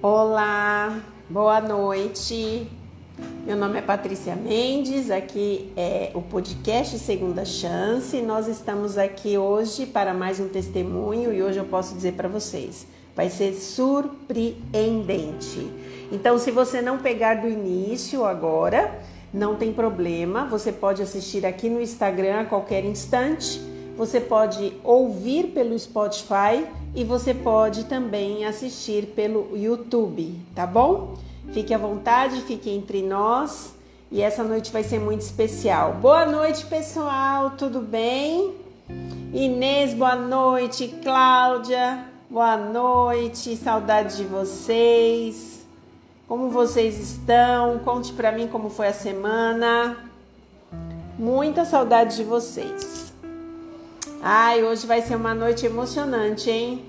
Olá, 0.00 0.96
boa 1.28 1.60
noite. 1.60 2.70
Meu 3.44 3.56
nome 3.56 3.80
é 3.80 3.82
Patrícia 3.82 4.36
Mendes, 4.36 5.10
aqui 5.10 5.72
é 5.76 6.12
o 6.14 6.22
podcast 6.22 6.96
Segunda 7.00 7.44
Chance. 7.44 8.22
Nós 8.22 8.46
estamos 8.46 8.96
aqui 8.96 9.36
hoje 9.36 9.86
para 9.86 10.14
mais 10.14 10.38
um 10.38 10.48
testemunho 10.48 11.34
e 11.34 11.42
hoje 11.42 11.58
eu 11.58 11.64
posso 11.64 11.96
dizer 11.96 12.12
para 12.12 12.28
vocês, 12.28 12.86
vai 13.16 13.28
ser 13.28 13.54
surpreendente. 13.54 15.68
Então, 16.12 16.38
se 16.38 16.52
você 16.52 16.80
não 16.80 16.98
pegar 16.98 17.40
do 17.40 17.48
início 17.48 18.24
agora, 18.24 19.00
não 19.34 19.56
tem 19.56 19.72
problema, 19.72 20.44
você 20.44 20.70
pode 20.70 21.02
assistir 21.02 21.44
aqui 21.44 21.68
no 21.68 21.80
Instagram 21.80 22.42
a 22.42 22.44
qualquer 22.44 22.84
instante. 22.84 23.60
Você 23.96 24.20
pode 24.20 24.74
ouvir 24.84 25.48
pelo 25.48 25.76
Spotify 25.76 26.64
e 26.94 27.04
você 27.04 27.32
pode 27.32 27.84
também 27.84 28.44
assistir 28.44 29.06
pelo 29.14 29.56
YouTube, 29.56 30.34
tá 30.54 30.66
bom? 30.66 31.16
Fique 31.52 31.72
à 31.72 31.78
vontade, 31.78 32.40
fique 32.42 32.70
entre 32.70 33.02
nós 33.02 33.74
e 34.10 34.22
essa 34.22 34.42
noite 34.42 34.72
vai 34.72 34.82
ser 34.82 34.98
muito 34.98 35.20
especial. 35.20 35.94
Boa 35.94 36.26
noite, 36.26 36.64
pessoal, 36.66 37.52
tudo 37.58 37.80
bem? 37.80 38.54
Inês, 39.34 39.92
boa 39.92 40.16
noite. 40.16 40.88
Cláudia, 41.02 42.04
boa 42.30 42.56
noite. 42.56 43.54
Saudade 43.56 44.16
de 44.16 44.24
vocês. 44.24 45.66
Como 46.26 46.48
vocês 46.48 46.98
estão? 46.98 47.78
Conte 47.80 48.12
para 48.14 48.32
mim 48.32 48.48
como 48.48 48.70
foi 48.70 48.88
a 48.88 48.92
semana. 48.92 49.96
Muita 51.18 51.66
saudade 51.66 52.16
de 52.16 52.24
vocês. 52.24 53.07
Ai, 54.20 54.64
hoje 54.64 54.84
vai 54.84 55.00
ser 55.00 55.14
uma 55.14 55.32
noite 55.32 55.64
emocionante, 55.64 56.50
hein? 56.50 56.84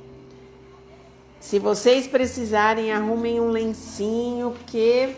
Se 1.39 1.59
vocês 1.59 2.07
precisarem, 2.07 2.91
arrumem 2.91 3.39
um 3.39 3.51
lencinho, 3.51 4.51
porque 4.51 5.15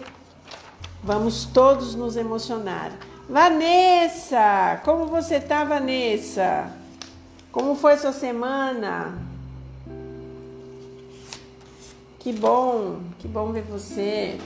vamos 1.02 1.45
todos 1.45 1.95
nos 1.95 2.18
emocionar. 2.18 2.92
Vanessa, 3.30 4.81
como 4.84 5.06
você 5.06 5.40
tá, 5.40 5.64
Vanessa? 5.64 6.70
Como 7.50 7.76
foi 7.76 7.98
sua 7.98 8.12
semana? 8.12 9.18
Que 12.20 12.34
bom, 12.34 13.00
que 13.20 13.28
bom 13.28 13.53
ver 13.53 13.64
você. 13.64 14.38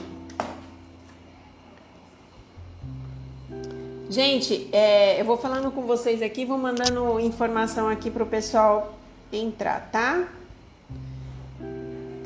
Gente, 4.08 4.68
é, 4.72 5.20
eu 5.20 5.24
vou 5.24 5.36
falando 5.36 5.70
com 5.70 5.82
vocês 5.82 6.22
aqui, 6.22 6.44
vou 6.44 6.58
mandando 6.58 7.18
informação 7.20 7.88
aqui 7.88 8.10
pro 8.10 8.26
pessoal 8.26 8.94
entrar, 9.32 9.88
tá? 9.90 10.28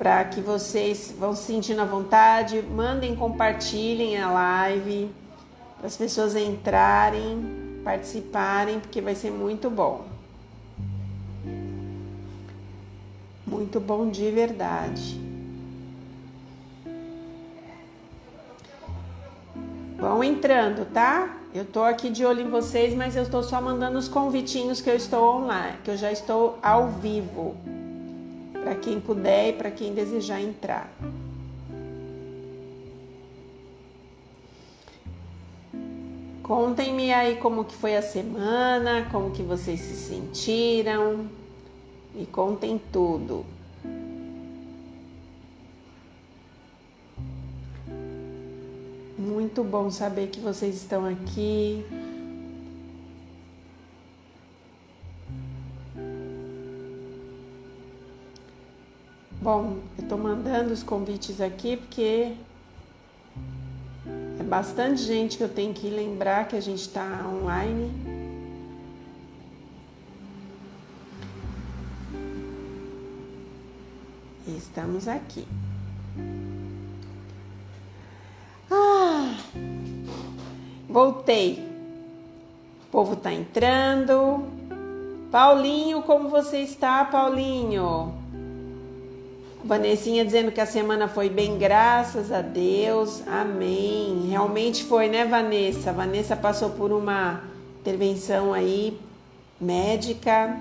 para 0.01 0.25
que 0.25 0.41
vocês 0.41 1.15
vão 1.19 1.37
se 1.37 1.43
sentindo 1.43 1.83
à 1.83 1.85
vontade, 1.85 2.63
mandem, 2.63 3.15
compartilhem 3.15 4.17
a 4.17 4.31
live, 4.31 5.11
para 5.77 5.89
as 5.89 5.95
pessoas 5.95 6.35
entrarem, 6.35 7.83
participarem, 7.85 8.81
porque 8.81 9.03
vai 9.03 9.15
ser 9.15 9.31
muito 9.31 9.69
bom. 9.69 10.07
Muito 13.47 13.79
bom 13.79 14.09
de 14.09 14.31
verdade. 14.31 15.21
Vão 20.01 20.25
entrando, 20.25 20.91
tá? 20.91 21.37
Eu 21.55 21.67
tô 21.67 21.83
aqui 21.83 22.09
de 22.09 22.25
olho 22.25 22.41
em 22.41 22.49
vocês, 22.49 22.95
mas 22.95 23.15
eu 23.17 23.23
estou 23.23 23.43
só 23.43 23.61
mandando 23.61 23.99
os 23.99 24.09
convitinhos 24.09 24.81
que 24.81 24.89
eu 24.89 24.97
estou 24.97 25.37
online, 25.37 25.77
que 25.85 25.91
eu 25.91 25.97
já 25.97 26.11
estou 26.11 26.59
ao 26.63 26.89
vivo 26.89 27.55
para 28.53 28.75
quem 28.77 28.99
puder 28.99 29.51
e 29.51 29.53
para 29.53 29.71
quem 29.71 29.93
desejar 29.93 30.41
entrar. 30.41 30.91
Contem-me 36.43 37.13
aí 37.13 37.37
como 37.37 37.65
que 37.65 37.77
foi 37.77 37.95
a 37.95 38.03
semana, 38.03 39.07
como 39.13 39.31
que 39.33 39.43
vocês 39.43 39.81
se 39.81 39.95
sentiram. 39.95 41.29
Me 42.15 42.25
contem 42.25 42.81
tudo. 42.91 43.45
Muito 49.21 49.63
bom 49.63 49.91
saber 49.91 50.29
que 50.29 50.41
vocês 50.41 50.77
estão 50.77 51.05
aqui. 51.05 51.85
Bom, 59.43 59.77
eu 59.99 60.05
estou 60.05 60.17
mandando 60.17 60.73
os 60.73 60.83
convites 60.83 61.39
aqui 61.39 61.77
porque 61.77 62.35
é 64.39 64.43
bastante 64.43 65.03
gente 65.03 65.37
que 65.37 65.45
eu 65.45 65.51
tenho 65.51 65.75
que 65.75 65.91
lembrar 65.91 66.49
que 66.49 66.57
a 66.57 66.61
gente 66.63 66.81
está 66.81 67.23
online. 67.29 67.93
E 74.47 74.57
estamos 74.57 75.07
aqui. 75.07 75.47
Ah, 78.71 79.35
voltei. 80.89 81.65
O 82.87 82.91
povo 82.93 83.15
está 83.15 83.33
entrando. 83.33 84.45
Paulinho, 85.31 86.03
como 86.03 86.29
você 86.29 86.59
está, 86.59 87.05
Paulinho? 87.05 88.15
Vanessinha 89.63 90.25
dizendo 90.25 90.51
que 90.51 90.61
a 90.61 90.67
semana 90.67 91.07
foi 91.07 91.29
bem, 91.29 91.59
graças 91.59 92.33
a 92.33 92.41
Deus. 92.41 93.23
Amém. 93.29 94.27
Realmente 94.29 94.85
foi, 94.85 95.09
né, 95.09 95.25
Vanessa? 95.25 95.93
Vanessa 95.93 96.35
passou 96.35 96.71
por 96.71 96.91
uma 96.91 97.43
intervenção 97.81 98.53
aí 98.53 98.99
médica. 99.61 100.59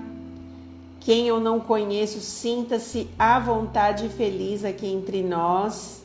Quem 1.00 1.26
eu 1.26 1.40
não 1.40 1.58
conheço, 1.58 2.20
sinta-se 2.20 3.08
à 3.18 3.38
vontade 3.38 4.06
e 4.06 4.10
feliz 4.10 4.64
aqui 4.64 4.86
entre 4.86 5.22
nós. 5.22 6.04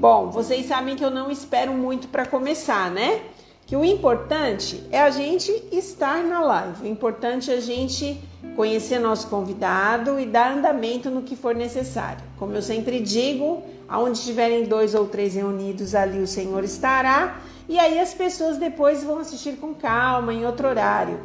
Bom, 0.00 0.30
vocês 0.30 0.64
sabem 0.64 0.96
que 0.96 1.04
eu 1.04 1.10
não 1.10 1.30
espero 1.30 1.74
muito 1.74 2.08
para 2.08 2.24
começar, 2.24 2.90
né? 2.90 3.20
Que 3.66 3.76
o 3.76 3.84
importante 3.84 4.82
é 4.90 4.98
a 4.98 5.10
gente 5.10 5.52
estar 5.70 6.24
na 6.24 6.40
live. 6.40 6.84
O 6.84 6.86
importante 6.86 7.50
é 7.50 7.56
a 7.56 7.60
gente 7.60 8.18
conhecer 8.56 8.98
nosso 8.98 9.26
convidado 9.28 10.18
e 10.18 10.24
dar 10.24 10.56
andamento 10.56 11.10
no 11.10 11.20
que 11.20 11.36
for 11.36 11.54
necessário. 11.54 12.24
Como 12.38 12.54
eu 12.54 12.62
sempre 12.62 12.98
digo, 12.98 13.62
aonde 13.86 14.16
estiverem 14.16 14.64
dois 14.64 14.94
ou 14.94 15.04
três 15.04 15.34
reunidos, 15.34 15.94
ali 15.94 16.18
o 16.18 16.26
Senhor 16.26 16.64
estará, 16.64 17.38
e 17.68 17.78
aí 17.78 18.00
as 18.00 18.14
pessoas 18.14 18.56
depois 18.56 19.04
vão 19.04 19.18
assistir 19.18 19.56
com 19.56 19.74
calma, 19.74 20.32
em 20.32 20.46
outro 20.46 20.66
horário. 20.66 21.20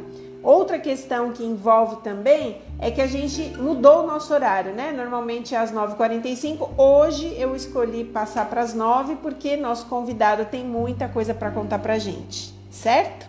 Outra 0.46 0.78
questão 0.78 1.32
que 1.32 1.42
envolve 1.42 1.96
também 2.04 2.58
é 2.78 2.88
que 2.88 3.00
a 3.00 3.06
gente 3.08 3.42
mudou 3.58 4.04
o 4.04 4.06
nosso 4.06 4.32
horário, 4.32 4.72
né? 4.72 4.92
Normalmente 4.92 5.56
é 5.56 5.58
às 5.58 5.72
9h45. 5.72 6.70
Hoje 6.78 7.34
eu 7.36 7.56
escolhi 7.56 8.04
passar 8.04 8.48
para 8.48 8.60
as 8.60 8.72
9 8.72 9.16
porque 9.16 9.56
nosso 9.56 9.86
convidado 9.86 10.44
tem 10.44 10.64
muita 10.64 11.08
coisa 11.08 11.34
para 11.34 11.50
contar 11.50 11.80
para 11.80 11.98
gente, 11.98 12.54
certo? 12.70 13.26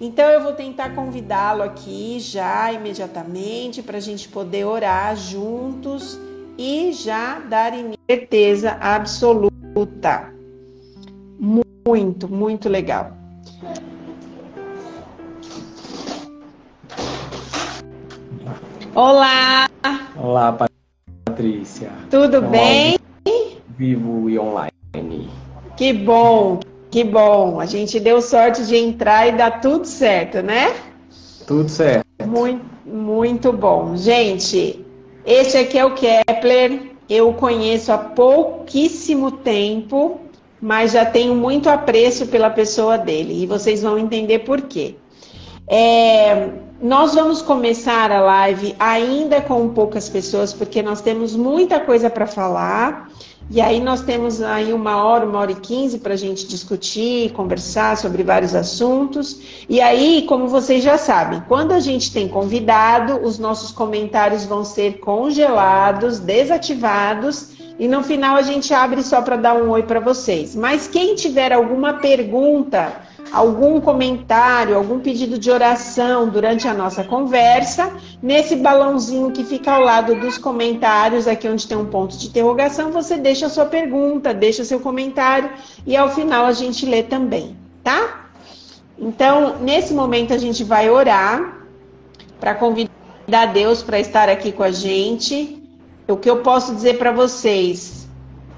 Então 0.00 0.24
eu 0.24 0.42
vou 0.42 0.54
tentar 0.54 0.94
convidá-lo 0.94 1.62
aqui 1.62 2.18
já 2.18 2.72
imediatamente 2.72 3.82
para 3.82 3.98
a 3.98 4.00
gente 4.00 4.26
poder 4.26 4.64
orar 4.64 5.14
juntos 5.16 6.18
e 6.56 6.94
já 6.94 7.40
dar 7.40 7.72
certeza 8.10 8.70
absoluta. 8.80 10.32
Muito, 11.38 12.26
muito 12.26 12.70
legal. 12.70 13.12
Olá! 19.00 19.70
Olá, 20.16 20.58
Patrícia. 21.24 21.88
Tudo 22.10 22.42
bem? 22.42 22.98
Vivo 23.76 24.28
e 24.28 24.36
online. 24.36 25.30
Que 25.76 25.92
bom, 25.92 26.58
que 26.90 27.04
bom, 27.04 27.60
a 27.60 27.64
gente 27.64 28.00
deu 28.00 28.20
sorte 28.20 28.66
de 28.66 28.76
entrar 28.76 29.28
e 29.28 29.36
dar 29.36 29.60
tudo 29.60 29.84
certo, 29.84 30.42
né? 30.42 30.74
Tudo 31.46 31.68
certo. 31.68 32.04
Muito, 32.26 32.64
muito 32.84 33.52
bom. 33.52 33.94
Gente, 33.96 34.84
esse 35.24 35.56
aqui 35.56 35.78
é 35.78 35.84
o 35.84 35.94
Kepler. 35.94 36.90
Eu 37.08 37.28
o 37.28 37.34
conheço 37.34 37.92
há 37.92 37.98
pouquíssimo 37.98 39.30
tempo, 39.30 40.18
mas 40.60 40.90
já 40.90 41.06
tenho 41.06 41.36
muito 41.36 41.70
apreço 41.70 42.26
pela 42.26 42.50
pessoa 42.50 42.98
dele. 42.98 43.44
E 43.44 43.46
vocês 43.46 43.80
vão 43.80 43.96
entender 43.96 44.40
por 44.40 44.62
quê. 44.62 44.96
É, 45.68 46.48
nós 46.80 47.14
vamos 47.14 47.42
começar 47.42 48.12
a 48.12 48.20
live 48.20 48.74
ainda 48.78 49.40
com 49.40 49.68
poucas 49.70 50.08
pessoas, 50.08 50.52
porque 50.52 50.80
nós 50.80 51.00
temos 51.00 51.34
muita 51.34 51.80
coisa 51.80 52.08
para 52.08 52.26
falar. 52.26 53.10
E 53.50 53.60
aí 53.60 53.80
nós 53.80 54.02
temos 54.02 54.42
aí 54.42 54.72
uma 54.72 55.02
hora, 55.02 55.26
uma 55.26 55.38
hora 55.38 55.52
e 55.52 55.56
quinze 55.56 55.98
para 55.98 56.12
a 56.12 56.16
gente 56.16 56.46
discutir, 56.46 57.32
conversar 57.32 57.96
sobre 57.96 58.22
vários 58.22 58.54
assuntos. 58.54 59.40
E 59.68 59.80
aí, 59.80 60.24
como 60.28 60.46
vocês 60.46 60.84
já 60.84 60.98
sabem, 60.98 61.42
quando 61.48 61.72
a 61.72 61.80
gente 61.80 62.12
tem 62.12 62.28
convidado, 62.28 63.24
os 63.24 63.38
nossos 63.38 63.72
comentários 63.72 64.44
vão 64.44 64.64
ser 64.64 64.98
congelados, 65.00 66.20
desativados, 66.20 67.56
e 67.78 67.88
no 67.88 68.02
final 68.02 68.36
a 68.36 68.42
gente 68.42 68.72
abre 68.74 69.02
só 69.02 69.22
para 69.22 69.36
dar 69.36 69.54
um 69.54 69.70
oi 69.70 69.82
para 69.82 69.98
vocês. 69.98 70.54
Mas 70.54 70.86
quem 70.86 71.14
tiver 71.14 71.52
alguma 71.52 71.94
pergunta, 71.94 72.92
algum 73.32 73.80
comentário, 73.80 74.76
algum 74.76 75.00
pedido 75.00 75.38
de 75.38 75.50
oração 75.50 76.28
durante 76.28 76.66
a 76.66 76.74
nossa 76.74 77.04
conversa, 77.04 77.92
nesse 78.22 78.56
balãozinho 78.56 79.30
que 79.30 79.44
fica 79.44 79.72
ao 79.72 79.82
lado 79.82 80.14
dos 80.14 80.38
comentários, 80.38 81.26
aqui 81.26 81.48
onde 81.48 81.66
tem 81.66 81.76
um 81.76 81.86
ponto 81.86 82.16
de 82.16 82.28
interrogação, 82.28 82.90
você 82.90 83.16
deixa 83.16 83.46
a 83.46 83.50
sua 83.50 83.66
pergunta, 83.66 84.32
deixa 84.32 84.64
seu 84.64 84.80
comentário 84.80 85.50
e 85.86 85.96
ao 85.96 86.10
final 86.10 86.46
a 86.46 86.52
gente 86.52 86.86
lê 86.86 87.02
também, 87.02 87.56
tá? 87.82 88.30
Então, 88.98 89.58
nesse 89.60 89.92
momento 89.94 90.32
a 90.32 90.38
gente 90.38 90.64
vai 90.64 90.90
orar 90.90 91.58
para 92.40 92.54
convidar 92.54 93.46
Deus 93.52 93.82
para 93.82 94.00
estar 94.00 94.28
aqui 94.28 94.50
com 94.50 94.62
a 94.62 94.70
gente 94.70 95.62
o 96.08 96.16
que 96.16 96.30
eu 96.30 96.38
posso 96.38 96.74
dizer 96.74 96.96
para 96.96 97.12
vocês, 97.12 98.08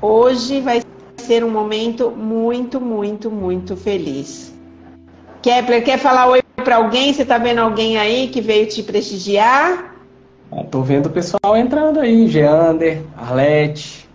hoje 0.00 0.60
vai 0.60 0.80
ser 1.20 1.44
um 1.44 1.50
momento 1.50 2.10
muito, 2.10 2.80
muito, 2.80 3.30
muito 3.30 3.76
feliz. 3.76 4.52
Kepler, 5.42 5.84
quer 5.84 5.98
falar 5.98 6.28
oi 6.28 6.42
para 6.64 6.76
alguém? 6.76 7.12
Você 7.12 7.22
está 7.22 7.38
vendo 7.38 7.60
alguém 7.60 7.96
aí 7.98 8.28
que 8.28 8.40
veio 8.40 8.66
te 8.66 8.82
prestigiar? 8.82 9.94
Estou 10.52 10.82
vendo 10.82 11.06
o 11.06 11.10
pessoal 11.10 11.56
entrando 11.56 12.00
aí, 12.00 12.26
Geander, 12.26 13.02
Arlete. 13.16 14.08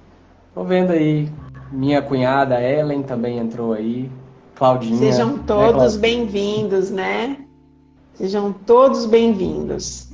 Estou 0.49 0.65
vendo 0.65 0.91
aí. 0.91 1.29
Minha 1.71 2.01
cunhada 2.01 2.61
Ellen 2.61 3.01
também 3.03 3.39
entrou 3.39 3.73
aí. 3.73 4.11
Claudinha. 4.55 4.97
Sejam 4.97 5.33
né, 5.33 5.43
todos 5.47 5.95
né, 5.95 6.01
bem-vindos, 6.01 6.91
né? 6.91 7.37
Sejam 8.13 8.53
todos 8.53 9.05
bem-vindos. 9.05 10.09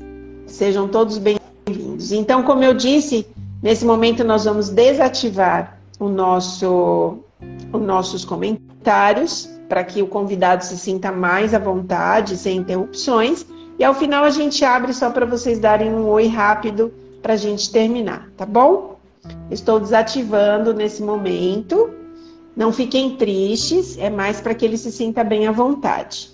Sejam 0.48 0.88
todos 0.88 1.18
bem 1.18 1.38
bem-vindos. 1.66 2.12
Então, 2.12 2.44
como 2.44 2.64
eu 2.64 2.74
disse, 2.74 3.28
nesse 3.62 3.86
momento 3.86 4.24
nós 4.24 4.46
vamos 4.46 4.70
desativar 4.70 5.81
o 6.02 6.10
nosso, 6.10 7.20
os 7.72 7.80
nossos 7.80 8.26
comentários 8.26 9.48
para 9.70 9.84
que 9.84 10.02
o 10.02 10.08
convidado 10.08 10.66
se 10.66 10.76
sinta 10.76 11.12
mais 11.12 11.54
à 11.54 11.60
vontade, 11.60 12.36
sem 12.36 12.58
interrupções. 12.58 13.46
E 13.78 13.84
ao 13.84 13.94
final 13.94 14.24
a 14.24 14.32
gente 14.32 14.66
abre 14.66 14.94
só 14.94 15.12
para 15.12 15.28
vocês 15.28 15.60
darem 15.60 15.94
um 15.94 16.08
oi 16.08 16.28
rápido 16.28 16.92
para 17.22 17.34
a 17.34 17.38
gente 17.38 17.72
terminar, 17.72 18.28
tá 18.36 18.48
bom? 18.48 18.98
Estou 19.52 19.80
desativando 19.80 20.74
nesse 20.74 21.04
momento. 21.04 21.92
Não 22.56 22.74
fiquem 22.74 23.16
tristes, 23.16 23.96
é 24.00 24.10
mais 24.10 24.42
para 24.42 24.56
que 24.56 24.66
ele 24.66 24.78
se 24.78 24.92
sinta 24.92 25.24
bem 25.24 25.46
à 25.46 25.52
vontade. 25.52 26.32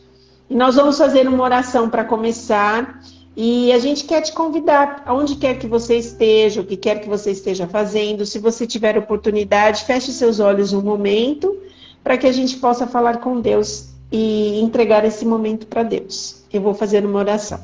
E 0.50 0.56
nós 0.56 0.76
vamos 0.76 0.98
fazer 0.98 1.28
uma 1.28 1.44
oração 1.44 1.90
para 1.90 2.06
começar. 2.06 3.02
E 3.40 3.72
a 3.72 3.78
gente 3.78 4.06
quer 4.06 4.22
te 4.22 4.34
convidar, 4.34 5.04
aonde 5.06 5.36
quer 5.36 5.60
que 5.60 5.68
você 5.68 5.96
esteja, 5.96 6.60
o 6.60 6.66
que 6.66 6.76
quer 6.76 7.00
que 7.02 7.08
você 7.08 7.30
esteja 7.30 7.68
fazendo, 7.68 8.26
se 8.26 8.40
você 8.40 8.66
tiver 8.66 8.98
oportunidade, 8.98 9.84
feche 9.84 10.12
seus 10.12 10.40
olhos 10.40 10.74
um 10.74 10.82
momento, 10.82 11.56
para 12.04 12.18
que 12.18 12.26
a 12.26 12.32
gente 12.32 12.58
possa 12.58 12.88
falar 12.88 13.20
com 13.20 13.40
Deus 13.40 13.90
e 14.12 14.60
entregar 14.60 15.06
esse 15.06 15.24
momento 15.24 15.68
para 15.68 15.84
Deus. 15.84 16.42
Eu 16.52 16.62
vou 16.62 16.74
fazer 16.74 17.06
uma 17.06 17.20
oração. 17.20 17.60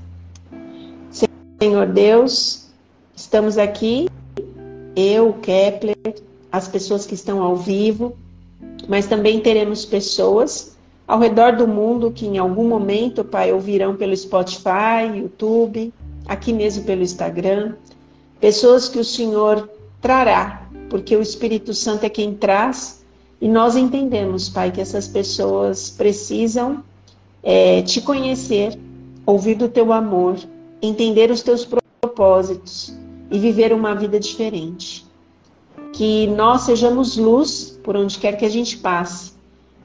Senhor 1.59 1.87
Deus, 1.87 2.67
estamos 3.15 3.57
aqui, 3.57 4.07
eu, 4.95 5.33
Kepler, 5.41 5.97
as 6.51 6.67
pessoas 6.67 7.07
que 7.07 7.15
estão 7.15 7.41
ao 7.41 7.55
vivo, 7.55 8.15
mas 8.87 9.07
também 9.07 9.39
teremos 9.39 9.85
pessoas 9.85 10.77
ao 11.07 11.19
redor 11.19 11.55
do 11.55 11.67
mundo 11.67 12.11
que 12.11 12.25
em 12.25 12.38
algum 12.38 12.67
momento, 12.67 13.23
Pai, 13.23 13.51
ouvirão 13.51 13.95
pelo 13.95 14.15
Spotify, 14.15 15.05
YouTube, 15.15 15.94
aqui 16.27 16.53
mesmo 16.53 16.85
pelo 16.85 17.01
Instagram, 17.01 17.73
pessoas 18.39 18.88
que 18.88 19.00
o 19.00 19.03
Senhor 19.03 19.69
trará, 20.01 20.67
porque 20.89 21.15
o 21.15 21.21
Espírito 21.21 21.73
Santo 21.73 22.05
é 22.05 22.09
quem 22.09 22.33
traz, 22.33 23.03
e 23.41 23.47
nós 23.47 23.75
entendemos, 23.75 24.47
Pai, 24.47 24.71
que 24.71 24.79
essas 24.79 25.07
pessoas 25.07 25.89
precisam 25.89 26.81
é, 27.44 27.81
te 27.81 27.99
conhecer, 27.99 28.79
ouvir 29.25 29.56
do 29.56 29.67
teu 29.67 29.91
amor, 29.91 30.38
entender 30.81 31.29
os 31.29 31.41
teus 31.41 31.67
propósitos 32.01 32.97
e 33.29 33.38
viver 33.38 33.73
uma 33.73 33.94
vida 33.94 34.17
diferente. 34.17 35.06
Que 35.91 36.27
nós 36.27 36.61
sejamos 36.61 37.17
luz 37.17 37.77
por 37.83 37.97
onde 37.97 38.17
quer 38.17 38.38
que 38.38 38.45
a 38.45 38.49
gente 38.49 38.77
passe 38.77 39.32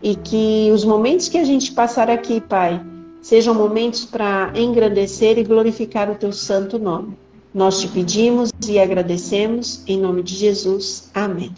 e 0.02 0.14
que 0.14 0.70
os 0.72 0.84
momentos 0.84 1.28
que 1.28 1.38
a 1.38 1.44
gente 1.44 1.72
passar 1.72 2.08
aqui, 2.10 2.40
Pai, 2.40 2.80
sejam 3.20 3.54
momentos 3.54 4.04
para 4.04 4.52
engrandecer 4.54 5.38
e 5.38 5.44
glorificar 5.44 6.10
o 6.10 6.14
teu 6.14 6.32
santo 6.32 6.78
nome. 6.78 7.16
Nós 7.52 7.80
te 7.80 7.88
pedimos 7.88 8.50
e 8.68 8.78
agradecemos 8.78 9.82
em 9.86 9.98
nome 9.98 10.22
de 10.22 10.34
Jesus. 10.34 11.10
Amém. 11.14 11.52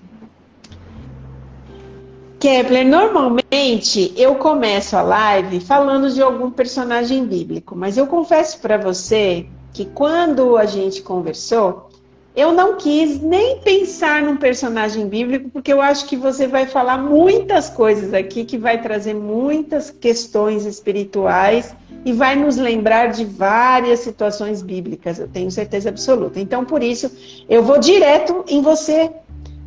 Kepler, 2.38 2.87
normalmente 2.87 4.14
eu 4.16 4.37
começo 4.37 4.96
a 4.96 5.02
live 5.02 5.60
falando 5.60 6.10
de 6.10 6.22
algum 6.22 6.50
personagem 6.50 7.26
bíblico, 7.26 7.76
mas 7.76 7.98
eu 7.98 8.06
confesso 8.06 8.58
para 8.60 8.78
você 8.78 9.46
que 9.75 9.84
quando 9.84 10.56
a 10.56 10.64
gente 10.64 11.02
conversou, 11.02 11.89
eu 12.34 12.52
não 12.52 12.76
quis 12.76 13.20
nem 13.20 13.58
pensar 13.58 14.22
num 14.22 14.36
personagem 14.36 15.08
bíblico, 15.08 15.50
porque 15.50 15.72
eu 15.72 15.80
acho 15.80 16.06
que 16.06 16.16
você 16.16 16.46
vai 16.46 16.64
falar 16.64 16.96
muitas 16.96 17.68
coisas 17.68 18.14
aqui 18.14 18.44
que 18.44 18.56
vai 18.56 18.80
trazer 18.80 19.14
muitas 19.14 19.90
questões 19.90 20.64
espirituais 20.64 21.74
e 22.04 22.12
vai 22.12 22.36
nos 22.36 22.56
lembrar 22.56 23.08
de 23.08 23.24
várias 23.24 24.00
situações 24.00 24.62
bíblicas, 24.62 25.18
eu 25.18 25.28
tenho 25.28 25.50
certeza 25.50 25.88
absoluta. 25.88 26.38
Então, 26.38 26.64
por 26.64 26.82
isso, 26.82 27.10
eu 27.48 27.62
vou 27.62 27.78
direto 27.78 28.44
em 28.48 28.62
você, 28.62 29.10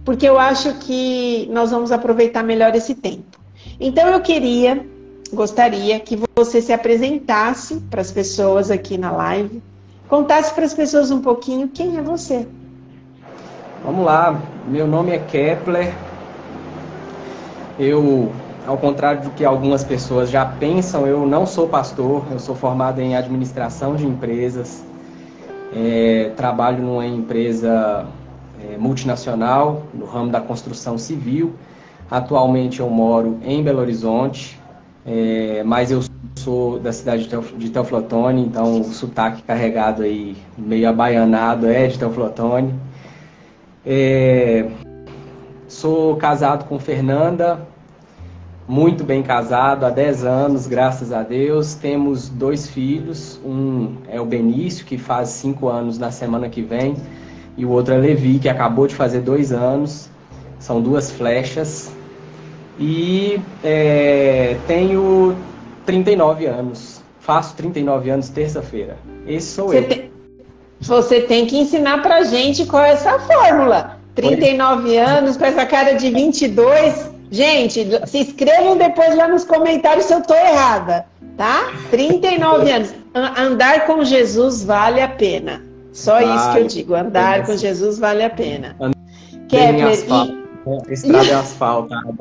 porque 0.06 0.28
eu 0.28 0.40
acho 0.40 0.74
que 0.80 1.48
nós 1.52 1.70
vamos 1.70 1.92
aproveitar 1.92 2.44
melhor 2.44 2.74
esse 2.76 2.96
tempo. 2.96 3.40
Então, 3.80 4.08
eu 4.08 4.22
queria, 4.22 4.86
gostaria 5.34 6.00
que 6.00 6.18
você 6.36 6.62
se 6.62 6.72
apresentasse 6.72 7.76
para 7.90 8.02
as 8.02 8.12
pessoas 8.12 8.72
aqui 8.72 8.98
na 8.98 9.12
live 9.12 9.62
contasse 10.08 10.54
para 10.54 10.66
as 10.66 10.74
pessoas 10.74 11.12
um 11.12 11.22
pouquinho 11.22 11.68
quem 11.68 11.98
é 11.98 12.02
você. 12.02 12.48
Vamos 13.84 14.06
lá, 14.06 14.40
meu 14.68 14.88
nome 14.88 15.12
é 15.12 15.20
Kepler. 15.20 15.94
Eu, 17.78 18.32
ao 18.66 18.78
contrário 18.78 19.24
do 19.24 19.30
que 19.32 19.44
algumas 19.44 19.84
pessoas 19.84 20.30
já 20.30 20.46
pensam, 20.46 21.06
eu 21.06 21.26
não 21.26 21.46
sou 21.46 21.68
pastor, 21.68 22.24
eu 22.32 22.40
sou 22.40 22.56
formado 22.56 23.02
em 23.02 23.16
administração 23.16 23.96
de 23.96 24.06
empresas. 24.06 24.84
É, 25.76 26.32
trabalho 26.38 26.84
numa 26.84 27.06
empresa 27.06 28.06
é, 28.64 28.78
multinacional 28.78 29.84
no 29.94 30.06
ramo 30.06 30.32
da 30.32 30.40
construção 30.40 30.98
civil. 30.98 31.54
Atualmente 32.10 32.80
eu 32.80 32.90
moro 32.90 33.40
em 33.44 33.62
Belo 33.64 33.80
Horizonte, 33.80 34.60
é, 35.06 35.64
mas 35.66 35.92
eu 35.92 36.02
sou 36.36 36.80
da 36.80 36.92
cidade 36.92 37.30
de 37.58 37.70
Teoflotone, 37.70 38.42
então 38.42 38.82
o 38.82 38.84
sotaque 38.86 39.42
carregado 39.44 40.04
aí, 40.04 40.36
meio 40.58 40.90
abaianado, 40.90 41.68
é 41.68 41.88
de 41.88 42.00
Teoflotone. 42.00 42.74
É, 43.86 44.70
sou 45.68 46.16
casado 46.16 46.66
com 46.66 46.80
Fernanda, 46.80 47.68
muito 48.68 49.04
bem 49.04 49.22
casado, 49.22 49.86
há 49.86 49.90
10 49.90 50.24
anos, 50.24 50.68
graças 50.68 51.12
a 51.12 51.22
Deus. 51.22 51.76
Temos 51.76 52.30
dois 52.30 52.70
filhos, 52.70 53.40
um 53.44 53.98
é 54.08 54.22
o 54.22 54.26
Benício, 54.26 54.86
que 54.86 54.98
faz 54.98 55.30
5 55.30 55.68
anos 55.68 56.00
na 56.00 56.12
semana 56.12 56.48
que 56.48 56.62
vem, 56.62 56.96
e 57.58 57.66
o 57.66 57.70
outro 57.70 57.94
é 57.94 57.98
Levi, 57.98 58.40
que 58.40 58.48
acabou 58.48 58.88
de 58.88 58.96
fazer 58.96 59.20
dois 59.20 59.52
anos. 59.52 60.10
São 60.60 60.82
duas 60.82 61.12
flechas. 61.12 61.94
E 62.80 63.40
é, 63.64 64.58
tenho 64.68 65.36
39 65.86 66.46
anos. 66.46 67.02
Faço 67.20 67.56
39 67.56 68.10
anos 68.10 68.30
terça-feira. 68.30 68.98
Esse 69.26 69.54
sou 69.54 69.68
você 69.68 69.78
eu. 69.78 69.88
Tem, 69.88 70.12
você 70.82 71.22
tem 71.22 71.46
que 71.46 71.58
ensinar 71.58 72.02
pra 72.02 72.24
gente 72.24 72.66
qual 72.66 72.84
é 72.84 72.92
essa 72.92 73.18
fórmula. 73.20 73.98
39 74.16 74.90
Oi. 74.90 74.98
anos, 74.98 75.38
com 75.38 75.46
essa 75.46 75.66
cara 75.66 75.94
de 75.94 76.10
22. 76.12 77.12
Gente, 77.32 77.88
se 78.06 78.20
inscrevam 78.20 78.78
depois 78.78 79.16
lá 79.16 79.28
nos 79.28 79.44
comentários 79.44 80.06
se 80.06 80.14
eu 80.14 80.22
tô 80.22 80.36
errada, 80.36 81.06
tá? 81.36 81.72
39 81.90 82.70
anos. 82.70 82.94
Andar 83.16 83.88
com 83.88 84.04
Jesus 84.04 84.64
vale 84.64 85.02
a 85.02 85.08
pena. 85.08 85.64
Só 85.94 86.14
vale. 86.14 86.36
isso 86.36 86.52
que 86.52 86.60
eu 86.60 86.68
digo. 86.68 86.96
Andar 86.96 87.46
com 87.46 87.58
Jesus 87.58 87.98
vale 87.98 88.24
a 88.24 88.30
pena. 88.30 88.76
Kepler, 89.48 89.98
e... 90.10 90.94
Estrada 90.94 91.28
é 91.28 91.34
asfaltada. 91.34 92.14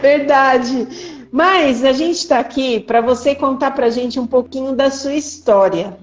Verdade. 0.00 0.88
Mas 1.30 1.84
a 1.84 1.92
gente 1.92 2.16
está 2.16 2.38
aqui 2.38 2.80
para 2.80 3.00
você 3.00 3.34
contar 3.34 3.72
para 3.72 3.86
a 3.86 3.90
gente 3.90 4.18
um 4.18 4.26
pouquinho 4.26 4.74
da 4.74 4.90
sua 4.90 5.14
história. 5.14 5.96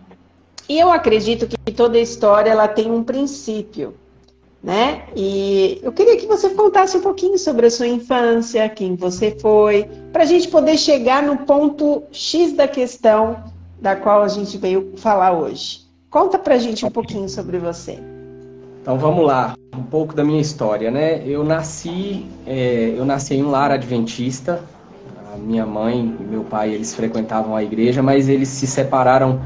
E 0.68 0.80
eu 0.80 0.92
acredito 0.92 1.48
que 1.48 1.72
toda 1.72 1.98
história 1.98 2.50
ela 2.50 2.68
tem 2.68 2.92
um 2.92 3.04
princípio, 3.04 3.96
né? 4.64 5.04
E 5.16 5.80
eu 5.84 5.92
queria 5.92 6.18
que 6.18 6.26
você 6.26 6.50
contasse 6.50 6.98
um 6.98 7.02
pouquinho 7.02 7.38
sobre 7.38 7.68
a 7.68 7.72
sua 7.72 7.88
infância, 7.88 8.68
quem 8.70 8.96
você 8.96 9.36
foi, 9.40 9.88
para 10.12 10.24
a 10.24 10.26
gente 10.26 10.48
poder 10.48 10.78
chegar 10.78 11.22
no 11.22 11.38
ponto 11.38 12.04
X 12.12 12.54
da 12.54 12.68
questão 12.68 13.44
da 13.80 13.96
qual 13.96 14.24
a 14.24 14.28
gente 14.28 14.58
veio 14.58 14.94
falar 14.98 15.34
hoje. 15.34 15.86
Conta 16.10 16.40
para 16.40 16.56
a 16.56 16.58
gente 16.58 16.86
um 16.86 16.92
pouquinho 16.92 17.30
sobre 17.30 17.60
você. 17.60 18.00
Então 18.86 19.00
vamos 19.00 19.26
lá, 19.26 19.56
um 19.76 19.82
pouco 19.82 20.14
da 20.14 20.24
minha 20.24 20.40
história, 20.40 20.92
né? 20.92 21.20
Eu 21.26 21.44
nasci, 21.44 22.24
é, 22.46 22.94
eu 22.96 23.04
nasci 23.04 23.34
em 23.34 23.42
um 23.42 23.50
lar 23.50 23.72
adventista. 23.72 24.62
A 25.34 25.38
minha 25.38 25.66
mãe 25.66 26.16
e 26.20 26.24
meu 26.24 26.44
pai 26.44 26.70
eles 26.72 26.94
frequentavam 26.94 27.56
a 27.56 27.64
igreja, 27.64 28.04
mas 28.04 28.30
eles 28.30 28.48
se 28.48 28.68
separaram 28.68 29.42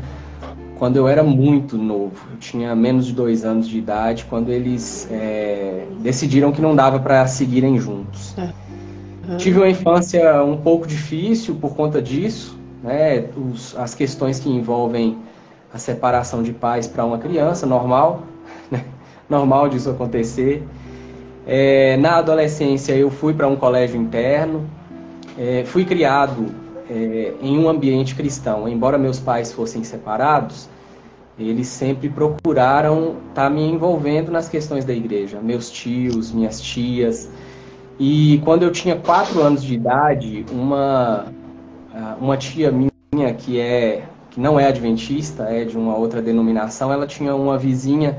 quando 0.78 0.98
eu 0.98 1.08
era 1.08 1.24
muito 1.24 1.78
novo. 1.78 2.18
Eu 2.34 2.38
tinha 2.38 2.76
menos 2.76 3.06
de 3.06 3.14
dois 3.14 3.46
anos 3.46 3.66
de 3.70 3.78
idade 3.78 4.26
quando 4.30 4.50
eles 4.50 5.08
é, 5.10 5.86
decidiram 6.02 6.52
que 6.52 6.62
não 6.62 6.76
dava 6.76 7.00
para 7.00 7.26
seguirem 7.26 7.80
juntos. 7.80 8.36
Uhum. 8.38 9.38
Tive 9.38 9.60
uma 9.60 9.70
infância 9.70 10.44
um 10.44 10.58
pouco 10.58 10.86
difícil 10.86 11.56
por 11.56 11.78
conta 11.78 12.02
disso, 12.02 12.60
né? 12.84 13.30
Os, 13.38 13.74
as 13.78 13.96
questões 13.96 14.38
que 14.38 14.50
envolvem 14.50 15.18
a 15.74 15.78
separação 15.78 16.44
de 16.44 16.52
pais 16.52 16.88
para 16.88 17.06
uma 17.06 17.18
criança 17.18 17.66
normal. 17.66 18.24
Normal 19.30 19.70
disso 19.70 19.90
acontecer. 19.90 20.64
É, 21.46 21.98
na 21.98 22.18
adolescência 22.18 22.94
eu 22.94 23.10
fui 23.10 23.34
para 23.34 23.48
um 23.48 23.56
colégio 23.56 24.00
interno, 24.00 24.70
é, 25.38 25.64
fui 25.66 25.86
criado 25.86 26.48
é, 26.90 27.34
em 27.42 27.58
um 27.58 27.70
ambiente 27.70 28.16
cristão. 28.16 28.68
Embora 28.68 28.98
meus 28.98 29.20
pais 29.20 29.52
fossem 29.52 29.84
separados, 29.84 30.68
eles 31.38 31.68
sempre 31.68 32.10
procuraram 32.10 33.16
estar 33.30 33.44
tá 33.44 33.50
me 33.50 33.62
envolvendo 33.62 34.32
nas 34.32 34.50
questões 34.50 34.84
da 34.84 34.94
igreja. 34.94 35.40
Meus 35.42 35.70
tios, 35.70 36.32
minhas 36.32 36.60
tias. 36.60 37.30
E 38.00 38.42
quando 38.44 38.64
eu 38.64 38.72
tinha 38.72 38.96
quatro 38.96 39.42
anos 39.42 39.64
de 39.64 39.74
idade, 39.76 40.46
uma, 40.52 41.26
uma 42.20 42.38
tia 42.38 42.72
minha 42.72 43.34
que 43.34 43.60
é 43.60 44.04
que 44.30 44.40
não 44.40 44.60
é 44.60 44.68
adventista, 44.68 45.44
é 45.44 45.66
de 45.66 45.76
uma 45.76 45.96
outra 45.96 46.22
denominação, 46.22 46.94
ela 46.94 47.08
tinha 47.08 47.36
uma 47.36 47.58
vizinha 47.58 48.18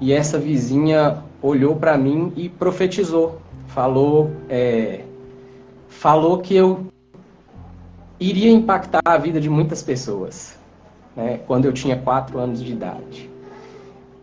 e 0.00 0.12
essa 0.12 0.38
vizinha 0.38 1.22
olhou 1.42 1.76
para 1.76 1.96
mim 1.96 2.32
e 2.36 2.48
profetizou, 2.48 3.40
falou, 3.66 4.30
é, 4.48 5.00
falou 5.88 6.38
que 6.38 6.54
eu 6.54 6.86
iria 8.18 8.50
impactar 8.50 9.00
a 9.04 9.16
vida 9.16 9.40
de 9.40 9.48
muitas 9.48 9.82
pessoas, 9.82 10.56
né, 11.16 11.40
quando 11.46 11.64
eu 11.64 11.72
tinha 11.72 11.96
quatro 11.96 12.38
anos 12.38 12.62
de 12.62 12.72
idade. 12.72 13.30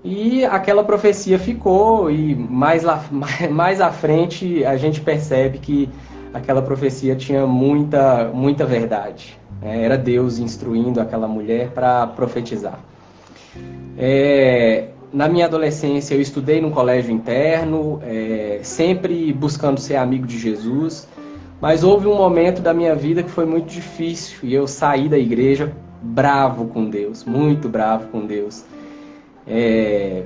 E 0.04 0.46
aquela 0.46 0.84
profecia 0.84 1.40
ficou 1.40 2.12
e 2.12 2.36
mais 2.36 2.84
lá, 2.84 3.04
mais 3.52 3.82
à 3.82 3.92
frente 3.92 4.64
a 4.64 4.78
gente 4.78 5.02
percebe 5.02 5.58
que 5.58 5.90
aquela 6.34 6.62
profecia 6.62 7.16
tinha 7.16 7.48
muita 7.48 8.26
muita 8.32 8.66
verdade. 8.66 9.38
Né? 9.62 9.84
Era 9.84 9.98
Deus 9.98 10.38
instruindo 10.38 11.02
aquela 11.02 11.28
mulher 11.28 11.72
para 11.72 12.06
profetizar. 12.06 12.80
É, 13.98 14.90
na 15.14 15.28
minha 15.28 15.46
adolescência 15.46 16.16
eu 16.16 16.22
estudei 16.22 16.62
num 16.62 16.72
colégio 16.72 17.12
interno, 17.12 18.00
é, 18.04 18.60
sempre 18.64 19.32
buscando 19.34 19.80
ser 19.80 19.96
amigo 19.96 20.28
de 20.28 20.38
Jesus, 20.38 21.08
mas 21.62 21.84
houve 21.84 22.08
um 22.08 22.16
momento 22.16 22.62
da 22.62 22.74
minha 22.74 22.96
vida 22.96 23.24
que 23.24 23.30
foi 23.30 23.46
muito 23.46 23.68
difícil 23.68 24.40
e 24.44 24.54
eu 24.54 24.68
saí 24.68 25.08
da 25.08 25.18
igreja 25.18 25.72
bravo 26.02 26.68
com 26.68 26.90
Deus, 26.90 27.24
muito 27.24 27.68
bravo 27.70 28.08
com 28.10 28.26
Deus. 28.26 28.64
É, 29.48 30.26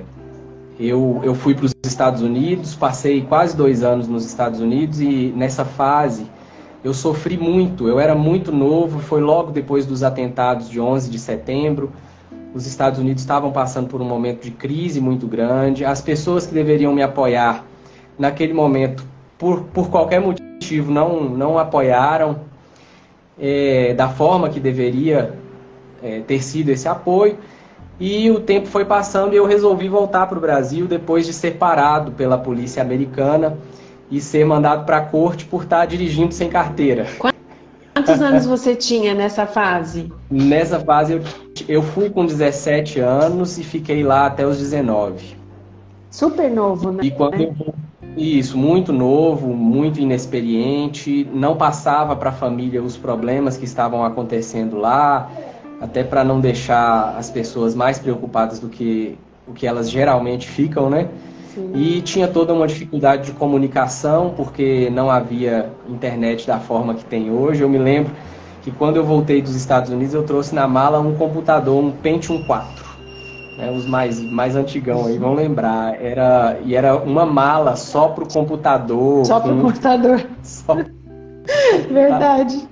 eu, 0.78 1.20
eu 1.22 1.34
fui 1.34 1.54
para 1.54 1.66
os 1.66 1.74
Estados 1.84 2.22
Unidos, 2.22 2.74
passei 2.74 3.22
quase 3.22 3.56
dois 3.56 3.82
anos 3.82 4.08
nos 4.08 4.24
Estados 4.24 4.60
Unidos 4.60 5.00
e 5.00 5.32
nessa 5.36 5.64
fase 5.64 6.26
eu 6.82 6.94
sofri 6.94 7.36
muito. 7.36 7.86
Eu 7.86 8.00
era 8.00 8.14
muito 8.14 8.50
novo, 8.50 8.98
foi 9.00 9.20
logo 9.20 9.50
depois 9.50 9.84
dos 9.84 10.02
atentados 10.02 10.68
de 10.68 10.80
11 10.80 11.10
de 11.10 11.18
setembro. 11.18 11.92
Os 12.52 12.66
Estados 12.66 12.98
Unidos 12.98 13.22
estavam 13.22 13.52
passando 13.52 13.88
por 13.88 14.00
um 14.00 14.04
momento 14.04 14.42
de 14.42 14.50
crise 14.50 15.00
muito 15.00 15.26
grande. 15.26 15.84
As 15.84 16.00
pessoas 16.00 16.46
que 16.46 16.54
deveriam 16.54 16.92
me 16.92 17.02
apoiar 17.02 17.64
naquele 18.18 18.52
momento, 18.52 19.04
por, 19.38 19.62
por 19.64 19.88
qualquer 19.88 20.20
motivo, 20.20 20.90
não, 20.90 21.22
não 21.22 21.58
apoiaram 21.58 22.40
é, 23.38 23.94
da 23.94 24.08
forma 24.08 24.48
que 24.48 24.58
deveria 24.58 25.34
é, 26.02 26.20
ter 26.20 26.42
sido 26.42 26.70
esse 26.70 26.88
apoio. 26.88 27.38
E 28.00 28.30
o 28.30 28.40
tempo 28.40 28.66
foi 28.66 28.84
passando 28.84 29.34
e 29.34 29.36
eu 29.36 29.46
resolvi 29.46 29.88
voltar 29.88 30.26
para 30.26 30.38
o 30.38 30.40
Brasil 30.40 30.86
depois 30.86 31.26
de 31.26 31.32
ser 31.32 31.52
parado 31.52 32.12
pela 32.12 32.38
polícia 32.38 32.82
americana 32.82 33.58
e 34.10 34.20
ser 34.20 34.44
mandado 34.44 34.84
para 34.84 34.96
a 34.96 35.02
corte 35.02 35.44
por 35.44 35.64
estar 35.64 35.86
dirigindo 35.86 36.32
sem 36.34 36.48
carteira. 36.48 37.06
Quantos 37.94 38.20
anos 38.22 38.46
você 38.46 38.74
tinha 38.74 39.14
nessa 39.14 39.46
fase? 39.46 40.12
Nessa 40.30 40.80
fase 40.80 41.14
eu, 41.14 41.22
eu 41.68 41.82
fui 41.82 42.10
com 42.10 42.24
17 42.24 43.00
anos 43.00 43.58
e 43.58 43.64
fiquei 43.64 44.02
lá 44.02 44.26
até 44.26 44.46
os 44.46 44.58
19. 44.58 45.36
Super 46.10 46.50
novo, 46.50 46.90
né? 46.90 47.04
E 47.04 47.10
quando 47.10 47.40
eu, 47.40 47.54
isso, 48.16 48.58
muito 48.58 48.92
novo, 48.92 49.48
muito 49.54 50.00
inexperiente, 50.00 51.28
não 51.32 51.56
passava 51.56 52.16
para 52.16 52.30
a 52.30 52.32
família 52.32 52.82
os 52.82 52.96
problemas 52.96 53.56
que 53.56 53.64
estavam 53.64 54.04
acontecendo 54.04 54.76
lá, 54.76 55.30
até 55.80 56.02
para 56.02 56.24
não 56.24 56.40
deixar 56.40 57.16
as 57.16 57.30
pessoas 57.30 57.74
mais 57.74 57.98
preocupadas 57.98 58.58
do 58.58 58.68
que 58.68 59.16
o 59.46 59.52
que 59.52 59.66
elas 59.66 59.90
geralmente 59.90 60.48
ficam, 60.48 60.90
né? 60.90 61.08
E 61.74 62.00
tinha 62.02 62.26
toda 62.26 62.52
uma 62.52 62.66
dificuldade 62.66 63.26
de 63.26 63.32
comunicação, 63.32 64.32
porque 64.36 64.90
não 64.90 65.10
havia 65.10 65.70
internet 65.88 66.46
da 66.46 66.58
forma 66.58 66.94
que 66.94 67.04
tem 67.04 67.30
hoje. 67.30 67.62
Eu 67.62 67.68
me 67.68 67.78
lembro 67.78 68.12
que 68.62 68.70
quando 68.70 68.96
eu 68.96 69.04
voltei 69.04 69.40
dos 69.40 69.54
Estados 69.54 69.90
Unidos, 69.90 70.14
eu 70.14 70.22
trouxe 70.22 70.54
na 70.54 70.66
mala 70.66 71.00
um 71.00 71.14
computador, 71.14 71.82
um 71.82 71.90
Pentium 71.90 72.42
4. 72.44 72.90
Né, 73.56 73.70
os 73.70 73.86
mais, 73.86 74.20
mais 74.20 74.56
antigão 74.56 75.06
aí 75.06 75.18
vão 75.18 75.34
lembrar. 75.34 76.00
Era, 76.02 76.58
e 76.64 76.74
era 76.74 76.96
uma 76.96 77.24
mala 77.24 77.76
só 77.76 78.08
para 78.08 78.24
o 78.24 78.28
computador. 78.28 79.24
Só 79.24 79.40
para 79.40 79.52
o 79.52 79.60
computador. 79.60 80.26
Só... 80.42 80.76
Verdade. 81.90 82.68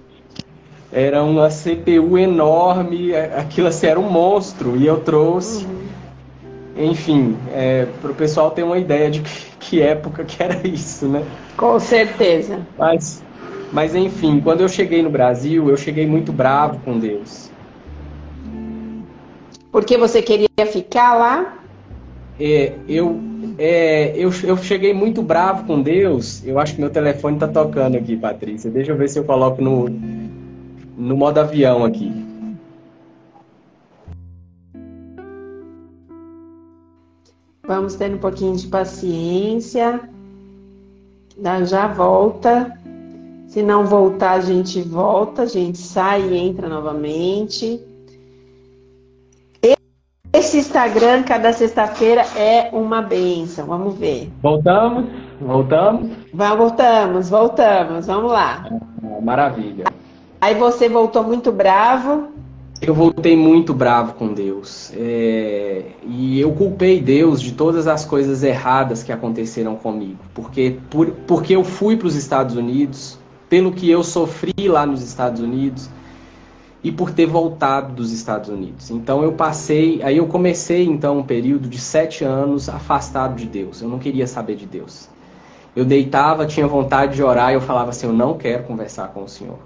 Era 0.93 1.23
uma 1.23 1.49
CPU 1.49 2.17
enorme, 2.17 3.15
aquilo 3.15 3.69
assim, 3.69 3.87
era 3.87 4.01
um 4.01 4.11
monstro. 4.11 4.77
E 4.77 4.87
eu 4.87 5.01
trouxe. 5.01 5.65
Uhum 5.65 5.78
enfim, 6.79 7.37
é, 7.53 7.87
para 8.01 8.13
o 8.13 8.15
pessoal 8.15 8.51
ter 8.51 8.63
uma 8.63 8.79
ideia 8.79 9.11
de 9.11 9.21
que, 9.21 9.31
que, 9.59 9.83
época 9.83 10.25
que 10.25 10.43
era 10.43 10.67
isso, 10.67 11.09
né? 11.09 11.23
Com 11.57 11.79
certeza. 11.79 12.67
Mas, 12.79 13.23
mas 13.73 13.95
enfim, 13.95 14.41
quando 14.41 14.61
eu 14.61 14.69
cheguei 14.69 15.03
no 15.03 15.11
Brasil, 15.11 15.69
eu 15.69 15.77
cheguei 15.77 16.07
muito 16.07 16.33
bravo 16.33 16.79
com 16.85 16.99
Deus. 16.99 17.51
Porque 19.71 19.99
você 19.99 20.23
queria 20.23 20.49
ficar 20.67 21.15
lá? 21.15 21.59
É, 22.41 22.73
eu, 22.89 23.21
é, 23.59 24.13
eu, 24.17 24.31
eu 24.45 24.57
cheguei 24.57 24.95
muito 24.95 25.23
bravo 25.23 25.67
com 25.67 25.83
Deus. 25.83 26.43
Eu 26.47 26.59
acho 26.59 26.75
que 26.75 26.81
meu 26.81 26.91
telefone 26.91 27.37
está 27.37 27.49
tocando 27.49 27.97
aqui, 27.97 28.17
Patrícia. 28.17 28.71
Deixa 28.71 28.93
eu 28.93 28.97
ver 28.97 29.09
se 29.09 29.19
eu 29.19 29.25
coloco 29.25 29.61
no, 29.61 29.89
no 30.97 31.17
modo 31.17 31.39
avião 31.39 31.85
aqui. 31.85 32.28
Vamos 37.69 37.97
ter 37.97 38.15
um 38.15 38.19
pouquinho 38.19 38.57
de 38.57 38.67
paciência. 38.67 40.01
Já 41.67 41.87
volta. 41.87 42.75
Se 43.47 43.63
não 43.63 43.85
voltar, 43.85 44.33
a 44.33 44.41
gente 44.41 44.81
volta, 44.81 45.43
a 45.43 45.47
gente 45.47 45.77
sai 45.77 46.23
e 46.23 46.37
entra 46.37 46.67
novamente. 46.67 47.79
Esse 50.33 50.59
Instagram, 50.59 51.25
cada 51.25 51.53
sexta-feira, 51.53 52.23
é 52.37 52.71
uma 52.73 53.03
benção. 53.03 53.67
Vamos 53.67 53.95
ver. 53.97 54.31
Voltamos? 54.43 55.05
Voltamos? 55.41 56.11
Voltamos, 56.33 57.29
voltamos. 57.29 58.07
Vamos 58.07 58.33
lá. 58.33 58.67
Maravilha. 59.23 59.85
Aí 60.41 60.55
você 60.55 60.89
voltou 60.89 61.23
muito 61.23 61.53
bravo. 61.53 62.29
Eu 62.81 62.95
voltei 62.95 63.37
muito 63.37 63.75
bravo 63.75 64.15
com 64.15 64.33
Deus. 64.33 64.93
É, 64.95 65.83
e 66.07 66.41
eu 66.41 66.53
culpei 66.53 67.01
Deus 67.01 67.41
de 67.41 67.53
todas 67.53 67.87
as 67.89 68.05
coisas 68.05 68.43
erradas 68.43 69.03
que 69.03 69.13
aconteceram 69.13 69.75
comigo. 69.77 70.19
Porque, 70.33 70.79
por, 70.89 71.11
porque 71.27 71.57
eu 71.57 71.65
fui 71.65 71.97
para 71.97 72.07
os 72.07 72.15
Estados 72.15 72.55
Unidos, 72.55 73.19
pelo 73.49 73.73
que 73.73 73.91
eu 73.91 74.05
sofri 74.05 74.69
lá 74.69 74.87
nos 74.87 75.03
Estados 75.03 75.41
Unidos 75.41 75.91
e 76.83 76.93
por 76.93 77.11
ter 77.11 77.27
voltado 77.27 77.93
dos 77.95 78.13
Estados 78.13 78.49
Unidos. 78.49 78.91
Então 78.91 79.23
eu 79.25 79.33
passei, 79.33 80.01
aí 80.03 80.17
eu 80.17 80.27
comecei 80.27 80.85
então 80.85 81.19
um 81.19 81.25
período 81.25 81.69
de 81.69 81.79
sete 81.79 82.25
anos 82.25 82.69
afastado 82.69 83.35
de 83.35 83.47
Deus. 83.47 83.83
Eu 83.83 83.89
não 83.89 83.99
queria 83.99 84.27
saber 84.27 84.55
de 84.55 84.67
Deus. 84.67 85.09
Eu 85.75 85.85
deitava, 85.85 86.47
tinha 86.47 86.67
vontade 86.67 87.17
de 87.17 87.23
orar 87.23 87.51
e 87.51 87.55
eu 87.55 87.61
falava 87.61 87.91
assim: 87.91 88.07
eu 88.07 88.13
não 88.13 88.39
quero 88.39 88.63
conversar 88.65 89.09
com 89.09 89.25
o 89.25 89.29
Senhor. 89.29 89.59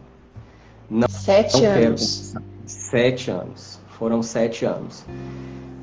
Não, 0.91 1.09
sete 1.09 1.61
não 1.61 1.71
anos. 1.71 1.79
quero 1.79 1.85
conversar. 1.85 2.52
Sete 2.73 3.31
anos. 3.31 3.79
Foram 3.99 4.23
sete 4.23 4.65
anos. 4.65 5.05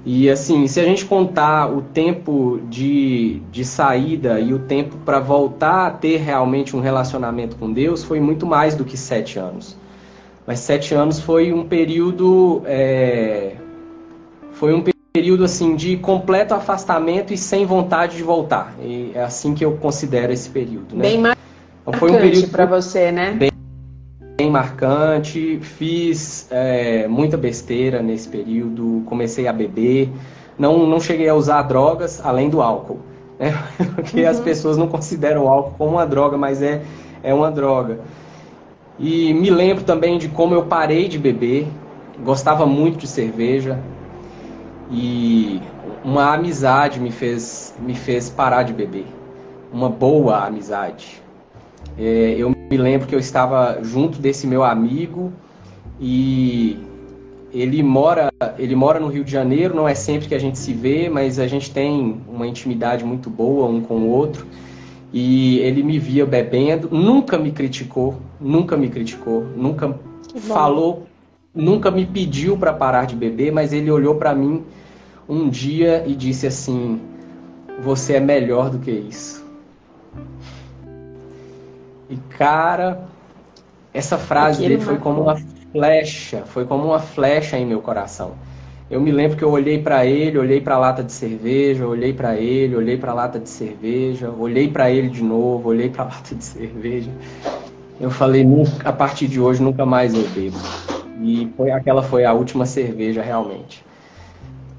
E 0.05 0.29
assim, 0.29 0.67
se 0.67 0.79
a 0.79 0.83
gente 0.83 1.05
contar 1.05 1.71
o 1.71 1.81
tempo 1.81 2.59
de, 2.69 3.41
de 3.51 3.63
saída 3.63 4.39
e 4.39 4.53
o 4.53 4.59
tempo 4.59 4.97
para 5.05 5.19
voltar 5.19 5.87
a 5.87 5.91
ter 5.91 6.17
realmente 6.17 6.75
um 6.75 6.79
relacionamento 6.79 7.55
com 7.57 7.71
Deus, 7.71 8.03
foi 8.03 8.19
muito 8.19 8.45
mais 8.45 8.75
do 8.75 8.83
que 8.83 8.97
sete 8.97 9.37
anos. 9.37 9.77
Mas 10.47 10.59
sete 10.59 10.93
anos 10.95 11.19
foi 11.19 11.53
um 11.53 11.67
período. 11.67 12.63
É, 12.65 13.55
foi 14.53 14.73
um 14.73 14.83
período 15.13 15.43
assim 15.43 15.75
de 15.75 15.97
completo 15.97 16.53
afastamento 16.53 17.33
e 17.33 17.37
sem 17.37 17.65
vontade 17.65 18.17
de 18.17 18.23
voltar. 18.23 18.73
E 18.81 19.11
é 19.13 19.21
assim 19.21 19.53
que 19.53 19.63
eu 19.63 19.77
considero 19.77 20.33
esse 20.33 20.49
período. 20.49 20.95
Né? 20.95 21.03
Bem 21.03 21.17
marcante 21.19 21.49
então, 21.89 21.99
foi 21.99 22.11
um 22.11 22.17
período 22.17 22.47
para 22.49 22.65
você, 22.65 23.11
né? 23.11 23.31
Bem, 23.31 23.48
bem 24.39 24.49
marcante. 24.49 25.59
Fiz 25.61 26.47
é, 26.49 27.05
muita 27.09 27.35
besteira 27.35 28.01
nesse 28.01 28.29
período. 28.29 29.03
Comecei 29.05 29.47
a 29.47 29.53
beber. 29.53 30.09
Não, 30.57 30.87
não 30.87 30.99
cheguei 30.99 31.27
a 31.27 31.35
usar 31.35 31.63
drogas 31.63 32.25
além 32.25 32.49
do 32.49 32.61
álcool. 32.61 32.99
Né? 33.37 33.53
Porque 33.95 34.23
uhum. 34.23 34.29
as 34.29 34.39
pessoas 34.39 34.77
não 34.77 34.87
consideram 34.87 35.43
o 35.43 35.47
álcool 35.49 35.75
como 35.77 35.91
uma 35.91 36.05
droga, 36.05 36.37
mas 36.37 36.61
é, 36.61 36.81
é 37.21 37.33
uma 37.33 37.51
droga. 37.51 37.99
E 38.97 39.33
me 39.33 39.49
lembro 39.49 39.83
também 39.83 40.17
de 40.17 40.29
como 40.29 40.55
eu 40.55 40.63
parei 40.63 41.09
de 41.09 41.19
beber. 41.19 41.67
Gostava 42.23 42.65
muito 42.65 42.99
de 42.99 43.07
cerveja 43.07 43.77
e 44.91 45.61
uma 46.03 46.33
amizade 46.33 46.99
me 46.99 47.11
fez, 47.11 47.73
me 47.79 47.93
fez 47.93 48.29
parar 48.29 48.63
de 48.63 48.73
beber. 48.73 49.05
Uma 49.71 49.89
boa 49.89 50.45
amizade. 50.45 51.21
É, 51.97 52.35
eu 52.37 52.58
me 52.69 52.77
lembro 52.77 53.07
que 53.07 53.15
eu 53.15 53.19
estava 53.19 53.79
junto 53.81 54.19
desse 54.19 54.45
meu 54.45 54.63
amigo 54.63 55.33
e 55.99 56.77
ele 57.51 57.81
mora, 57.81 58.31
ele 58.57 58.75
mora 58.75 58.99
no 58.99 59.07
Rio 59.07 59.23
de 59.23 59.31
Janeiro, 59.31 59.75
não 59.75 59.87
é 59.87 59.95
sempre 59.95 60.27
que 60.27 60.35
a 60.35 60.39
gente 60.39 60.57
se 60.57 60.71
vê, 60.71 61.09
mas 61.09 61.39
a 61.39 61.47
gente 61.47 61.71
tem 61.71 62.21
uma 62.27 62.45
intimidade 62.45 63.03
muito 63.03 63.29
boa 63.29 63.67
um 63.67 63.81
com 63.81 63.95
o 63.95 64.09
outro. 64.09 64.45
E 65.11 65.57
ele 65.59 65.81
me 65.81 65.97
via 65.97 66.25
bebendo, 66.25 66.89
nunca 66.91 67.37
me 67.37 67.51
criticou, 67.51 68.15
nunca 68.39 68.77
me 68.77 68.87
criticou, 68.89 69.43
nunca 69.57 69.99
falou, 70.41 71.07
nunca 71.55 71.89
me 71.89 72.05
pediu 72.05 72.55
para 72.55 72.71
parar 72.71 73.05
de 73.05 73.15
beber, 73.15 73.51
mas 73.51 73.73
ele 73.73 73.89
olhou 73.89 74.15
para 74.15 74.35
mim 74.35 74.63
um 75.27 75.49
dia 75.49 76.03
e 76.05 76.15
disse 76.15 76.45
assim: 76.45 77.01
Você 77.81 78.13
é 78.13 78.19
melhor 78.19 78.69
do 78.69 78.77
que 78.77 78.91
isso. 78.91 79.38
E 82.09 82.17
cara, 82.37 83.07
essa 83.93 84.17
frase 84.17 84.61
dele 84.61 84.79
foi 84.81 84.97
como 84.97 85.21
uma 85.21 85.37
flecha, 85.71 86.43
foi 86.45 86.65
como 86.65 86.85
uma 86.85 86.99
flecha 86.99 87.57
em 87.57 87.65
meu 87.65 87.81
coração. 87.81 88.31
Eu 88.89 88.99
me 88.99 89.11
lembro 89.11 89.37
que 89.37 89.43
eu 89.43 89.51
olhei 89.51 89.79
para 89.79 90.03
ele, 90.03 90.39
olhei 90.39 90.59
para 90.59 90.73
a 90.73 90.79
lata 90.79 91.03
de 91.03 91.11
cerveja, 91.11 91.85
olhei 91.85 92.11
para 92.11 92.35
ele, 92.35 92.75
olhei 92.75 92.97
para 92.97 93.11
a 93.11 93.13
lata 93.13 93.39
de 93.39 93.47
cerveja, 93.47 94.31
olhei 94.31 94.67
para 94.67 94.89
ele 94.89 95.09
de 95.09 95.21
novo, 95.21 95.69
olhei 95.69 95.89
para 95.89 96.03
a 96.03 96.05
lata 96.09 96.33
de 96.33 96.43
cerveja. 96.43 97.11
Eu 98.01 98.09
falei, 98.09 98.45
a 98.83 98.91
partir 98.91 99.27
de 99.27 99.39
hoje 99.39 99.61
nunca 99.61 99.85
mais 99.85 100.15
eu 100.15 100.27
bebo. 100.29 100.57
E 101.21 101.51
foi 101.55 101.69
aquela 101.69 102.01
foi 102.01 102.25
a 102.25 102.33
última 102.33 102.65
cerveja 102.65 103.21
realmente. 103.21 103.83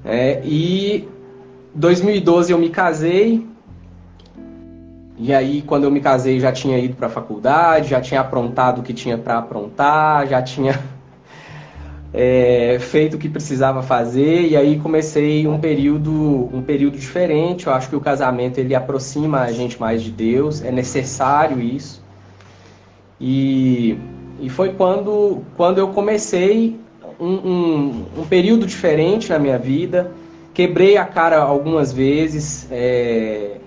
É, 0.03 0.41
e 0.43 1.07
2012 1.75 2.51
eu 2.51 2.57
me 2.57 2.69
casei. 2.69 3.50
E 5.17 5.33
aí, 5.33 5.61
quando 5.61 5.83
eu 5.83 5.91
me 5.91 5.99
casei, 5.99 6.39
já 6.39 6.51
tinha 6.51 6.77
ido 6.79 6.95
para 6.95 7.07
a 7.07 7.09
faculdade, 7.09 7.89
já 7.89 8.01
tinha 8.01 8.21
aprontado 8.21 8.79
o 8.79 8.83
que 8.83 8.93
tinha 8.93 9.17
para 9.17 9.37
aprontar, 9.37 10.27
já 10.27 10.41
tinha 10.41 10.79
é, 12.13 12.77
feito 12.79 13.15
o 13.15 13.19
que 13.19 13.29
precisava 13.29 13.83
fazer. 13.83 14.47
E 14.47 14.57
aí 14.57 14.79
comecei 14.79 15.47
um 15.47 15.59
período, 15.59 16.49
um 16.53 16.61
período 16.61 16.97
diferente. 16.97 17.67
Eu 17.67 17.73
acho 17.73 17.89
que 17.89 17.95
o 17.95 18.01
casamento 18.01 18.57
ele 18.57 18.73
aproxima 18.73 19.41
a 19.41 19.51
gente 19.51 19.79
mais 19.79 20.01
de 20.01 20.11
Deus. 20.11 20.63
É 20.63 20.71
necessário 20.71 21.61
isso. 21.61 22.01
E, 23.19 23.97
e 24.39 24.49
foi 24.49 24.73
quando, 24.73 25.43
quando 25.55 25.77
eu 25.77 25.89
comecei 25.89 26.79
um, 27.19 27.33
um, 27.33 28.05
um, 28.17 28.25
período 28.25 28.65
diferente 28.65 29.29
na 29.29 29.37
minha 29.37 29.59
vida. 29.59 30.11
Quebrei 30.53 30.97
a 30.97 31.05
cara 31.05 31.39
algumas 31.39 31.93
vezes 31.93 32.67
é, 32.71 33.57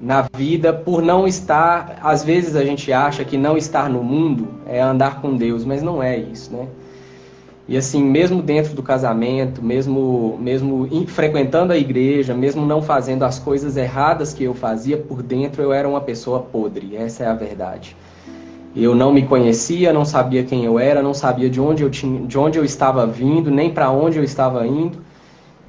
na 0.00 0.26
vida 0.36 0.72
por 0.72 1.02
não 1.02 1.26
estar. 1.26 1.98
Às 2.02 2.24
vezes 2.24 2.56
a 2.56 2.64
gente 2.64 2.92
acha 2.92 3.24
que 3.24 3.36
não 3.36 3.56
estar 3.56 3.88
no 3.88 4.02
mundo 4.02 4.48
é 4.66 4.80
andar 4.80 5.20
com 5.20 5.36
Deus, 5.36 5.64
mas 5.64 5.82
não 5.82 6.02
é 6.02 6.16
isso, 6.16 6.52
né? 6.52 6.66
E 7.68 7.76
assim, 7.76 8.02
mesmo 8.02 8.42
dentro 8.42 8.74
do 8.74 8.82
casamento, 8.82 9.60
mesmo, 9.60 10.38
mesmo 10.40 10.88
frequentando 11.08 11.72
a 11.72 11.76
igreja, 11.76 12.32
mesmo 12.32 12.64
não 12.64 12.80
fazendo 12.80 13.24
as 13.24 13.40
coisas 13.40 13.76
erradas 13.76 14.32
que 14.32 14.44
eu 14.44 14.54
fazia, 14.54 14.96
por 14.96 15.20
dentro 15.20 15.62
eu 15.62 15.72
era 15.72 15.88
uma 15.88 16.00
pessoa 16.00 16.40
podre, 16.40 16.94
essa 16.96 17.24
é 17.24 17.26
a 17.26 17.34
verdade. 17.34 17.96
Eu 18.74 18.94
não 18.94 19.12
me 19.12 19.22
conhecia, 19.26 19.92
não 19.92 20.04
sabia 20.04 20.44
quem 20.44 20.64
eu 20.64 20.78
era, 20.78 21.02
não 21.02 21.14
sabia 21.14 21.50
de 21.50 21.60
onde 21.60 21.82
eu, 21.82 21.90
tinha, 21.90 22.24
de 22.26 22.38
onde 22.38 22.58
eu 22.58 22.64
estava 22.64 23.04
vindo, 23.04 23.50
nem 23.50 23.70
para 23.70 23.90
onde 23.90 24.18
eu 24.18 24.22
estava 24.22 24.64
indo. 24.66 24.98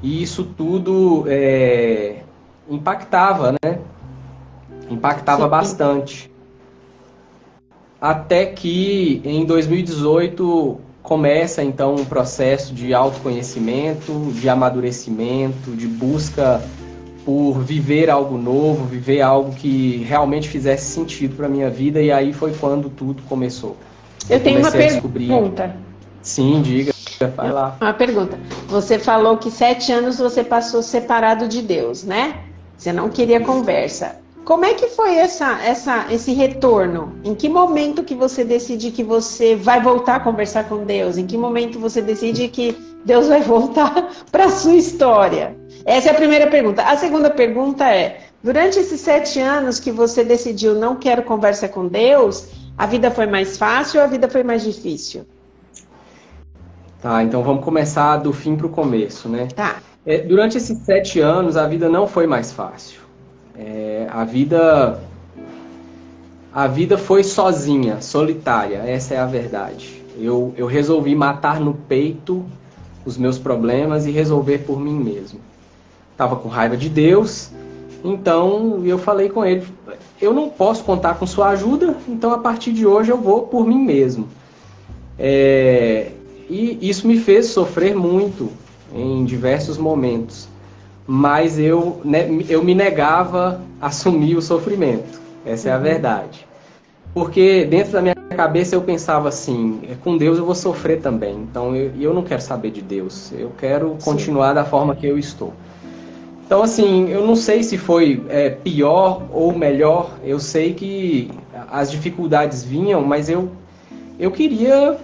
E 0.04 0.22
isso 0.22 0.44
tudo 0.56 1.24
é, 1.28 2.18
impactava, 2.70 3.54
né? 3.54 3.80
Impactava 4.90 5.44
Sim. 5.44 5.50
bastante. 5.50 6.32
Até 8.00 8.46
que 8.46 9.22
em 9.26 9.46
2018 9.46 10.80
começa 11.02 11.64
então 11.64 11.96
um 11.96 12.06
processo 12.06 12.74
de 12.74 12.94
autoconhecimento, 12.94 14.32
de 14.34 14.50
amadurecimento, 14.50 15.72
de 15.72 15.88
busca 15.88 16.62
por 17.26 17.60
viver 17.60 18.10
algo 18.10 18.38
novo, 18.38 18.86
viver 18.86 19.22
algo 19.22 19.54
que 19.54 20.04
realmente 20.08 20.48
fizesse 20.48 20.92
sentido 20.92 21.36
para 21.36 21.50
minha 21.50 21.70
vida 21.70 22.02
e 22.02 22.12
aí 22.12 22.34
foi 22.34 22.54
quando 22.54 22.90
tudo 22.90 23.24
começou. 23.24 23.76
Eu, 24.30 24.38
Eu 24.38 24.44
tenho 24.44 24.60
uma 24.60 24.72
pergunta. 24.72 25.76
Sim, 26.22 26.62
diga. 26.62 26.94
Vai 27.36 27.52
lá. 27.52 27.78
Uma 27.82 27.94
pergunta. 27.94 28.38
Você 28.68 29.00
falou 29.00 29.38
que 29.38 29.50
sete 29.50 29.92
anos 29.92 30.20
você 30.20 30.44
passou 30.44 30.84
separado 30.84 31.48
de 31.48 31.62
Deus, 31.62 32.04
né? 32.04 32.42
Você 32.78 32.94
não 32.94 33.10
queria 33.10 33.40
conversa. 33.40 34.20
Como 34.48 34.64
é 34.64 34.74
que 34.74 34.88
foi 34.88 35.16
essa, 35.16 35.62
essa, 35.62 36.06
esse 36.10 36.32
retorno? 36.32 37.12
Em 37.22 37.36
que 37.36 37.50
momento 37.50 38.02
que 38.02 38.16
você 38.16 38.46
decide 38.46 38.92
que 38.92 39.04
você 39.04 39.58
vai 39.58 39.82
voltar 39.82 40.16
a 40.16 40.20
conversar 40.22 40.70
com 40.70 40.86
Deus? 40.86 41.18
Em 41.18 41.28
que 41.28 41.38
momento 41.38 41.78
você 41.78 42.02
decide 42.02 42.48
que 42.48 42.72
Deus 43.04 43.28
vai 43.28 43.42
voltar 43.42 44.10
para 44.32 44.46
a 44.46 44.50
sua 44.50 44.76
história? 44.76 45.54
Essa 45.84 46.08
é 46.08 46.12
a 46.14 46.16
primeira 46.16 46.48
pergunta. 46.48 46.82
A 46.82 46.96
segunda 46.96 47.30
pergunta 47.30 47.94
é: 47.94 48.22
durante 48.42 48.80
esses 48.80 49.02
sete 49.02 49.38
anos 49.42 49.82
que 49.82 49.92
você 49.92 50.24
decidiu 50.24 50.76
não 50.76 50.96
quero 50.96 51.24
conversa 51.24 51.68
com 51.68 51.86
Deus, 51.86 52.48
a 52.78 52.86
vida 52.86 53.12
foi 53.12 53.28
mais 53.28 53.58
fácil 53.58 54.00
ou 54.00 54.06
a 54.06 54.08
vida 54.08 54.30
foi 54.30 54.44
mais 54.44 54.64
difícil? 54.64 55.26
Tá, 57.02 57.22
então 57.22 57.44
vamos 57.44 57.66
começar 57.66 58.16
do 58.16 58.32
fim 58.32 58.56
para 58.56 58.68
o 58.68 58.70
começo, 58.70 59.28
né? 59.28 59.50
Tá. 59.54 59.82
É, 60.06 60.20
durante 60.20 60.56
esses 60.56 60.78
sete 60.86 61.20
anos, 61.20 61.58
a 61.58 61.68
vida 61.68 61.90
não 61.90 62.08
foi 62.08 62.26
mais 62.26 62.54
fácil. 62.54 63.07
É, 63.58 64.08
a 64.12 64.24
vida 64.24 65.02
a 66.54 66.66
vida 66.66 66.98
foi 66.98 67.24
sozinha, 67.24 68.02
solitária, 68.02 68.78
essa 68.78 69.14
é 69.14 69.20
a 69.20 69.26
verdade. 69.26 70.04
Eu, 70.20 70.54
eu 70.58 70.66
resolvi 70.66 71.14
matar 71.14 71.60
no 71.60 71.74
peito 71.74 72.44
os 73.06 73.18
meus 73.18 73.38
problemas 73.38 74.06
e 74.06 74.12
resolver 74.12 74.60
por 74.60 74.80
mim 74.80 74.96
mesmo. 74.96 75.40
Tava 76.16 76.36
com 76.36 76.50
raiva 76.50 76.76
de 76.76 76.90
Deus, 76.90 77.52
então 78.04 78.82
eu 78.86 78.98
falei 78.98 79.30
com 79.30 79.46
ele: 79.46 79.68
eu 80.20 80.34
não 80.34 80.50
posso 80.50 80.84
contar 80.84 81.16
com 81.16 81.28
sua 81.28 81.50
ajuda, 81.50 81.96
então 82.08 82.32
a 82.32 82.40
partir 82.40 82.74
de 82.74 82.86
hoje 82.86 83.12
eu 83.12 83.18
vou 83.18 83.44
por 83.44 83.66
mim 83.68 83.80
mesmo. 83.80 84.28
É, 85.20 86.12
e 86.50 86.78
isso 86.82 87.08
me 87.08 87.20
fez 87.20 87.48
sofrer 87.48 87.96
muito 87.96 88.50
em 88.94 89.26
diversos 89.26 89.78
momentos 89.78 90.48
mas 91.08 91.58
eu, 91.58 92.02
né, 92.04 92.28
eu 92.50 92.62
me 92.62 92.76
negava 92.76 93.62
a 93.82 93.88
assumir 93.88 94.36
o 94.36 94.42
sofrimento. 94.42 95.22
Essa 95.46 95.70
é 95.70 95.72
a 95.72 95.78
verdade. 95.78 96.46
Porque 97.14 97.66
dentro 97.66 97.94
da 97.94 98.02
minha 98.02 98.14
cabeça 98.16 98.76
eu 98.76 98.82
pensava 98.82 99.30
assim: 99.30 99.80
é, 99.90 99.96
com 99.96 100.18
Deus 100.18 100.38
eu 100.38 100.46
vou 100.46 100.54
sofrer 100.54 101.00
também. 101.00 101.36
Então 101.36 101.74
eu, 101.76 101.92
eu 102.00 102.14
não 102.14 102.24
quero 102.24 102.42
saber 102.42 102.72
de 102.72 102.82
Deus. 102.82 103.32
Eu 103.32 103.52
quero 103.58 103.98
continuar 104.04 104.50
Sim. 104.50 104.56
da 104.56 104.66
forma 104.66 104.94
que 104.94 105.08
eu 105.08 105.18
estou. 105.18 105.54
Então, 106.46 106.64
assim, 106.64 107.10
eu 107.10 107.28
não 107.28 107.36
sei 107.36 107.62
se 107.62 107.78
foi 107.78 108.24
é, 108.30 108.50
pior 108.50 109.24
ou 109.34 109.54
melhor. 109.58 110.12
Eu 110.24 110.40
sei 110.40 110.74
que 110.74 111.30
as 111.70 111.92
dificuldades 111.92 112.64
vinham, 112.64 113.02
mas 113.02 113.30
eu, 113.30 113.50
eu 114.18 114.32
queria. 114.32 114.98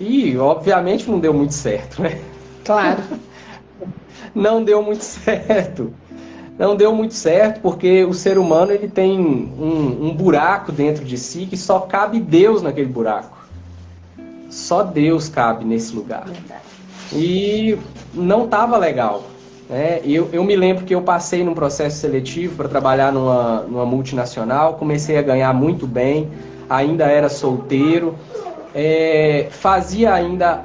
E, 0.00 0.36
obviamente, 0.38 1.10
não 1.10 1.18
deu 1.18 1.34
muito 1.34 1.52
certo, 1.52 2.00
né? 2.00 2.18
Claro. 2.64 3.02
Não 4.34 4.62
deu 4.62 4.82
muito 4.82 5.02
certo. 5.02 5.92
Não 6.58 6.74
deu 6.74 6.94
muito 6.94 7.12
certo 7.12 7.60
porque 7.60 8.04
o 8.04 8.14
ser 8.14 8.38
humano 8.38 8.72
ele 8.72 8.88
tem 8.88 9.18
um, 9.20 10.06
um 10.06 10.14
buraco 10.14 10.72
dentro 10.72 11.04
de 11.04 11.18
si 11.18 11.46
que 11.46 11.56
só 11.56 11.80
cabe 11.80 12.18
Deus 12.18 12.62
naquele 12.62 12.88
buraco. 12.88 13.36
Só 14.48 14.82
Deus 14.82 15.28
cabe 15.28 15.64
nesse 15.64 15.94
lugar. 15.94 16.26
E 17.12 17.78
não 18.14 18.44
estava 18.44 18.78
legal. 18.78 19.24
Né? 19.68 20.00
Eu, 20.04 20.30
eu 20.32 20.44
me 20.44 20.56
lembro 20.56 20.84
que 20.84 20.94
eu 20.94 21.02
passei 21.02 21.44
num 21.44 21.54
processo 21.54 21.98
seletivo 21.98 22.56
para 22.56 22.68
trabalhar 22.68 23.12
numa, 23.12 23.62
numa 23.62 23.84
multinacional, 23.84 24.74
comecei 24.74 25.18
a 25.18 25.22
ganhar 25.22 25.52
muito 25.52 25.86
bem, 25.86 26.30
ainda 26.70 27.04
era 27.04 27.28
solteiro, 27.28 28.14
é, 28.74 29.48
fazia 29.50 30.14
ainda. 30.14 30.64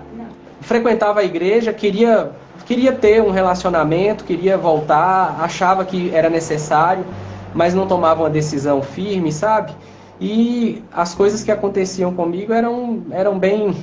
frequentava 0.62 1.20
a 1.20 1.24
igreja, 1.24 1.74
queria 1.74 2.32
queria 2.66 2.92
ter 2.92 3.22
um 3.22 3.32
relacionamento, 3.32 4.24
queria 4.24 4.58
voltar, 4.58 5.38
achava 5.42 5.86
que 5.86 6.14
era 6.14 6.30
necessário, 6.30 7.06
mas 7.54 7.74
não 7.74 7.88
tomava 7.88 8.24
uma 8.24 8.30
decisão 8.30 8.82
firme, 8.82 9.32
sabe? 9.32 9.74
E 10.20 10.84
as 10.94 11.16
coisas 11.16 11.44
que 11.44 11.52
aconteciam 11.52 12.14
comigo 12.14 12.54
eram, 12.54 13.04
eram 13.12 13.40
bem 13.40 13.76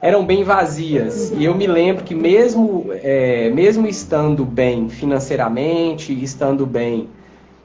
eram 0.00 0.24
bem 0.24 0.44
vazias. 0.44 1.32
E 1.32 1.44
eu 1.44 1.54
me 1.54 1.66
lembro 1.66 2.04
que 2.04 2.14
mesmo, 2.14 2.86
é, 2.90 3.50
mesmo 3.50 3.86
estando 3.86 4.44
bem 4.44 4.88
financeiramente, 4.88 6.12
estando 6.22 6.66
bem 6.66 7.08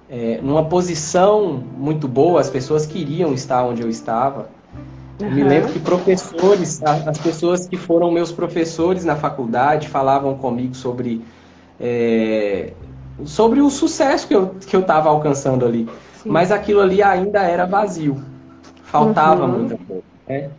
é, 0.10 0.40
numa 0.42 0.66
posição 0.66 1.64
muito 1.78 2.08
boa, 2.08 2.42
as 2.42 2.50
pessoas 2.50 2.86
queriam 2.86 3.34
estar 3.34 3.64
onde 3.64 3.82
eu 3.82 3.90
estava. 3.90 4.50
Uhum. 5.19 5.32
Me 5.32 5.43
lembro 5.43 5.71
que 5.71 5.80
professores, 5.80 6.82
as 6.84 7.17
pessoas 7.17 7.67
que 7.67 7.78
foram 7.78 8.12
meus 8.12 8.32
professores 8.32 9.06
na 9.06 9.15
faculdade 9.15 9.88
falavam 9.88 10.36
comigo 10.38 10.76
sobre, 10.76 11.24
é, 11.80 12.74
sobre 13.26 13.62
o 13.62 13.69
sucesso 13.69 14.28
que 14.28 14.36
eu 14.36 14.56
que 14.60 14.76
eu 14.76 14.82
estava 14.82 15.10
alcançando 15.10 15.65
ali. 15.65 15.88
Sim. 16.21 16.30
Mas 16.30 16.52
aquilo 16.52 16.82
ali 16.82 17.04
ainda 17.04 17.41
era 17.41 17.65
vazio. 17.65 18.21
Faltava 18.84 19.45
uhum. 19.45 19.52
muita 19.52 19.78
coisa. 19.78 20.04
Né? 20.28 20.50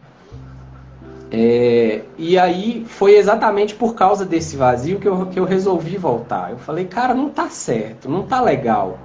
É, 1.35 2.03
e 2.19 2.39
aí 2.39 2.85
foi 2.87 3.17
exatamente 3.17 3.75
por 3.75 3.95
causa 3.95 4.25
desse 4.25 4.55
vazio 4.55 4.99
que 4.99 5.09
eu, 5.09 5.27
que 5.27 5.41
eu 5.41 5.45
resolvi 5.45 5.97
voltar. 5.97 6.51
Eu 6.51 6.59
falei, 6.59 6.85
cara, 6.85 7.15
não 7.15 7.31
tá 7.31 7.49
certo, 7.49 8.09
não 8.09 8.23
tá 8.23 8.41
legal 8.41 8.99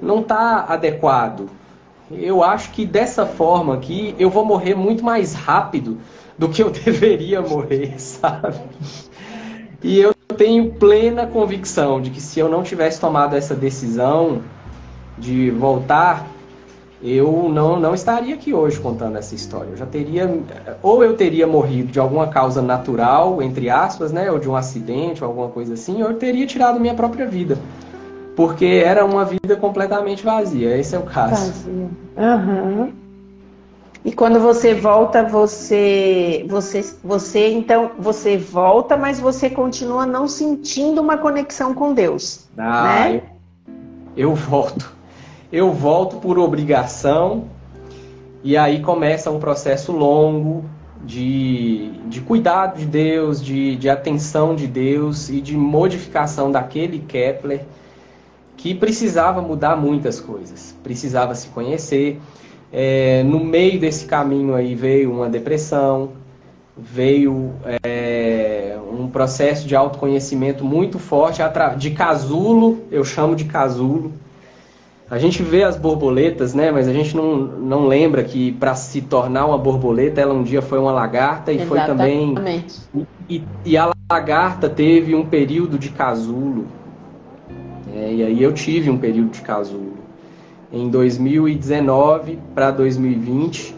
não 0.00 0.20
está 0.20 0.64
adequado. 0.68 1.48
Eu 2.10 2.42
acho 2.42 2.72
que 2.72 2.84
dessa 2.84 3.24
forma 3.24 3.74
aqui 3.74 4.16
eu 4.18 4.28
vou 4.28 4.44
morrer 4.44 4.74
muito 4.74 5.04
mais 5.04 5.32
rápido 5.32 5.98
do 6.36 6.48
que 6.48 6.62
eu 6.62 6.70
deveria 6.70 7.40
morrer, 7.40 7.94
sabe? 7.98 8.58
E 9.82 9.98
eu 9.98 10.12
tenho 10.36 10.72
plena 10.72 11.26
convicção 11.26 12.00
de 12.00 12.10
que 12.10 12.20
se 12.20 12.40
eu 12.40 12.48
não 12.48 12.62
tivesse 12.62 13.00
tomado 13.00 13.36
essa 13.36 13.54
decisão 13.54 14.42
de 15.16 15.50
voltar, 15.50 16.26
eu 17.02 17.48
não, 17.48 17.78
não 17.78 17.94
estaria 17.94 18.34
aqui 18.34 18.52
hoje 18.52 18.80
contando 18.80 19.16
essa 19.16 19.34
história. 19.34 19.70
Eu 19.70 19.76
já 19.76 19.86
teria, 19.86 20.28
ou 20.82 21.04
eu 21.04 21.16
teria 21.16 21.46
morrido 21.46 21.92
de 21.92 22.00
alguma 22.00 22.26
causa 22.26 22.60
natural, 22.60 23.40
entre 23.40 23.70
aspas, 23.70 24.10
né, 24.12 24.30
ou 24.30 24.38
de 24.38 24.48
um 24.48 24.56
acidente 24.56 25.22
ou 25.22 25.30
alguma 25.30 25.48
coisa 25.48 25.74
assim, 25.74 26.02
ou 26.02 26.10
eu 26.10 26.18
teria 26.18 26.46
tirado 26.46 26.80
minha 26.80 26.94
própria 26.94 27.26
vida 27.26 27.56
porque 28.36 28.82
era 28.84 29.04
uma 29.04 29.24
vida 29.24 29.56
completamente 29.56 30.24
vazia. 30.24 30.76
Esse 30.76 30.94
é 30.94 30.98
o 30.98 31.02
caso. 31.02 31.52
Vazia. 31.52 31.88
Uhum. 32.16 32.92
E 34.02 34.12
quando 34.12 34.40
você 34.40 34.72
volta, 34.72 35.22
você, 35.22 36.46
você, 36.48 36.82
você 37.04 37.52
então 37.52 37.90
você 37.98 38.38
volta, 38.38 38.96
mas 38.96 39.20
você 39.20 39.50
continua 39.50 40.06
não 40.06 40.26
sentindo 40.26 41.02
uma 41.02 41.18
conexão 41.18 41.74
com 41.74 41.92
Deus, 41.92 42.48
ah, 42.56 42.84
né? 42.84 43.22
Eu, 44.16 44.30
eu 44.30 44.34
volto, 44.34 44.90
eu 45.52 45.70
volto 45.70 46.16
por 46.16 46.38
obrigação 46.38 47.44
e 48.42 48.56
aí 48.56 48.80
começa 48.80 49.30
um 49.30 49.38
processo 49.38 49.92
longo 49.92 50.64
de, 51.04 51.90
de 52.06 52.22
cuidado 52.22 52.78
de 52.78 52.86
Deus, 52.86 53.42
de, 53.42 53.76
de 53.76 53.90
atenção 53.90 54.54
de 54.54 54.66
Deus 54.66 55.28
e 55.28 55.42
de 55.42 55.54
modificação 55.54 56.50
daquele 56.50 57.00
Kepler 57.00 57.66
que 58.60 58.74
precisava 58.74 59.40
mudar 59.40 59.74
muitas 59.74 60.20
coisas, 60.20 60.76
precisava 60.82 61.34
se 61.34 61.48
conhecer. 61.48 62.20
É, 62.70 63.22
no 63.24 63.42
meio 63.42 63.80
desse 63.80 64.04
caminho 64.04 64.54
aí 64.54 64.74
veio 64.74 65.10
uma 65.10 65.30
depressão, 65.30 66.10
veio 66.76 67.52
é, 67.82 68.76
um 68.92 69.08
processo 69.08 69.66
de 69.66 69.74
autoconhecimento 69.74 70.62
muito 70.62 70.98
forte, 70.98 71.40
de 71.78 71.90
casulo, 71.92 72.82
eu 72.90 73.02
chamo 73.02 73.34
de 73.34 73.46
casulo. 73.46 74.12
A 75.10 75.18
gente 75.18 75.42
vê 75.42 75.64
as 75.64 75.76
borboletas, 75.76 76.54
né? 76.54 76.70
Mas 76.70 76.86
a 76.86 76.92
gente 76.92 77.16
não, 77.16 77.36
não 77.38 77.86
lembra 77.86 78.22
que 78.22 78.52
para 78.52 78.74
se 78.74 79.00
tornar 79.00 79.46
uma 79.46 79.58
borboleta, 79.58 80.20
ela 80.20 80.34
um 80.34 80.44
dia 80.44 80.62
foi 80.62 80.78
uma 80.78 80.92
lagarta 80.92 81.50
e 81.50 81.62
Exatamente. 81.62 82.34
foi 82.34 82.34
também. 82.34 82.64
E, 83.28 83.42
e 83.64 83.76
a 83.76 83.90
lagarta 84.12 84.68
teve 84.68 85.14
um 85.14 85.24
período 85.24 85.78
de 85.78 85.88
casulo, 85.88 86.66
é, 88.00 88.12
e 88.12 88.22
aí 88.22 88.42
eu 88.42 88.52
tive 88.52 88.88
um 88.88 88.96
período 88.96 89.30
de 89.30 89.42
casulo. 89.42 89.98
Em 90.72 90.88
2019 90.88 92.38
para 92.54 92.70
2020, 92.70 93.74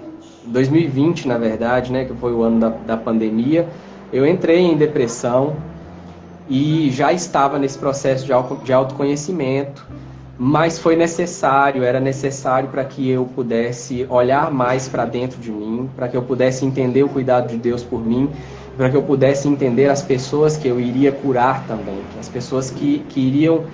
2020 0.47 1.27
na 1.27 1.39
verdade, 1.39 1.93
né, 1.93 2.05
que 2.05 2.15
foi 2.15 2.33
o 2.33 2.43
ano 2.43 2.61
da, 2.61 2.69
da 2.69 2.97
pandemia, 2.97 3.67
eu 4.13 4.27
entrei 4.27 4.61
em 4.61 4.77
depressão 4.77 5.57
e 6.49 6.91
já 6.91 7.13
estava 7.13 7.59
nesse 7.59 7.79
processo 7.79 8.25
de, 8.25 8.65
de 8.65 8.73
autoconhecimento, 8.73 9.87
mas 10.39 10.79
foi 10.79 10.97
necessário, 10.97 11.83
era 11.83 11.99
necessário 11.99 12.69
para 12.69 12.85
que 12.85 13.09
eu 13.09 13.25
pudesse 13.25 14.07
olhar 14.09 14.51
mais 14.51 14.89
para 14.89 15.05
dentro 15.05 15.41
de 15.41 15.51
mim, 15.51 15.89
para 15.97 16.09
que 16.09 16.17
eu 16.17 16.23
pudesse 16.23 16.65
entender 16.65 17.03
o 17.03 17.09
cuidado 17.09 17.49
de 17.49 17.57
Deus 17.57 17.83
por 17.83 18.05
mim, 18.05 18.29
para 18.77 18.91
que 18.91 18.97
eu 18.97 19.03
pudesse 19.03 19.49
entender 19.49 19.89
as 19.89 20.03
pessoas 20.03 20.57
que 20.57 20.69
eu 20.69 20.79
iria 20.79 21.13
curar 21.13 21.67
também, 21.67 21.99
as 22.19 22.29
pessoas 22.29 22.71
que, 22.71 23.05
que 23.09 23.21
iriam 23.21 23.65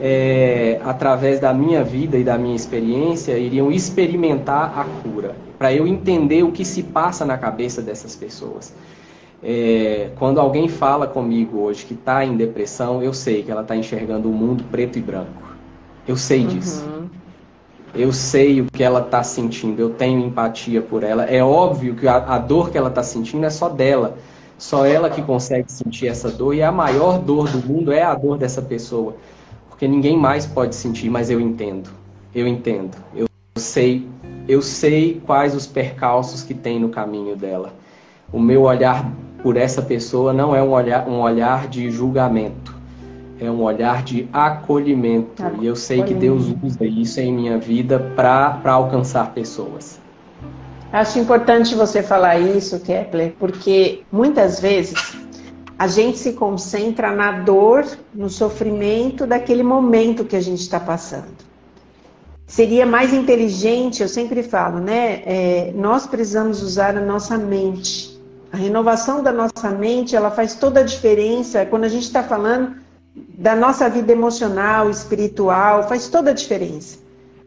é, 0.00 0.80
através 0.84 1.40
da 1.40 1.52
minha 1.52 1.84
vida 1.84 2.16
e 2.16 2.24
da 2.24 2.38
minha 2.38 2.56
experiência, 2.56 3.38
iriam 3.38 3.70
experimentar 3.70 4.78
a 4.78 4.84
cura, 5.02 5.36
para 5.58 5.72
eu 5.72 5.86
entender 5.86 6.42
o 6.42 6.50
que 6.50 6.64
se 6.64 6.82
passa 6.82 7.24
na 7.24 7.38
cabeça 7.38 7.82
dessas 7.82 8.16
pessoas. 8.16 8.74
É, 9.42 10.10
quando 10.18 10.38
alguém 10.40 10.68
fala 10.68 11.06
comigo 11.06 11.58
hoje 11.58 11.84
que 11.84 11.94
está 11.94 12.24
em 12.24 12.36
depressão, 12.36 13.02
eu 13.02 13.12
sei 13.12 13.42
que 13.42 13.50
ela 13.50 13.62
está 13.62 13.76
enxergando 13.76 14.30
o 14.30 14.32
mundo 14.32 14.64
preto 14.70 14.98
e 14.98 15.02
branco. 15.02 15.56
Eu 16.06 16.16
sei 16.16 16.44
disso. 16.44 16.84
Uhum. 16.84 17.08
Eu 17.94 18.12
sei 18.12 18.60
o 18.60 18.66
que 18.72 18.82
ela 18.82 19.00
está 19.00 19.22
sentindo, 19.22 19.80
eu 19.80 19.90
tenho 19.90 20.24
empatia 20.24 20.80
por 20.80 21.02
ela. 21.02 21.24
É 21.24 21.42
óbvio 21.44 21.94
que 21.94 22.08
a, 22.08 22.16
a 22.16 22.38
dor 22.38 22.70
que 22.70 22.78
ela 22.78 22.88
está 22.88 23.02
sentindo 23.02 23.44
é 23.44 23.50
só 23.50 23.68
dela. 23.68 24.16
Só 24.56 24.86
ela 24.86 25.10
que 25.10 25.20
consegue 25.20 25.70
sentir 25.70 26.06
essa 26.06 26.30
dor, 26.30 26.54
e 26.54 26.62
a 26.62 26.70
maior 26.70 27.18
dor 27.18 27.48
do 27.48 27.58
mundo 27.66 27.92
é 27.92 28.02
a 28.02 28.14
dor 28.14 28.38
dessa 28.38 28.62
pessoa 28.62 29.16
porque 29.82 29.90
ninguém 29.90 30.16
mais 30.16 30.46
pode 30.46 30.76
sentir, 30.76 31.10
mas 31.10 31.28
eu 31.28 31.40
entendo. 31.40 31.90
Eu 32.32 32.46
entendo. 32.46 32.96
Eu 33.16 33.26
sei, 33.56 34.06
eu 34.46 34.62
sei 34.62 35.20
quais 35.26 35.56
os 35.56 35.66
percalços 35.66 36.44
que 36.44 36.54
tem 36.54 36.78
no 36.78 36.88
caminho 36.88 37.34
dela. 37.34 37.72
O 38.32 38.38
meu 38.38 38.62
olhar 38.62 39.04
por 39.42 39.56
essa 39.56 39.82
pessoa 39.82 40.32
não 40.32 40.54
é 40.54 40.62
um 40.62 40.70
olhar, 40.70 41.08
um 41.08 41.18
olhar 41.18 41.66
de 41.66 41.90
julgamento, 41.90 42.72
é 43.40 43.50
um 43.50 43.60
olhar 43.60 44.04
de 44.04 44.28
acolhimento. 44.32 45.42
acolhimento. 45.42 45.64
E 45.64 45.66
eu 45.66 45.74
sei 45.74 46.04
que 46.04 46.14
Deus 46.14 46.54
usa 46.62 46.84
isso 46.84 47.18
em 47.18 47.32
minha 47.32 47.58
vida 47.58 47.98
para 48.14 48.60
alcançar 48.66 49.34
pessoas. 49.34 49.98
Acho 50.92 51.18
importante 51.18 51.74
você 51.74 52.04
falar 52.04 52.38
isso, 52.38 52.78
Kepler, 52.78 53.34
porque 53.36 54.04
muitas 54.12 54.60
vezes 54.60 55.16
a 55.82 55.88
gente 55.88 56.16
se 56.16 56.34
concentra 56.34 57.10
na 57.10 57.32
dor, 57.40 57.84
no 58.14 58.30
sofrimento 58.30 59.26
daquele 59.26 59.64
momento 59.64 60.24
que 60.24 60.36
a 60.36 60.40
gente 60.40 60.60
está 60.60 60.78
passando. 60.78 61.34
Seria 62.46 62.86
mais 62.86 63.12
inteligente, 63.12 64.00
eu 64.00 64.08
sempre 64.08 64.44
falo, 64.44 64.78
né? 64.78 65.22
É, 65.26 65.72
nós 65.74 66.06
precisamos 66.06 66.62
usar 66.62 66.96
a 66.96 67.00
nossa 67.00 67.36
mente. 67.36 68.16
A 68.52 68.56
renovação 68.56 69.24
da 69.24 69.32
nossa 69.32 69.70
mente, 69.70 70.14
ela 70.14 70.30
faz 70.30 70.54
toda 70.54 70.78
a 70.78 70.84
diferença 70.84 71.66
quando 71.66 71.82
a 71.82 71.88
gente 71.88 72.04
está 72.04 72.22
falando 72.22 72.76
da 73.36 73.56
nossa 73.56 73.90
vida 73.90 74.12
emocional, 74.12 74.88
espiritual, 74.88 75.88
faz 75.88 76.06
toda 76.06 76.30
a 76.30 76.32
diferença. 76.32 76.96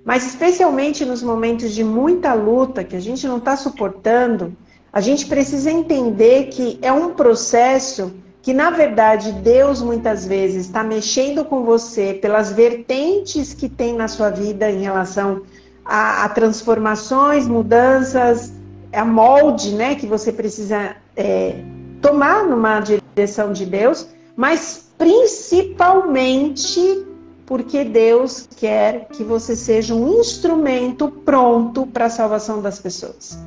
Mas 0.04 0.26
especialmente 0.26 1.06
nos 1.06 1.24
momentos 1.24 1.74
de 1.74 1.86
muita 1.86 2.34
luta 2.34 2.84
que 2.84 2.98
a 2.98 3.02
gente 3.02 3.26
não 3.28 3.38
está 3.38 3.56
suportando, 3.56 4.54
a 4.96 5.02
gente 5.02 5.26
precisa 5.26 5.70
entender 5.70 6.46
que 6.46 6.80
é 6.82 6.90
um 6.90 7.14
processo 7.14 8.14
que 8.42 8.54
na 8.54 8.70
verdade 8.70 9.34
Deus 9.34 9.82
muitas 9.82 10.26
vezes 10.26 10.68
está 10.68 10.86
mexendo 10.86 11.44
com 11.44 11.66
você 11.66 12.14
pelas 12.14 12.54
vertentes 12.54 13.54
que 13.54 13.68
tem 13.68 13.94
na 13.94 14.08
sua 14.08 14.30
vida 14.30 14.72
em 14.72 14.84
relação 14.84 15.42
a, 15.84 16.24
a 16.24 16.30
transformações, 16.30 17.46
mudanças, 17.46 18.54
a 18.94 19.04
molde, 19.04 19.74
né, 19.74 19.96
que 19.96 20.08
você 20.08 20.32
precisa 20.32 20.96
é, 21.18 21.56
tomar 22.02 22.46
numa 22.46 22.80
direção 22.80 23.52
de 23.52 23.66
Deus, 23.66 24.08
mas 24.34 24.92
principalmente 24.98 27.06
porque 27.46 27.84
Deus 27.84 28.48
quer 28.56 29.10
que 29.10 29.26
você 29.26 29.58
seja 29.58 29.94
um 29.94 30.22
instrumento 30.22 31.10
pronto 31.10 31.86
para 31.86 32.06
a 32.06 32.10
salvação 32.10 32.62
das 32.62 32.80
pessoas. 32.80 33.38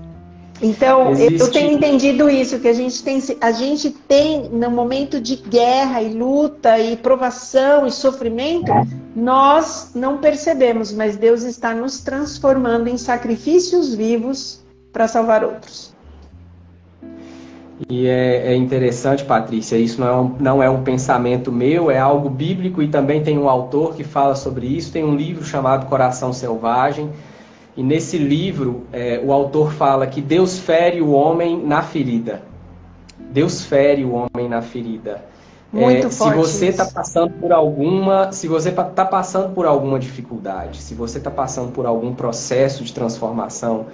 Então, 0.61 1.13
Existe... 1.13 1.41
eu 1.41 1.51
tenho 1.51 1.73
entendido 1.73 2.29
isso, 2.29 2.59
que 2.59 2.69
a 2.69 2.73
gente 2.73 3.03
tem, 3.03 3.23
a 3.41 3.53
gente 3.53 3.91
tem 3.91 4.49
no 4.49 4.71
momento 4.71 5.21
de 5.21 5.37
guerra 5.37 6.03
e 6.03 6.13
luta 6.13 6.79
e 6.79 6.97
provação 6.97 7.87
e 7.87 7.93
sofrimento, 7.93 8.73
nós 9.15 9.93
não 9.95 10.19
percebemos, 10.19 10.93
mas 10.93 11.17
Deus 11.17 11.43
está 11.43 11.75
nos 11.75 12.01
transformando 12.01 12.89
em 12.89 12.97
sacrifícios 12.97 13.95
vivos 13.95 14.61
para 14.93 15.07
salvar 15.07 15.45
outros. 15.45 15.97
E 17.89 18.09
é, 18.09 18.53
é, 18.53 18.57
interessante, 18.57 19.25
Patrícia, 19.25 19.77
isso 19.77 20.01
não 20.01 20.09
é, 20.09 20.17
um, 20.17 20.37
não 20.41 20.63
é 20.63 20.69
um 20.69 20.83
pensamento 20.83 21.53
meu, 21.53 21.93
é 21.93 21.99
algo 21.99 22.29
bíblico 22.29 22.83
e 22.83 22.89
também 22.89 23.23
tem 23.23 23.39
um 23.39 23.49
autor 23.49 23.95
que 23.95 24.03
fala 24.03 24.35
sobre 24.35 24.67
isso. 24.67 24.93
Tem 24.93 25.05
um 25.05 25.15
livro 25.15 25.45
chamado 25.45 25.87
Coração 25.87 26.33
Selvagem, 26.33 27.09
e 27.79 27.83
nesse 27.85 28.19
livro 28.19 28.89
é, 28.93 29.23
o 29.25 29.33
autor 29.33 29.73
fala 29.73 30.05
que 30.05 30.21
Deus 30.21 30.59
fere 30.59 31.01
o 31.01 31.13
homem 31.13 31.65
na 31.65 31.81
ferida. 31.81 32.43
Deus 33.31 33.65
fere 33.65 34.05
o 34.05 34.15
homem 34.15 34.49
na 34.49 34.61
ferida. 34.61 35.25
Muito 35.73 36.09
é, 36.09 36.11
se 36.11 36.29
você 36.31 36.67
está 36.67 36.87
passando 36.87 37.35
por 37.35 37.53
alguma, 37.53 38.33
se 38.33 38.49
você 38.49 38.71
está 38.71 39.05
passando 39.05 39.55
por 39.55 39.65
alguma 39.65 39.97
dificuldade, 39.97 40.83
se 40.83 40.93
você 40.93 41.19
está 41.19 41.31
passando 41.31 41.71
por 41.71 41.87
algum 41.87 42.13
processo 42.13 42.83
de 42.83 42.93
transformação, 42.93 43.87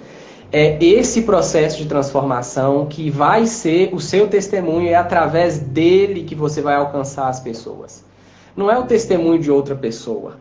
é 0.51 0.83
esse 0.83 1.21
processo 1.21 1.77
de 1.77 1.85
transformação 1.85 2.87
que 2.87 3.11
vai 3.11 3.45
ser 3.45 3.93
o 3.93 3.99
seu 3.99 4.27
testemunho, 4.27 4.89
é 4.89 4.95
através 4.95 5.59
dele 5.59 6.23
que 6.23 6.33
você 6.33 6.59
vai 6.59 6.73
alcançar 6.73 7.27
as 7.27 7.39
pessoas. 7.39 8.03
Não 8.57 8.71
é 8.71 8.79
o 8.79 8.85
testemunho 8.85 9.37
de 9.37 9.51
outra 9.51 9.75
pessoa, 9.75 10.37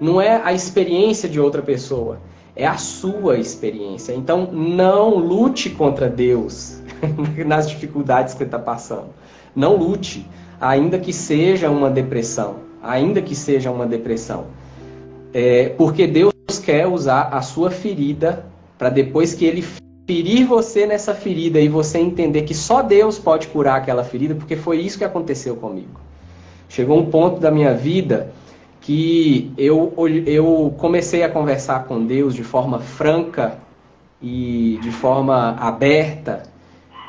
não 0.00 0.18
é 0.18 0.40
a 0.42 0.54
experiência 0.54 1.28
de 1.28 1.38
outra 1.38 1.60
pessoa, 1.60 2.18
é 2.56 2.66
a 2.66 2.78
sua 2.78 3.36
experiência. 3.36 4.14
Então 4.14 4.50
não 4.50 5.16
lute 5.16 5.70
contra 5.70 6.08
Deus 6.08 6.80
nas 7.46 7.68
dificuldades 7.68 8.32
que 8.32 8.38
você 8.38 8.44
está 8.44 8.58
passando. 8.58 9.10
Não 9.54 9.76
lute 9.76 10.26
ainda 10.60 10.98
que 10.98 11.12
seja 11.12 11.70
uma 11.70 11.90
depressão, 11.90 12.56
ainda 12.82 13.20
que 13.20 13.34
seja 13.34 13.70
uma 13.70 13.86
depressão. 13.86 14.46
É, 15.34 15.68
porque 15.76 16.06
Deus 16.06 16.32
quer 16.64 16.86
usar 16.86 17.28
a 17.32 17.42
sua 17.42 17.70
ferida 17.70 18.46
para 18.78 18.88
depois 18.88 19.34
que 19.34 19.44
ele 19.44 19.62
ferir 20.06 20.46
você 20.46 20.86
nessa 20.86 21.14
ferida 21.14 21.60
e 21.60 21.68
você 21.68 21.98
entender 21.98 22.42
que 22.42 22.54
só 22.54 22.80
Deus 22.80 23.18
pode 23.18 23.48
curar 23.48 23.76
aquela 23.76 24.04
ferida, 24.04 24.34
porque 24.34 24.56
foi 24.56 24.78
isso 24.80 24.96
que 24.96 25.04
aconteceu 25.04 25.56
comigo. 25.56 26.00
Chegou 26.68 26.98
um 26.98 27.06
ponto 27.06 27.40
da 27.40 27.50
minha 27.50 27.74
vida 27.74 28.32
que 28.86 29.52
eu, 29.58 29.92
eu 30.24 30.72
comecei 30.78 31.24
a 31.24 31.28
conversar 31.28 31.86
com 31.86 32.06
Deus 32.06 32.32
de 32.32 32.44
forma 32.44 32.78
franca 32.78 33.58
e 34.22 34.78
de 34.80 34.92
forma 34.92 35.56
aberta 35.58 36.44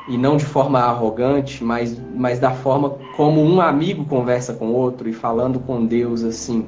e 0.08 0.18
não 0.18 0.36
de 0.36 0.44
forma 0.44 0.80
arrogante, 0.80 1.62
mas, 1.62 1.96
mas 2.16 2.40
da 2.40 2.50
forma 2.50 2.98
como 3.16 3.40
um 3.40 3.60
amigo 3.60 4.04
conversa 4.06 4.54
com 4.54 4.72
outro 4.72 5.08
e 5.08 5.12
falando 5.12 5.60
com 5.60 5.86
Deus 5.86 6.24
assim: 6.24 6.66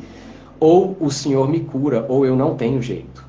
ou 0.61 0.97
o 1.01 1.11
Senhor 1.11 1.49
me 1.49 1.59
cura, 1.59 2.07
ou 2.09 2.25
eu 2.25 2.37
não 2.37 2.55
tenho 2.55 2.81
jeito. 2.81 3.29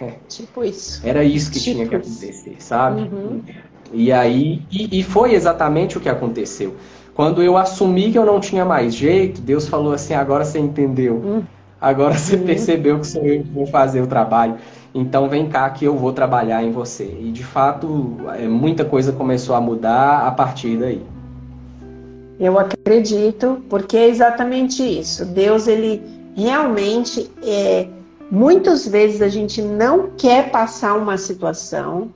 É, 0.00 0.12
tipo 0.28 0.62
isso. 0.62 1.04
Era 1.04 1.24
isso 1.24 1.50
que 1.50 1.58
tipo 1.58 1.74
tinha 1.74 1.88
que 1.88 1.96
acontecer, 1.96 2.56
sabe? 2.60 3.00
Uhum. 3.00 3.42
E 3.92 4.12
aí, 4.12 4.62
e, 4.70 5.00
e, 5.00 5.02
foi 5.02 5.34
exatamente 5.34 5.98
o 5.98 6.00
que 6.00 6.08
aconteceu. 6.08 6.76
Quando 7.16 7.42
eu 7.42 7.56
assumi 7.56 8.12
que 8.12 8.18
eu 8.18 8.26
não 8.26 8.38
tinha 8.38 8.62
mais 8.62 8.94
jeito, 8.94 9.40
Deus 9.40 9.66
falou 9.66 9.94
assim: 9.94 10.12
agora 10.12 10.44
você 10.44 10.58
entendeu. 10.58 11.14
Uhum. 11.14 11.42
Agora 11.80 12.12
você 12.14 12.36
percebeu 12.36 13.00
que 13.00 13.06
sou 13.06 13.22
eu 13.22 13.42
que 13.42 13.50
vou 13.50 13.66
fazer 13.66 14.02
o 14.02 14.06
trabalho. 14.06 14.56
Então 14.94 15.26
vem 15.26 15.48
cá 15.48 15.68
que 15.70 15.86
eu 15.86 15.96
vou 15.96 16.12
trabalhar 16.12 16.62
em 16.62 16.70
você. 16.70 17.04
E 17.04 17.32
de 17.32 17.42
fato, 17.42 18.18
é, 18.38 18.46
muita 18.46 18.84
coisa 18.84 19.12
começou 19.12 19.56
a 19.56 19.60
mudar 19.60 20.26
a 20.26 20.30
partir 20.30 20.76
daí. 20.76 21.02
Eu 22.38 22.58
acredito, 22.58 23.62
porque 23.70 23.96
é 23.96 24.08
exatamente 24.08 24.82
isso. 24.82 25.24
Deus, 25.24 25.66
ele 25.66 26.02
realmente 26.36 27.30
é. 27.42 27.88
Muitas 28.30 28.86
vezes 28.86 29.22
a 29.22 29.28
gente 29.28 29.62
não 29.62 30.10
quer 30.18 30.50
passar 30.50 30.94
uma 30.94 31.16
situação, 31.16 32.10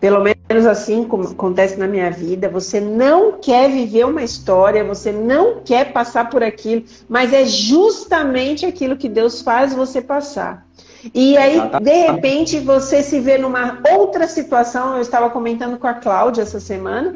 pelo 0.00 0.20
menos 0.24 0.37
assim 0.66 1.04
como 1.04 1.28
acontece 1.28 1.76
na 1.76 1.86
minha 1.86 2.10
vida, 2.10 2.48
você 2.48 2.80
não 2.80 3.32
quer 3.32 3.70
viver 3.70 4.04
uma 4.04 4.22
história, 4.22 4.82
você 4.82 5.12
não 5.12 5.60
quer 5.62 5.92
passar 5.92 6.30
por 6.30 6.42
aquilo, 6.42 6.84
mas 7.08 7.32
é 7.32 7.44
justamente 7.44 8.64
aquilo 8.64 8.96
que 8.96 9.08
Deus 9.08 9.42
faz 9.42 9.74
você 9.74 10.00
passar. 10.00 10.66
E 11.14 11.36
aí, 11.36 11.60
de 11.80 12.06
repente, 12.06 12.58
você 12.60 13.02
se 13.02 13.20
vê 13.20 13.38
numa 13.38 13.80
outra 13.92 14.26
situação. 14.26 14.96
Eu 14.96 15.02
estava 15.02 15.30
comentando 15.30 15.78
com 15.78 15.86
a 15.86 15.94
Cláudia 15.94 16.42
essa 16.42 16.60
semana. 16.60 17.14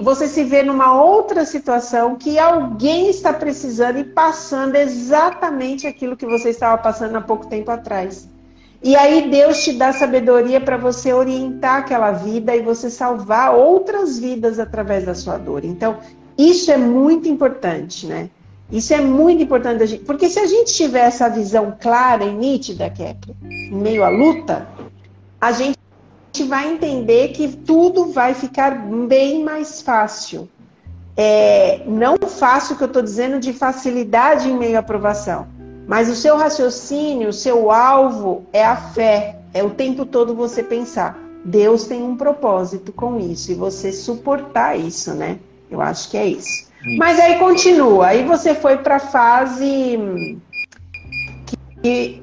Você 0.00 0.26
se 0.26 0.42
vê 0.44 0.62
numa 0.62 1.00
outra 1.00 1.44
situação 1.44 2.16
que 2.16 2.38
alguém 2.38 3.08
está 3.08 3.32
precisando 3.32 3.98
e 3.98 4.04
passando 4.04 4.74
exatamente 4.76 5.86
aquilo 5.86 6.16
que 6.16 6.26
você 6.26 6.50
estava 6.50 6.76
passando 6.82 7.16
há 7.16 7.20
pouco 7.20 7.46
tempo 7.46 7.70
atrás. 7.70 8.28
E 8.82 8.96
aí 8.96 9.30
Deus 9.30 9.62
te 9.62 9.72
dá 9.72 9.92
sabedoria 9.92 10.60
para 10.60 10.76
você 10.76 11.12
orientar 11.12 11.78
aquela 11.78 12.10
vida 12.10 12.54
e 12.54 12.62
você 12.62 12.90
salvar 12.90 13.54
outras 13.54 14.18
vidas 14.18 14.58
através 14.58 15.04
da 15.04 15.14
sua 15.14 15.38
dor. 15.38 15.64
Então, 15.64 15.98
isso 16.36 16.70
é 16.70 16.76
muito 16.76 17.28
importante, 17.28 18.06
né? 18.06 18.28
Isso 18.72 18.92
é 18.94 19.00
muito 19.00 19.42
importante, 19.42 19.86
gente, 19.86 20.04
porque 20.04 20.28
se 20.28 20.40
a 20.40 20.46
gente 20.46 20.72
tiver 20.72 21.06
essa 21.06 21.28
visão 21.28 21.76
clara 21.78 22.24
e 22.24 22.32
nítida, 22.32 22.88
Kepler, 22.88 23.36
em 23.44 23.76
meio 23.76 24.02
à 24.02 24.08
luta, 24.08 24.66
a 25.38 25.52
gente 25.52 25.76
vai 26.48 26.72
entender 26.72 27.28
que 27.28 27.48
tudo 27.48 28.06
vai 28.06 28.32
ficar 28.32 28.70
bem 29.06 29.44
mais 29.44 29.82
fácil. 29.82 30.48
É, 31.14 31.82
não 31.86 32.16
fácil 32.16 32.76
que 32.76 32.82
eu 32.82 32.86
estou 32.86 33.02
dizendo 33.02 33.38
de 33.38 33.52
facilidade 33.52 34.48
em 34.48 34.56
meio 34.56 34.76
à 34.76 34.80
aprovação, 34.80 35.46
mas 35.92 36.08
o 36.08 36.14
seu 36.14 36.38
raciocínio, 36.38 37.28
o 37.28 37.32
seu 37.34 37.70
alvo 37.70 38.46
é 38.50 38.64
a 38.64 38.74
fé, 38.74 39.36
é 39.52 39.62
o 39.62 39.68
tempo 39.68 40.06
todo 40.06 40.34
você 40.34 40.62
pensar. 40.62 41.18
Deus 41.44 41.84
tem 41.84 42.02
um 42.02 42.16
propósito 42.16 42.90
com 42.94 43.20
isso 43.20 43.52
e 43.52 43.54
você 43.54 43.92
suportar 43.92 44.74
isso, 44.74 45.12
né? 45.12 45.38
Eu 45.70 45.82
acho 45.82 46.10
que 46.10 46.16
é 46.16 46.24
isso. 46.24 46.66
Mas 46.96 47.20
aí 47.20 47.38
continua. 47.38 48.06
Aí 48.06 48.24
você 48.24 48.54
foi 48.54 48.78
para 48.78 48.96
a 48.96 49.00
fase 49.00 50.38
que 51.82 52.22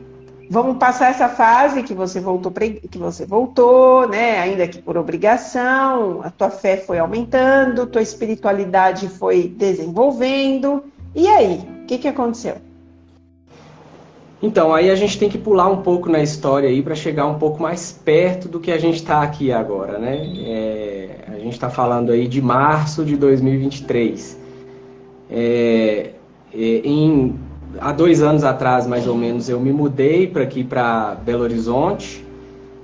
vamos 0.49 0.77
passar 0.79 1.11
essa 1.11 1.29
fase 1.29 1.83
que 1.83 1.93
você 1.93 2.19
voltou 2.19 2.51
que 2.51 2.97
você 2.97 3.23
voltou, 3.23 4.09
né? 4.09 4.39
Ainda 4.39 4.67
que 4.67 4.81
por 4.81 4.97
obrigação, 4.97 6.21
a 6.23 6.31
tua 6.31 6.49
fé 6.49 6.75
foi 6.75 6.97
aumentando, 6.97 7.85
tua 7.85 8.01
espiritualidade 8.01 9.07
foi 9.09 9.47
desenvolvendo. 9.47 10.85
E 11.13 11.27
aí, 11.27 11.69
o 11.83 11.85
que, 11.85 11.99
que 11.99 12.07
aconteceu? 12.07 12.67
Então, 14.41 14.73
aí 14.73 14.89
a 14.89 14.95
gente 14.95 15.19
tem 15.19 15.27
que 15.27 15.37
pular 15.37 15.67
um 15.67 15.81
pouco 15.81 16.09
na 16.09 16.21
história 16.21 16.69
aí 16.69 16.81
para 16.81 16.95
chegar 16.95 17.25
um 17.25 17.37
pouco 17.37 17.61
mais 17.61 17.91
perto 17.91 18.47
do 18.47 18.59
que 18.59 18.71
a 18.71 18.77
gente 18.77 18.95
está 18.95 19.21
aqui 19.21 19.51
agora, 19.51 19.99
né? 19.99 20.15
É, 20.45 21.09
a 21.27 21.39
gente 21.39 21.53
está 21.53 21.69
falando 21.69 22.11
aí 22.11 22.25
de 22.25 22.41
março 22.41 23.03
de 23.03 23.17
2023. 23.17 24.39
É, 25.29 26.11
é, 26.53 26.81
em, 26.85 27.35
há 27.81 27.91
dois 27.91 28.23
anos 28.23 28.45
atrás, 28.45 28.87
mais 28.87 29.07
ou 29.07 29.15
menos, 29.15 29.49
eu 29.49 29.59
me 29.59 29.73
mudei 29.73 30.25
para 30.25 30.43
aqui, 30.43 30.63
para 30.63 31.15
Belo 31.15 31.43
Horizonte. 31.43 32.25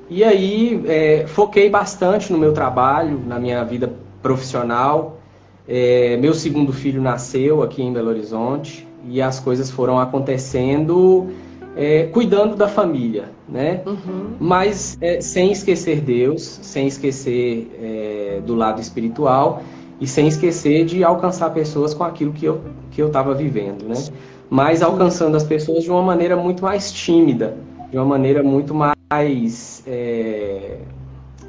E 0.09 0.25
aí 0.25 0.83
é, 0.85 1.25
foquei 1.25 1.69
bastante 1.69 2.33
no 2.33 2.37
meu 2.37 2.51
trabalho, 2.51 3.21
na 3.25 3.39
minha 3.39 3.63
vida 3.63 3.93
profissional. 4.21 5.19
É, 5.65 6.17
meu 6.17 6.33
segundo 6.33 6.73
filho 6.73 7.01
nasceu 7.01 7.63
aqui 7.63 7.81
em 7.81 7.93
Belo 7.93 8.09
Horizonte 8.09 8.85
e 9.07 9.21
as 9.21 9.39
coisas 9.39 9.71
foram 9.71 9.99
acontecendo 9.99 11.31
é, 11.75 12.03
cuidando 12.05 12.55
da 12.55 12.67
família, 12.67 13.29
né? 13.47 13.81
Uhum. 13.85 14.35
Mas 14.39 14.97
é, 15.01 15.19
sem 15.19 15.51
esquecer 15.51 16.01
Deus, 16.01 16.41
sem 16.61 16.87
esquecer 16.87 17.69
é, 17.81 18.41
do 18.45 18.55
lado 18.55 18.79
espiritual 18.79 19.61
e 19.99 20.07
sem 20.07 20.27
esquecer 20.27 20.85
de 20.85 21.03
alcançar 21.03 21.49
pessoas 21.51 21.93
com 21.93 22.03
aquilo 22.03 22.31
que 22.31 22.45
eu 22.45 22.61
que 22.91 23.01
eu 23.01 23.07
estava 23.07 23.33
vivendo, 23.33 23.85
né? 23.87 23.95
Mas 24.49 24.81
alcançando 24.81 25.35
as 25.35 25.43
pessoas 25.43 25.83
de 25.83 25.91
uma 25.91 26.01
maneira 26.01 26.37
muito 26.37 26.63
mais 26.63 26.91
tímida, 26.91 27.57
de 27.91 27.97
uma 27.97 28.05
maneira 28.05 28.41
muito 28.41 28.73
mais 28.73 29.83
é, 29.85 30.77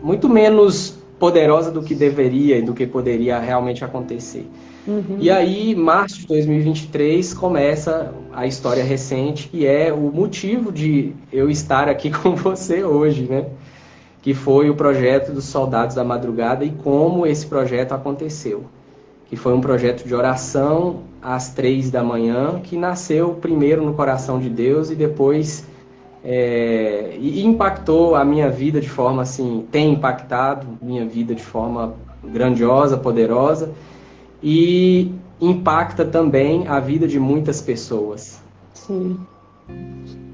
muito 0.02 0.28
menos 0.28 0.98
poderosa 1.18 1.70
do 1.70 1.82
que 1.82 1.94
deveria 1.94 2.58
e 2.58 2.62
do 2.62 2.74
que 2.74 2.86
poderia 2.86 3.38
realmente 3.38 3.84
acontecer. 3.84 4.46
Uhum. 4.86 5.16
E 5.18 5.30
aí, 5.30 5.74
março 5.74 6.20
de 6.20 6.26
2023 6.28 7.34
começa 7.34 8.12
a 8.32 8.46
história 8.46 8.84
recente, 8.84 9.48
que 9.48 9.66
é 9.66 9.92
o 9.92 10.12
motivo 10.12 10.70
de 10.70 11.12
eu 11.32 11.50
estar 11.50 11.88
aqui 11.88 12.10
com 12.14 12.36
você 12.36 12.84
hoje, 12.84 13.22
né? 13.22 13.46
que 14.26 14.34
foi 14.34 14.68
o 14.68 14.74
projeto 14.74 15.30
dos 15.30 15.44
Soldados 15.44 15.94
da 15.94 16.02
Madrugada 16.02 16.64
e 16.64 16.70
como 16.70 17.24
esse 17.24 17.46
projeto 17.46 17.92
aconteceu. 17.92 18.64
Que 19.26 19.36
foi 19.36 19.54
um 19.54 19.60
projeto 19.60 20.04
de 20.04 20.12
oração 20.16 21.02
às 21.22 21.50
três 21.50 21.92
da 21.92 22.02
manhã, 22.02 22.58
que 22.60 22.76
nasceu 22.76 23.34
primeiro 23.34 23.84
no 23.84 23.94
coração 23.94 24.40
de 24.40 24.50
Deus 24.50 24.90
e 24.90 24.96
depois 24.96 25.64
é, 26.24 27.16
e 27.20 27.46
impactou 27.46 28.16
a 28.16 28.24
minha 28.24 28.50
vida 28.50 28.80
de 28.80 28.88
forma 28.88 29.22
assim, 29.22 29.64
tem 29.70 29.92
impactado 29.92 30.66
minha 30.82 31.06
vida 31.06 31.32
de 31.32 31.42
forma 31.44 31.94
grandiosa, 32.24 32.96
poderosa 32.96 33.70
e 34.48 35.10
impacta 35.40 36.04
também 36.04 36.68
a 36.68 36.78
vida 36.78 37.08
de 37.08 37.18
muitas 37.18 37.60
pessoas. 37.60 38.40
Sim. 38.72 39.18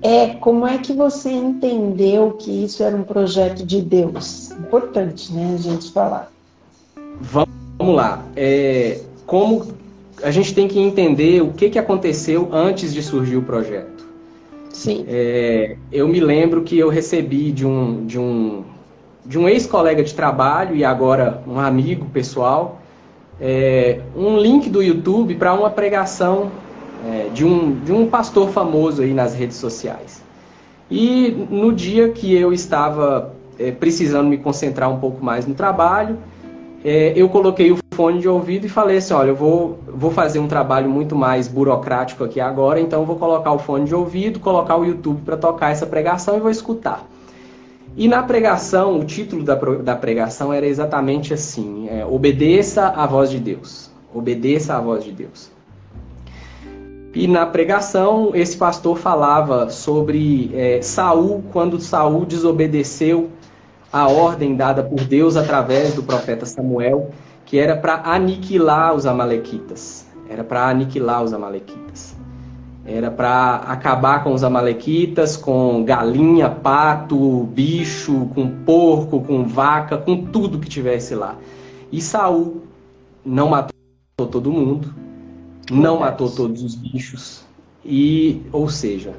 é 0.02 0.34
como 0.34 0.66
é 0.66 0.76
que 0.76 0.92
você 0.92 1.30
entendeu 1.30 2.32
que 2.32 2.50
isso 2.64 2.82
era 2.82 2.94
um 2.94 3.04
projeto 3.04 3.64
de 3.64 3.80
Deus? 3.80 4.50
Importante, 4.50 5.32
né, 5.32 5.54
a 5.54 5.56
gente 5.56 5.90
falar. 5.92 6.30
Vamos 7.22 7.96
lá. 7.96 8.22
É, 8.36 9.00
como 9.24 9.66
a 10.22 10.30
gente 10.30 10.54
tem 10.54 10.68
que 10.68 10.78
entender 10.78 11.42
o 11.42 11.50
que, 11.54 11.70
que 11.70 11.78
aconteceu 11.78 12.50
antes 12.52 12.92
de 12.92 13.02
surgir 13.02 13.38
o 13.38 13.42
projeto. 13.42 14.06
Sim. 14.68 15.06
É, 15.08 15.78
eu 15.90 16.06
me 16.06 16.20
lembro 16.20 16.62
que 16.62 16.78
eu 16.78 16.90
recebi 16.90 17.50
de 17.50 17.66
um, 17.66 18.04
de 18.04 18.18
um, 18.18 18.62
de 19.24 19.38
um 19.38 19.48
ex-colega 19.48 20.04
de 20.04 20.12
trabalho 20.12 20.76
e 20.76 20.84
agora 20.84 21.42
um 21.46 21.58
amigo 21.58 22.04
pessoal 22.12 22.81
é, 23.40 24.00
um 24.16 24.36
link 24.36 24.68
do 24.68 24.82
YouTube 24.82 25.34
para 25.34 25.52
uma 25.52 25.70
pregação 25.70 26.50
é, 27.06 27.28
de, 27.28 27.44
um, 27.44 27.78
de 27.80 27.92
um 27.92 28.08
pastor 28.08 28.50
famoso 28.50 29.02
aí 29.02 29.12
nas 29.12 29.34
redes 29.34 29.56
sociais. 29.56 30.22
E 30.90 31.46
no 31.50 31.72
dia 31.72 32.10
que 32.10 32.34
eu 32.34 32.52
estava 32.52 33.34
é, 33.58 33.70
precisando 33.70 34.28
me 34.28 34.38
concentrar 34.38 34.90
um 34.90 34.98
pouco 34.98 35.24
mais 35.24 35.46
no 35.46 35.54
trabalho, 35.54 36.18
é, 36.84 37.12
eu 37.14 37.28
coloquei 37.28 37.70
o 37.72 37.78
fone 37.94 38.20
de 38.20 38.28
ouvido 38.28 38.66
e 38.66 38.68
falei 38.68 38.96
assim, 38.96 39.14
olha, 39.14 39.28
eu 39.28 39.36
vou, 39.36 39.78
vou 39.86 40.10
fazer 40.10 40.38
um 40.38 40.48
trabalho 40.48 40.90
muito 40.90 41.14
mais 41.14 41.46
burocrático 41.46 42.24
aqui 42.24 42.40
agora, 42.40 42.80
então 42.80 43.04
vou 43.04 43.16
colocar 43.16 43.52
o 43.52 43.58
fone 43.58 43.84
de 43.84 43.94
ouvido, 43.94 44.40
colocar 44.40 44.76
o 44.76 44.84
YouTube 44.84 45.20
para 45.24 45.36
tocar 45.36 45.70
essa 45.70 45.86
pregação 45.86 46.36
e 46.36 46.40
vou 46.40 46.50
escutar. 46.50 47.06
E 47.96 48.08
na 48.08 48.22
pregação, 48.22 48.98
o 48.98 49.04
título 49.04 49.44
da, 49.44 49.54
da 49.54 49.94
pregação 49.94 50.52
era 50.52 50.66
exatamente 50.66 51.34
assim: 51.34 51.88
é, 51.88 52.04
obedeça 52.06 52.88
à 52.88 53.06
voz 53.06 53.30
de 53.30 53.38
Deus. 53.38 53.90
Obedeça 54.14 54.74
à 54.76 54.80
voz 54.80 55.04
de 55.04 55.12
Deus. 55.12 55.50
E 57.14 57.28
na 57.28 57.44
pregação, 57.44 58.30
esse 58.34 58.56
pastor 58.56 58.96
falava 58.96 59.68
sobre 59.68 60.50
é, 60.54 60.80
Saul, 60.80 61.44
quando 61.52 61.78
Saul 61.78 62.24
desobedeceu 62.24 63.28
a 63.92 64.08
ordem 64.08 64.56
dada 64.56 64.82
por 64.82 65.00
Deus 65.04 65.36
através 65.36 65.92
do 65.92 66.02
profeta 66.02 66.46
Samuel, 66.46 67.10
que 67.44 67.58
era 67.58 67.76
para 67.76 68.00
aniquilar 68.04 68.94
os 68.94 69.04
amalequitas. 69.04 70.06
Era 70.30 70.42
para 70.42 70.66
aniquilar 70.68 71.22
os 71.22 71.34
amalequitas. 71.34 72.16
Era 72.84 73.10
para 73.10 73.56
acabar 73.56 74.24
com 74.24 74.32
os 74.32 74.42
amalequitas, 74.42 75.36
com 75.36 75.84
galinha, 75.84 76.50
pato, 76.50 77.44
bicho, 77.52 78.28
com 78.34 78.48
porco, 78.64 79.20
com 79.20 79.44
vaca, 79.44 79.96
com 79.96 80.24
tudo 80.26 80.58
que 80.58 80.68
tivesse 80.68 81.14
lá. 81.14 81.36
E 81.92 82.00
Saul 82.00 82.62
não 83.24 83.50
matou 83.50 83.72
todo 84.16 84.50
mundo, 84.50 84.92
não 85.70 86.00
matou 86.00 86.28
todos 86.28 86.62
os 86.62 86.74
bichos. 86.74 87.44
E, 87.84 88.42
ou 88.50 88.68
seja, 88.68 89.14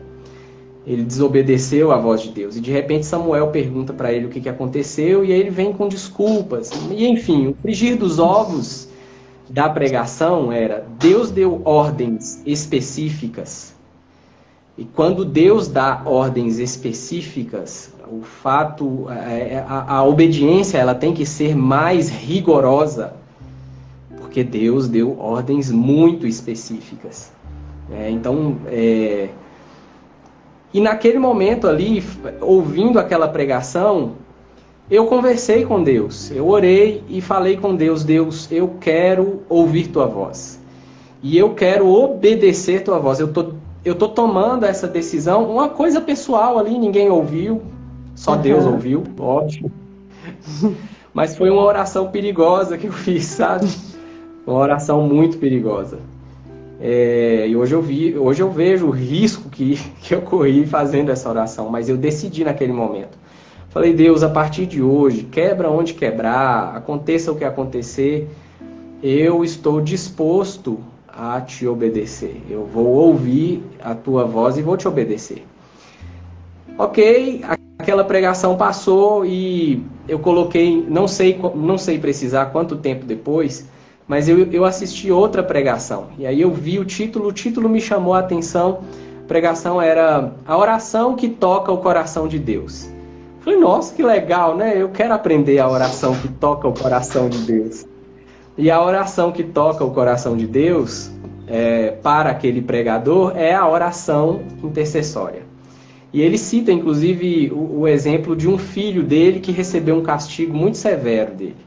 ele 0.85 1.03
desobedeceu 1.03 1.91
à 1.91 1.97
voz 1.97 2.21
de 2.21 2.29
Deus. 2.29 2.57
E 2.57 2.61
de 2.61 2.71
repente 2.71 3.05
Samuel 3.05 3.47
pergunta 3.47 3.93
para 3.93 4.11
ele 4.11 4.25
o 4.25 4.29
que, 4.29 4.41
que 4.41 4.49
aconteceu 4.49 5.23
e 5.23 5.31
aí 5.31 5.39
ele 5.39 5.49
vem 5.49 5.71
com 5.71 5.87
desculpas. 5.87 6.69
E 6.91 7.07
enfim, 7.07 7.47
o 7.47 7.55
frigir 7.61 7.97
dos 7.97 8.19
ovos 8.19 8.89
da 9.49 9.69
pregação 9.69 10.51
era: 10.51 10.85
Deus 10.99 11.31
deu 11.31 11.61
ordens 11.65 12.41
específicas. 12.45 13.73
E 14.77 14.85
quando 14.85 15.23
Deus 15.23 15.67
dá 15.67 16.01
ordens 16.03 16.57
específicas, 16.57 17.93
o 18.07 18.23
fato, 18.23 19.07
é, 19.09 19.55
é, 19.55 19.65
a, 19.67 19.97
a 19.97 20.03
obediência, 20.03 20.77
ela 20.77 20.95
tem 20.95 21.13
que 21.13 21.25
ser 21.25 21.55
mais 21.55 22.09
rigorosa, 22.09 23.13
porque 24.17 24.43
Deus 24.43 24.87
deu 24.87 25.19
ordens 25.19 25.71
muito 25.71 26.25
específicas. 26.25 27.31
É, 27.91 28.09
então, 28.09 28.57
é... 28.65 29.29
e 30.73 30.81
naquele 30.81 31.19
momento 31.19 31.67
ali, 31.67 32.03
ouvindo 32.41 32.97
aquela 32.97 33.27
pregação, 33.27 34.13
eu 34.91 35.05
conversei 35.05 35.65
com 35.65 35.81
Deus, 35.81 36.29
eu 36.31 36.47
orei 36.47 37.03
e 37.07 37.21
falei 37.21 37.57
com 37.57 37.75
Deus: 37.75 38.03
Deus, 38.03 38.51
eu 38.51 38.75
quero 38.79 39.41
ouvir 39.49 39.87
tua 39.87 40.05
voz. 40.05 40.59
E 41.21 41.37
eu 41.37 41.53
quero 41.53 41.87
obedecer 41.87 42.83
tua 42.83 42.99
voz. 42.99 43.19
Eu 43.19 43.31
tô, 43.31 43.53
eu 43.85 43.95
tô 43.95 44.09
tomando 44.09 44.65
essa 44.65 44.87
decisão, 44.87 45.49
uma 45.49 45.69
coisa 45.69 46.01
pessoal 46.01 46.59
ali, 46.59 46.77
ninguém 46.77 47.09
ouviu, 47.09 47.61
só 48.13 48.33
uhum. 48.33 48.41
Deus 48.41 48.65
ouviu, 48.65 49.03
óbvio. 49.17 49.71
Mas 51.13 51.37
foi 51.37 51.49
uma 51.49 51.61
oração 51.61 52.09
perigosa 52.09 52.77
que 52.77 52.87
eu 52.87 52.91
fiz, 52.91 53.25
sabe? 53.25 53.69
Uma 54.45 54.57
oração 54.57 55.07
muito 55.07 55.37
perigosa. 55.37 55.99
É, 56.81 57.47
e 57.47 57.55
hoje 57.55 57.73
eu, 57.73 57.81
vi, 57.81 58.17
hoje 58.17 58.41
eu 58.41 58.51
vejo 58.51 58.87
o 58.87 58.89
risco 58.89 59.49
que, 59.49 59.79
que 60.01 60.13
eu 60.13 60.21
corri 60.21 60.65
fazendo 60.65 61.11
essa 61.11 61.29
oração, 61.29 61.69
mas 61.69 61.87
eu 61.87 61.95
decidi 61.95 62.43
naquele 62.43 62.73
momento. 62.73 63.17
Falei, 63.73 63.91
Deus, 63.91 64.21
a 64.21 64.29
partir 64.29 64.67
de 64.67 64.83
hoje, 64.83 65.23
quebra 65.23 65.67
onde 65.67 65.95
quebrar, 65.95 66.75
aconteça 66.75 67.31
o 67.31 67.35
que 67.35 67.43
acontecer, 67.43 68.29
eu 69.01 69.43
estou 69.43 69.81
disposto 69.81 70.79
a 71.07 71.41
te 71.41 71.65
obedecer. 71.65 72.39
Eu 72.47 72.67
vou 72.67 72.85
ouvir 72.85 73.63
a 73.83 73.95
tua 73.95 74.25
voz 74.25 74.57
e 74.57 74.61
vou 74.61 74.77
te 74.77 74.87
obedecer. 74.87 75.43
Ok, 76.77 77.43
aquela 77.79 78.03
pregação 78.03 78.55
passou 78.55 79.25
e 79.25 79.83
eu 80.07 80.19
coloquei, 80.19 80.85
não 80.87 81.07
sei, 81.07 81.39
não 81.55 81.75
sei 81.79 81.97
precisar 81.97 82.51
quanto 82.51 82.75
tempo 82.75 83.07
depois, 83.07 83.67
mas 84.07 84.29
eu, 84.29 84.51
eu 84.51 84.65
assisti 84.65 85.11
outra 85.11 85.41
pregação. 85.41 86.09
E 86.19 86.27
aí 86.27 86.41
eu 86.41 86.53
vi 86.53 86.77
o 86.77 86.85
título, 86.85 87.29
o 87.29 87.33
título 87.33 87.67
me 87.67 87.81
chamou 87.81 88.13
a 88.13 88.19
atenção. 88.19 88.81
A 89.23 89.27
pregação 89.27 89.81
era 89.81 90.31
A 90.45 90.55
Oração 90.55 91.15
que 91.15 91.27
Toca 91.27 91.71
o 91.71 91.79
Coração 91.79 92.27
de 92.27 92.37
Deus. 92.37 92.92
Falei, 93.43 93.59
nossa, 93.59 93.93
que 93.93 94.01
legal, 94.01 94.55
né? 94.55 94.81
Eu 94.81 94.89
quero 94.89 95.13
aprender 95.13 95.59
a 95.59 95.69
oração 95.69 96.15
que 96.15 96.29
toca 96.29 96.65
o 96.67 96.73
coração 96.73 97.27
de 97.27 97.39
Deus. 97.39 97.85
E 98.57 98.71
a 98.71 98.81
oração 98.81 99.31
que 99.31 99.43
toca 99.43 99.83
o 99.83 99.91
coração 99.91 100.37
de 100.37 100.47
Deus, 100.47 101.11
é, 101.47 101.91
para 101.91 102.29
aquele 102.29 102.61
pregador, 102.61 103.33
é 103.35 103.53
a 103.53 103.67
oração 103.67 104.41
intercessória. 104.63 105.41
E 106.13 106.21
ele 106.21 106.37
cita, 106.37 106.71
inclusive, 106.71 107.51
o, 107.51 107.81
o, 107.81 107.87
exemplo 107.87 108.35
de 108.35 108.47
um 108.47 108.57
filho 108.57 109.03
dele 109.03 109.39
que 109.39 109.51
recebeu 109.51 109.95
um 109.97 110.03
castigo 110.03 110.55
muito 110.55 110.77
severo 110.77 111.33
dele. 111.33 111.57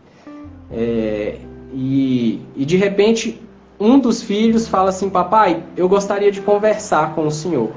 É, 0.72 1.34
e, 1.74 2.40
e 2.56 2.64
de 2.64 2.76
repente, 2.76 3.38
um 3.78 3.98
dos 3.98 4.22
filhos 4.22 4.66
fala 4.66 4.90
assim: 4.90 5.10
Papai, 5.10 5.62
eu 5.76 5.88
gostaria 5.88 6.30
de 6.30 6.40
conversar 6.40 7.14
com 7.14 7.26
o 7.26 7.30
senhor. 7.30 7.70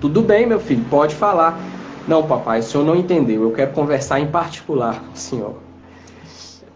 Tudo 0.00 0.20
bem, 0.20 0.46
meu 0.46 0.60
filho, 0.60 0.84
pode 0.90 1.14
falar. 1.14 1.58
Não, 2.06 2.22
papai, 2.26 2.60
o 2.60 2.62
senhor 2.62 2.84
não 2.84 2.94
entendeu. 2.94 3.42
Eu 3.42 3.52
quero 3.52 3.72
conversar 3.72 4.20
em 4.20 4.26
particular 4.26 5.00
com 5.00 5.14
o 5.14 5.16
senhor. 5.16 5.54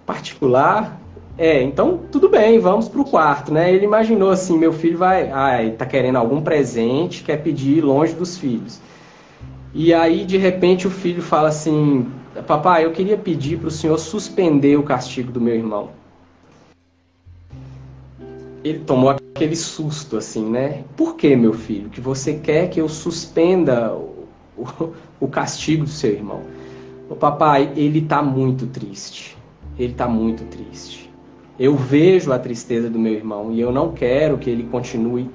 Particular? 0.07 0.99
É, 1.37 1.63
então 1.63 2.01
tudo 2.11 2.29
bem, 2.29 2.59
vamos 2.59 2.89
para 2.89 3.01
o 3.01 3.05
quarto, 3.05 3.53
né? 3.53 3.73
Ele 3.73 3.85
imaginou 3.85 4.31
assim, 4.31 4.59
meu 4.59 4.73
filho 4.73 4.99
vai, 4.99 5.31
ai, 5.31 5.71
tá 5.71 5.87
querendo 5.87 6.17
algum 6.17 6.41
presente, 6.41 7.23
quer 7.23 7.37
pedir 7.37 7.81
longe 7.85 8.13
dos 8.15 8.37
filhos. 8.37 8.81
E 9.73 9.95
aí 9.95 10.25
de 10.25 10.37
repente 10.37 10.87
o 10.89 10.91
filho 10.91 11.23
fala 11.23 11.49
assim, 11.49 12.11
papai, 12.47 12.87
eu 12.87 12.91
queria 12.91 13.17
pedir 13.17 13.59
para 13.59 13.69
o 13.69 13.71
senhor 13.71 13.99
suspender 13.99 14.77
o 14.77 14.83
castigo 14.83 15.31
do 15.31 15.41
meu 15.41 15.55
irmão. 15.55 15.91
Ele 18.65 18.81
tomou 18.81 19.11
aquele 19.11 19.55
susto 19.55 20.17
assim, 20.17 20.45
né? 20.45 20.83
Por 20.97 21.15
que, 21.15 21.37
meu 21.37 21.53
filho, 21.53 21.89
que 21.89 22.01
você 22.01 22.35
quer 22.35 22.69
que 22.69 22.81
eu 22.81 22.89
suspenda 22.89 23.93
o, 23.93 24.27
o 25.21 25.29
castigo 25.29 25.85
do 25.85 25.91
seu 25.91 26.13
irmão. 26.13 26.41
O 27.09 27.17
papai, 27.17 27.71
ele 27.77 28.01
está 28.01 28.23
muito 28.23 28.67
triste. 28.67 29.37
Ele 29.79 29.93
está 29.93 30.07
muito 30.07 30.45
triste. 30.45 31.11
Eu 31.59 31.77
vejo 31.77 32.33
a 32.33 32.39
tristeza 32.39 32.89
do 32.89 32.99
meu 32.99 33.13
irmão 33.13 33.53
e 33.53 33.61
eu 33.61 33.73
não 33.73 33.93
quero 33.93 34.39
que 34.39 34.49
ele 34.49 34.65
continue 34.65 35.29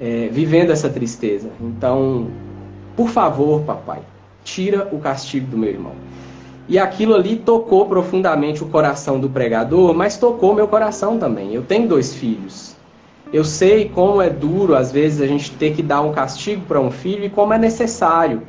é, 0.00 0.28
vivendo 0.30 0.70
essa 0.70 0.88
tristeza. 0.88 1.50
Então, 1.60 2.28
por 2.96 3.08
favor, 3.08 3.62
papai, 3.62 4.00
tira 4.42 4.88
o 4.92 4.98
castigo 4.98 5.46
do 5.48 5.58
meu 5.58 5.70
irmão. 5.70 5.92
E 6.66 6.78
aquilo 6.78 7.14
ali 7.14 7.36
tocou 7.36 7.86
profundamente 7.86 8.62
o 8.62 8.66
coração 8.66 9.20
do 9.20 9.28
pregador, 9.28 9.92
mas 9.94 10.16
tocou 10.16 10.54
meu 10.54 10.66
coração 10.66 11.18
também. 11.18 11.52
Eu 11.52 11.62
tenho 11.62 11.86
dois 11.86 12.14
filhos. 12.14 12.74
Eu 13.32 13.44
sei 13.44 13.88
como 13.88 14.22
é 14.22 14.30
duro, 14.30 14.74
às 14.74 14.90
vezes, 14.90 15.20
a 15.20 15.26
gente 15.26 15.50
ter 15.52 15.74
que 15.74 15.82
dar 15.82 16.00
um 16.00 16.12
castigo 16.12 16.62
para 16.66 16.80
um 16.80 16.90
filho 16.90 17.24
e 17.24 17.28
como 17.28 17.52
é 17.52 17.58
necessário. 17.58 18.42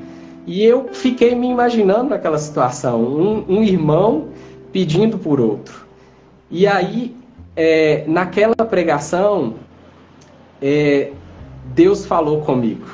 E 0.46 0.64
eu 0.64 0.90
fiquei 0.94 1.34
me 1.34 1.48
imaginando 1.48 2.10
naquela 2.10 2.38
situação, 2.38 3.02
um, 3.02 3.46
um 3.48 3.64
irmão 3.64 4.30
pedindo 4.72 5.18
por 5.18 5.40
outro. 5.40 5.86
E 6.52 6.68
aí, 6.68 7.16
é, 7.56 8.04
naquela 8.08 8.56
pregação, 8.56 9.56
é, 10.62 11.12
Deus 11.74 12.06
falou 12.06 12.42
comigo. 12.42 12.86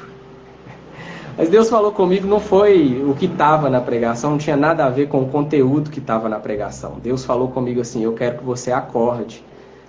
Mas 1.38 1.50
Deus 1.50 1.70
falou 1.70 1.92
comigo 1.92 2.26
não 2.26 2.40
foi 2.40 3.04
o 3.06 3.14
que 3.16 3.26
estava 3.26 3.70
na 3.70 3.82
pregação, 3.82 4.32
não 4.32 4.38
tinha 4.38 4.56
nada 4.56 4.86
a 4.86 4.90
ver 4.90 5.10
com 5.10 5.22
o 5.22 5.28
conteúdo 5.28 5.90
que 5.90 6.00
estava 6.00 6.30
na 6.30 6.40
pregação. 6.40 7.00
Deus 7.04 7.26
falou 7.26 7.50
comigo 7.50 7.82
assim: 7.82 8.04
Eu 8.04 8.14
quero 8.14 8.38
que 8.38 8.46
você 8.46 8.72
acorde 8.72 9.44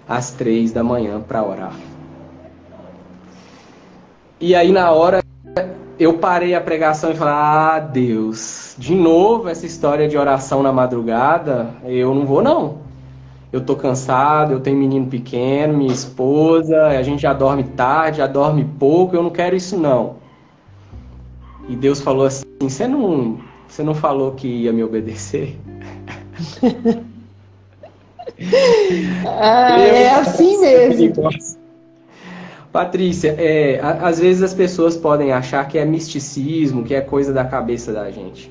às 0.09 0.33
três 0.33 0.73
da 0.73 0.83
manhã 0.83 1.21
para 1.21 1.45
orar. 1.45 1.75
E 4.41 4.57
aí, 4.57 4.73
na 4.73 4.91
hora, 4.91 5.23
eu 5.99 6.15
parei 6.19 6.55
a 6.55 6.61
pregação 6.61 7.11
e 7.11 7.15
falei: 7.15 7.35
Ah, 7.35 7.79
Deus, 7.79 8.75
de 8.79 8.95
novo 8.95 9.49
essa 9.49 9.67
história 9.67 10.09
de 10.09 10.17
oração 10.17 10.63
na 10.63 10.73
madrugada, 10.73 11.71
eu 11.85 12.15
não 12.15 12.27
vou 12.27 12.43
não. 12.43 12.81
Eu 13.53 13.61
tô 13.61 13.77
cansado, 13.77 14.53
eu 14.53 14.61
tenho 14.61 14.79
menino 14.79 15.07
pequeno, 15.07 15.77
minha 15.77 15.93
esposa, 15.93 16.87
a 16.87 17.03
gente 17.03 17.21
já 17.21 17.35
dorme 17.35 17.65
tarde, 17.65 18.19
já 18.19 18.27
dorme 18.27 18.65
pouco, 18.79 19.15
eu 19.15 19.23
não 19.23 19.31
quero 19.31 19.55
isso 19.55 19.77
não. 19.77 20.17
E 21.69 21.77
Deus 21.77 22.01
falou 22.01 22.27
assim: 22.27 22.45
Você 22.61 22.89
não, 22.89 23.39
você 23.69 23.83
não 23.83 23.95
falou 23.95 24.33
que 24.33 24.49
ia 24.49 24.73
me 24.73 24.83
obedecer? 24.83 25.59
ah, 29.27 29.79
é 29.79 30.11
assim 30.11 30.61
mesmo. 30.61 31.29
Patrícia, 32.73 33.37
é, 33.39 33.79
às 33.83 34.19
vezes 34.19 34.43
as 34.43 34.55
pessoas 34.55 34.97
podem 34.97 35.31
achar 35.31 35.69
que 35.69 35.77
é 35.77 35.85
misticismo, 35.85 36.83
que 36.83 36.95
é 36.95 37.03
coisa 37.03 37.31
da 37.31 37.45
cabeça 37.45 37.93
da 37.93 38.11
gente. 38.11 38.51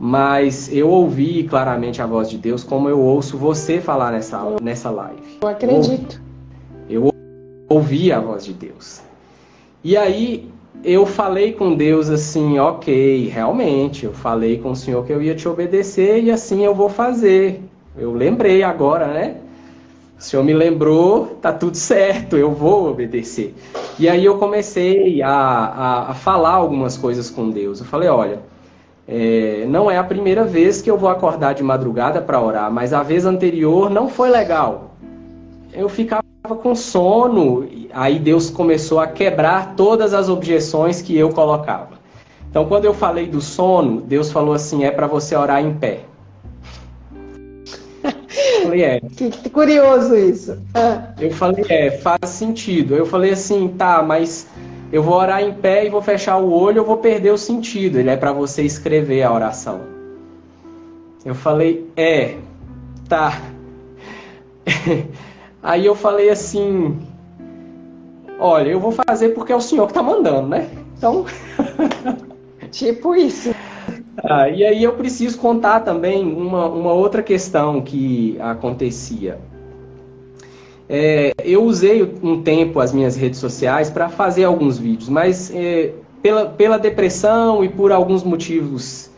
Mas 0.00 0.74
eu 0.74 0.88
ouvi 0.88 1.44
claramente 1.44 2.00
a 2.00 2.06
voz 2.06 2.30
de 2.30 2.38
Deus, 2.38 2.64
como 2.64 2.88
eu 2.88 2.98
ouço 2.98 3.36
você 3.36 3.78
falar 3.78 4.10
nessa, 4.10 4.40
nessa 4.62 4.90
live. 4.90 5.38
Eu 5.42 5.48
acredito. 5.48 6.20
Eu, 6.88 7.04
eu 7.04 7.14
ouvi 7.68 8.10
a 8.10 8.18
voz 8.18 8.44
de 8.44 8.54
Deus. 8.54 9.02
E 9.84 9.98
aí 9.98 10.48
eu 10.82 11.04
falei 11.04 11.52
com 11.52 11.74
Deus 11.74 12.08
assim, 12.08 12.58
ok, 12.58 13.28
realmente, 13.28 14.06
eu 14.06 14.14
falei 14.14 14.58
com 14.58 14.70
o 14.70 14.76
Senhor 14.76 15.04
que 15.04 15.12
eu 15.12 15.22
ia 15.22 15.34
te 15.34 15.46
obedecer 15.46 16.24
e 16.24 16.30
assim 16.30 16.64
eu 16.64 16.74
vou 16.74 16.88
fazer. 16.88 17.62
Eu 17.96 18.14
lembrei 18.14 18.62
agora, 18.62 19.08
né? 19.08 19.36
O 20.22 20.24
senhor 20.24 20.44
me 20.44 20.54
lembrou, 20.54 21.36
tá 21.42 21.52
tudo 21.52 21.76
certo, 21.76 22.36
eu 22.36 22.52
vou 22.52 22.88
obedecer. 22.88 23.56
E 23.98 24.08
aí 24.08 24.24
eu 24.24 24.38
comecei 24.38 25.20
a, 25.20 25.28
a, 25.28 26.10
a 26.10 26.14
falar 26.14 26.52
algumas 26.52 26.96
coisas 26.96 27.28
com 27.28 27.50
Deus. 27.50 27.80
Eu 27.80 27.86
falei, 27.86 28.08
olha, 28.08 28.38
é, 29.08 29.66
não 29.68 29.90
é 29.90 29.98
a 29.98 30.04
primeira 30.04 30.44
vez 30.44 30.80
que 30.80 30.88
eu 30.88 30.96
vou 30.96 31.08
acordar 31.08 31.54
de 31.54 31.64
madrugada 31.64 32.22
para 32.22 32.40
orar, 32.40 32.70
mas 32.70 32.92
a 32.92 33.02
vez 33.02 33.26
anterior 33.26 33.90
não 33.90 34.08
foi 34.08 34.30
legal. 34.30 34.92
Eu 35.72 35.88
ficava 35.88 36.22
com 36.62 36.72
sono, 36.72 37.68
aí 37.92 38.20
Deus 38.20 38.48
começou 38.48 39.00
a 39.00 39.08
quebrar 39.08 39.74
todas 39.74 40.14
as 40.14 40.28
objeções 40.28 41.02
que 41.02 41.18
eu 41.18 41.30
colocava. 41.30 41.98
Então, 42.48 42.64
quando 42.66 42.84
eu 42.84 42.94
falei 42.94 43.26
do 43.26 43.40
sono, 43.40 44.00
Deus 44.00 44.30
falou 44.30 44.54
assim: 44.54 44.84
é 44.84 44.92
para 44.92 45.08
você 45.08 45.34
orar 45.34 45.60
em 45.60 45.74
pé 45.74 46.11
falei, 48.62 48.82
é. 48.82 49.00
Que 49.00 49.50
curioso 49.50 50.16
isso. 50.16 50.58
Ah. 50.74 51.08
Eu 51.20 51.30
falei, 51.32 51.64
é, 51.68 51.90
faz 51.90 52.30
sentido. 52.30 52.94
Eu 52.94 53.06
falei 53.06 53.32
assim, 53.32 53.68
tá, 53.76 54.02
mas 54.02 54.46
eu 54.92 55.02
vou 55.02 55.14
orar 55.14 55.42
em 55.42 55.52
pé 55.54 55.86
e 55.86 55.90
vou 55.90 56.02
fechar 56.02 56.36
o 56.36 56.52
olho, 56.52 56.78
eu 56.78 56.84
vou 56.84 56.98
perder 56.98 57.30
o 57.30 57.38
sentido. 57.38 57.98
Ele 57.98 58.10
é 58.10 58.16
para 58.16 58.32
você 58.32 58.62
escrever 58.62 59.22
a 59.22 59.32
oração. 59.32 59.80
Eu 61.24 61.34
falei, 61.34 61.88
é, 61.96 62.36
tá. 63.08 63.40
Aí 65.62 65.86
eu 65.86 65.94
falei 65.94 66.28
assim, 66.28 66.98
olha, 68.38 68.70
eu 68.70 68.80
vou 68.80 68.92
fazer 68.92 69.30
porque 69.30 69.52
é 69.52 69.56
o 69.56 69.60
senhor 69.60 69.86
que 69.86 69.94
tá 69.94 70.02
mandando, 70.02 70.48
né? 70.48 70.68
Então. 70.96 71.24
tipo 72.72 73.14
isso. 73.14 73.54
Ah, 74.24 74.48
e 74.48 74.64
aí 74.64 74.84
eu 74.84 74.92
preciso 74.92 75.38
contar 75.38 75.80
também 75.80 76.24
uma, 76.24 76.66
uma 76.66 76.92
outra 76.92 77.22
questão 77.22 77.80
que 77.80 78.36
acontecia. 78.40 79.38
É, 80.88 81.32
eu 81.42 81.64
usei 81.64 82.02
um 82.22 82.42
tempo 82.42 82.78
as 82.78 82.92
minhas 82.92 83.16
redes 83.16 83.40
sociais 83.40 83.90
para 83.90 84.08
fazer 84.08 84.44
alguns 84.44 84.78
vídeos, 84.78 85.08
mas 85.08 85.50
é, 85.54 85.92
pela, 86.22 86.46
pela 86.46 86.78
depressão 86.78 87.64
e 87.64 87.68
por 87.68 87.90
alguns 87.90 88.22
motivos, 88.22 89.10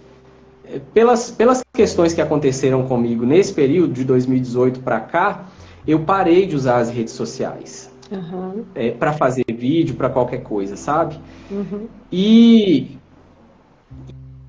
é, 0.65 0.81
pelas, 0.95 1.31
pelas 1.31 1.63
questões 1.75 2.15
que 2.15 2.21
aconteceram 2.21 2.85
comigo 2.85 3.27
nesse 3.27 3.53
período 3.53 3.93
de 3.93 4.05
2018 4.05 4.81
para 4.81 5.01
cá, 5.01 5.47
eu 5.87 6.01
parei 6.01 6.47
de 6.47 6.57
usar 6.57 6.79
as 6.79 6.89
redes 6.91 7.13
sociais. 7.13 7.93
Uhum. 8.11 8.65
É, 8.75 8.91
para 8.93 9.13
fazer 9.13 9.45
vídeo, 9.49 9.97
para 9.97 10.09
qualquer 10.09 10.43
coisa, 10.43 10.77
sabe? 10.77 11.19
Uhum. 11.51 11.89
E 12.13 12.97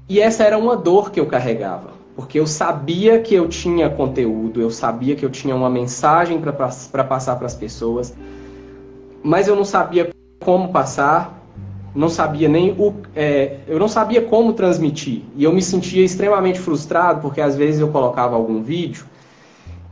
e 0.07 0.19
essa 0.19 0.43
era 0.43 0.57
uma 0.57 0.75
dor 0.75 1.11
que 1.11 1.19
eu 1.19 1.25
carregava, 1.25 1.91
porque 2.15 2.39
eu 2.39 2.45
sabia 2.45 3.19
que 3.19 3.33
eu 3.33 3.47
tinha 3.47 3.89
conteúdo, 3.89 4.61
eu 4.61 4.69
sabia 4.69 5.15
que 5.15 5.25
eu 5.25 5.29
tinha 5.29 5.55
uma 5.55 5.69
mensagem 5.69 6.39
para 6.39 7.03
passar 7.03 7.35
para 7.35 7.47
as 7.47 7.55
pessoas, 7.55 8.13
mas 9.23 9.47
eu 9.47 9.55
não 9.55 9.65
sabia 9.65 10.11
como 10.43 10.71
passar, 10.71 11.41
não 11.95 12.09
sabia 12.09 12.47
nem 12.47 12.71
o, 12.71 12.93
é, 13.15 13.57
eu 13.67 13.79
não 13.79 13.87
sabia 13.87 14.21
como 14.21 14.53
transmitir 14.53 15.23
e 15.35 15.43
eu 15.43 15.53
me 15.53 15.61
sentia 15.61 16.03
extremamente 16.03 16.59
frustrado 16.59 17.21
porque 17.21 17.41
às 17.41 17.55
vezes 17.55 17.79
eu 17.79 17.87
colocava 17.87 18.35
algum 18.35 18.61
vídeo 18.61 19.05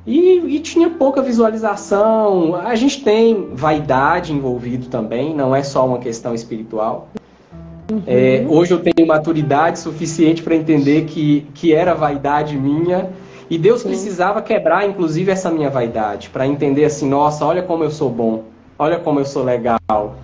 e, 0.05 0.55
e, 0.55 0.59
tinha 0.59 0.89
pouca 0.89 1.21
visualização. 1.21 2.55
A 2.55 2.75
gente 2.75 3.01
tem 3.03 3.51
vaidade 3.53 4.33
envolvido 4.33 4.87
também, 4.87 5.33
não 5.33 5.55
é 5.55 5.63
só 5.63 5.87
uma 5.87 5.97
questão 5.97 6.35
espiritual. 6.35 7.07
Uhum. 7.93 8.03
É, 8.07 8.43
hoje 8.47 8.73
eu 8.73 8.79
tenho 8.79 9.07
maturidade 9.07 9.77
suficiente 9.77 10.41
para 10.41 10.55
entender 10.55 11.05
que, 11.05 11.45
que 11.53 11.73
era 11.73 11.93
vaidade 11.93 12.57
minha 12.57 13.09
e 13.49 13.57
Deus 13.57 13.81
Sim. 13.81 13.89
precisava 13.89 14.41
quebrar, 14.41 14.87
inclusive, 14.87 15.29
essa 15.29 15.51
minha 15.51 15.69
vaidade 15.69 16.29
para 16.29 16.47
entender 16.47 16.85
assim: 16.85 17.07
nossa, 17.07 17.45
olha 17.45 17.61
como 17.61 17.83
eu 17.83 17.91
sou 17.91 18.09
bom, 18.09 18.45
olha 18.79 18.97
como 18.97 19.19
eu 19.19 19.25
sou 19.25 19.43
legal, 19.43 20.15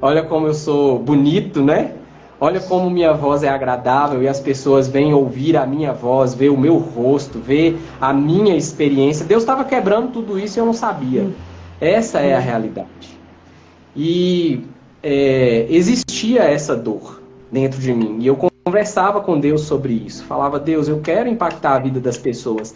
olha 0.00 0.22
como 0.22 0.46
eu 0.46 0.54
sou 0.54 0.98
bonito, 0.98 1.62
né? 1.62 1.92
Olha 2.40 2.58
como 2.58 2.88
minha 2.88 3.12
voz 3.12 3.42
é 3.42 3.50
agradável 3.50 4.22
e 4.22 4.28
as 4.28 4.40
pessoas 4.40 4.88
vêm 4.88 5.12
ouvir 5.12 5.58
a 5.58 5.66
minha 5.66 5.92
voz, 5.92 6.32
ver 6.32 6.48
o 6.48 6.56
meu 6.56 6.78
rosto, 6.78 7.38
ver 7.38 7.78
a 8.00 8.14
minha 8.14 8.56
experiência. 8.56 9.26
Deus 9.26 9.42
estava 9.42 9.62
quebrando 9.62 10.10
tudo 10.10 10.38
isso 10.38 10.58
e 10.58 10.60
eu 10.60 10.64
não 10.64 10.72
sabia. 10.72 11.28
Essa 11.78 12.20
é 12.20 12.34
a 12.34 12.38
realidade. 12.38 13.20
E 13.94 14.64
é, 15.02 15.66
existia 15.70 16.42
essa 16.42 16.76
dor 16.76 17.20
dentro 17.50 17.80
de 17.80 17.92
mim. 17.92 18.18
E 18.20 18.26
eu 18.26 18.36
conversava 18.64 19.20
com 19.20 19.38
Deus 19.38 19.62
sobre 19.62 19.92
isso. 19.92 20.24
Falava, 20.24 20.58
Deus, 20.58 20.88
eu 20.88 21.00
quero 21.00 21.28
impactar 21.28 21.76
a 21.76 21.78
vida 21.78 22.00
das 22.00 22.18
pessoas. 22.18 22.74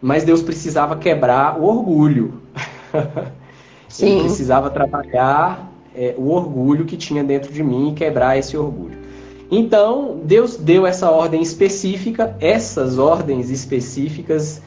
Mas 0.00 0.24
Deus 0.24 0.42
precisava 0.42 0.96
quebrar 0.96 1.58
o 1.58 1.64
orgulho. 1.64 2.34
Sim. 3.88 4.06
Ele 4.06 4.20
precisava 4.22 4.70
trabalhar 4.70 5.70
é, 5.94 6.14
o 6.16 6.30
orgulho 6.30 6.84
que 6.84 6.96
tinha 6.96 7.22
dentro 7.22 7.52
de 7.52 7.62
mim 7.62 7.90
e 7.90 7.94
quebrar 7.94 8.38
esse 8.38 8.56
orgulho. 8.56 9.00
Então, 9.50 10.18
Deus 10.24 10.56
deu 10.56 10.86
essa 10.86 11.10
ordem 11.10 11.42
específica, 11.42 12.34
essas 12.40 12.98
ordens 12.98 13.50
específicas. 13.50 14.62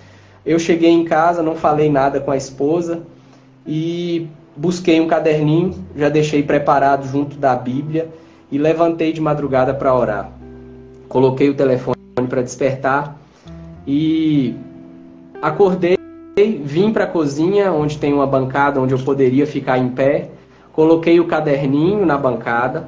Eu 0.46 0.60
cheguei 0.60 0.91
em 0.91 1.04
casa, 1.04 1.41
não 1.41 1.56
falei 1.56 1.89
nada 1.89 2.20
com 2.20 2.30
a 2.30 2.38
esposa 2.38 3.02
e 3.66 4.28
busquei 4.56 4.99
um 4.99 5.08
caderninho, 5.08 5.74
já 5.95 6.10
deixei 6.10 6.41
preparado 6.41 7.08
junto 7.08 7.38
da 7.38 7.56
Bíblia 7.56 8.10
e 8.51 8.58
levantei 8.58 9.12
de 9.12 9.20
madrugada 9.20 9.74
para 9.74 9.93
orar. 9.93 10.32
Coloquei 11.10 11.49
o 11.49 11.53
telefone 11.53 11.95
para 12.30 12.41
despertar 12.41 13.18
e 13.86 14.56
acordei, 15.41 15.97
vim 16.64 16.91
para 16.91 17.03
a 17.03 17.08
cozinha, 17.08 17.72
onde 17.72 17.97
tem 17.97 18.14
uma 18.14 18.26
bancada 18.26 18.80
onde 18.80 18.93
eu 18.93 18.99
poderia 18.99 19.45
ficar 19.45 19.78
em 19.78 19.89
pé, 19.89 20.30
coloquei 20.74 21.20
o 21.20 21.26
caderninho 21.26 22.06
na 22.06 22.18
bancada 22.18 22.88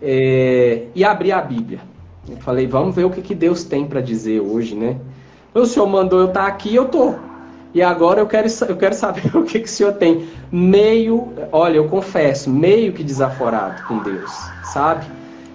é, 0.00 0.84
e 0.94 1.04
abri 1.04 1.32
a 1.32 1.40
Bíblia. 1.40 1.80
Eu 2.28 2.36
falei, 2.36 2.66
vamos 2.66 2.94
ver 2.94 3.04
o 3.04 3.10
que, 3.10 3.20
que 3.20 3.34
Deus 3.34 3.64
tem 3.64 3.86
para 3.86 4.00
dizer 4.00 4.40
hoje, 4.40 4.74
né? 4.74 4.96
O 5.54 5.66
Senhor 5.66 5.86
mandou 5.86 6.20
eu 6.20 6.28
estar 6.28 6.42
tá 6.42 6.46
aqui, 6.46 6.74
eu 6.74 6.86
tô. 6.86 7.14
E 7.74 7.80
agora 7.80 8.20
eu 8.20 8.26
quero, 8.26 8.48
eu 8.68 8.76
quero 8.76 8.94
saber 8.94 9.30
o 9.36 9.44
que, 9.44 9.60
que 9.60 9.66
o 9.66 9.70
senhor 9.70 9.94
tem. 9.94 10.26
Meio, 10.50 11.32
olha, 11.50 11.76
eu 11.76 11.88
confesso, 11.88 12.50
meio 12.50 12.92
que 12.92 13.02
desaforado 13.02 13.86
com 13.86 13.98
Deus, 13.98 14.30
sabe? 14.64 15.06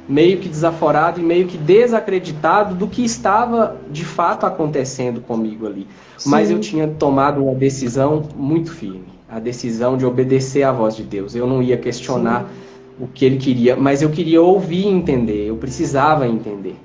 Meio 0.10 0.40
que 0.40 0.48
desaforado 0.48 1.20
e 1.20 1.24
meio 1.24 1.48
que 1.48 1.58
desacreditado 1.58 2.74
do 2.74 2.88
que 2.88 3.04
estava 3.04 3.76
de 3.92 4.06
fato 4.06 4.46
acontecendo 4.46 5.20
comigo 5.20 5.68
ali. 5.68 5.86
Sim. 6.18 6.30
Mas 6.30 6.50
eu 6.50 6.60
tinha 6.60 6.88
tomado 6.88 7.44
uma 7.44 7.54
decisão 7.54 8.24
muito 8.36 8.72
firme 8.72 9.18
a 9.30 9.40
decisão 9.40 9.98
de 9.98 10.06
obedecer 10.06 10.64
à 10.64 10.72
voz 10.72 10.96
de 10.96 11.04
Deus. 11.04 11.36
Eu 11.36 11.46
não 11.46 11.62
ia 11.62 11.78
questionar 11.78 12.44
Sim. 12.44 13.04
o 13.04 13.08
que 13.08 13.26
ele 13.26 13.38
queria, 13.38 13.76
mas 13.76 14.02
eu 14.02 14.10
queria 14.10 14.42
ouvir 14.42 14.86
e 14.86 14.88
entender, 14.88 15.48
eu 15.48 15.58
precisava 15.58 16.28
entender. 16.28 16.76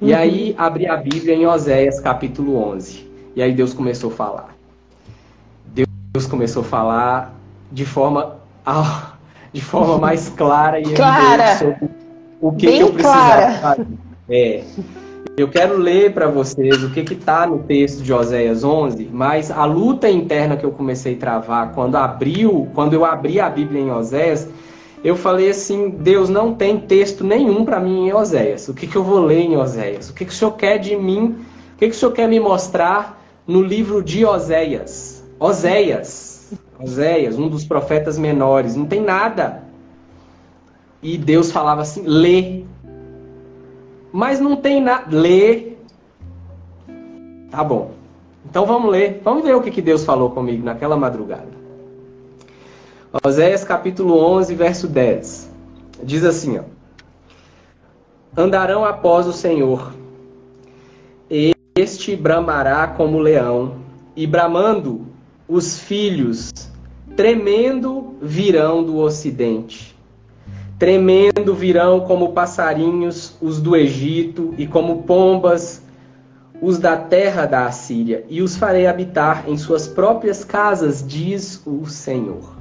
E 0.00 0.12
uhum. 0.12 0.18
aí 0.18 0.54
abri 0.56 0.86
a 0.86 0.96
Bíblia 0.96 1.34
em 1.34 1.46
Oséias 1.46 2.00
capítulo 2.00 2.56
11. 2.56 3.10
E 3.34 3.42
aí 3.42 3.52
Deus 3.52 3.74
começou 3.74 4.10
a 4.10 4.14
falar. 4.14 4.59
Deus 6.12 6.26
começou 6.26 6.62
a 6.62 6.64
falar 6.64 7.34
de 7.70 7.84
forma, 7.84 8.36
de 9.52 9.60
forma 9.60 9.96
mais 9.98 10.28
clara 10.28 10.80
e 10.80 10.92
clara. 10.94 11.56
sobre 11.56 11.88
o 12.40 12.52
que, 12.52 12.66
que 12.66 12.78
eu 12.80 12.92
precisava 12.92 13.52
fazer. 13.58 13.86
É. 14.28 14.64
Eu 15.36 15.48
quero 15.48 15.78
ler 15.78 16.12
para 16.12 16.26
vocês 16.26 16.82
o 16.82 16.90
que 16.90 17.00
está 17.00 17.46
no 17.46 17.60
texto 17.60 18.02
de 18.02 18.12
Oséias 18.12 18.64
11, 18.64 19.08
mas 19.12 19.52
a 19.52 19.64
luta 19.64 20.10
interna 20.10 20.56
que 20.56 20.64
eu 20.64 20.72
comecei 20.72 21.14
a 21.14 21.18
travar 21.18 21.72
quando 21.72 21.94
abriu, 21.94 22.68
quando 22.74 22.94
eu 22.94 23.04
abri 23.04 23.38
a 23.38 23.48
Bíblia 23.48 23.80
em 23.80 23.90
Oséias, 23.92 24.48
eu 25.04 25.14
falei 25.14 25.50
assim: 25.50 25.90
Deus 25.90 26.28
não 26.28 26.54
tem 26.54 26.78
texto 26.78 27.22
nenhum 27.22 27.64
para 27.64 27.78
mim 27.78 28.08
em 28.08 28.12
Oséias. 28.12 28.68
O 28.68 28.74
que, 28.74 28.86
que 28.86 28.96
eu 28.96 29.04
vou 29.04 29.20
ler 29.20 29.42
em 29.42 29.56
Oséias? 29.56 30.10
O 30.10 30.14
que, 30.14 30.24
que 30.24 30.32
o 30.32 30.34
Senhor 30.34 30.52
quer 30.52 30.78
de 30.78 30.96
mim? 30.96 31.36
O 31.74 31.78
que, 31.78 31.88
que 31.88 31.94
o 31.94 31.98
Senhor 31.98 32.12
quer 32.12 32.28
me 32.28 32.40
mostrar 32.40 33.22
no 33.46 33.62
livro 33.62 34.02
de 34.02 34.24
Oséias? 34.26 35.19
Oséias, 35.40 36.52
Oséias, 36.78 37.38
um 37.38 37.48
dos 37.48 37.64
profetas 37.64 38.18
menores, 38.18 38.76
não 38.76 38.84
tem 38.84 39.00
nada. 39.00 39.62
E 41.02 41.16
Deus 41.16 41.50
falava 41.50 41.80
assim: 41.80 42.02
lê. 42.06 42.62
Mas 44.12 44.38
não 44.38 44.54
tem 44.54 44.82
nada. 44.82 45.06
Lê. 45.16 45.72
Tá 47.50 47.64
bom. 47.64 47.92
Então 48.44 48.66
vamos 48.66 48.90
ler. 48.90 49.22
Vamos 49.24 49.42
ver 49.42 49.56
o 49.56 49.62
que, 49.62 49.70
que 49.70 49.80
Deus 49.80 50.04
falou 50.04 50.30
comigo 50.30 50.62
naquela 50.62 50.96
madrugada. 50.96 51.48
Oséias 53.24 53.64
capítulo 53.64 54.18
11, 54.18 54.54
verso 54.54 54.86
10. 54.86 55.50
Diz 56.02 56.22
assim, 56.22 56.58
ó. 56.58 56.64
Andarão 58.36 58.84
após 58.84 59.26
o 59.26 59.32
Senhor. 59.32 59.94
Este 61.74 62.14
bramará 62.14 62.88
como 62.88 63.18
leão, 63.18 63.76
e 64.14 64.26
bramando 64.26 65.09
os 65.50 65.80
filhos, 65.80 66.52
tremendo 67.16 68.14
virão 68.22 68.84
do 68.84 68.98
ocidente. 68.98 69.96
Tremendo 70.78 71.54
virão 71.54 72.00
como 72.00 72.32
passarinhos 72.32 73.36
os 73.42 73.60
do 73.60 73.76
Egito, 73.76 74.54
e 74.56 74.66
como 74.66 75.02
pombas 75.02 75.82
os 76.62 76.78
da 76.78 76.96
terra 76.96 77.46
da 77.46 77.66
Assíria, 77.66 78.24
e 78.28 78.40
os 78.40 78.56
farei 78.56 78.86
habitar 78.86 79.44
em 79.48 79.58
suas 79.58 79.88
próprias 79.88 80.44
casas, 80.44 81.04
diz 81.06 81.60
o 81.66 81.84
Senhor. 81.84 82.56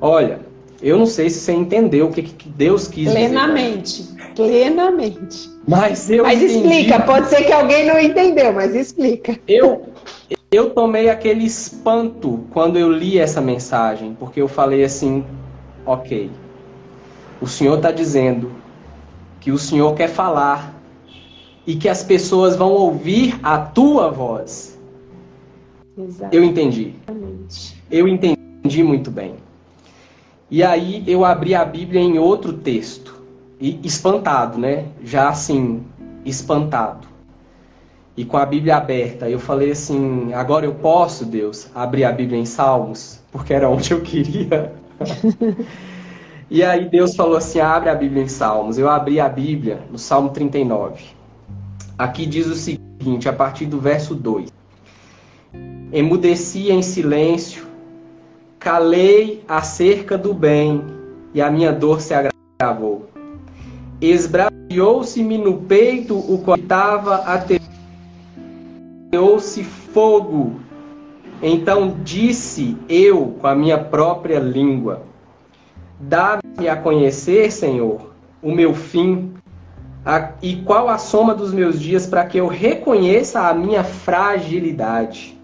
Olha, 0.00 0.40
eu 0.82 0.98
não 0.98 1.06
sei 1.06 1.30
se 1.30 1.40
você 1.40 1.52
entendeu 1.52 2.08
o 2.08 2.12
que, 2.12 2.22
que 2.22 2.48
Deus 2.48 2.88
quis 2.88 3.10
plenamente, 3.10 4.02
dizer. 4.02 4.34
Plenamente, 4.34 4.34
plenamente. 4.34 5.50
Mas 5.66 6.10
eu 6.10 6.24
Mas 6.24 6.42
entendi. 6.42 6.58
explica, 6.58 7.00
pode 7.00 7.28
ser 7.28 7.44
que 7.44 7.52
alguém 7.52 7.86
não 7.86 7.98
entendeu, 7.98 8.52
mas 8.52 8.74
explica. 8.74 9.38
Eu 9.48 9.86
eu 10.50 10.70
tomei 10.70 11.08
aquele 11.08 11.44
espanto 11.44 12.44
quando 12.50 12.76
eu 12.76 12.90
li 12.90 13.18
essa 13.18 13.40
mensagem, 13.40 14.16
porque 14.18 14.40
eu 14.40 14.48
falei 14.48 14.82
assim, 14.82 15.24
OK. 15.86 16.30
O 17.40 17.46
Senhor 17.46 17.76
está 17.76 17.92
dizendo 17.92 18.52
que 19.40 19.52
o 19.52 19.58
Senhor 19.58 19.94
quer 19.94 20.08
falar 20.08 20.74
e 21.66 21.76
que 21.76 21.88
as 21.88 22.02
pessoas 22.02 22.56
vão 22.56 22.70
ouvir 22.72 23.38
a 23.42 23.58
tua 23.58 24.10
voz. 24.10 24.78
Exatamente. 25.96 26.36
Eu 26.36 26.44
entendi. 26.44 26.94
Eu 27.90 28.08
entendi 28.08 28.82
muito 28.82 29.10
bem. 29.10 29.36
E 30.50 30.64
aí 30.64 31.04
eu 31.06 31.24
abri 31.24 31.54
a 31.54 31.64
Bíblia 31.64 32.00
em 32.00 32.18
outro 32.18 32.52
texto, 32.54 33.22
e 33.60 33.78
espantado, 33.84 34.58
né? 34.58 34.86
Já 35.04 35.28
assim, 35.28 35.82
espantado. 36.24 37.06
E 38.20 38.24
com 38.26 38.36
a 38.36 38.44
Bíblia 38.44 38.76
aberta, 38.76 39.30
eu 39.30 39.38
falei 39.38 39.70
assim: 39.70 40.30
agora 40.34 40.66
eu 40.66 40.74
posso, 40.74 41.24
Deus, 41.24 41.70
abrir 41.74 42.04
a 42.04 42.12
Bíblia 42.12 42.38
em 42.38 42.44
Salmos, 42.44 43.18
porque 43.32 43.54
era 43.54 43.66
onde 43.66 43.92
eu 43.92 44.02
queria. 44.02 44.74
e 46.50 46.62
aí 46.62 46.86
Deus 46.90 47.16
falou 47.16 47.38
assim: 47.38 47.60
abre 47.60 47.88
a 47.88 47.94
Bíblia 47.94 48.22
em 48.22 48.28
Salmos. 48.28 48.76
Eu 48.76 48.90
abri 48.90 49.18
a 49.18 49.26
Bíblia 49.26 49.80
no 49.90 49.96
Salmo 49.96 50.28
39. 50.28 51.02
Aqui 51.96 52.26
diz 52.26 52.46
o 52.46 52.54
seguinte, 52.54 53.26
a 53.26 53.32
partir 53.32 53.64
do 53.64 53.80
verso 53.80 54.14
2: 54.14 54.52
Emudeci 55.90 56.70
em 56.70 56.82
silêncio 56.82 57.66
Calei 58.58 59.42
acerca 59.48 60.18
do 60.18 60.34
bem, 60.34 60.84
e 61.32 61.40
a 61.40 61.50
minha 61.50 61.72
dor 61.72 62.02
se 62.02 62.12
agravou. 62.12 63.08
Esbraviou-se-me 63.98 65.38
no 65.38 65.62
peito 65.62 66.18
o 66.18 66.42
qual 66.44 66.58
estava 66.58 67.16
ateou-se 69.10 69.64
fogo. 69.64 70.60
Então 71.42 71.96
disse 72.04 72.76
eu 72.88 73.34
com 73.40 73.46
a 73.48 73.54
minha 73.54 73.76
própria 73.76 74.38
língua: 74.38 75.02
Dá-me 75.98 76.68
a 76.68 76.76
conhecer, 76.76 77.50
Senhor, 77.50 78.12
o 78.40 78.52
meu 78.52 78.72
fim, 78.72 79.34
a, 80.04 80.30
e 80.40 80.56
qual 80.56 80.88
a 80.88 80.96
soma 80.96 81.34
dos 81.34 81.52
meus 81.52 81.80
dias 81.80 82.06
para 82.06 82.24
que 82.24 82.38
eu 82.38 82.46
reconheça 82.46 83.40
a 83.40 83.52
minha 83.52 83.82
fragilidade. 83.82 85.36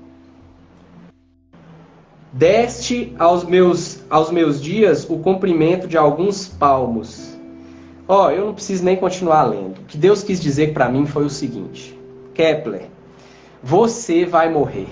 Deste 2.33 3.15
aos 3.19 3.45
meus, 3.45 4.05
aos 4.11 4.31
meus 4.31 4.63
dias 4.63 5.09
o 5.09 5.19
comprimento 5.19 5.89
de 5.89 5.97
alguns 5.97 6.47
palmos. 6.47 7.35
Ó, 8.07 8.27
oh, 8.27 8.31
eu 8.31 8.47
não 8.47 8.55
preciso 8.55 8.85
nem 8.85 8.95
continuar 8.95 9.45
lendo. 9.45 9.81
O 9.81 9.85
que 9.85 9.99
Deus 9.99 10.23
quis 10.23 10.41
dizer 10.41 10.73
para 10.73 10.89
mim 10.89 11.07
foi 11.07 11.25
o 11.25 11.31
seguinte: 11.31 11.99
Kepler, 12.35 12.91
você 13.67 14.25
vai 14.25 14.49
morrer. 14.49 14.87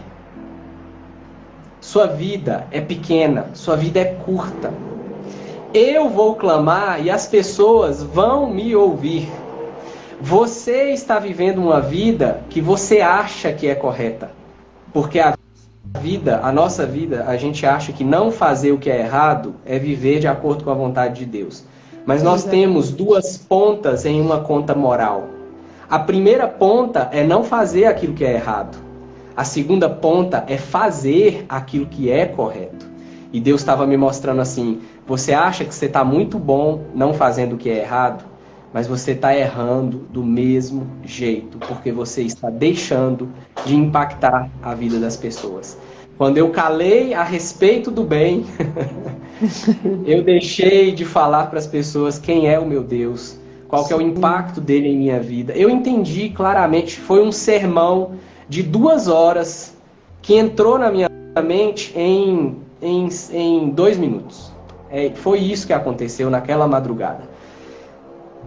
Sua 1.81 2.09
vida 2.09 2.67
é 2.73 2.81
pequena, 2.81 3.51
sua 3.55 3.77
vida 3.77 4.01
é 4.01 4.05
curta. 4.05 4.75
Eu 5.73 6.09
vou 6.09 6.35
clamar 6.35 7.01
e 7.01 7.09
as 7.09 7.25
pessoas 7.25 8.03
vão 8.03 8.51
me 8.51 8.75
ouvir. 8.75 9.31
Você 10.21 10.91
está 10.91 11.21
vivendo 11.21 11.59
uma 11.59 11.81
vida 11.81 12.41
que 12.51 12.61
você 12.61 13.01
acha 13.01 13.53
que 13.53 13.69
é 13.69 13.77
correta, 13.77 14.33
porque 14.93 15.21
a 15.21 15.37
vida, 16.01 16.41
a 16.43 16.51
nossa 16.51 16.85
vida, 16.85 17.27
a 17.29 17.37
gente 17.37 17.65
acha 17.65 17.93
que 17.93 18.03
não 18.03 18.33
fazer 18.33 18.73
o 18.73 18.79
que 18.79 18.91
é 18.91 18.99
errado 18.99 19.55
é 19.65 19.79
viver 19.79 20.19
de 20.19 20.27
acordo 20.27 20.65
com 20.65 20.71
a 20.73 20.75
vontade 20.75 21.21
de 21.21 21.27
Deus. 21.27 21.65
Mas 22.05 22.25
nós 22.25 22.43
temos 22.43 22.91
duas 22.91 23.37
pontas 23.39 24.05
em 24.05 24.21
uma 24.21 24.41
conta 24.41 24.75
moral. 24.75 25.34
A 25.95 25.99
primeira 26.01 26.49
ponta 26.49 27.09
é 27.13 27.23
não 27.23 27.45
fazer 27.45 27.85
aquilo 27.85 28.15
que 28.15 28.25
é 28.25 28.33
errado. 28.33 28.77
A 29.37 29.45
segunda 29.45 29.89
ponta 29.89 30.43
é 30.49 30.59
fazer 30.59 31.47
aquilo 31.49 31.87
que 31.87 32.11
é 32.11 32.27
correto. 32.27 32.85
E 33.33 33.39
Deus 33.39 33.61
estava 33.61 33.87
me 33.87 33.97
mostrando 33.97 34.41
assim: 34.41 34.81
você 35.07 35.33
acha 35.33 35.65
que 35.65 35.73
você 35.73 35.87
está 35.87 36.03
muito 36.03 36.37
bom 36.37 36.81
não 36.97 37.15
fazendo 37.15 37.53
o 37.53 37.57
que 37.57 37.71
é 37.71 37.79
errado? 37.79 38.25
mas 38.73 38.89
você 38.89 39.13
está 39.13 39.37
errando 39.37 39.99
do 40.11 40.25
mesmo 40.25 40.85
jeito, 41.05 41.59
porque 41.59 41.93
você 41.93 42.23
está 42.23 42.51
deixando 42.51 43.29
de 43.65 43.77
impactar 43.77 44.51
a 44.61 44.75
vida 44.75 44.99
das 44.99 45.17
pessoas. 45.17 45.79
Quando 46.19 46.39
eu 46.39 46.51
calei 46.51 47.15
a 47.15 47.23
respeito 47.23 47.89
do 47.89 48.03
bem, 48.03 48.45
eu 50.05 50.25
deixei 50.25 50.91
de 50.91 51.05
falar 51.05 51.47
para 51.47 51.61
as 51.61 51.69
pessoas 51.69 52.19
quem 52.19 52.49
é 52.49 52.59
o 52.59 52.67
meu 52.67 52.83
Deus, 52.83 53.39
qual 53.75 53.87
é 53.91 53.95
o 53.97 54.01
impacto 54.01 54.61
dele 54.61 54.89
em 54.89 54.97
minha 54.97 55.21
vida. 55.21 55.53
Eu 55.55 55.69
entendi 55.69 56.29
claramente, 56.29 57.01
foi 57.01 57.23
um 57.23 57.33
sermão 57.33 58.13
de 58.49 58.63
duas 58.63 59.09
horas 59.09 59.77
que 60.23 60.37
entrou 60.37 60.79
na 60.79 60.91
minha 60.91 61.09
mente 61.45 61.93
em, 61.97 62.57
em, 62.81 63.09
em 63.33 63.71
dois 63.71 63.99
minutos. 63.99 64.53
É, 64.91 65.11
foi 65.15 65.41
isso 65.41 65.67
que 65.67 65.73
aconteceu 65.73 66.31
naquela 66.31 66.69
madrugada. 66.69 67.35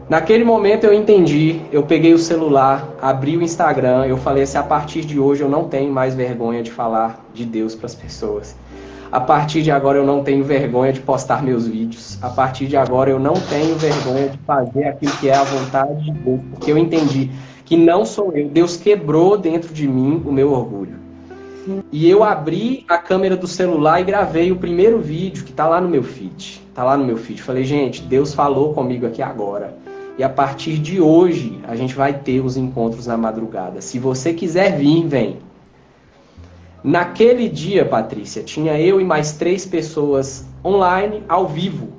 Naquele 0.10 0.46
momento 0.46 0.86
eu 0.86 0.94
entendi, 0.94 1.60
eu 1.70 1.84
peguei 1.84 2.14
o 2.14 2.18
celular, 2.18 2.88
abri 3.02 3.36
o 3.36 3.42
Instagram, 3.42 4.06
eu 4.06 4.16
falei 4.16 4.44
assim: 4.44 4.58
a 4.58 4.64
partir 4.64 5.02
de 5.02 5.20
hoje 5.20 5.44
eu 5.44 5.50
não 5.50 5.66
tenho 5.66 5.92
mais 5.92 6.16
vergonha 6.16 6.64
de 6.64 6.72
falar 6.72 7.26
de 7.34 7.44
Deus 7.44 7.76
para 7.76 7.88
as 7.88 7.96
pessoas. 7.96 8.56
A 9.10 9.22
partir 9.22 9.62
de 9.62 9.72
agora 9.72 9.98
eu 9.98 10.06
não 10.06 10.22
tenho 10.22 10.44
vergonha 10.44 10.92
de 10.92 11.00
postar 11.00 11.42
meus 11.42 11.66
vídeos. 11.66 12.18
A 12.22 12.30
partir 12.30 12.68
de 12.68 12.76
agora 12.76 13.10
eu 13.10 13.18
não 13.20 13.36
tenho 13.36 13.76
vergonha 13.78 14.30
de 14.30 14.38
fazer 14.40 14.84
aquilo 14.84 15.12
que 15.14 15.30
é 15.30 15.36
a 15.36 15.44
vontade 15.44 16.04
de 16.04 16.12
Deus, 16.12 16.42
porque 16.52 16.72
eu 16.72 16.78
entendi 16.78 17.32
que 17.64 17.78
não 17.78 18.06
sou 18.06 18.34
eu. 18.34 18.50
Deus 18.50 18.76
quebrou 18.76 19.38
dentro 19.38 19.74
de 19.74 19.88
mim 19.88 20.22
o 20.26 20.32
meu 20.32 20.52
orgulho. 20.52 20.98
E 21.92 22.10
eu 22.10 22.24
abri 22.24 22.86
a 22.88 22.98
câmera 22.98 23.36
do 23.36 23.48
celular 23.48 24.02
e 24.02 24.04
gravei 24.04 24.52
o 24.52 24.58
primeiro 24.58 25.00
vídeo 25.00 25.44
que 25.44 25.52
está 25.52 25.68
lá 25.68 25.80
no 25.80 25.88
meu 25.88 26.04
feed. 26.04 26.62
Está 26.70 26.84
lá 26.84 26.98
no 26.98 27.06
meu 27.06 27.18
feed. 27.18 27.42
Falei, 27.42 27.64
gente, 27.64 28.02
Deus 28.02 28.34
falou 28.34 28.74
comigo 28.74 29.06
aqui 29.06 29.22
agora. 29.22 29.76
E 30.18 30.24
a 30.24 30.30
partir 30.30 30.78
de 30.78 31.00
hoje, 31.00 31.60
a 31.68 31.76
gente 31.76 31.94
vai 31.94 32.14
ter 32.14 32.42
os 32.42 32.58
encontros 32.58 33.08
na 33.08 33.18
madrugada. 33.18 33.82
Se 33.82 34.00
você 34.00 34.34
quiser 34.34 34.78
vir, 34.78 35.06
vem. 35.06 35.38
Naquele 36.88 37.50
dia, 37.50 37.84
Patrícia, 37.84 38.42
tinha 38.42 38.80
eu 38.80 39.02
e 39.02 39.04
mais 39.04 39.34
três 39.34 39.66
pessoas 39.66 40.46
online, 40.64 41.22
ao 41.28 41.46
vivo, 41.46 41.90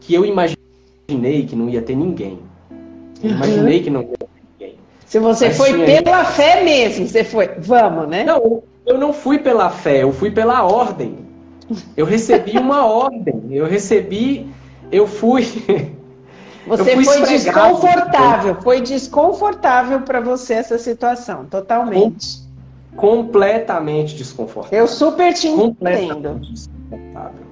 que 0.00 0.12
eu 0.12 0.26
imaginei 0.26 1.46
que 1.46 1.54
não 1.54 1.68
ia 1.68 1.80
ter 1.80 1.94
ninguém. 1.94 2.40
Eu 3.22 3.30
uhum. 3.30 3.36
imaginei 3.36 3.80
que 3.84 3.88
não 3.88 4.00
ia 4.00 4.08
ter 4.08 4.28
ninguém. 4.58 4.74
Se 5.06 5.20
você 5.20 5.46
Mas 5.46 5.56
foi 5.56 5.86
pela 5.86 6.24
fé 6.24 6.64
mesmo, 6.64 7.06
você 7.06 7.22
foi, 7.22 7.50
vamos, 7.58 8.08
né? 8.08 8.24
Não, 8.24 8.64
eu 8.84 8.98
não 8.98 9.12
fui 9.12 9.38
pela 9.38 9.70
fé, 9.70 10.02
eu 10.02 10.12
fui 10.12 10.28
pela 10.28 10.64
ordem. 10.64 11.18
Eu 11.96 12.04
recebi 12.04 12.58
uma 12.58 12.82
ordem, 12.84 13.44
eu 13.48 13.64
recebi, 13.64 14.50
eu 14.90 15.06
fui 15.06 15.46
Você 16.66 17.00
foi 17.00 17.26
desconfortável, 17.26 18.56
foi 18.60 18.80
desconfortável 18.80 20.00
para 20.00 20.20
você 20.20 20.54
essa 20.54 20.78
situação, 20.78 21.44
totalmente. 21.44 22.41
Completamente 22.96 24.14
desconfortável. 24.14 24.78
Eu 24.78 24.86
super 24.86 25.32
te 25.32 25.48
entendo. 25.48 26.38
Desconfortável. 26.40 27.42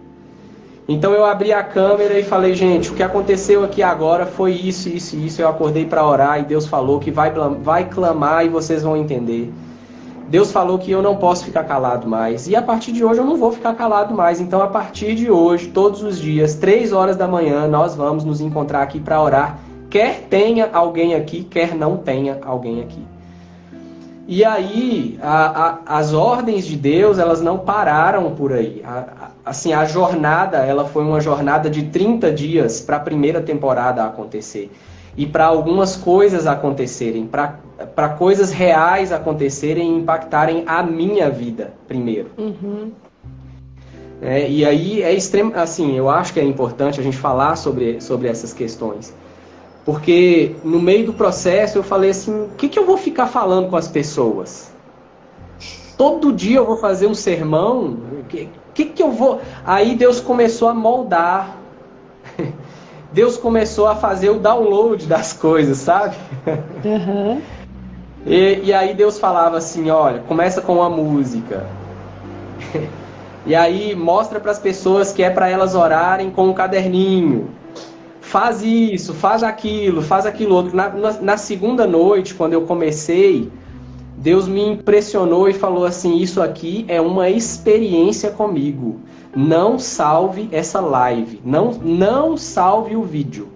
Então 0.88 1.12
eu 1.12 1.24
abri 1.24 1.52
a 1.52 1.62
câmera 1.62 2.18
e 2.18 2.22
falei, 2.24 2.52
gente, 2.52 2.90
o 2.90 2.94
que 2.94 3.02
aconteceu 3.02 3.62
aqui 3.62 3.80
agora 3.80 4.26
foi 4.26 4.52
isso, 4.52 4.88
isso 4.88 5.16
isso. 5.16 5.40
Eu 5.40 5.48
acordei 5.48 5.86
para 5.86 6.04
orar 6.04 6.40
e 6.40 6.44
Deus 6.44 6.66
falou 6.66 6.98
que 6.98 7.10
vai, 7.10 7.30
vai 7.62 7.88
clamar 7.88 8.44
e 8.44 8.48
vocês 8.48 8.82
vão 8.82 8.96
entender. 8.96 9.52
Deus 10.28 10.52
falou 10.52 10.78
que 10.78 10.90
eu 10.90 11.02
não 11.02 11.16
posso 11.16 11.44
ficar 11.44 11.64
calado 11.64 12.08
mais. 12.08 12.48
E 12.48 12.54
a 12.54 12.62
partir 12.62 12.92
de 12.92 13.04
hoje 13.04 13.20
eu 13.20 13.24
não 13.24 13.36
vou 13.36 13.50
ficar 13.50 13.74
calado 13.74 14.14
mais. 14.14 14.40
Então, 14.40 14.62
a 14.62 14.68
partir 14.68 15.14
de 15.16 15.28
hoje, 15.28 15.68
todos 15.68 16.04
os 16.04 16.20
dias, 16.20 16.54
três 16.54 16.92
horas 16.92 17.16
da 17.16 17.26
manhã, 17.26 17.66
nós 17.66 17.96
vamos 17.96 18.24
nos 18.24 18.40
encontrar 18.40 18.82
aqui 18.82 19.00
para 19.00 19.20
orar. 19.20 19.58
Quer 19.88 20.28
tenha 20.30 20.70
alguém 20.72 21.16
aqui, 21.16 21.42
quer 21.42 21.74
não 21.74 21.96
tenha 21.96 22.38
alguém 22.44 22.80
aqui. 22.80 23.04
E 24.32 24.44
aí, 24.44 25.18
a, 25.20 25.80
a, 25.88 25.98
as 25.98 26.12
ordens 26.12 26.64
de 26.64 26.76
Deus, 26.76 27.18
elas 27.18 27.40
não 27.40 27.58
pararam 27.58 28.32
por 28.32 28.52
aí. 28.52 28.80
A, 28.84 29.32
assim, 29.44 29.72
a 29.72 29.84
jornada, 29.84 30.58
ela 30.58 30.84
foi 30.84 31.02
uma 31.02 31.20
jornada 31.20 31.68
de 31.68 31.86
30 31.86 32.30
dias 32.30 32.80
para 32.80 32.98
a 32.98 33.00
primeira 33.00 33.40
temporada 33.40 34.04
acontecer. 34.04 34.70
E 35.16 35.26
para 35.26 35.46
algumas 35.46 35.96
coisas 35.96 36.46
acontecerem, 36.46 37.26
para 37.26 38.08
coisas 38.10 38.52
reais 38.52 39.10
acontecerem 39.10 39.96
e 39.96 39.98
impactarem 39.98 40.62
a 40.64 40.80
minha 40.80 41.28
vida 41.28 41.72
primeiro. 41.88 42.30
Uhum. 42.38 42.92
É, 44.22 44.48
e 44.48 44.64
aí 44.64 45.02
é 45.02 45.12
extremo, 45.12 45.54
assim, 45.56 45.96
eu 45.96 46.08
acho 46.08 46.32
que 46.32 46.38
é 46.38 46.44
importante 46.44 47.00
a 47.00 47.02
gente 47.02 47.16
falar 47.16 47.56
sobre, 47.56 48.00
sobre 48.00 48.28
essas 48.28 48.52
questões. 48.52 49.12
Porque 49.90 50.54
no 50.62 50.80
meio 50.80 51.06
do 51.06 51.12
processo 51.12 51.76
eu 51.76 51.82
falei 51.82 52.10
assim: 52.10 52.44
o 52.44 52.50
que, 52.50 52.68
que 52.68 52.78
eu 52.78 52.86
vou 52.86 52.96
ficar 52.96 53.26
falando 53.26 53.68
com 53.68 53.76
as 53.76 53.88
pessoas? 53.88 54.72
Todo 55.98 56.32
dia 56.32 56.58
eu 56.58 56.64
vou 56.64 56.76
fazer 56.76 57.08
um 57.08 57.14
sermão? 57.14 57.98
O 58.20 58.24
que, 58.28 58.48
que, 58.72 58.84
que 58.84 59.02
eu 59.02 59.10
vou. 59.10 59.40
Aí 59.66 59.96
Deus 59.96 60.20
começou 60.20 60.68
a 60.68 60.74
moldar. 60.74 61.56
Deus 63.12 63.36
começou 63.36 63.88
a 63.88 63.96
fazer 63.96 64.30
o 64.30 64.38
download 64.38 65.06
das 65.08 65.32
coisas, 65.32 65.78
sabe? 65.78 66.14
Uhum. 66.84 67.42
E, 68.24 68.60
e 68.66 68.72
aí 68.72 68.94
Deus 68.94 69.18
falava 69.18 69.56
assim: 69.56 69.90
olha, 69.90 70.20
começa 70.20 70.60
com 70.60 70.74
uma 70.74 70.88
música. 70.88 71.66
E 73.46 73.54
aí 73.54 73.96
mostra 73.96 74.38
para 74.38 74.50
as 74.50 74.58
pessoas 74.58 75.14
que 75.14 75.22
é 75.22 75.30
para 75.30 75.48
elas 75.48 75.74
orarem 75.74 76.30
com 76.30 76.48
um 76.48 76.52
caderninho 76.52 77.48
faz 78.20 78.62
isso, 78.62 79.14
faz 79.14 79.42
aquilo, 79.42 80.02
faz 80.02 80.26
aquilo 80.26 80.54
outro. 80.54 80.76
Na, 80.76 80.88
na, 80.88 81.12
na, 81.12 81.36
segunda 81.36 81.86
noite, 81.86 82.34
quando 82.34 82.52
eu 82.52 82.62
comecei, 82.62 83.50
Deus 84.16 84.46
me 84.46 84.64
impressionou 84.64 85.48
e 85.48 85.54
falou 85.54 85.84
assim: 85.84 86.16
Isso 86.16 86.42
aqui 86.42 86.84
é 86.88 87.00
uma 87.00 87.28
experiência 87.28 88.30
comigo. 88.30 89.00
Não 89.34 89.78
salve 89.78 90.48
essa 90.52 90.80
live. 90.80 91.40
Não, 91.44 91.72
não 91.72 92.36
salve 92.36 92.96
o 92.96 93.02
vídeo. 93.02 93.48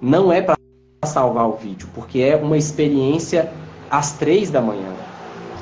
Não 0.00 0.32
é 0.32 0.40
para 0.40 0.56
salvar 1.04 1.48
o 1.48 1.52
vídeo, 1.52 1.88
porque 1.94 2.20
é 2.20 2.36
uma 2.36 2.56
experiência 2.56 3.50
às 3.90 4.12
três 4.12 4.50
da 4.50 4.60
manhã. 4.60 4.92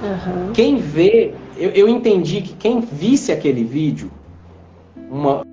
Uhum. 0.03 0.53
Quem 0.53 0.77
vê, 0.77 1.35
eu, 1.57 1.71
eu 1.71 1.89
entendi 1.89 2.43
que 2.43 2.55
quem 2.55 2.81
visse 2.81 3.33
aquele 3.33 3.65
vídeo, 3.65 4.11
uma, 5.11 5.45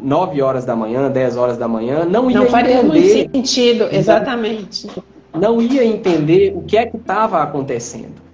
9 0.00 0.42
horas 0.42 0.64
da 0.64 0.76
manhã, 0.76 1.10
10 1.10 1.36
horas 1.36 1.56
da 1.56 1.68
manhã, 1.68 2.04
não 2.04 2.30
ia 2.30 2.38
não 2.38 2.46
entender. 2.46 2.82
Muito 2.82 3.32
sentido, 3.32 3.88
exatamente. 3.90 4.88
Não 5.34 5.60
ia 5.60 5.84
entender 5.84 6.52
o 6.56 6.62
que 6.62 6.76
é 6.76 6.86
que 6.86 6.96
estava 6.96 7.42
acontecendo. 7.42 8.26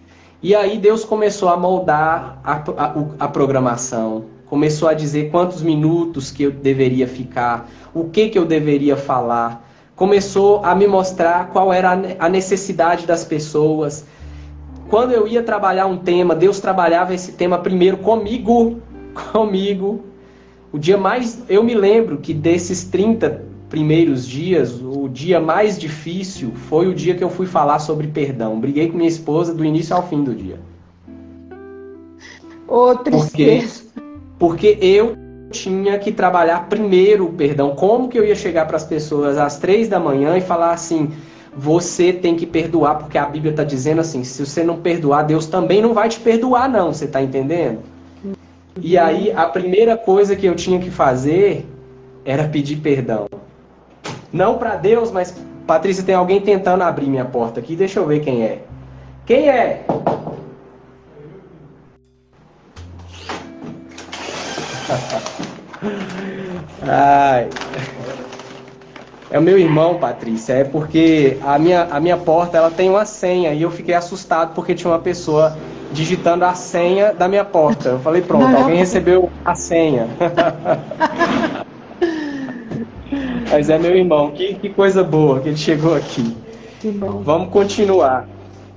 E 0.43 0.55
aí 0.55 0.77
Deus 0.77 1.05
começou 1.05 1.49
a 1.49 1.57
moldar 1.57 2.41
a, 2.43 2.55
a, 2.55 2.95
a, 3.21 3.29
programação, 3.29 4.25
começou 4.47 4.89
a 4.89 4.95
dizer 4.95 5.31
quantos 5.31 5.63
minutos 5.63 6.33
que 6.33 6.43
eu 6.43 6.51
deveria 6.51 7.07
ficar, 7.07 7.71
o 7.95 8.09
que 8.09 8.29
que 8.29 8.37
eu 8.37 8.45
deveria 8.45 8.97
falar, 8.97 9.65
começou 9.95 10.65
a 10.65 10.75
me 10.75 10.87
mostrar 10.89 11.51
qual 11.51 11.73
era 11.73 11.93
a 12.19 12.29
necessidade 12.29 13.07
das 13.07 13.25
pessoas. 13.25 14.05
Quando 14.91 15.13
eu 15.13 15.29
ia 15.29 15.45
trabalhar 15.45 15.87
um 15.87 15.97
tema, 15.97 16.35
Deus 16.35 16.59
trabalhava 16.59 17.15
esse 17.15 17.33
tema 17.33 17.59
primeiro 17.59 17.99
comigo, 17.99 18.81
comigo, 19.33 20.05
o 20.73 20.79
dia 20.79 20.97
mais. 20.97 21.43
Eu 21.49 21.63
me 21.63 21.75
lembro 21.75 22.17
que 22.19 22.33
desses 22.33 22.85
30 22.85 23.43
primeiros 23.69 24.27
dias, 24.27 24.83
o 24.83 25.09
dia 25.09 25.41
mais 25.41 25.79
difícil 25.79 26.53
foi 26.69 26.87
o 26.89 26.95
dia 26.95 27.15
que 27.15 27.25
eu 27.25 27.31
fui 27.31 27.47
falar 27.47 27.79
sobre 27.79 28.07
perdão. 28.07 28.61
Briguei 28.61 28.89
com 28.89 28.97
minha 28.97 29.09
esposa 29.09 29.55
do 29.55 29.65
início 29.65 29.95
ao 29.95 30.07
fim 30.07 30.23
do 30.23 30.35
dia. 30.35 30.59
Ô, 32.69 32.95
tristeza. 32.97 33.85
Porque, 34.39 34.77
porque 34.77 34.87
eu 34.87 35.17
tinha 35.51 35.99
que 35.99 36.11
trabalhar 36.11 36.69
primeiro 36.69 37.27
o 37.27 37.33
perdão. 37.33 37.75
Como 37.75 38.09
que 38.09 38.19
eu 38.19 38.25
ia 38.25 38.35
chegar 38.35 38.67
para 38.67 38.77
as 38.77 38.85
pessoas 38.85 39.39
às 39.39 39.59
três 39.59 39.89
da 39.89 40.01
manhã 40.01 40.37
e 40.37 40.41
falar 40.41 40.73
assim: 40.73 41.11
você 41.57 42.13
tem 42.13 42.35
que 42.35 42.47
perdoar, 42.47 42.99
porque 42.99 43.19
a 43.19 43.27
Bíblia 43.27 43.51
está 43.51 43.65
dizendo 43.65 44.01
assim: 44.01 44.25
se 44.25 44.45
você 44.45 44.65
não 44.65 44.79
perdoar, 44.79 45.23
Deus 45.23 45.47
também 45.47 45.81
não 45.83 45.93
vai 45.93 46.09
te 46.09 46.19
perdoar, 46.21 46.69
não. 46.69 46.93
Você 46.93 47.05
está 47.05 47.23
entendendo? 47.23 47.81
E 48.81 48.97
aí 48.97 49.31
a 49.33 49.47
primeira 49.47 49.97
coisa 49.97 50.35
que 50.35 50.47
eu 50.47 50.55
tinha 50.55 50.79
que 50.79 50.91
fazer 50.91 51.67
era 52.25 52.49
pedir 52.49 52.77
perdão. 52.77 53.27
Não 54.33 54.57
para 54.57 54.77
Deus, 54.77 55.11
mas 55.11 55.37
Patrícia, 55.67 56.03
tem 56.05 56.15
alguém 56.15 56.41
tentando 56.41 56.83
abrir 56.83 57.07
minha 57.07 57.25
porta 57.25 57.61
aqui. 57.61 57.77
Deixa 57.77 58.01
eu 58.01 58.07
ver 58.07 58.21
quem 58.21 58.43
é. 58.43 58.63
Quem 59.27 59.49
é? 59.49 59.85
Ai. 66.83 67.49
É 69.31 69.39
o 69.39 69.43
meu 69.43 69.59
irmão, 69.59 69.99
Patrícia. 69.99 70.55
É 70.55 70.65
porque 70.65 71.39
a 71.43 71.59
minha, 71.59 71.85
a 71.85 72.01
minha 72.01 72.17
porta 72.17 72.59
ela 72.59 72.71
tem 72.71 72.91
uma 72.91 73.05
senha 73.05 73.55
e 73.55 73.63
eu 73.63 73.71
fiquei 73.71 73.95
assustado 73.95 74.55
porque 74.55 74.75
tinha 74.75 74.91
uma 74.91 74.99
pessoa 74.99 75.57
digitando 75.93 76.45
a 76.45 76.55
senha 76.55 77.13
da 77.13 77.29
minha 77.29 77.45
porta. 77.45 77.91
Eu 77.91 78.01
falei, 78.01 78.23
pronto, 78.23 78.49
Não, 78.49 78.63
alguém 78.63 78.79
recebeu 78.79 79.31
a 79.45 79.55
senha. 79.55 80.09
Mas 83.51 83.69
é 83.69 83.79
meu 83.79 83.95
irmão, 83.95 84.31
que, 84.31 84.55
que 84.55 84.71
coisa 84.71 85.05
boa 85.05 85.41
que 85.41 85.51
ele 85.51 85.57
chegou 85.59 85.95
aqui. 85.95 86.35
Que 86.81 86.91
bom. 86.91 87.21
Vamos 87.23 87.51
continuar. 87.51 88.27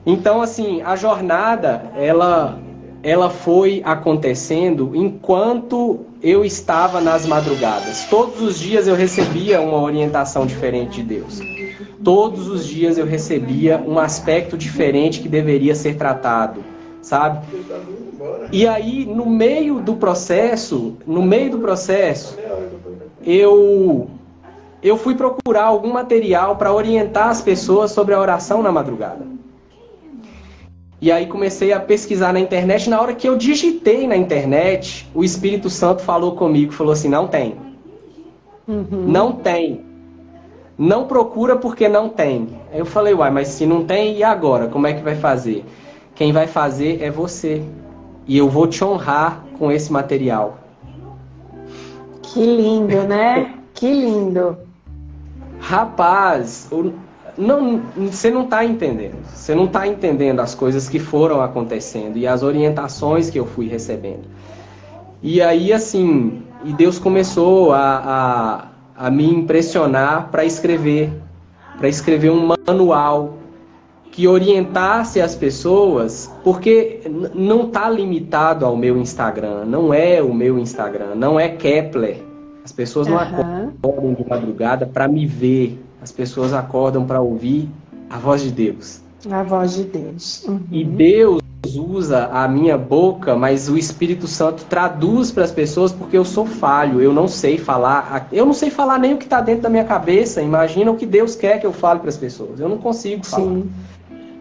Então, 0.05 0.41
assim, 0.41 0.81
a 0.81 0.97
jornada, 0.97 1.91
ela, 1.95 2.59
ela 3.01 3.29
foi 3.29 3.81
acontecendo 3.85 4.91
enquanto 4.93 6.01
eu 6.21 6.43
estava 6.43 6.99
nas 6.99 7.25
madrugadas. 7.25 8.05
Todos 8.09 8.41
os 8.41 8.59
dias 8.59 8.85
eu 8.87 8.95
recebia 8.95 9.61
uma 9.61 9.81
orientação 9.81 10.45
diferente 10.45 11.01
de 11.01 11.15
Deus. 11.15 11.39
Todos 12.03 12.49
os 12.49 12.67
dias 12.67 12.97
eu 12.97 13.05
recebia 13.05 13.81
um 13.87 13.97
aspecto 13.97 14.57
diferente 14.57 15.21
que 15.21 15.29
deveria 15.29 15.73
ser 15.73 15.95
tratado 15.95 16.74
sabe? 17.05 17.45
E 18.51 18.67
aí, 18.67 19.05
no 19.05 19.27
meio 19.27 19.79
do 19.79 19.95
processo, 19.95 20.97
no 21.05 21.21
meio 21.21 21.51
do 21.51 21.59
processo, 21.59 22.35
eu 23.23 24.09
eu 24.81 24.97
fui 24.97 25.15
procurar 25.15 25.65
algum 25.65 25.93
material 25.93 26.55
para 26.57 26.73
orientar 26.73 27.29
as 27.29 27.41
pessoas 27.41 27.91
sobre 27.91 28.13
a 28.13 28.19
oração 28.19 28.61
na 28.61 28.71
madrugada. 28.71 29.25
E 31.01 31.11
aí 31.11 31.27
comecei 31.27 31.73
a 31.73 31.79
pesquisar 31.79 32.33
na 32.33 32.39
internet. 32.39 32.89
Na 32.89 32.99
hora 32.99 33.13
que 33.13 33.27
eu 33.27 33.35
digitei 33.35 34.07
na 34.07 34.15
internet, 34.15 35.07
o 35.13 35.23
Espírito 35.23 35.69
Santo 35.69 36.01
falou 36.01 36.35
comigo, 36.35 36.71
falou 36.71 36.93
assim: 36.93 37.09
não 37.09 37.27
tem, 37.27 37.55
uhum. 38.67 39.05
não 39.07 39.31
tem, 39.31 39.85
não 40.77 41.05
procura 41.05 41.55
porque 41.55 41.87
não 41.87 42.09
tem. 42.09 42.47
Aí 42.71 42.79
eu 42.79 42.85
falei: 42.85 43.13
uai, 43.13 43.29
mas 43.29 43.49
se 43.49 43.65
não 43.65 43.85
tem, 43.85 44.17
e 44.17 44.23
agora? 44.23 44.67
Como 44.67 44.87
é 44.87 44.93
que 44.93 45.03
vai 45.03 45.15
fazer? 45.15 45.63
Quem 46.15 46.31
vai 46.31 46.47
fazer 46.47 47.01
é 47.01 47.11
você. 47.11 47.61
E 48.25 48.37
eu 48.37 48.49
vou 48.49 48.67
te 48.67 48.83
honrar 48.83 49.43
com 49.59 49.71
esse 49.71 49.91
material. 49.91 50.57
Que 52.23 52.43
lindo, 52.43 53.03
né? 53.03 53.55
que 53.75 53.91
lindo. 53.91 54.57
Rapaz, 55.59 56.69
não, 57.37 57.81
você 57.97 58.31
não 58.31 58.45
está 58.45 58.65
entendendo. 58.65 59.15
Você 59.25 59.53
não 59.53 59.65
está 59.65 59.87
entendendo 59.87 60.39
as 60.39 60.55
coisas 60.55 60.89
que 60.89 60.97
foram 60.97 61.41
acontecendo 61.41 62.17
e 62.17 62.25
as 62.25 62.41
orientações 62.41 63.29
que 63.29 63.37
eu 63.37 63.45
fui 63.45 63.67
recebendo. 63.67 64.23
E 65.21 65.41
aí, 65.41 65.73
assim, 65.73 66.43
e 66.63 66.71
Deus 66.73 66.97
começou 66.97 67.73
a, 67.73 68.69
a, 68.97 69.07
a 69.07 69.11
me 69.11 69.29
impressionar 69.29 70.29
para 70.31 70.45
escrever, 70.45 71.11
para 71.77 71.89
escrever 71.89 72.31
um 72.31 72.55
manual 72.67 73.33
que 74.15 74.29
orientasse 74.29 75.19
as 75.19 75.35
pessoas, 75.35 76.31
porque 76.41 77.01
não 77.33 77.67
está 77.67 77.89
limitado 77.89 78.65
ao 78.65 78.77
meu 78.77 78.97
Instagram, 78.97 79.65
não 79.65 79.93
é 79.93 80.21
o 80.21 80.33
meu 80.33 80.57
Instagram, 80.57 81.15
não 81.15 81.37
é 81.37 81.49
Kepler. 81.49 82.23
As 82.63 82.71
pessoas 82.71 83.07
não 83.07 83.17
uhum. 83.17 83.71
acordam 83.83 84.13
de 84.13 84.29
madrugada 84.29 84.85
para 84.85 85.05
me 85.09 85.25
ver, 85.25 85.77
as 86.01 86.13
pessoas 86.13 86.53
acordam 86.53 87.05
para 87.05 87.19
ouvir 87.19 87.69
a 88.09 88.17
voz 88.17 88.41
de 88.41 88.51
Deus. 88.51 89.01
A 89.29 89.43
voz 89.43 89.75
de 89.75 89.83
Deus. 89.83 90.45
Uhum. 90.47 90.61
E 90.71 90.85
Deus 90.85 91.41
usa 91.77 92.27
a 92.27 92.47
minha 92.47 92.77
boca, 92.77 93.35
mas 93.35 93.67
o 93.67 93.77
Espírito 93.77 94.27
Santo 94.27 94.63
traduz 94.69 95.29
para 95.29 95.43
as 95.43 95.51
pessoas 95.51 95.91
porque 95.91 96.17
eu 96.17 96.23
sou 96.23 96.45
falho, 96.45 97.01
eu 97.01 97.11
não 97.11 97.27
sei 97.27 97.57
falar, 97.57 98.29
eu 98.31 98.45
não 98.45 98.53
sei 98.53 98.69
falar 98.69 98.97
nem 98.97 99.13
o 99.13 99.17
que 99.17 99.25
está 99.25 99.41
dentro 99.41 99.63
da 99.63 99.69
minha 99.69 99.83
cabeça. 99.83 100.41
Imagina 100.41 100.89
o 100.89 100.95
que 100.95 101.05
Deus 101.05 101.35
quer 101.35 101.59
que 101.59 101.65
eu 101.65 101.73
fale 101.73 101.99
para 101.99 102.09
as 102.09 102.17
pessoas. 102.17 102.61
Eu 102.61 102.69
não 102.69 102.77
consigo 102.77 103.25
falar. 103.25 103.43
Sim. 103.43 103.69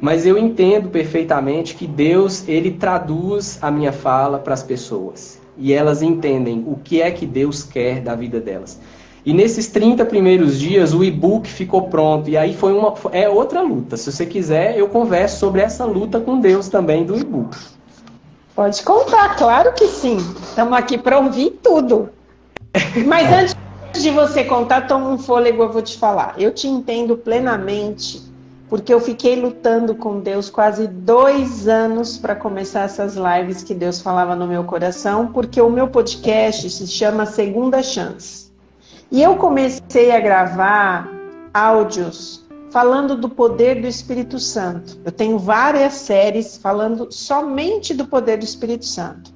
Mas 0.00 0.26
eu 0.26 0.36
entendo 0.36 0.88
perfeitamente 0.88 1.74
que 1.74 1.86
Deus, 1.86 2.46
ele 2.48 2.72
traduz 2.72 3.58
a 3.62 3.70
minha 3.70 3.92
fala 3.92 4.38
para 4.38 4.54
as 4.54 4.62
pessoas. 4.62 5.40
E 5.56 5.72
elas 5.72 6.02
entendem 6.02 6.64
o 6.66 6.76
que 6.76 7.00
é 7.00 7.10
que 7.10 7.26
Deus 7.26 7.62
quer 7.62 8.00
da 8.00 8.14
vida 8.14 8.40
delas. 8.40 8.80
E 9.24 9.32
nesses 9.32 9.68
30 9.68 10.04
primeiros 10.04 10.58
dias 10.58 10.92
o 10.92 11.02
e-book 11.02 11.48
ficou 11.48 11.88
pronto. 11.88 12.28
E 12.28 12.36
aí 12.36 12.54
foi 12.54 12.74
uma 12.74 12.92
é 13.12 13.28
outra 13.28 13.62
luta. 13.62 13.96
Se 13.96 14.12
você 14.12 14.26
quiser, 14.26 14.76
eu 14.76 14.88
converso 14.88 15.38
sobre 15.38 15.62
essa 15.62 15.84
luta 15.84 16.20
com 16.20 16.38
Deus 16.38 16.68
também 16.68 17.04
do 17.04 17.16
e-book. 17.16 17.56
Pode 18.54 18.82
contar, 18.82 19.36
claro 19.36 19.72
que 19.72 19.88
sim. 19.88 20.18
Estamos 20.42 20.76
aqui 20.78 20.98
para 20.98 21.18
ouvir 21.18 21.58
tudo. 21.62 22.10
Mas 23.06 23.32
antes 23.32 24.02
de 24.02 24.10
você 24.10 24.44
contar, 24.44 24.86
toma 24.86 25.08
um 25.08 25.18
fôlego, 25.18 25.62
eu 25.62 25.72
vou 25.72 25.82
te 25.82 25.96
falar. 25.96 26.34
Eu 26.38 26.52
te 26.52 26.68
entendo 26.68 27.16
plenamente, 27.16 28.20
porque 28.68 28.92
eu 28.92 29.00
fiquei 29.00 29.36
lutando 29.40 29.94
com 29.94 30.20
Deus 30.20 30.48
quase 30.48 30.86
dois 30.86 31.68
anos 31.68 32.16
para 32.16 32.34
começar 32.34 32.82
essas 32.82 33.14
lives 33.14 33.62
que 33.62 33.74
Deus 33.74 34.00
falava 34.00 34.34
no 34.34 34.46
meu 34.46 34.64
coração, 34.64 35.26
porque 35.28 35.60
o 35.60 35.70
meu 35.70 35.88
podcast 35.88 36.68
se 36.70 36.86
chama 36.86 37.26
Segunda 37.26 37.82
Chance. 37.82 38.52
E 39.10 39.22
eu 39.22 39.36
comecei 39.36 40.10
a 40.10 40.20
gravar 40.20 41.08
áudios 41.52 42.44
falando 42.70 43.14
do 43.14 43.28
poder 43.28 43.80
do 43.80 43.86
Espírito 43.86 44.40
Santo. 44.40 44.98
Eu 45.04 45.12
tenho 45.12 45.38
várias 45.38 45.92
séries 45.92 46.56
falando 46.56 47.06
somente 47.12 47.94
do 47.94 48.06
poder 48.06 48.38
do 48.38 48.44
Espírito 48.44 48.86
Santo. 48.86 49.32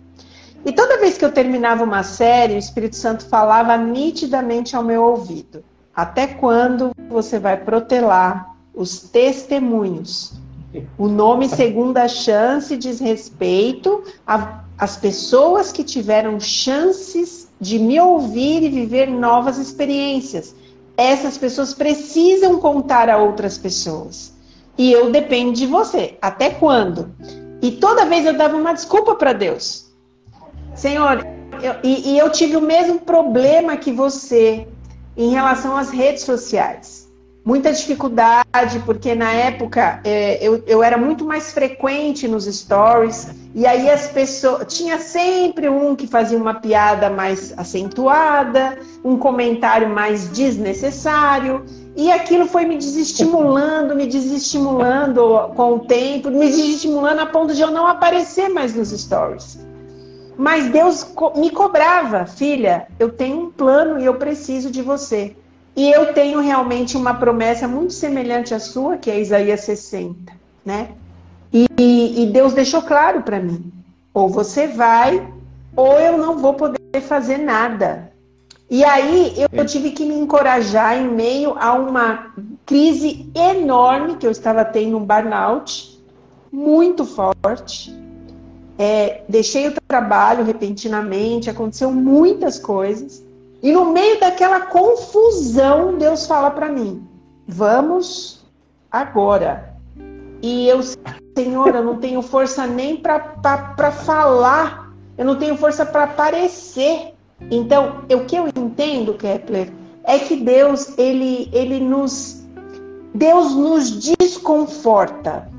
E 0.65 0.73
toda 0.73 0.99
vez 0.99 1.17
que 1.17 1.25
eu 1.25 1.31
terminava 1.31 1.85
uma 1.85 2.03
série, 2.03 2.55
o 2.55 2.59
Espírito 2.59 2.97
Santo 2.97 3.25
falava 3.27 3.77
nitidamente 3.77 4.75
ao 4.75 4.83
meu 4.83 5.05
ouvido: 5.05 5.63
Até 5.95 6.27
quando 6.27 6.91
você 7.09 7.39
vai 7.39 7.57
protelar 7.57 8.58
os 8.79 9.01
testemunhos? 9.01 10.33
O 10.97 11.09
nome 11.09 11.49
Segunda 11.49 12.07
Chance 12.07 12.77
diz 12.77 13.01
respeito 13.01 14.05
às 14.79 14.97
pessoas 14.97 15.73
que 15.73 15.83
tiveram 15.83 16.39
chances 16.39 17.49
de 17.61 17.79
me 17.79 17.99
ouvir 17.99 18.63
e 18.63 18.69
viver 18.69 19.11
novas 19.11 19.59
experiências. 19.59 20.55
Essas 20.97 21.37
pessoas 21.37 21.75
precisam 21.75 22.59
contar 22.59 23.11
a 23.11 23.19
outras 23.19 23.59
pessoas. 23.59 24.33
E 24.77 24.93
eu 24.93 25.11
dependo 25.11 25.53
de 25.53 25.67
você. 25.67 26.17
Até 26.23 26.51
quando? 26.51 27.13
E 27.61 27.73
toda 27.73 28.07
vez 28.07 28.25
eu 28.25 28.37
dava 28.37 28.57
uma 28.57 28.73
desculpa 28.73 29.17
para 29.17 29.33
Deus. 29.33 29.91
Senhor, 30.77 31.27
eu, 31.61 31.75
e, 31.83 32.13
e 32.13 32.19
eu 32.19 32.31
tive 32.31 32.57
o 32.57 32.61
mesmo 32.61 33.01
problema 33.01 33.77
que 33.77 33.91
você 33.91 34.69
em 35.17 35.31
relação 35.31 35.77
às 35.77 35.91
redes 35.91 36.23
sociais 36.23 37.08
muita 37.49 37.73
dificuldade, 37.73 38.79
porque 38.85 39.15
na 39.15 39.33
época 39.33 40.03
é, 40.05 40.37
eu, 40.47 40.63
eu 40.67 40.83
era 40.83 40.99
muito 40.99 41.25
mais 41.25 41.51
frequente 41.51 42.29
nos 42.29 42.45
stories, 42.45 43.29
e 43.55 43.67
aí 43.67 43.89
as 43.89 44.09
pessoas. 44.09 44.67
Tinha 44.69 44.99
sempre 44.99 45.67
um 45.67 45.97
que 45.97 46.07
fazia 46.07 46.37
uma 46.37 46.53
piada 46.53 47.09
mais 47.09 47.55
acentuada, 47.57 48.79
um 49.03 49.17
comentário 49.17 49.89
mais 49.89 50.31
desnecessário, 50.31 51.65
e 51.97 52.13
aquilo 52.13 52.47
foi 52.47 52.67
me 52.67 52.77
desestimulando, 52.77 53.97
me 53.97 54.07
desestimulando 54.07 55.51
com 55.57 55.77
o 55.77 55.79
tempo, 55.81 56.31
me 56.31 56.51
desestimulando 56.51 57.23
a 57.23 57.27
ponto 57.27 57.55
de 57.55 57.63
eu 57.63 57.71
não 57.71 57.87
aparecer 57.87 58.51
mais 58.51 58.75
nos 58.75 58.91
stories. 58.91 59.59
Mas 60.37 60.71
Deus 60.71 61.15
me 61.35 61.49
cobrava, 61.49 62.27
filha, 62.27 62.89
eu 63.01 63.11
tenho 63.11 63.47
um 63.47 63.51
plano 63.51 63.99
e 63.99 64.05
eu 64.05 64.17
preciso 64.17 64.71
de 64.71 64.83
você. 64.83 65.35
E 65.79 65.93
eu 65.93 66.13
tenho 66.13 66.41
realmente 66.41 66.97
uma 66.97 67.15
promessa 67.15 67.69
muito 67.69 67.93
semelhante 67.93 68.53
à 68.53 68.59
sua, 68.59 68.97
que 68.97 69.09
é 69.09 69.21
Isaías 69.21 69.61
60, 69.61 70.33
né? 70.67 70.89
E, 71.53 71.69
e 71.79 72.27
Deus 72.33 72.53
deixou 72.53 72.83
claro 72.83 73.23
para 73.23 73.39
mim: 73.39 73.73
ou 74.13 74.29
você 74.29 74.67
vai, 74.67 75.33
ou 75.77 75.93
eu 76.01 76.19
não 76.19 76.37
vou 76.39 76.55
poder 76.55 77.01
fazer 77.01 77.39
nada. 77.39 78.11
E 78.69 78.83
aí 78.83 79.35
eu 79.53 79.65
tive 79.65 79.93
que 79.93 80.05
me 80.05 80.17
encorajar 80.17 80.99
em 80.99 81.09
meio 81.09 81.55
a 81.57 81.75
uma 81.75 82.35
crise 82.67 83.31
enorme 83.33 84.17
que 84.17 84.27
eu 84.27 84.33
estava 84.33 84.65
tendo, 84.65 84.97
um 84.97 85.05
burnout 85.05 85.97
muito 86.51 87.05
forte. 87.07 87.97
É, 88.77 89.23
deixei 89.29 89.69
o 89.69 89.75
trabalho 89.87 90.45
repentinamente, 90.45 91.49
aconteceu 91.49 91.93
muitas 91.93 92.59
coisas. 92.59 93.28
E 93.63 93.73
no 93.73 93.93
meio 93.93 94.21
daquela 94.21 94.61
confusão, 94.61 95.97
Deus 95.99 96.27
fala 96.27 96.51
para 96.51 96.69
mim: 96.69 97.07
vamos 97.47 98.45
agora. 98.91 99.75
E 100.41 100.69
eu, 100.69 100.81
Senhor, 101.37 101.75
eu 101.75 101.85
não 101.85 101.97
tenho 101.99 102.23
força 102.23 102.67
nem 102.67 102.97
para 102.97 103.91
falar, 103.91 104.93
eu 105.17 105.25
não 105.25 105.37
tenho 105.37 105.57
força 105.57 105.85
para 105.85 106.05
aparecer. 106.05 107.15
Então, 107.51 108.03
o 108.11 108.25
que 108.25 108.37
eu 108.37 108.49
entendo, 108.49 109.15
Kepler, 109.15 109.73
é 110.05 110.19
que 110.19 110.37
Deus, 110.37 110.97
ele, 110.97 111.49
ele 111.53 111.81
nos. 111.81 112.47
Deus 113.15 113.55
nos 113.55 113.91
desconforta. 114.17 115.51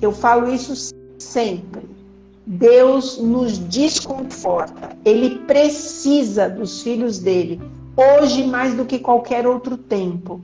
Eu 0.00 0.12
falo 0.12 0.52
isso 0.52 0.94
sempre. 1.18 1.97
Deus 2.50 3.18
nos 3.18 3.58
desconforta. 3.58 4.96
Ele 5.04 5.40
precisa 5.40 6.48
dos 6.48 6.80
filhos 6.80 7.18
dele, 7.18 7.60
hoje 7.94 8.46
mais 8.46 8.72
do 8.72 8.86
que 8.86 8.98
qualquer 8.98 9.46
outro 9.46 9.76
tempo. 9.76 10.40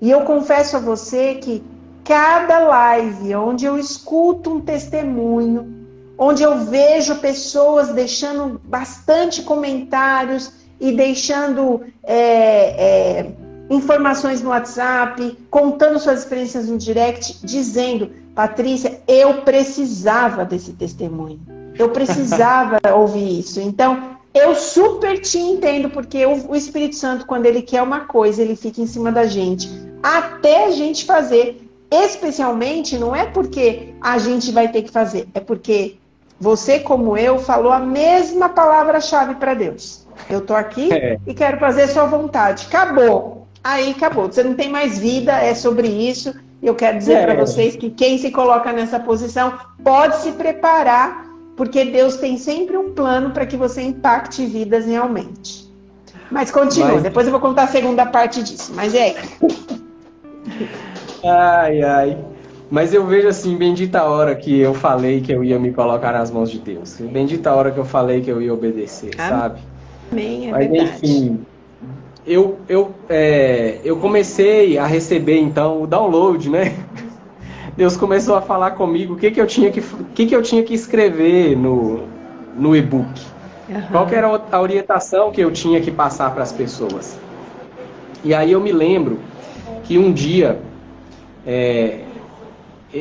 E 0.00 0.08
eu 0.08 0.20
confesso 0.20 0.76
a 0.76 0.80
você 0.80 1.34
que 1.34 1.60
cada 2.04 2.60
live 2.60 3.34
onde 3.34 3.64
eu 3.64 3.76
escuto 3.76 4.54
um 4.54 4.60
testemunho, 4.60 5.84
onde 6.16 6.44
eu 6.44 6.64
vejo 6.64 7.16
pessoas 7.16 7.88
deixando 7.88 8.60
bastante 8.62 9.42
comentários 9.42 10.52
e 10.78 10.92
deixando 10.92 11.80
é, 12.04 13.24
é, 13.24 13.32
informações 13.68 14.40
no 14.42 14.50
WhatsApp, 14.50 15.36
contando 15.50 15.98
suas 15.98 16.20
experiências 16.20 16.68
no 16.68 16.78
direct, 16.78 17.44
dizendo 17.44 18.21
Patrícia, 18.34 19.00
eu 19.06 19.42
precisava 19.42 20.44
desse 20.44 20.72
testemunho. 20.72 21.40
Eu 21.78 21.90
precisava 21.90 22.78
ouvir 22.94 23.40
isso. 23.40 23.60
Então, 23.60 24.16
eu 24.34 24.54
super 24.54 25.20
te 25.20 25.38
entendo, 25.38 25.90
porque 25.90 26.24
o 26.24 26.54
Espírito 26.54 26.96
Santo, 26.96 27.26
quando 27.26 27.46
ele 27.46 27.60
quer 27.60 27.82
uma 27.82 28.00
coisa, 28.00 28.40
ele 28.40 28.56
fica 28.56 28.80
em 28.80 28.86
cima 28.86 29.12
da 29.12 29.26
gente, 29.26 29.68
até 30.02 30.66
a 30.66 30.70
gente 30.70 31.04
fazer. 31.04 31.68
Especialmente, 31.90 32.96
não 32.96 33.14
é 33.14 33.26
porque 33.26 33.92
a 34.00 34.16
gente 34.16 34.50
vai 34.50 34.68
ter 34.68 34.80
que 34.80 34.90
fazer, 34.90 35.28
é 35.34 35.40
porque 35.40 35.96
você, 36.40 36.80
como 36.80 37.16
eu, 37.18 37.38
falou 37.38 37.70
a 37.70 37.78
mesma 37.78 38.48
palavra-chave 38.48 39.34
para 39.34 39.52
Deus. 39.52 40.06
Eu 40.28 40.40
tô 40.40 40.54
aqui 40.54 40.92
é. 40.92 41.18
e 41.26 41.34
quero 41.34 41.58
fazer 41.58 41.86
sua 41.88 42.06
vontade. 42.06 42.66
Acabou. 42.66 43.46
Aí 43.62 43.90
acabou. 43.90 44.26
Você 44.26 44.42
não 44.42 44.54
tem 44.54 44.68
mais 44.68 44.98
vida, 44.98 45.32
é 45.32 45.54
sobre 45.54 45.86
isso. 45.86 46.34
Eu 46.62 46.74
quero 46.74 46.98
dizer 46.98 47.14
é. 47.14 47.24
para 47.24 47.34
vocês 47.34 47.74
que 47.74 47.90
quem 47.90 48.18
se 48.18 48.30
coloca 48.30 48.72
nessa 48.72 49.00
posição 49.00 49.54
pode 49.82 50.16
se 50.16 50.32
preparar, 50.32 51.26
porque 51.56 51.84
Deus 51.84 52.16
tem 52.16 52.38
sempre 52.38 52.76
um 52.76 52.92
plano 52.92 53.30
para 53.30 53.44
que 53.44 53.56
você 53.56 53.82
impacte 53.82 54.46
vidas 54.46 54.86
realmente. 54.86 55.70
Mas 56.30 56.50
continua, 56.50 56.92
Mas... 56.92 57.02
depois 57.02 57.26
eu 57.26 57.32
vou 57.32 57.40
contar 57.40 57.64
a 57.64 57.66
segunda 57.66 58.06
parte 58.06 58.42
disso. 58.42 58.72
Mas 58.74 58.94
é. 58.94 59.14
Ai, 61.24 61.82
ai. 61.82 62.18
Mas 62.68 62.92
eu 62.92 63.06
vejo 63.06 63.28
assim, 63.28 63.56
bendita 63.56 64.00
a 64.00 64.04
hora 64.04 64.34
que 64.34 64.58
eu 64.58 64.74
falei 64.74 65.20
que 65.20 65.30
eu 65.30 65.44
ia 65.44 65.58
me 65.58 65.72
colocar 65.72 66.12
nas 66.12 66.30
mãos 66.30 66.50
de 66.50 66.58
Deus. 66.58 66.96
Bendita 66.98 67.50
a 67.50 67.54
hora 67.54 67.70
que 67.70 67.78
eu 67.78 67.84
falei 67.84 68.22
que 68.22 68.30
eu 68.30 68.40
ia 68.42 68.52
obedecer, 68.52 69.10
Amém. 69.18 69.28
sabe? 69.28 69.60
Amém, 70.10 70.48
é 70.48 70.50
Mas 70.50 70.70
verdade. 70.70 70.90
enfim, 70.96 71.46
eu, 72.26 72.58
eu, 72.68 72.94
é, 73.08 73.78
eu 73.84 73.96
comecei 73.96 74.78
a 74.78 74.86
receber 74.86 75.38
então 75.38 75.82
o 75.82 75.86
download, 75.86 76.48
né? 76.48 76.74
Deus 77.76 77.96
começou 77.96 78.36
a 78.36 78.42
falar 78.42 78.72
comigo 78.72 79.14
o 79.14 79.16
que, 79.16 79.30
que, 79.30 79.40
eu, 79.40 79.46
tinha 79.46 79.70
que, 79.70 79.82
que, 80.14 80.26
que 80.26 80.36
eu 80.36 80.42
tinha 80.42 80.62
que 80.62 80.74
escrever 80.74 81.56
no, 81.56 82.00
no 82.56 82.76
e-book. 82.76 83.08
Uhum. 83.68 83.82
Qual 83.90 84.06
que 84.06 84.14
era 84.14 84.28
a 84.50 84.60
orientação 84.60 85.32
que 85.32 85.40
eu 85.40 85.50
tinha 85.50 85.80
que 85.80 85.90
passar 85.90 86.32
para 86.32 86.42
as 86.42 86.52
pessoas. 86.52 87.18
E 88.22 88.34
aí 88.34 88.52
eu 88.52 88.60
me 88.60 88.70
lembro 88.70 89.18
que 89.84 89.98
um 89.98 90.12
dia 90.12 90.60
é, 91.46 92.00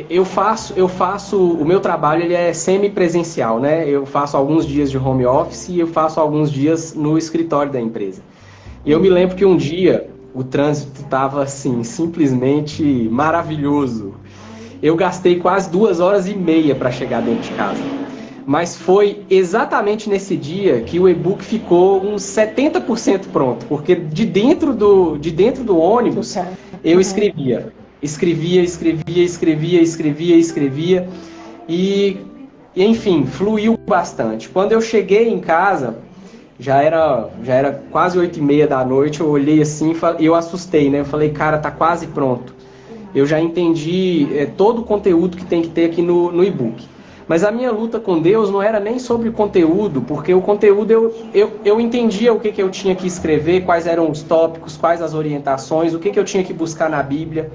eu 0.09 0.23
faço 0.23 0.73
eu 0.75 0.87
faço 0.87 1.37
o 1.37 1.65
meu 1.65 1.79
trabalho 1.79 2.23
ele 2.23 2.33
é 2.33 2.53
semi-presencial, 2.53 3.59
né? 3.59 3.87
Eu 3.87 4.05
faço 4.05 4.35
alguns 4.37 4.65
dias 4.65 4.89
de 4.89 4.97
home 4.97 5.25
office 5.25 5.69
e 5.69 5.79
eu 5.79 5.87
faço 5.87 6.19
alguns 6.19 6.51
dias 6.51 6.93
no 6.93 7.17
escritório 7.17 7.71
da 7.71 7.79
empresa. 7.79 8.21
E 8.83 8.91
eu 8.91 8.99
me 8.99 9.09
lembro 9.09 9.35
que 9.35 9.45
um 9.45 9.55
dia 9.55 10.09
o 10.33 10.43
trânsito 10.43 11.01
estava 11.01 11.43
assim, 11.43 11.83
simplesmente 11.83 12.83
maravilhoso. 13.11 14.13
eu 14.81 14.95
gastei 14.95 15.35
quase 15.35 15.69
duas 15.69 15.99
horas 15.99 16.27
e 16.27 16.33
meia 16.33 16.73
para 16.73 16.89
chegar 16.89 17.21
dentro 17.21 17.43
de 17.43 17.51
casa. 17.51 17.83
Mas 18.43 18.75
foi 18.75 19.21
exatamente 19.29 20.09
nesse 20.09 20.35
dia 20.35 20.81
que 20.81 20.99
o 20.99 21.07
e-book 21.07 21.43
ficou 21.43 22.03
uns 22.03 22.23
70% 22.23 23.27
pronto, 23.31 23.67
porque 23.67 23.93
de 23.93 24.25
dentro 24.25 24.73
do, 24.73 25.15
de 25.17 25.29
dentro 25.29 25.63
do 25.63 25.77
ônibus 25.77 26.35
eu 26.83 26.99
escrevia. 26.99 27.71
Escrevia, 28.01 28.63
escrevia, 28.63 29.23
escrevia, 29.23 29.81
escrevia, 29.81 30.35
escrevia. 30.35 31.07
E, 31.69 32.17
enfim, 32.75 33.27
fluiu 33.27 33.77
bastante. 33.87 34.49
Quando 34.49 34.71
eu 34.71 34.81
cheguei 34.81 35.29
em 35.29 35.39
casa, 35.39 35.99
já 36.61 36.79
era, 36.79 37.27
já 37.43 37.55
era 37.55 37.83
quase 37.89 38.19
oito 38.19 38.37
e 38.37 38.41
meia 38.41 38.67
da 38.67 38.85
noite, 38.85 39.19
eu 39.19 39.27
olhei 39.27 39.59
assim 39.63 39.95
e 40.19 40.25
eu 40.25 40.35
assustei, 40.35 40.91
né? 40.91 40.99
Eu 40.99 41.05
falei, 41.05 41.31
cara, 41.31 41.57
tá 41.57 41.71
quase 41.71 42.05
pronto. 42.05 42.53
Eu 43.15 43.25
já 43.25 43.41
entendi 43.41 44.27
é, 44.37 44.45
todo 44.45 44.83
o 44.83 44.85
conteúdo 44.85 45.35
que 45.35 45.43
tem 45.43 45.63
que 45.63 45.69
ter 45.69 45.85
aqui 45.85 46.03
no, 46.03 46.31
no 46.31 46.43
e-book. 46.43 46.87
Mas 47.27 47.43
a 47.43 47.51
minha 47.51 47.71
luta 47.71 47.99
com 47.99 48.21
Deus 48.21 48.51
não 48.51 48.61
era 48.61 48.79
nem 48.79 48.99
sobre 48.99 49.27
o 49.27 49.33
conteúdo, 49.33 50.01
porque 50.01 50.35
o 50.35 50.41
conteúdo 50.41 50.91
eu, 50.91 51.15
eu, 51.33 51.51
eu 51.65 51.81
entendia 51.81 52.31
o 52.31 52.39
que, 52.39 52.51
que 52.51 52.61
eu 52.61 52.69
tinha 52.69 52.93
que 52.93 53.07
escrever, 53.07 53.65
quais 53.65 53.87
eram 53.87 54.11
os 54.11 54.21
tópicos, 54.21 54.77
quais 54.77 55.01
as 55.01 55.15
orientações, 55.15 55.95
o 55.95 55.99
que, 55.99 56.11
que 56.11 56.19
eu 56.19 56.25
tinha 56.25 56.43
que 56.43 56.53
buscar 56.53 56.91
na 56.91 57.01
Bíblia. 57.01 57.51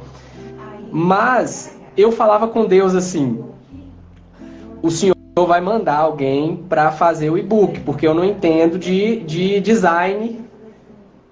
Mas 0.90 1.78
eu 1.96 2.10
falava 2.10 2.48
com 2.48 2.64
Deus 2.64 2.92
assim: 2.92 3.38
o 4.82 4.90
Senhor 4.90 5.15
vai 5.44 5.60
mandar 5.60 5.98
alguém 5.98 6.56
para 6.56 6.90
fazer 6.90 7.28
o 7.28 7.36
e-book, 7.36 7.80
porque 7.80 8.06
eu 8.06 8.14
não 8.14 8.24
entendo 8.24 8.78
de, 8.78 9.20
de 9.20 9.60
design 9.60 10.40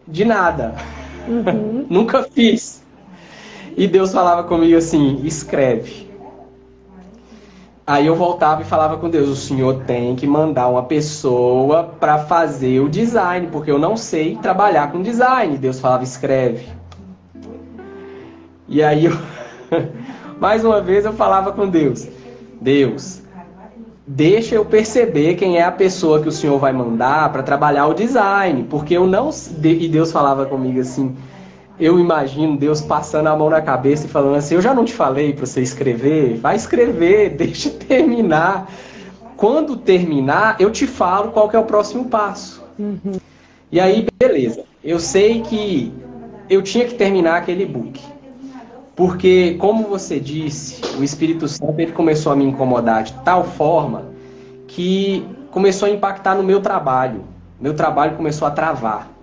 de 0.06 0.26
nada. 0.26 0.74
Uhum. 1.26 1.86
Nunca 1.88 2.22
fiz. 2.22 2.84
E 3.74 3.88
Deus 3.88 4.12
falava 4.12 4.44
comigo 4.44 4.76
assim: 4.76 5.22
escreve. 5.24 6.04
Aí 7.86 8.06
eu 8.06 8.14
voltava 8.14 8.60
e 8.60 8.66
falava 8.66 8.98
com 8.98 9.08
Deus: 9.08 9.30
o 9.30 9.36
Senhor 9.36 9.84
tem 9.84 10.14
que 10.14 10.26
mandar 10.26 10.68
uma 10.68 10.82
pessoa 10.82 11.84
para 11.98 12.18
fazer 12.18 12.80
o 12.80 12.90
design, 12.90 13.48
porque 13.50 13.70
eu 13.70 13.78
não 13.78 13.96
sei 13.96 14.36
trabalhar 14.36 14.92
com 14.92 15.00
design. 15.00 15.56
Deus 15.56 15.80
falava: 15.80 16.04
escreve. 16.04 16.66
E 18.68 18.82
aí 18.82 19.06
eu, 19.06 19.12
mais 20.38 20.62
uma 20.62 20.82
vez 20.82 21.06
eu 21.06 21.14
falava 21.14 21.52
com 21.52 21.66
Deus: 21.66 22.06
Deus, 22.60 23.23
deixa 24.06 24.54
eu 24.54 24.64
perceber 24.64 25.34
quem 25.34 25.58
é 25.58 25.62
a 25.62 25.72
pessoa 25.72 26.20
que 26.20 26.28
o 26.28 26.32
Senhor 26.32 26.58
vai 26.58 26.72
mandar 26.72 27.32
para 27.32 27.42
trabalhar 27.42 27.86
o 27.86 27.94
design, 27.94 28.66
porque 28.68 28.94
eu 28.94 29.06
não. 29.06 29.30
E 29.62 29.88
Deus 29.88 30.12
falava 30.12 30.46
comigo 30.46 30.80
assim: 30.80 31.16
eu 31.78 31.98
imagino 31.98 32.56
Deus 32.56 32.80
passando 32.80 33.26
a 33.26 33.36
mão 33.36 33.50
na 33.50 33.60
cabeça 33.60 34.06
e 34.06 34.08
falando 34.08 34.36
assim: 34.36 34.54
Eu 34.54 34.62
já 34.62 34.72
não 34.72 34.84
te 34.84 34.92
falei 34.92 35.32
para 35.32 35.44
você 35.44 35.60
escrever? 35.60 36.36
Vai 36.36 36.56
escrever, 36.56 37.30
deixa 37.36 37.70
terminar. 37.70 38.70
Quando 39.36 39.76
terminar, 39.76 40.56
eu 40.60 40.70
te 40.70 40.86
falo 40.86 41.32
qual 41.32 41.50
é 41.52 41.58
o 41.58 41.64
próximo 41.64 42.04
passo. 42.04 42.62
Uhum. 42.78 43.18
E 43.70 43.80
aí, 43.80 44.06
beleza. 44.18 44.62
Eu 44.82 45.00
sei 45.00 45.40
que 45.42 45.92
eu 46.48 46.62
tinha 46.62 46.84
que 46.84 46.94
terminar 46.94 47.36
aquele 47.36 47.66
book. 47.66 48.00
Porque, 48.96 49.56
como 49.58 49.84
você 49.84 50.20
disse, 50.20 50.80
o 50.96 51.02
Espírito 51.02 51.48
Santo 51.48 51.78
ele 51.78 51.92
começou 51.92 52.32
a 52.32 52.36
me 52.36 52.44
incomodar 52.44 53.02
de 53.02 53.12
tal 53.24 53.44
forma 53.44 54.06
que 54.68 55.26
começou 55.50 55.88
a 55.88 55.90
impactar 55.90 56.34
no 56.34 56.42
meu 56.42 56.60
trabalho. 56.60 57.24
Meu 57.60 57.74
trabalho 57.74 58.16
começou 58.16 58.46
a 58.46 58.50
travar 58.50 59.14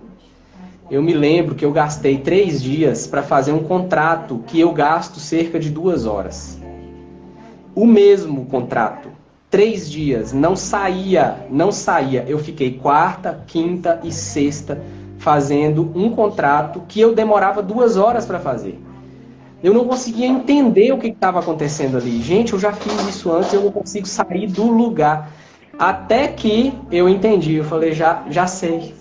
eu 0.91 1.01
me 1.01 1.13
lembro 1.13 1.55
que 1.55 1.63
eu 1.63 1.72
gastei 1.72 2.17
três 2.17 2.61
dias 2.61 3.07
para 3.07 3.24
fazer 3.24 3.53
um 3.53 3.63
contrato 3.63 4.43
que 4.45 4.59
eu 4.59 4.74
gasto 4.74 5.22
cerca 5.22 5.57
de 5.57 5.69
duas 5.69 6.05
horas. 6.05 6.59
O 7.74 7.88
mesmo 7.88 8.45
contrato. 8.47 9.07
Três 9.49 9.89
dias, 9.89 10.34
não 10.34 10.53
saía, 10.53 11.47
não 11.49 11.72
saía. 11.72 12.26
Eu 12.28 12.38
fiquei 12.39 12.74
quarta, 12.74 13.41
quinta 13.47 14.01
e 14.03 14.11
sexta 14.11 14.82
fazendo 15.17 15.89
um 15.95 16.09
contrato 16.09 16.84
que 16.89 16.99
eu 16.99 17.15
demorava 17.15 17.63
duas 17.63 17.95
horas 17.95 18.26
para 18.26 18.39
fazer. 18.39 18.78
Eu 19.64 19.74
não 19.74 19.86
conseguia 19.86 20.26
entender 20.26 20.91
o 20.91 20.97
que 20.97 21.07
estava 21.07 21.39
acontecendo 21.39 21.97
ali. 21.97 22.22
Gente, 22.22 22.53
eu 22.53 22.59
já 22.59 22.74
fiz 22.74 23.07
isso 23.07 23.32
antes, 23.32 23.53
eu 23.53 23.64
não 23.64 23.72
consigo 23.72 24.07
sair 24.07 24.47
do 24.47 24.66
lugar. 24.66 25.32
Até 25.78 26.28
que 26.28 26.74
eu 26.91 27.07
entendi, 27.07 27.55
eu 27.55 27.64
falei, 27.64 27.93
já, 27.93 28.24
já 28.30 28.47
sei 28.47 28.93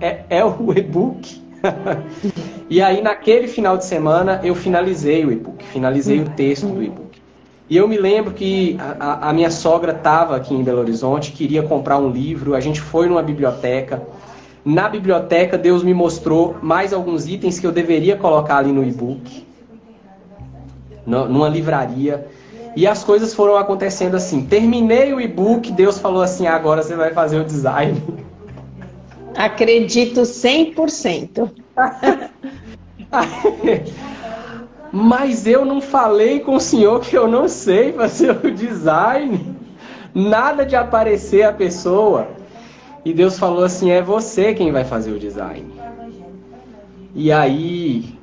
é, 0.00 0.24
é 0.28 0.44
o 0.44 0.72
e-book. 0.76 1.42
e 2.68 2.82
aí, 2.82 3.00
naquele 3.00 3.48
final 3.48 3.76
de 3.76 3.84
semana, 3.84 4.40
eu 4.44 4.54
finalizei 4.54 5.24
o 5.24 5.32
e-book, 5.32 5.64
finalizei 5.64 6.20
o 6.20 6.28
texto 6.30 6.66
do 6.66 6.82
e-book. 6.82 7.22
E 7.70 7.76
eu 7.76 7.88
me 7.88 7.96
lembro 7.96 8.32
que 8.32 8.76
a, 9.00 9.30
a 9.30 9.32
minha 9.32 9.50
sogra 9.50 9.92
estava 9.92 10.36
aqui 10.36 10.54
em 10.54 10.62
Belo 10.62 10.80
Horizonte, 10.80 11.32
queria 11.32 11.62
comprar 11.62 11.96
um 11.96 12.10
livro, 12.10 12.54
a 12.54 12.60
gente 12.60 12.80
foi 12.80 13.08
numa 13.08 13.22
biblioteca. 13.22 14.02
Na 14.64 14.88
biblioteca, 14.88 15.58
Deus 15.58 15.82
me 15.82 15.92
mostrou 15.92 16.56
mais 16.62 16.94
alguns 16.94 17.26
itens 17.26 17.58
que 17.58 17.66
eu 17.66 17.72
deveria 17.72 18.16
colocar 18.16 18.56
ali 18.56 18.72
no 18.72 18.82
e-book, 18.82 19.46
numa 21.06 21.48
livraria. 21.48 22.26
E 22.74 22.86
as 22.86 23.04
coisas 23.04 23.34
foram 23.34 23.56
acontecendo 23.56 24.14
assim. 24.14 24.46
Terminei 24.46 25.12
o 25.12 25.20
e-book, 25.20 25.70
Deus 25.70 25.98
falou 25.98 26.22
assim: 26.22 26.46
agora 26.46 26.82
você 26.82 26.96
vai 26.96 27.12
fazer 27.12 27.40
o 27.40 27.44
design. 27.44 28.02
Acredito 29.36 30.22
100%. 30.22 31.50
Mas 34.90 35.46
eu 35.46 35.64
não 35.64 35.80
falei 35.80 36.40
com 36.40 36.54
o 36.54 36.60
senhor 36.60 37.00
que 37.00 37.18
eu 37.18 37.28
não 37.28 37.48
sei 37.48 37.92
fazer 37.92 38.30
o 38.30 38.50
design. 38.50 39.56
Nada 40.14 40.64
de 40.64 40.76
aparecer 40.76 41.42
a 41.42 41.52
pessoa. 41.52 42.28
E 43.04 43.12
Deus 43.12 43.38
falou 43.38 43.64
assim: 43.64 43.90
é 43.90 44.00
você 44.00 44.54
quem 44.54 44.72
vai 44.72 44.84
fazer 44.84 45.12
o 45.12 45.18
design. 45.18 45.66
E 47.14 47.30
aí, 47.30 48.18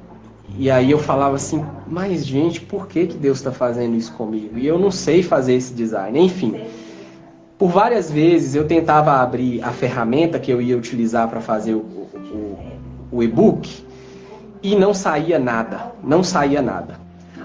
e 0.57 0.71
aí 0.71 0.89
eu 0.89 0.99
falava 0.99 1.35
assim: 1.35 1.63
mas 1.87 2.25
gente, 2.25 2.61
por 2.61 2.87
que, 2.87 3.07
que 3.07 3.17
Deus 3.17 3.37
está 3.37 3.51
fazendo 3.51 3.95
isso 3.95 4.13
comigo? 4.13 4.57
E 4.57 4.65
eu 4.65 4.79
não 4.79 4.91
sei 4.91 5.21
fazer 5.21 5.53
esse 5.53 5.73
design. 5.73 6.19
Enfim. 6.19 6.59
Por 7.57 7.69
várias 7.69 8.09
vezes 8.09 8.55
eu 8.55 8.65
tentava 8.65 9.21
abrir 9.21 9.63
a 9.63 9.69
ferramenta 9.69 10.39
que 10.39 10.49
eu 10.49 10.59
ia 10.59 10.75
utilizar 10.75 11.27
para 11.27 11.39
fazer 11.39 11.75
o, 11.75 11.81
o, 11.81 12.57
o 13.11 13.21
e-book 13.21 13.85
e 14.63 14.75
não 14.75 14.95
saía 14.95 15.37
nada, 15.37 15.93
não 16.03 16.23
saía 16.23 16.59
nada. 16.59 16.99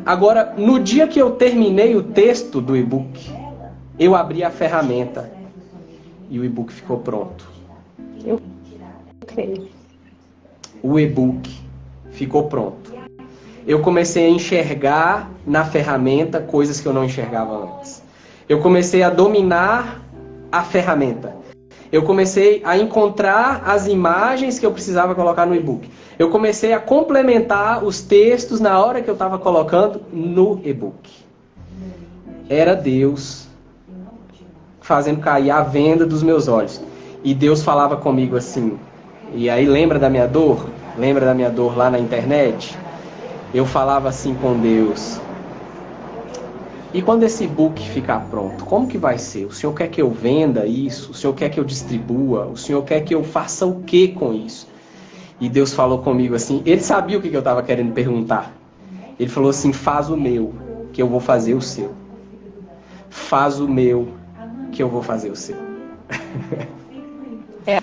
Agora, 0.07 0.55
no 0.57 0.79
dia 0.79 1.07
que 1.07 1.21
eu 1.21 1.33
terminei 1.33 1.97
o 1.97 2.03
texto 2.03 2.63
do 2.63 2.75
e-book, 2.75 3.31
eu 3.99 4.15
abri 4.15 4.43
a 4.43 4.51
ferramenta 4.51 5.36
e 6.31 6.39
o 6.39 6.45
e-book 6.45 6.73
ficou 6.73 6.99
pronto. 6.99 7.49
Eu 8.25 8.41
creio. 9.27 9.69
O 10.83 10.99
e-book 10.99 11.51
ficou 12.11 12.45
pronto. 12.49 12.95
Eu 13.67 13.81
comecei 13.81 14.27
a 14.27 14.31
enxergar 14.31 15.31
na 15.47 15.65
ferramenta 15.65 16.41
coisas 16.41 16.81
que 16.81 16.87
eu 16.87 16.93
não 16.93 17.05
enxergava 17.05 17.65
antes. 17.65 18.03
Eu 18.49 18.61
comecei 18.61 19.03
a 19.03 19.11
dominar 19.11 20.01
a 20.53 20.63
ferramenta. 20.63 21.35
Eu 21.91 22.03
comecei 22.03 22.63
a 22.65 22.77
encontrar 22.77 23.63
as 23.67 23.87
imagens 23.87 24.59
que 24.59 24.67
eu 24.67 24.73
precisava 24.73 25.15
colocar 25.15 25.47
no 25.47 25.55
e-book. 25.55 25.89
Eu 26.19 26.31
comecei 26.31 26.73
a 26.73 26.81
complementar 26.81 27.85
os 27.85 28.01
textos 28.01 28.61
na 28.61 28.79
hora 28.83 29.03
que 29.03 29.09
eu 29.09 29.15
estava 29.15 29.39
colocando 29.39 30.03
no 30.13 30.61
e-book. 30.65 31.11
Era 32.49 32.75
Deus 32.75 33.46
fazendo 34.87 35.21
cair 35.21 35.51
a 35.51 35.63
venda 35.63 36.07
dos 36.07 36.23
meus 36.23 36.47
olhos. 36.47 36.81
E 37.25 37.35
Deus 37.35 37.63
falava 37.63 37.97
comigo 37.97 38.37
assim. 38.37 38.79
E 39.35 39.51
aí 39.51 39.67
lembra 39.67 39.99
da 39.99 40.09
minha 40.09 40.29
dor? 40.29 40.69
Lembra 40.97 41.27
da 41.27 41.35
minha 41.35 41.51
dor 41.51 41.77
lá 41.77 41.91
na 41.91 41.99
internet? 41.99 42.79
Eu 43.53 43.67
falava 43.67 44.09
assim 44.09 44.35
com 44.35 44.59
Deus: 44.61 45.21
e 46.95 47.03
quando 47.03 47.25
esse 47.25 47.45
e-book 47.45 47.83
ficar 47.91 48.21
pronto, 48.31 48.65
como 48.65 48.87
que 48.87 48.97
vai 48.97 49.19
ser? 49.19 49.45
O 49.45 49.53
senhor 49.53 49.73
quer 49.75 49.89
que 49.89 50.01
eu 50.01 50.11
venda 50.11 50.65
isso? 50.67 51.11
O 51.11 51.15
senhor 51.15 51.35
quer 51.35 51.51
que 51.51 51.59
eu 51.59 51.65
distribua? 51.65 52.47
O 52.47 52.57
senhor 52.57 52.83
quer 52.85 53.01
que 53.01 53.15
eu 53.15 53.25
faça 53.25 53.67
o 53.67 53.83
que 53.83 54.09
com 54.09 54.33
isso? 54.33 54.69
E 55.41 55.49
Deus 55.49 55.75
falou 55.75 55.99
comigo 55.99 56.35
assim, 56.35 56.63
ele 56.65 56.81
sabia 56.81 57.19
o 57.19 57.21
que 57.21 57.29
eu 57.29 57.41
estava 57.41 57.63
querendo 57.63 57.93
perguntar. 57.93 58.53
Ele 59.19 59.29
falou 59.29 59.51
assim: 59.51 59.73
faz 59.73 60.09
o 60.09 60.17
meu, 60.17 60.55
que 60.93 61.03
eu 61.03 61.09
vou 61.09 61.21
fazer 61.21 61.55
o 61.55 61.61
seu. 61.61 61.93
Faz 63.11 63.61
o 63.61 63.69
meu, 63.69 64.09
que 64.77 64.83
eu 64.83 64.89
vou 64.89 65.03
fazer 65.03 65.31
o 65.31 65.37
seu. 65.37 65.57
É. 67.69 67.81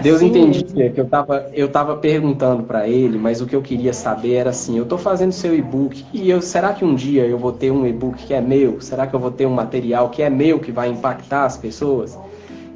Deus 0.00 0.22
entendia 0.22 0.90
que 0.90 1.00
eu 1.00 1.04
estava 1.04 1.50
eu 1.52 1.68
tava 1.68 1.96
perguntando 1.96 2.62
para 2.62 2.86
ele, 2.86 3.18
mas 3.18 3.40
o 3.40 3.46
que 3.46 3.56
eu 3.56 3.60
queria 3.60 3.92
saber 3.92 4.34
era 4.34 4.50
assim: 4.50 4.76
eu 4.76 4.84
estou 4.84 4.96
fazendo 4.96 5.32
seu 5.32 5.52
e-book 5.56 6.04
e 6.12 6.30
eu, 6.30 6.40
será 6.40 6.72
que 6.72 6.84
um 6.84 6.94
dia 6.94 7.26
eu 7.26 7.36
vou 7.36 7.50
ter 7.50 7.72
um 7.72 7.84
e-book 7.84 8.24
que 8.24 8.32
é 8.32 8.40
meu? 8.40 8.80
Será 8.80 9.08
que 9.08 9.14
eu 9.14 9.18
vou 9.18 9.32
ter 9.32 9.44
um 9.44 9.52
material 9.52 10.08
que 10.08 10.22
é 10.22 10.30
meu 10.30 10.60
que 10.60 10.70
vai 10.70 10.88
impactar 10.88 11.46
as 11.46 11.56
pessoas? 11.56 12.16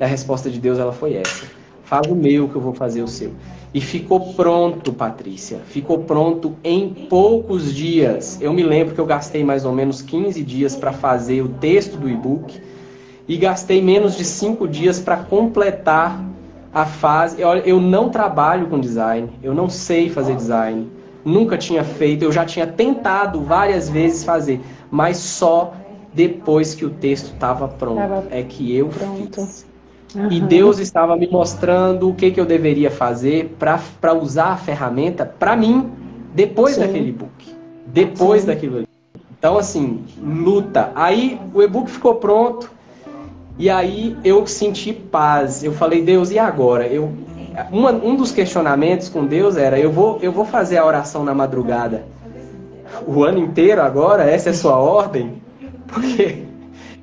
E 0.00 0.02
a 0.02 0.06
resposta 0.08 0.50
de 0.50 0.58
Deus 0.58 0.80
ela 0.80 0.92
foi 0.92 1.14
essa: 1.14 1.46
faz 1.84 2.08
o 2.08 2.14
meu 2.16 2.48
que 2.48 2.56
eu 2.56 2.60
vou 2.60 2.74
fazer 2.74 3.02
o 3.02 3.08
seu. 3.08 3.30
E 3.72 3.80
ficou 3.80 4.34
pronto, 4.34 4.92
Patrícia. 4.92 5.58
Ficou 5.68 6.00
pronto 6.00 6.56
em 6.64 6.88
poucos 6.88 7.72
dias. 7.72 8.36
Eu 8.40 8.52
me 8.52 8.64
lembro 8.64 8.96
que 8.96 9.00
eu 9.00 9.06
gastei 9.06 9.44
mais 9.44 9.64
ou 9.64 9.72
menos 9.72 10.02
15 10.02 10.42
dias 10.42 10.74
para 10.74 10.92
fazer 10.92 11.42
o 11.42 11.48
texto 11.48 11.96
do 11.96 12.08
e-book 12.08 12.66
e 13.28 13.36
gastei 13.36 13.82
menos 13.82 14.16
de 14.16 14.24
5 14.24 14.66
dias 14.66 14.98
para 14.98 15.18
completar 15.18 16.24
a 16.72 16.86
fase. 16.86 17.44
Olha, 17.44 17.60
eu 17.60 17.80
não 17.80 18.08
trabalho 18.08 18.66
com 18.68 18.80
design, 18.80 19.28
eu 19.42 19.54
não 19.54 19.68
sei 19.68 20.08
fazer 20.08 20.34
design, 20.34 20.90
nunca 21.24 21.58
tinha 21.58 21.84
feito, 21.84 22.24
eu 22.24 22.32
já 22.32 22.44
tinha 22.44 22.66
tentado 22.66 23.42
várias 23.42 23.88
vezes 23.88 24.24
fazer, 24.24 24.60
mas 24.90 25.18
só 25.18 25.74
depois 26.14 26.74
que 26.74 26.84
o 26.84 26.90
texto 26.90 27.34
estava 27.34 27.68
pronto 27.68 27.98
tava 27.98 28.24
é 28.30 28.42
que 28.42 28.74
eu 28.74 28.88
pronto. 28.88 29.40
fiz. 29.42 29.66
Uhum. 30.14 30.32
E 30.32 30.40
Deus 30.40 30.78
estava 30.78 31.14
me 31.16 31.28
mostrando 31.28 32.08
o 32.08 32.14
que, 32.14 32.30
que 32.30 32.40
eu 32.40 32.46
deveria 32.46 32.90
fazer 32.90 33.54
para 33.58 34.14
usar 34.14 34.52
a 34.52 34.56
ferramenta 34.56 35.26
para 35.26 35.54
mim 35.54 35.90
depois 36.34 36.76
Sim. 36.76 36.80
daquele 36.80 37.12
book. 37.12 37.54
Depois 37.86 38.42
Sim. 38.42 38.46
daquilo 38.46 38.76
ali. 38.78 38.88
Então, 39.38 39.58
assim, 39.58 40.04
luta. 40.20 40.90
Aí 40.94 41.38
o 41.54 41.62
e-book 41.62 41.90
ficou 41.90 42.14
pronto. 42.14 42.70
E 43.58 43.68
aí 43.68 44.16
eu 44.24 44.46
senti 44.46 44.92
paz. 44.92 45.64
Eu 45.64 45.72
falei, 45.72 46.02
Deus, 46.02 46.30
e 46.30 46.38
agora? 46.38 46.86
Eu, 46.86 47.12
uma, 47.72 47.90
um 47.90 48.14
dos 48.14 48.30
questionamentos 48.30 49.08
com 49.08 49.26
Deus 49.26 49.56
era: 49.56 49.78
eu 49.78 49.90
vou, 49.90 50.18
eu 50.22 50.30
vou 50.30 50.44
fazer 50.44 50.78
a 50.78 50.86
oração 50.86 51.24
na 51.24 51.34
madrugada 51.34 52.04
o 53.06 53.24
ano 53.24 53.38
inteiro 53.38 53.82
agora? 53.82 54.24
Essa 54.24 54.50
é 54.50 54.52
a 54.52 54.54
sua 54.54 54.76
ordem? 54.78 55.42
Porque 55.86 56.44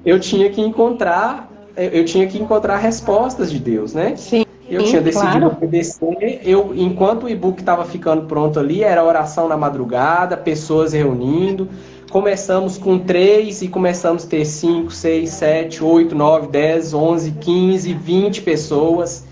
eu 0.05 0.19
tinha 0.19 0.49
que 0.49 0.61
encontrar 0.61 1.49
eu 1.77 2.05
tinha 2.05 2.25
que 2.27 2.41
encontrar 2.41 2.77
respostas 2.77 3.51
de 3.51 3.59
Deus, 3.59 3.93
né? 3.93 4.15
Sim. 4.15 4.45
Eu 4.67 4.83
tinha 4.83 5.01
decidido 5.01 5.41
claro. 5.41 5.57
obedecer. 5.57 6.41
Eu, 6.43 6.73
enquanto 6.75 7.23
o 7.23 7.29
e-book 7.29 7.59
estava 7.59 7.85
ficando 7.85 8.25
pronto 8.25 8.59
ali, 8.59 8.83
era 8.83 9.03
oração 9.03 9.47
na 9.47 9.55
madrugada, 9.55 10.35
pessoas 10.35 10.93
reunindo. 10.93 11.69
Começamos 12.15 12.77
com 12.77 12.97
três 12.97 13.61
e 13.61 13.67
começamos 13.67 14.23
a 14.23 14.29
ter 14.29 14.45
cinco, 14.45 14.89
seis, 14.89 15.31
sete, 15.31 15.83
oito, 15.83 16.15
nove, 16.15 16.47
dez, 16.47 16.93
onze, 16.93 17.31
quinze, 17.31 17.93
vinte 17.93 18.41
pessoas. 18.41 19.25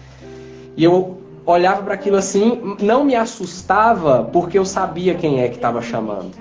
E 0.75 0.83
eu 0.83 1.17
olhava 1.45 1.81
para 1.81 1.93
aquilo 1.93 2.17
assim, 2.17 2.75
não 2.81 3.05
me 3.05 3.15
assustava 3.15 4.25
porque 4.33 4.59
eu 4.59 4.65
sabia 4.65 5.15
quem 5.15 5.41
é 5.41 5.47
que 5.47 5.55
estava 5.55 5.81
chamando. 5.81 6.31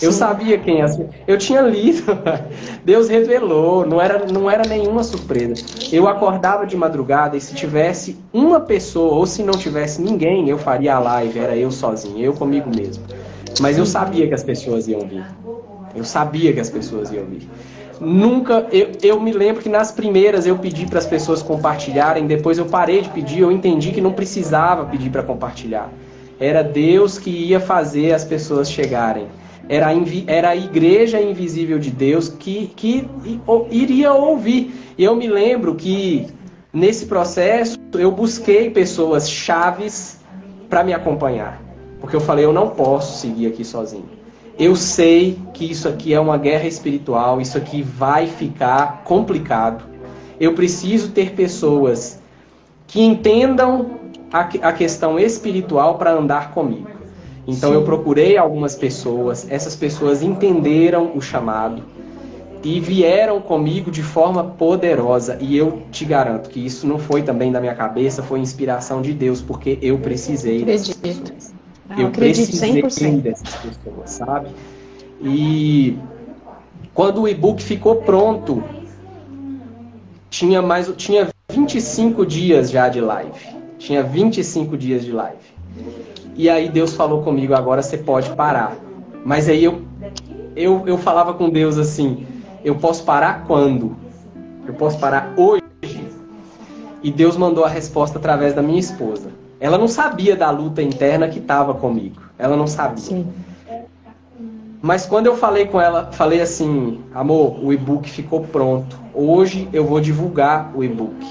Eu 0.00 0.12
sabia 0.12 0.56
quem 0.56 0.86
ser. 0.86 1.08
Eu 1.26 1.36
tinha 1.36 1.62
lido. 1.62 2.16
Deus 2.86 3.08
revelou. 3.08 3.84
Não 3.84 4.00
era, 4.00 4.24
não 4.24 4.48
era 4.48 4.62
nenhuma 4.62 5.02
surpresa. 5.02 5.64
Eu 5.90 6.06
acordava 6.06 6.64
de 6.64 6.76
madrugada 6.76 7.36
e 7.36 7.40
se 7.40 7.56
tivesse 7.56 8.16
uma 8.32 8.60
pessoa 8.60 9.14
ou 9.14 9.26
se 9.26 9.42
não 9.42 9.54
tivesse 9.54 10.00
ninguém, 10.00 10.48
eu 10.48 10.58
faria 10.58 10.94
a 10.94 11.00
live. 11.00 11.40
Era 11.40 11.56
eu 11.56 11.72
sozinho, 11.72 12.24
eu 12.24 12.34
comigo 12.34 12.70
mesmo. 12.70 13.02
Mas 13.60 13.76
eu 13.76 13.84
sabia 13.84 14.28
que 14.28 14.34
as 14.34 14.44
pessoas 14.44 14.86
iam 14.86 15.00
vir. 15.00 15.24
Eu 15.94 16.04
sabia 16.04 16.52
que 16.52 16.60
as 16.60 16.70
pessoas 16.70 17.10
iam 17.10 17.24
vir. 17.26 17.48
Nunca, 18.00 18.66
eu, 18.72 18.90
eu 19.02 19.20
me 19.20 19.32
lembro 19.32 19.62
que 19.62 19.68
nas 19.68 19.92
primeiras 19.92 20.46
eu 20.46 20.58
pedi 20.58 20.86
para 20.86 20.98
as 20.98 21.06
pessoas 21.06 21.42
compartilharem, 21.42 22.26
depois 22.26 22.58
eu 22.58 22.66
parei 22.66 23.02
de 23.02 23.08
pedir, 23.10 23.40
eu 23.40 23.52
entendi 23.52 23.92
que 23.92 24.00
não 24.00 24.12
precisava 24.12 24.84
pedir 24.86 25.10
para 25.10 25.22
compartilhar. 25.22 25.90
Era 26.40 26.62
Deus 26.62 27.18
que 27.18 27.30
ia 27.30 27.60
fazer 27.60 28.12
as 28.12 28.24
pessoas 28.24 28.70
chegarem 28.70 29.28
era 29.68 29.88
a, 29.88 29.92
era 30.26 30.50
a 30.50 30.56
igreja 30.56 31.20
invisível 31.20 31.78
de 31.78 31.90
Deus 31.90 32.28
que, 32.28 32.68
que 32.76 33.08
iria 33.70 34.12
ouvir. 34.12 34.74
E 34.98 35.04
eu 35.04 35.14
me 35.16 35.26
lembro 35.26 35.74
que 35.74 36.26
nesse 36.72 37.06
processo 37.06 37.78
eu 37.94 38.10
busquei 38.10 38.70
pessoas 38.70 39.30
chaves 39.30 40.20
para 40.68 40.82
me 40.82 40.92
acompanhar. 40.92 41.62
Porque 42.00 42.16
eu 42.16 42.20
falei, 42.20 42.44
eu 42.44 42.52
não 42.52 42.70
posso 42.70 43.18
seguir 43.18 43.46
aqui 43.46 43.64
sozinho. 43.64 44.21
Eu 44.58 44.76
sei 44.76 45.38
que 45.54 45.70
isso 45.70 45.88
aqui 45.88 46.12
é 46.12 46.20
uma 46.20 46.36
guerra 46.36 46.66
espiritual, 46.66 47.40
isso 47.40 47.56
aqui 47.56 47.82
vai 47.82 48.26
ficar 48.26 49.02
complicado. 49.04 49.84
Eu 50.38 50.54
preciso 50.54 51.10
ter 51.10 51.32
pessoas 51.32 52.20
que 52.86 53.00
entendam 53.00 54.02
a, 54.32 54.72
questão 54.72 55.18
espiritual 55.18 55.96
para 55.96 56.12
andar 56.12 56.52
comigo. 56.52 56.90
Então 57.46 57.70
Sim. 57.70 57.76
eu 57.76 57.82
procurei 57.82 58.36
algumas 58.36 58.76
pessoas, 58.76 59.46
essas 59.50 59.74
pessoas 59.74 60.22
entenderam 60.22 61.12
o 61.14 61.20
chamado 61.20 61.82
e 62.62 62.78
vieram 62.78 63.40
comigo 63.40 63.90
de 63.90 64.02
forma 64.02 64.44
poderosa. 64.44 65.36
E 65.40 65.56
eu 65.56 65.82
te 65.90 66.04
garanto 66.04 66.48
que 66.48 66.64
isso 66.64 66.86
não 66.86 66.98
foi 66.98 67.22
também 67.22 67.50
da 67.50 67.60
minha 67.60 67.74
cabeça, 67.74 68.22
foi 68.22 68.38
inspiração 68.38 69.02
de 69.02 69.12
Deus, 69.12 69.40
porque 69.42 69.78
eu 69.82 69.98
precisei 69.98 70.64
pessoas. 70.64 71.52
Ah, 71.94 72.00
eu 72.00 72.10
precisei 72.10 72.80
100%. 72.80 73.22
dessas 73.22 73.54
pessoas, 73.56 74.10
sabe? 74.10 74.48
E 75.20 75.98
quando 76.94 77.22
o 77.22 77.28
e-book 77.28 77.62
ficou 77.62 77.96
pronto, 77.96 78.62
tinha 80.30 80.62
mais 80.62 80.90
tinha 80.96 81.28
25 81.50 82.24
dias 82.24 82.70
já 82.70 82.88
de 82.88 83.00
live. 83.00 83.38
Tinha 83.78 84.02
25 84.02 84.76
dias 84.76 85.04
de 85.04 85.12
live. 85.12 85.52
E 86.34 86.48
aí 86.48 86.68
Deus 86.68 86.94
falou 86.94 87.22
comigo, 87.22 87.54
agora 87.54 87.82
você 87.82 87.98
pode 87.98 88.30
parar. 88.30 88.76
Mas 89.24 89.48
aí 89.48 89.62
eu, 89.62 89.82
eu, 90.56 90.84
eu 90.86 90.96
falava 90.96 91.34
com 91.34 91.50
Deus 91.50 91.76
assim, 91.76 92.26
eu 92.64 92.76
posso 92.76 93.04
parar 93.04 93.44
quando? 93.46 93.94
Eu 94.66 94.72
posso 94.74 94.98
parar 94.98 95.34
hoje? 95.36 95.62
E 97.02 97.10
Deus 97.10 97.36
mandou 97.36 97.64
a 97.64 97.68
resposta 97.68 98.18
através 98.18 98.54
da 98.54 98.62
minha 98.62 98.80
esposa. 98.80 99.41
Ela 99.62 99.78
não 99.78 99.86
sabia 99.86 100.34
da 100.34 100.50
luta 100.50 100.82
interna 100.82 101.28
que 101.28 101.38
estava 101.38 101.72
comigo. 101.72 102.20
Ela 102.36 102.56
não 102.56 102.66
sabia. 102.66 102.96
Sim. 102.96 103.32
Mas 104.82 105.06
quando 105.06 105.26
eu 105.26 105.36
falei 105.36 105.66
com 105.66 105.80
ela, 105.80 106.10
falei 106.10 106.40
assim, 106.40 107.00
amor, 107.14 107.64
o 107.64 107.72
e-book 107.72 108.10
ficou 108.10 108.40
pronto. 108.40 108.98
Hoje 109.14 109.68
eu 109.72 109.86
vou 109.86 110.00
divulgar 110.00 110.72
o 110.74 110.82
e-book. 110.82 111.24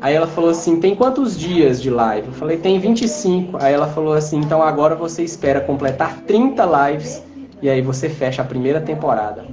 Aí 0.00 0.14
ela 0.14 0.26
falou 0.26 0.48
assim: 0.48 0.80
tem 0.80 0.96
quantos 0.96 1.38
dias 1.38 1.82
de 1.82 1.90
live? 1.90 2.28
Eu 2.28 2.32
falei: 2.32 2.56
tem 2.56 2.80
25. 2.80 3.58
Aí 3.62 3.74
ela 3.74 3.88
falou 3.88 4.14
assim: 4.14 4.38
então 4.38 4.62
agora 4.62 4.94
você 4.94 5.22
espera 5.22 5.60
completar 5.60 6.22
30 6.22 6.64
lives 6.64 7.22
e 7.60 7.68
aí 7.68 7.82
você 7.82 8.08
fecha 8.08 8.40
a 8.40 8.44
primeira 8.44 8.80
temporada. 8.80 9.44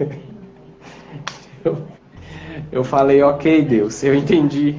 eu, 2.70 2.84
falei: 2.84 3.22
ok, 3.22 3.62
Deus, 3.62 4.02
eu 4.02 4.14
entendi. 4.14 4.76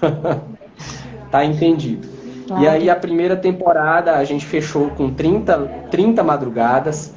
tá 1.30 1.44
entendido. 1.44 2.08
Claro. 2.46 2.62
E 2.62 2.68
aí 2.68 2.90
a 2.90 2.96
primeira 2.96 3.36
temporada 3.36 4.16
a 4.16 4.24
gente 4.24 4.44
fechou 4.44 4.90
com 4.90 5.10
30, 5.10 5.58
30 5.90 6.22
madrugadas, 6.22 7.14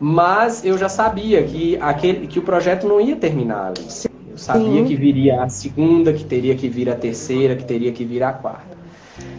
mas 0.00 0.64
eu 0.64 0.76
já 0.76 0.88
sabia 0.88 1.42
que, 1.42 1.78
aquele, 1.80 2.26
que 2.26 2.38
o 2.38 2.42
projeto 2.42 2.86
não 2.86 3.00
ia 3.00 3.16
terminar 3.16 3.68
ali. 3.68 3.86
Eu 4.30 4.38
sabia 4.38 4.82
Sim. 4.82 4.84
que 4.84 4.96
viria 4.96 5.42
a 5.42 5.48
segunda, 5.48 6.12
que 6.12 6.24
teria 6.24 6.54
que 6.54 6.68
vir 6.68 6.90
a 6.90 6.94
terceira, 6.94 7.56
que 7.56 7.64
teria 7.64 7.92
que 7.92 8.04
vir 8.04 8.22
a 8.22 8.32
quarta. 8.32 8.76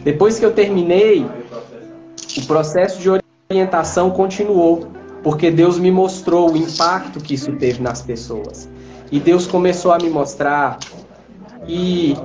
Depois 0.04 0.40
que 0.40 0.46
eu 0.46 0.54
terminei, 0.54 1.26
o 2.38 2.46
processo 2.46 3.00
de 3.00 3.10
orientação 3.50 4.10
continuou, 4.12 4.88
porque 5.22 5.52
Deus 5.52 5.78
me 5.78 5.92
mostrou 5.92 6.52
o 6.52 6.58
impacto 6.58 7.20
que 7.20 7.34
isso 7.34 7.52
teve 7.54 7.82
nas 7.82 8.02
pessoas. 8.02 8.70
E 9.12 9.20
Deus 9.20 9.48
começou 9.48 9.92
a 9.92 9.98
me 9.98 10.10
mostrar 10.10 10.80
que 11.66 12.16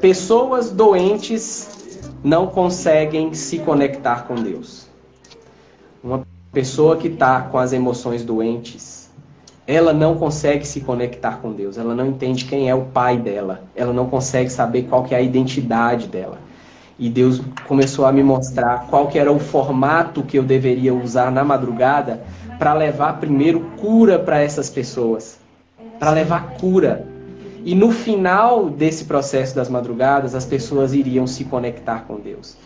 pessoas 0.00 0.70
doentes 0.70 1.98
não 2.24 2.46
conseguem 2.46 3.34
se 3.34 3.58
conectar 3.58 4.26
com 4.26 4.34
Deus. 4.34 4.86
Uma 6.02 6.22
pessoa 6.52 6.96
que 6.96 7.08
está 7.08 7.42
com 7.42 7.58
as 7.58 7.72
emoções 7.72 8.24
doentes, 8.24 9.10
ela 9.66 9.92
não 9.92 10.16
consegue 10.16 10.66
se 10.66 10.80
conectar 10.80 11.38
com 11.40 11.52
Deus, 11.52 11.78
ela 11.78 11.94
não 11.94 12.06
entende 12.06 12.44
quem 12.44 12.68
é 12.68 12.74
o 12.74 12.82
pai 12.86 13.16
dela, 13.16 13.62
ela 13.76 13.92
não 13.92 14.08
consegue 14.08 14.50
saber 14.50 14.84
qual 14.84 15.04
que 15.04 15.14
é 15.14 15.18
a 15.18 15.22
identidade 15.22 16.08
dela. 16.08 16.38
E 16.98 17.08
Deus 17.08 17.40
começou 17.66 18.04
a 18.04 18.12
me 18.12 18.22
mostrar 18.22 18.86
qual 18.88 19.08
que 19.08 19.18
era 19.18 19.32
o 19.32 19.38
formato 19.38 20.22
que 20.22 20.38
eu 20.38 20.42
deveria 20.42 20.94
usar 20.94 21.30
na 21.30 21.42
madrugada 21.42 22.22
para 22.58 22.74
levar 22.74 23.18
primeiro 23.18 23.60
cura 23.80 24.18
para 24.18 24.40
essas 24.40 24.70
pessoas, 24.70 25.38
para 25.98 26.10
levar 26.10 26.54
cura. 26.54 27.06
E 27.64 27.74
no 27.74 27.90
final 27.90 28.68
desse 28.68 29.04
processo 29.04 29.54
das 29.54 29.68
madrugadas, 29.68 30.34
as 30.34 30.44
pessoas 30.44 30.92
iriam 30.92 31.26
se 31.26 31.44
conectar 31.44 32.04
com 32.06 32.20
Deus. 32.20 32.56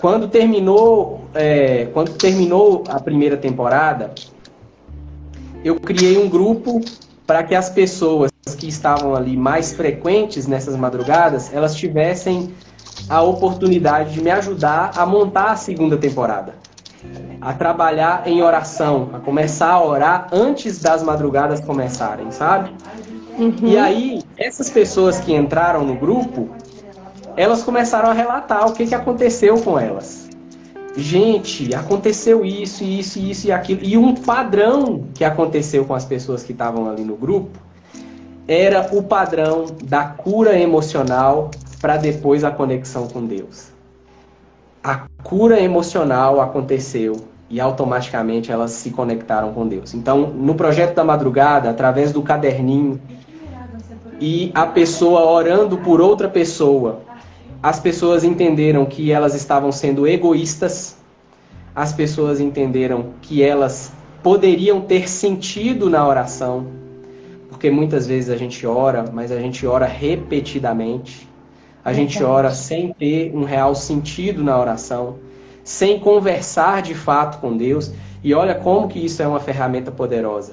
Quando 0.00 0.28
terminou, 0.28 1.24
é, 1.34 1.86
quando 1.92 2.12
terminou 2.14 2.84
a 2.88 2.98
primeira 2.98 3.36
temporada, 3.36 4.12
eu 5.64 5.76
criei 5.76 6.16
um 6.18 6.28
grupo 6.28 6.80
para 7.26 7.42
que 7.42 7.54
as 7.54 7.70
pessoas 7.70 8.30
que 8.58 8.66
estavam 8.66 9.14
ali 9.14 9.36
mais 9.36 9.72
frequentes 9.72 10.46
nessas 10.46 10.74
madrugadas, 10.76 11.52
elas 11.52 11.74
tivessem 11.74 12.52
a 13.08 13.22
oportunidade 13.22 14.12
de 14.12 14.22
me 14.22 14.30
ajudar 14.30 14.92
a 14.96 15.04
montar 15.06 15.52
a 15.52 15.56
segunda 15.56 15.96
temporada. 15.96 16.54
A 17.40 17.54
trabalhar 17.54 18.26
em 18.26 18.42
oração, 18.42 19.10
a 19.14 19.18
começar 19.18 19.70
a 19.70 19.84
orar 19.84 20.28
antes 20.32 20.80
das 20.80 21.02
madrugadas 21.02 21.60
começarem, 21.60 22.30
sabe? 22.30 22.70
Uhum. 23.38 23.54
E 23.62 23.78
aí, 23.78 24.22
essas 24.36 24.68
pessoas 24.68 25.18
que 25.18 25.32
entraram 25.32 25.82
no 25.82 25.94
grupo, 25.94 26.50
elas 27.36 27.62
começaram 27.62 28.10
a 28.10 28.12
relatar 28.12 28.68
o 28.68 28.74
que, 28.74 28.86
que 28.86 28.94
aconteceu 28.94 29.58
com 29.62 29.78
elas. 29.78 30.28
Gente, 30.96 31.74
aconteceu 31.74 32.44
isso, 32.44 32.84
isso, 32.84 33.18
isso 33.18 33.46
e 33.46 33.52
aquilo. 33.52 33.80
E 33.82 33.96
um 33.96 34.14
padrão 34.14 35.04
que 35.14 35.24
aconteceu 35.24 35.84
com 35.84 35.94
as 35.94 36.04
pessoas 36.04 36.42
que 36.42 36.52
estavam 36.52 36.90
ali 36.90 37.02
no 37.02 37.16
grupo 37.16 37.58
era 38.46 38.88
o 38.92 39.02
padrão 39.02 39.66
da 39.84 40.04
cura 40.04 40.58
emocional 40.58 41.50
para 41.80 41.96
depois 41.96 42.44
a 42.44 42.50
conexão 42.50 43.08
com 43.08 43.24
Deus. 43.24 43.68
A 44.82 45.06
cura 45.22 45.60
emocional 45.60 46.40
aconteceu 46.40 47.16
e 47.48 47.60
automaticamente 47.60 48.52
elas 48.52 48.70
se 48.70 48.90
conectaram 48.90 49.52
com 49.52 49.66
Deus. 49.66 49.92
Então, 49.94 50.28
no 50.28 50.54
projeto 50.54 50.94
da 50.94 51.04
madrugada, 51.04 51.68
através 51.68 52.12
do 52.12 52.22
caderninho 52.22 53.00
e 54.20 54.52
a 54.54 54.66
pessoa 54.66 55.24
orando 55.24 55.78
por 55.78 56.00
outra 56.00 56.28
pessoa, 56.28 57.00
as 57.62 57.80
pessoas 57.80 58.24
entenderam 58.24 58.86
que 58.86 59.10
elas 59.10 59.34
estavam 59.34 59.72
sendo 59.72 60.06
egoístas, 60.06 60.96
as 61.74 61.92
pessoas 61.92 62.40
entenderam 62.40 63.06
que 63.20 63.42
elas 63.42 63.92
poderiam 64.22 64.80
ter 64.80 65.08
sentido 65.08 65.90
na 65.90 66.06
oração, 66.06 66.66
porque 67.48 67.70
muitas 67.70 68.06
vezes 68.06 68.30
a 68.30 68.36
gente 68.36 68.66
ora, 68.66 69.04
mas 69.12 69.32
a 69.32 69.40
gente 69.40 69.66
ora 69.66 69.86
repetidamente. 69.86 71.29
A 71.84 71.92
gente 71.92 72.22
ora 72.22 72.52
sem 72.52 72.92
ter 72.92 73.32
um 73.34 73.44
real 73.44 73.74
sentido 73.74 74.42
na 74.42 74.58
oração, 74.58 75.16
sem 75.64 75.98
conversar 75.98 76.82
de 76.82 76.94
fato 76.94 77.40
com 77.40 77.56
Deus. 77.56 77.92
E 78.22 78.34
olha 78.34 78.54
como 78.54 78.88
que 78.88 78.98
isso 78.98 79.22
é 79.22 79.26
uma 79.26 79.40
ferramenta 79.40 79.90
poderosa. 79.90 80.52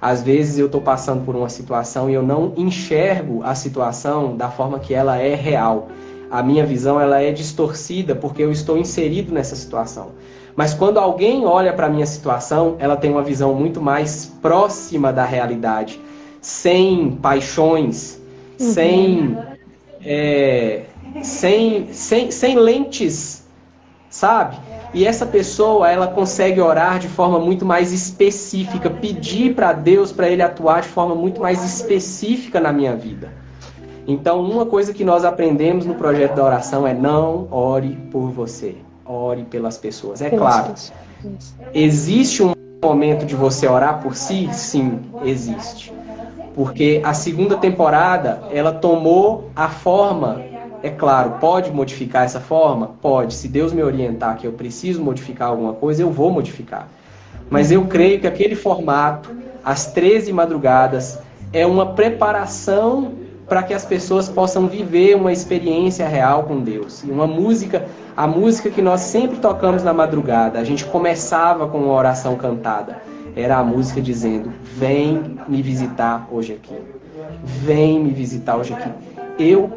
Às 0.00 0.22
vezes 0.22 0.58
eu 0.58 0.66
estou 0.66 0.80
passando 0.80 1.24
por 1.24 1.34
uma 1.34 1.48
situação 1.48 2.08
e 2.08 2.14
eu 2.14 2.22
não 2.22 2.52
enxergo 2.56 3.42
a 3.42 3.54
situação 3.54 4.36
da 4.36 4.48
forma 4.48 4.78
que 4.78 4.94
ela 4.94 5.18
é 5.18 5.34
real. 5.34 5.88
A 6.30 6.42
minha 6.42 6.64
visão 6.64 7.00
ela 7.00 7.20
é 7.20 7.32
distorcida 7.32 8.14
porque 8.14 8.42
eu 8.42 8.52
estou 8.52 8.78
inserido 8.78 9.32
nessa 9.32 9.56
situação. 9.56 10.10
Mas 10.54 10.74
quando 10.74 10.98
alguém 10.98 11.44
olha 11.44 11.72
para 11.72 11.86
a 11.86 11.90
minha 11.90 12.06
situação, 12.06 12.76
ela 12.78 12.96
tem 12.96 13.10
uma 13.10 13.22
visão 13.22 13.54
muito 13.54 13.80
mais 13.80 14.26
próxima 14.40 15.12
da 15.12 15.24
realidade 15.24 16.00
sem 16.40 17.12
paixões, 17.22 18.20
uhum. 18.60 18.66
sem, 18.72 19.38
é, 20.04 20.84
sem, 21.22 21.92
sem, 21.92 22.30
sem 22.30 22.58
lentes, 22.58 23.46
sabe? 24.08 24.56
E 24.94 25.06
essa 25.06 25.26
pessoa, 25.26 25.90
ela 25.90 26.06
consegue 26.06 26.60
orar 26.60 26.98
de 26.98 27.08
forma 27.08 27.38
muito 27.38 27.64
mais 27.64 27.92
específica, 27.92 28.88
pedir 28.88 29.54
para 29.54 29.72
Deus 29.72 30.12
para 30.12 30.28
ele 30.28 30.42
atuar 30.42 30.82
de 30.82 30.88
forma 30.88 31.14
muito 31.14 31.40
mais 31.40 31.62
específica 31.62 32.58
na 32.58 32.72
minha 32.72 32.96
vida. 32.96 33.32
Então, 34.06 34.40
uma 34.40 34.64
coisa 34.64 34.94
que 34.94 35.04
nós 35.04 35.24
aprendemos 35.24 35.84
no 35.84 35.94
projeto 35.94 36.36
da 36.36 36.44
oração 36.44 36.86
é 36.86 36.94
não 36.94 37.46
ore 37.50 37.98
por 38.10 38.30
você, 38.30 38.76
ore 39.04 39.44
pelas 39.44 39.76
pessoas. 39.76 40.22
É 40.22 40.30
claro, 40.30 40.72
existe 41.74 42.42
um 42.42 42.54
momento 42.82 43.26
de 43.26 43.34
você 43.34 43.66
orar 43.68 44.00
por 44.00 44.16
si? 44.16 44.48
Sim, 44.52 45.00
existe 45.22 45.92
porque 46.58 47.00
a 47.04 47.14
segunda 47.14 47.56
temporada 47.56 48.42
ela 48.50 48.72
tomou 48.72 49.48
a 49.54 49.68
forma, 49.68 50.42
é 50.82 50.90
claro, 50.90 51.36
pode 51.38 51.70
modificar 51.70 52.24
essa 52.24 52.40
forma? 52.40 52.96
Pode. 53.00 53.34
Se 53.34 53.46
Deus 53.46 53.72
me 53.72 53.80
orientar 53.80 54.36
que 54.36 54.44
eu 54.44 54.50
preciso 54.50 55.00
modificar 55.00 55.50
alguma 55.50 55.74
coisa, 55.74 56.02
eu 56.02 56.10
vou 56.10 56.32
modificar. 56.32 56.88
Mas 57.48 57.70
eu 57.70 57.86
creio 57.86 58.18
que 58.18 58.26
aquele 58.26 58.56
formato, 58.56 59.30
às 59.64 59.92
13 59.92 60.32
madrugadas, 60.32 61.20
é 61.52 61.64
uma 61.64 61.94
preparação 61.94 63.12
para 63.48 63.62
que 63.62 63.72
as 63.72 63.84
pessoas 63.84 64.28
possam 64.28 64.66
viver 64.66 65.14
uma 65.14 65.32
experiência 65.32 66.08
real 66.08 66.42
com 66.42 66.58
Deus. 66.58 67.04
E 67.04 67.10
uma 67.12 67.28
música, 67.28 67.86
a 68.16 68.26
música 68.26 68.68
que 68.68 68.82
nós 68.82 69.02
sempre 69.02 69.36
tocamos 69.36 69.84
na 69.84 69.94
madrugada, 69.94 70.58
a 70.58 70.64
gente 70.64 70.84
começava 70.86 71.68
com 71.68 71.78
uma 71.78 71.94
oração 71.94 72.34
cantada 72.34 73.00
era 73.38 73.58
a 73.58 73.64
música 73.64 74.00
dizendo: 74.00 74.50
Vem 74.76 75.38
me 75.46 75.62
visitar 75.62 76.28
hoje 76.30 76.54
aqui. 76.54 76.74
Vem 77.44 78.00
me 78.00 78.10
visitar 78.10 78.56
hoje 78.56 78.74
aqui. 78.74 78.90
Eu 79.38 79.70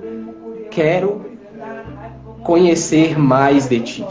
quero 0.72 1.22
conhecer 2.43 3.18
mais 3.18 3.68
de 3.68 3.80
ti. 3.80 4.05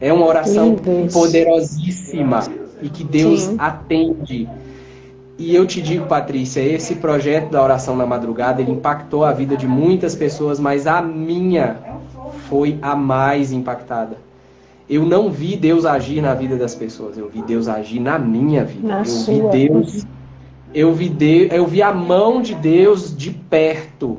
É 0.00 0.12
uma 0.12 0.26
oração 0.26 0.76
poderosíssima 1.12 2.44
e 2.82 2.88
que 2.88 3.02
Deus 3.02 3.40
Sim. 3.40 3.56
atende. 3.58 4.48
E 5.38 5.54
eu 5.54 5.66
te 5.66 5.80
digo, 5.80 6.06
Patrícia, 6.06 6.60
esse 6.60 6.96
projeto 6.96 7.50
da 7.50 7.62
oração 7.62 7.96
na 7.96 8.04
madrugada, 8.04 8.60
ele 8.60 8.72
impactou 8.72 9.24
a 9.24 9.32
vida 9.32 9.56
de 9.56 9.66
muitas 9.66 10.14
pessoas, 10.14 10.60
mas 10.60 10.86
a 10.86 11.00
minha 11.00 11.76
foi 12.48 12.78
a 12.82 12.94
mais 12.94 13.52
impactada 13.52 14.27
eu 14.88 15.04
não 15.04 15.30
vi 15.30 15.56
Deus 15.56 15.84
agir 15.84 16.22
na 16.22 16.34
vida 16.34 16.56
das 16.56 16.74
pessoas, 16.74 17.18
eu 17.18 17.28
vi 17.28 17.42
Deus 17.42 17.68
agir 17.68 18.00
na 18.00 18.18
minha 18.18 18.64
vida. 18.64 18.88
Na 18.88 19.00
eu 19.00 19.04
sua. 19.04 19.50
vi 19.50 19.68
Deus, 19.68 20.06
eu 20.74 20.94
vi 20.94 21.08
Deus, 21.08 21.52
eu 21.52 21.66
vi 21.66 21.82
a 21.82 21.92
mão 21.92 22.40
de 22.40 22.54
Deus 22.54 23.14
de 23.16 23.30
perto. 23.30 24.18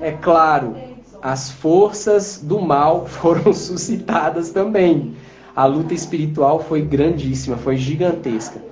É 0.00 0.12
claro, 0.12 0.74
as 1.20 1.50
forças 1.50 2.40
do 2.42 2.58
mal 2.58 3.04
foram 3.08 3.52
suscitadas 3.52 4.50
também. 4.50 5.14
A 5.54 5.66
luta 5.66 5.92
espiritual 5.92 6.60
foi 6.60 6.80
grandíssima, 6.80 7.56
foi 7.56 7.76
gigantesca. 7.76 8.62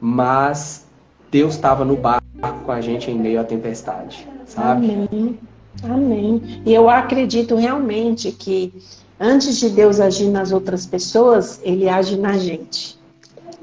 Mas 0.00 0.86
Deus 1.30 1.54
estava 1.54 1.84
no 1.84 1.96
barco 1.96 2.24
com 2.64 2.72
a 2.72 2.80
gente 2.80 3.10
em 3.10 3.18
meio 3.18 3.40
à 3.40 3.44
tempestade, 3.44 4.26
sabe? 4.46 4.90
Amém. 4.90 5.38
Amém. 5.84 6.62
E 6.64 6.72
eu 6.72 6.88
acredito 6.88 7.54
realmente 7.56 8.32
que 8.32 8.72
antes 9.20 9.58
de 9.58 9.68
Deus 9.68 10.00
agir 10.00 10.28
nas 10.28 10.50
outras 10.50 10.86
pessoas, 10.86 11.60
ele 11.62 11.88
age 11.88 12.16
na 12.16 12.38
gente. 12.38 12.98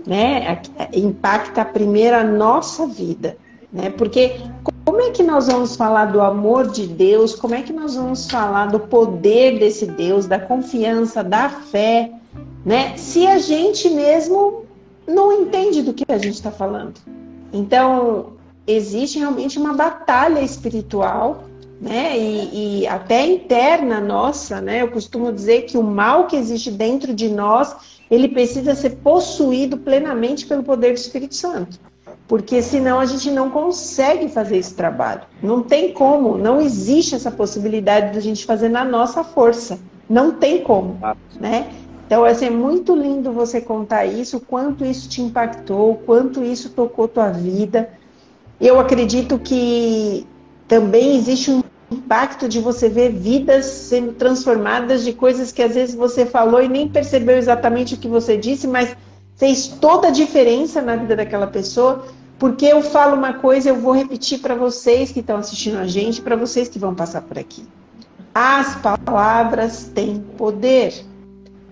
Né? 0.05 0.61
Impacta 0.93 1.65
primeiro 1.65 2.15
a 2.15 2.23
nossa 2.23 2.85
vida. 2.85 3.35
Né? 3.73 3.89
Porque 3.89 4.39
como 4.85 5.01
é 5.01 5.11
que 5.11 5.23
nós 5.23 5.47
vamos 5.47 5.75
falar 5.75 6.05
do 6.05 6.21
amor 6.21 6.67
de 6.69 6.87
Deus? 6.87 7.35
Como 7.35 7.55
é 7.55 7.61
que 7.61 7.73
nós 7.73 7.95
vamos 7.95 8.29
falar 8.29 8.67
do 8.67 8.79
poder 8.79 9.59
desse 9.59 9.85
Deus, 9.85 10.27
da 10.27 10.39
confiança, 10.39 11.23
da 11.23 11.49
fé, 11.49 12.11
né? 12.63 12.95
Se 12.95 13.27
a 13.27 13.37
gente 13.37 13.89
mesmo 13.89 14.65
não 15.07 15.31
entende 15.31 15.81
do 15.81 15.93
que 15.93 16.05
a 16.07 16.17
gente 16.17 16.35
está 16.35 16.51
falando. 16.51 16.95
Então, 17.51 18.33
existe 18.65 19.19
realmente 19.19 19.57
uma 19.57 19.73
batalha 19.73 20.41
espiritual 20.41 21.43
né? 21.79 22.17
E, 22.17 22.81
e, 22.81 22.87
até 22.87 23.25
interna 23.25 23.99
nossa, 23.99 24.59
né? 24.59 24.81
Eu 24.81 24.89
costumo 24.89 25.31
dizer 25.31 25.63
que 25.63 25.77
o 25.77 25.83
mal 25.83 26.27
que 26.27 26.35
existe 26.35 26.71
dentro 26.71 27.13
de 27.13 27.29
nós, 27.29 27.75
ele 28.09 28.27
precisa 28.27 28.73
ser 28.73 28.97
possuído 28.97 29.77
plenamente 29.77 30.45
pelo 30.45 30.63
poder 30.63 30.93
do 30.93 30.97
Espírito 30.97 31.35
Santo. 31.35 31.79
Porque 32.27 32.61
senão 32.61 32.99
a 32.99 33.05
gente 33.05 33.31
não 33.31 33.49
consegue 33.49 34.27
fazer 34.27 34.57
esse 34.57 34.73
trabalho. 34.73 35.21
Não 35.41 35.63
tem 35.63 35.93
como, 35.93 36.37
não 36.37 36.59
existe 36.59 37.15
essa 37.15 37.31
possibilidade 37.31 38.11
de 38.11 38.17
a 38.17 38.21
gente 38.21 38.45
fazer 38.45 38.69
na 38.69 38.83
nossa 38.83 39.23
força. 39.23 39.79
Não 40.09 40.31
tem 40.31 40.61
como, 40.61 40.97
né? 41.39 41.69
Então, 42.05 42.23
assim, 42.23 42.45
é 42.45 42.49
muito 42.49 42.95
lindo 42.95 43.33
você 43.33 43.59
contar 43.59 44.05
isso, 44.05 44.39
quanto 44.39 44.85
isso 44.85 45.09
te 45.09 45.21
impactou, 45.21 45.95
quanto 46.05 46.41
isso 46.41 46.69
tocou 46.69 47.07
tua 47.07 47.29
vida. 47.29 47.89
Eu 48.59 48.79
acredito 48.79 49.37
que 49.37 50.25
também 50.67 51.15
existe 51.15 51.51
um 51.51 51.63
impacto 51.89 52.49
de 52.49 52.59
você 52.59 52.89
ver 52.89 53.11
vidas 53.11 53.65
sendo 53.65 54.13
transformadas 54.13 55.03
de 55.03 55.13
coisas 55.13 55.51
que 55.51 55.61
às 55.61 55.73
vezes 55.73 55.95
você 55.95 56.25
falou 56.25 56.61
e 56.61 56.67
nem 56.67 56.87
percebeu 56.87 57.37
exatamente 57.37 57.93
o 57.95 57.97
que 57.97 58.07
você 58.07 58.35
disse, 58.35 58.67
mas 58.67 58.95
fez 59.37 59.67
toda 59.67 60.09
a 60.09 60.11
diferença 60.11 60.81
na 60.81 60.95
vida 60.95 61.15
daquela 61.15 61.47
pessoa. 61.47 62.05
Porque 62.37 62.65
eu 62.65 62.81
falo 62.81 63.15
uma 63.15 63.33
coisa, 63.33 63.69
eu 63.69 63.75
vou 63.77 63.93
repetir 63.93 64.39
para 64.39 64.53
vocês 64.53 65.11
que 65.11 65.21
estão 65.21 65.37
assistindo 65.37 65.77
a 65.77 65.87
gente, 65.87 66.21
para 66.21 66.35
vocês 66.35 66.67
que 66.67 66.77
vão 66.77 66.93
passar 66.93 67.21
por 67.21 67.39
aqui. 67.39 67.65
As 68.33 68.75
palavras 68.75 69.85
têm 69.95 70.19
poder. 70.37 70.93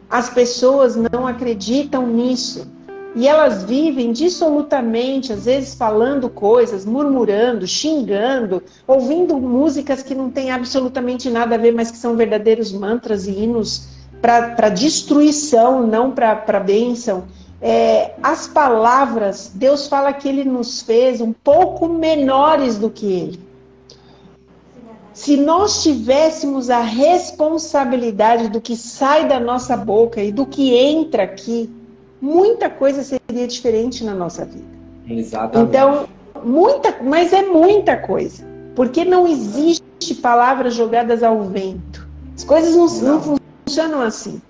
As 0.10 0.30
pessoas 0.30 0.96
não 0.96 1.28
acreditam 1.28 2.08
nisso. 2.08 2.68
E 3.16 3.30
elas 3.30 3.64
vivem 3.64 4.12
dissolutamente, 4.12 5.32
às 5.32 5.46
vezes 5.46 5.74
falando 5.74 6.30
coisas, 6.30 6.86
murmurando, 6.86 7.66
xingando, 7.66 8.62
ouvindo 8.86 9.38
músicas 9.38 10.04
que 10.04 10.14
não 10.14 10.30
têm 10.30 10.52
absolutamente 10.52 11.30
nada 11.30 11.56
a 11.56 11.58
ver, 11.58 11.74
mas 11.74 11.90
que 11.90 11.98
são 11.98 12.18
verdadeiros 12.18 12.74
mantras 12.74 13.26
e 13.26 13.32
hinos 13.32 13.88
para 14.22 14.68
destruição, 14.68 15.88
não 15.88 16.12
para 16.12 16.60
bênção. 16.60 17.24
É, 17.62 18.12
as 18.22 18.48
palavras, 18.48 19.50
Deus 19.56 19.88
fala 19.88 20.12
que 20.12 20.28
Ele 20.28 20.44
nos 20.44 20.82
fez 20.82 21.22
um 21.22 21.32
pouco 21.32 21.88
menores 21.88 22.78
do 22.78 22.90
que 22.90 23.06
Ele. 23.06 23.40
Se 25.14 25.38
nós 25.38 25.82
tivéssemos 25.82 26.70
a 26.70 26.82
responsabilidade 26.82 28.50
do 28.50 28.60
que 28.60 28.76
sai 28.76 29.26
da 29.26 29.40
nossa 29.40 29.78
boca 29.78 30.22
e 30.22 30.30
do 30.30 30.46
que 30.46 30.76
entra 30.76 31.24
aqui, 31.24 31.70
muita 32.26 32.72
coisa 32.72 33.04
seria 33.04 33.48
diferente 33.48 34.04
na 34.04 34.16
nossa 34.16 34.44
vida. 34.44 34.66
Exatamente. 35.08 35.70
Então, 35.70 36.08
muita, 36.44 36.96
mas 37.04 37.32
é 37.32 37.44
muita 37.44 37.96
coisa. 37.96 38.44
Porque 38.76 39.06
não 39.06 39.28
existe 39.28 40.16
palavras 40.22 40.74
jogadas 40.74 41.22
ao 41.22 41.44
vento. 41.44 42.08
As 42.36 42.44
coisas 42.44 42.76
não, 42.76 43.14
não 43.14 43.38
funcionam 43.66 44.02
assim. 44.02 44.42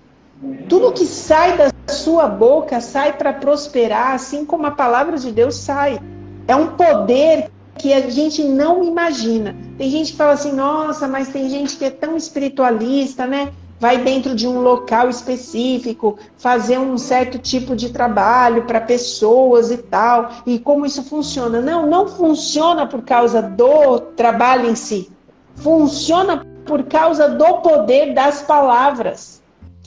Tudo 0.68 0.92
que 0.92 1.04
sai 1.04 1.56
da 1.56 1.70
sua 1.86 2.26
boca 2.26 2.80
sai 2.80 3.12
para 3.12 3.32
prosperar, 3.32 4.14
assim 4.14 4.44
como 4.44 4.66
a 4.66 4.70
palavra 4.70 5.18
de 5.18 5.30
Deus 5.30 5.56
sai. 5.56 6.00
É 6.48 6.56
um 6.56 6.68
poder 6.68 7.50
que 7.78 7.92
a 7.92 8.08
gente 8.08 8.42
não 8.42 8.82
imagina. 8.82 9.54
Tem 9.76 9.90
gente 9.90 10.12
que 10.12 10.18
fala 10.18 10.32
assim, 10.32 10.52
nossa, 10.52 11.06
mas 11.06 11.28
tem 11.28 11.48
gente 11.50 11.76
que 11.76 11.84
é 11.84 11.90
tão 11.90 12.16
espiritualista, 12.16 13.26
né? 13.26 13.52
Vai 13.78 13.98
dentro 13.98 14.34
de 14.34 14.48
um 14.48 14.60
local 14.62 15.10
específico, 15.10 16.18
fazer 16.38 16.78
um 16.78 16.96
certo 16.96 17.38
tipo 17.38 17.76
de 17.76 17.90
trabalho 17.90 18.64
para 18.64 18.80
pessoas 18.80 19.70
e 19.70 19.76
tal. 19.76 20.30
E 20.46 20.58
como 20.58 20.86
isso 20.86 21.02
funciona? 21.02 21.60
Não, 21.60 21.86
não 21.86 22.08
funciona 22.08 22.86
por 22.86 23.02
causa 23.02 23.42
do 23.42 24.00
trabalho 24.16 24.70
em 24.70 24.74
si. 24.74 25.10
Funciona 25.56 26.44
por 26.64 26.84
causa 26.84 27.28
do 27.28 27.58
poder 27.58 28.14
das 28.14 28.42
palavras. 28.42 29.42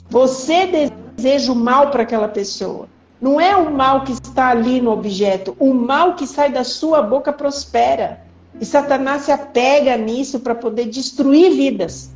Você 0.08 0.90
deseja 1.16 1.52
o 1.52 1.56
mal 1.56 1.90
para 1.90 2.02
aquela 2.02 2.28
pessoa. 2.28 2.88
Não 3.20 3.40
é 3.40 3.54
o 3.54 3.70
mal 3.70 4.02
que 4.04 4.12
está 4.12 4.48
ali 4.48 4.80
no 4.80 4.90
objeto, 4.90 5.54
o 5.58 5.74
mal 5.74 6.14
que 6.14 6.26
sai 6.26 6.50
da 6.50 6.64
sua 6.64 7.02
boca 7.02 7.32
prospera. 7.32 8.22
E 8.58 8.64
Satanás 8.64 9.22
se 9.22 9.32
apega 9.32 9.96
nisso 9.96 10.40
para 10.40 10.54
poder 10.54 10.86
destruir 10.86 11.52
vidas. 11.52 12.10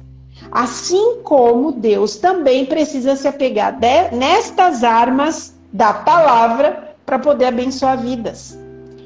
Assim 0.51 1.19
como 1.23 1.73
Deus 1.73 2.17
também 2.17 2.65
precisa 2.65 3.17
se 3.17 3.27
apegar 3.27 3.79
de, 3.79 4.11
nestas 4.13 4.85
armas 4.85 5.55
da 5.73 5.93
palavra 5.93 6.95
para 7.05 7.19
poder 7.19 7.47
abençoar 7.47 7.99
vidas. 7.99 8.59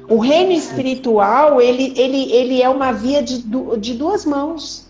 O 0.07 0.17
reino 0.17 0.51
espiritual, 0.51 1.61
ele, 1.61 1.93
ele, 1.95 2.31
ele 2.31 2.61
é 2.61 2.69
uma 2.69 2.91
via 2.91 3.21
de, 3.21 3.43
de 3.77 3.93
duas 3.93 4.25
mãos. 4.25 4.87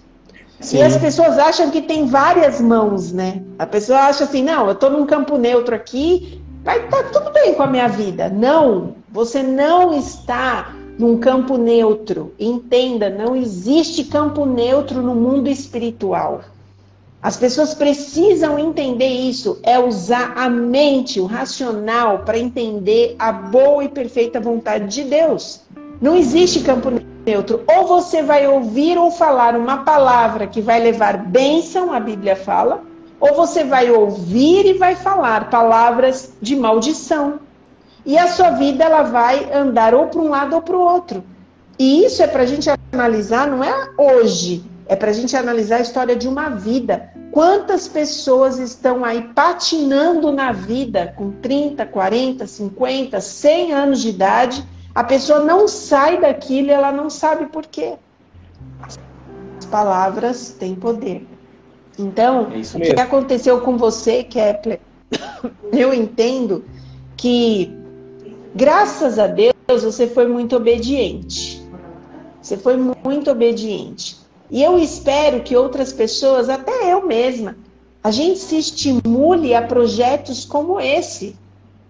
Sim. 0.59 0.77
E 0.77 0.81
as 0.81 0.97
pessoas 0.97 1.37
acham 1.37 1.69
que 1.71 1.81
tem 1.81 2.05
várias 2.05 2.59
mãos, 2.59 3.11
né? 3.11 3.41
A 3.57 3.65
pessoa 3.65 3.99
acha 3.99 4.25
assim, 4.25 4.43
não, 4.43 4.65
eu 4.67 4.73
estou 4.73 4.89
num 4.89 5.05
campo 5.05 5.37
neutro 5.37 5.73
aqui, 5.73 6.41
vai 6.63 6.83
estar 6.83 7.03
tá 7.03 7.19
tudo 7.19 7.31
bem 7.31 7.53
com 7.53 7.63
a 7.63 7.67
minha 7.67 7.87
vida. 7.87 8.29
Não, 8.29 8.95
você 9.09 9.41
não 9.41 9.97
está 9.97 10.73
num 10.99 11.17
campo 11.17 11.57
neutro. 11.57 12.33
Entenda, 12.37 13.09
não 13.09 13.33
existe 13.33 14.03
campo 14.03 14.45
neutro 14.45 15.01
no 15.01 15.15
mundo 15.15 15.47
espiritual. 15.47 16.41
As 17.21 17.37
pessoas 17.37 17.73
precisam 17.73 18.59
entender 18.59 19.07
isso, 19.07 19.59
é 19.63 19.79
usar 19.79 20.33
a 20.37 20.49
mente, 20.49 21.19
o 21.19 21.25
racional, 21.25 22.19
para 22.19 22.37
entender 22.37 23.15
a 23.17 23.31
boa 23.31 23.83
e 23.83 23.89
perfeita 23.89 24.39
vontade 24.41 24.87
de 24.87 25.03
Deus. 25.05 25.61
Não 26.01 26.15
existe 26.15 26.61
campo 26.61 26.89
neutro. 27.25 27.63
Ou 27.67 27.87
você 27.87 28.21
vai 28.21 28.47
ouvir 28.47 28.97
ou 28.97 29.09
falar 29.09 29.55
uma 29.55 29.79
palavra 29.79 30.47
que 30.47 30.61
vai 30.61 30.81
levar 30.81 31.17
bênção, 31.17 31.93
a 31.93 31.99
Bíblia 31.99 32.35
fala, 32.35 32.83
ou 33.19 33.35
você 33.35 33.63
vai 33.63 33.89
ouvir 33.91 34.65
e 34.65 34.73
vai 34.73 34.95
falar 34.95 35.49
palavras 35.49 36.33
de 36.41 36.55
maldição. 36.55 37.39
E 38.05 38.17
a 38.17 38.27
sua 38.27 38.51
vida 38.51 38.83
ela 38.83 39.03
vai 39.03 39.51
andar 39.53 39.93
ou 39.93 40.07
para 40.07 40.19
um 40.19 40.29
lado 40.29 40.55
ou 40.55 40.61
para 40.61 40.75
o 40.75 40.81
outro. 40.81 41.23
E 41.77 42.05
isso 42.05 42.21
é 42.21 42.27
para 42.27 42.43
a 42.43 42.45
gente 42.45 42.69
analisar, 42.91 43.47
não 43.47 43.63
é 43.63 43.89
hoje, 43.97 44.63
é 44.87 44.95
para 44.95 45.11
a 45.11 45.13
gente 45.13 45.35
analisar 45.37 45.77
a 45.77 45.81
história 45.81 46.15
de 46.15 46.27
uma 46.27 46.49
vida. 46.49 47.09
Quantas 47.31 47.87
pessoas 47.87 48.57
estão 48.57 49.05
aí 49.05 49.21
patinando 49.33 50.31
na 50.31 50.51
vida 50.51 51.13
com 51.15 51.31
30, 51.31 51.85
40, 51.85 52.47
50, 52.47 53.21
100 53.21 53.73
anos 53.73 54.01
de 54.01 54.09
idade? 54.09 54.65
A 54.95 55.03
pessoa 55.03 55.39
não 55.39 55.67
sai 55.67 56.19
daquilo 56.19 56.69
e 56.69 56.71
ela 56.71 56.91
não 56.91 57.09
sabe 57.09 57.45
por 57.45 57.65
quê. 57.65 57.93
As 58.81 58.97
palavras 59.69 60.55
têm 60.59 60.73
poder. 60.75 61.25
Então, 61.97 62.47
é 62.53 62.77
o 62.77 62.95
que 62.95 63.01
aconteceu 63.01 63.61
com 63.61 63.77
você, 63.77 64.23
Kepler? 64.23 64.79
Eu 65.71 65.93
entendo 65.93 66.65
que, 67.15 67.77
graças 68.55 69.19
a 69.19 69.27
Deus, 69.27 69.53
você 69.67 70.07
foi 70.07 70.27
muito 70.27 70.55
obediente. 70.55 71.61
Você 72.41 72.57
foi 72.57 72.77
muito 72.77 73.29
obediente. 73.29 74.17
E 74.49 74.63
eu 74.63 74.77
espero 74.79 75.41
que 75.41 75.55
outras 75.55 75.93
pessoas, 75.93 76.49
até 76.49 76.91
eu 76.91 77.05
mesma, 77.05 77.55
a 78.03 78.11
gente 78.11 78.39
se 78.39 78.57
estimule 78.57 79.53
a 79.53 79.61
projetos 79.61 80.45
como 80.45 80.79
esse, 80.79 81.35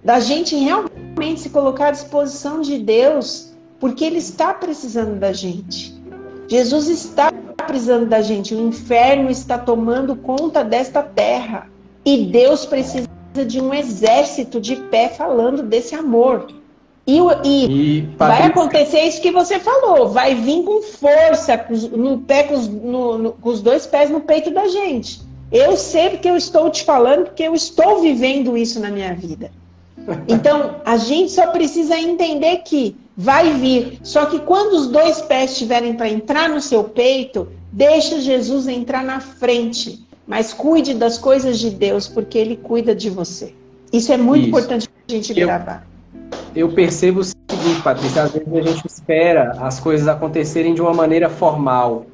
da 0.04 0.20
gente 0.20 0.56
realmente 0.56 1.42
se 1.42 1.50
colocar 1.50 1.88
à 1.88 1.92
disposição 1.92 2.62
de 2.62 2.80
Deus, 2.80 3.52
porque 3.80 4.04
Ele 4.06 4.18
está 4.18 4.54
precisando 4.54 5.20
da 5.20 5.32
gente. 5.32 5.98
Jesus 6.48 6.90
está 6.90 7.32
precisando 7.68 8.08
da 8.08 8.22
gente. 8.22 8.56
O 8.56 8.68
inferno 8.68 9.30
está 9.30 9.58
tomando 9.58 10.16
conta 10.16 10.64
desta 10.64 11.04
terra. 11.04 11.70
E 12.04 12.26
Deus 12.26 12.66
precisa 12.66 13.08
de 13.46 13.60
um 13.60 13.74
exército 13.74 14.60
de 14.60 14.76
pé 14.76 15.10
falando 15.10 15.64
desse 15.64 15.96
amor. 15.96 16.48
E, 17.06 17.18
e, 17.44 17.66
e 17.66 18.02
vai 18.18 18.44
acontecer 18.44 19.02
isso 19.02 19.22
que 19.22 19.32
você 19.32 19.60
falou. 19.60 20.10
Vai 20.10 20.36
vir 20.36 20.64
com 20.64 20.82
força, 20.82 21.66
no 21.92 22.20
pé, 22.20 22.44
com 22.44 22.54
os, 22.54 22.68
no, 22.68 23.18
no, 23.18 23.32
com 23.32 23.50
os 23.50 23.62
dois 23.62 23.88
pés 23.88 24.10
no 24.12 24.22
peito 24.22 24.52
da 24.52 24.68
gente. 24.68 25.22
Eu 25.52 25.76
sei 25.76 26.12
porque 26.12 26.30
eu 26.30 26.38
estou 26.38 26.70
te 26.70 26.84
falando, 26.84 27.26
porque 27.26 27.44
eu 27.44 27.56
estou 27.56 28.02
vivendo 28.02 28.56
isso 28.56 28.80
na 28.80 28.90
minha 28.90 29.14
vida. 29.14 29.52
Então, 30.28 30.78
a 30.86 30.98
gente 30.98 31.32
só 31.32 31.48
precisa 31.48 32.00
entender 32.00 32.58
que 32.60 32.96
vai 33.16 33.54
vir. 33.54 34.00
Só 34.02 34.26
que 34.26 34.40
quando 34.40 34.74
os 34.74 34.88
dois 34.88 35.22
pés 35.22 35.52
estiverem 35.52 35.94
para 35.94 36.10
entrar 36.10 36.50
no 36.50 36.62
seu 36.62 36.84
peito, 36.84 37.48
deixa 37.72 38.22
Jesus 38.22 38.68
entrar 38.68 39.04
na 39.04 39.20
frente. 39.20 40.04
Mas 40.30 40.54
cuide 40.54 40.94
das 40.94 41.18
coisas 41.18 41.58
de 41.58 41.72
Deus, 41.72 42.08
porque 42.08 42.38
Ele 42.38 42.56
cuida 42.56 42.94
de 42.94 43.10
você. 43.10 43.52
Isso 43.92 44.14
é 44.14 44.18
muito 44.18 44.42
Isso. 44.42 44.50
importante 44.50 44.88
a 44.88 45.12
gente 45.12 45.38
eu, 45.38 45.48
gravar. 45.48 45.88
Eu 46.56 46.70
percebo 46.70 47.22
o 47.22 47.24
seguinte, 47.24 47.82
Patrícia, 47.84 48.24
às 48.24 48.32
vezes 48.32 48.48
a 48.54 48.62
gente 48.62 48.86
espera 48.86 49.58
as 49.60 49.80
coisas 49.80 50.08
acontecerem 50.08 50.76
de 50.76 50.82
uma 50.84 50.94
maneira 50.94 51.32
formal. 51.32 52.06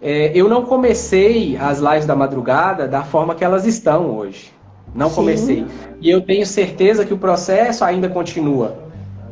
É, 0.00 0.32
eu 0.34 0.48
não 0.48 0.64
comecei 0.64 1.58
as 1.58 1.80
lives 1.80 2.06
da 2.06 2.16
madrugada 2.16 2.88
da 2.88 3.02
forma 3.02 3.34
que 3.34 3.44
elas 3.44 3.66
estão 3.66 4.16
hoje. 4.16 4.50
Não 4.94 5.10
Sim. 5.10 5.14
comecei. 5.16 5.66
E 6.00 6.08
eu 6.08 6.22
tenho 6.22 6.46
certeza 6.46 7.04
que 7.04 7.12
o 7.12 7.18
processo 7.18 7.84
ainda 7.84 8.08
continua. 8.08 8.74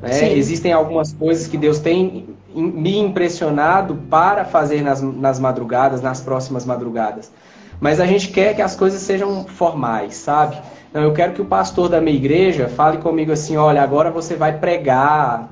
Né? 0.02 0.34
Existem 0.34 0.70
algumas 0.70 1.14
coisas 1.14 1.46
que 1.46 1.56
Deus 1.56 1.78
tem 1.78 2.26
me 2.54 2.98
impressionado 2.98 3.94
para 4.10 4.44
fazer 4.44 4.82
nas, 4.82 5.00
nas 5.00 5.40
madrugadas, 5.40 6.02
nas 6.02 6.20
próximas 6.20 6.66
madrugadas. 6.66 7.32
Mas 7.80 8.00
a 8.00 8.06
gente 8.06 8.28
quer 8.28 8.54
que 8.54 8.62
as 8.62 8.74
coisas 8.74 9.00
sejam 9.00 9.44
formais, 9.44 10.14
sabe? 10.14 10.60
Não, 10.92 11.02
eu 11.02 11.12
quero 11.12 11.32
que 11.32 11.42
o 11.42 11.44
pastor 11.44 11.88
da 11.88 12.00
minha 12.00 12.16
igreja 12.16 12.68
fale 12.68 12.98
comigo 12.98 13.30
assim: 13.30 13.56
olha, 13.56 13.82
agora 13.82 14.10
você 14.10 14.34
vai 14.34 14.58
pregar. 14.58 15.48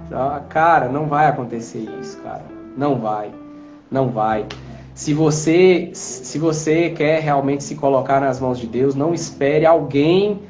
Cara, 0.48 0.88
não 0.88 1.06
vai 1.06 1.26
acontecer 1.26 1.86
isso, 2.00 2.18
cara. 2.22 2.42
Não 2.76 2.96
vai. 2.96 3.30
Não 3.90 4.08
vai. 4.08 4.46
Se 4.94 5.12
você, 5.12 5.90
se 5.92 6.38
você 6.38 6.88
quer 6.90 7.20
realmente 7.20 7.62
se 7.62 7.74
colocar 7.74 8.18
nas 8.20 8.40
mãos 8.40 8.58
de 8.58 8.66
Deus, 8.66 8.94
não 8.94 9.12
espere 9.12 9.66
alguém 9.66 10.40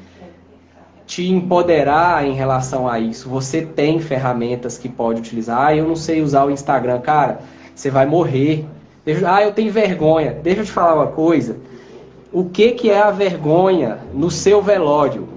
te 1.05 1.29
empoderar 1.29 2.25
em 2.25 2.33
relação 2.33 2.87
a 2.87 2.97
isso. 2.97 3.29
Você 3.29 3.61
tem 3.61 3.99
ferramentas 3.99 4.77
que 4.77 4.87
pode 4.87 5.19
utilizar. 5.19 5.67
Ah, 5.67 5.75
eu 5.75 5.87
não 5.87 5.95
sei 5.95 6.21
usar 6.21 6.45
o 6.45 6.51
Instagram. 6.51 6.99
Cara, 7.01 7.39
você 7.75 7.89
vai 7.89 8.05
morrer. 8.05 8.65
Ah, 9.25 9.43
eu 9.43 9.53
tenho 9.53 9.71
vergonha. 9.71 10.37
Deixa 10.43 10.61
eu 10.61 10.65
te 10.65 10.71
falar 10.71 10.95
uma 10.95 11.07
coisa. 11.07 11.57
O 12.31 12.45
que, 12.45 12.71
que 12.71 12.89
é 12.89 12.99
a 12.99 13.11
vergonha 13.11 13.99
no 14.13 14.29
seu 14.29 14.61
velório? 14.61 15.27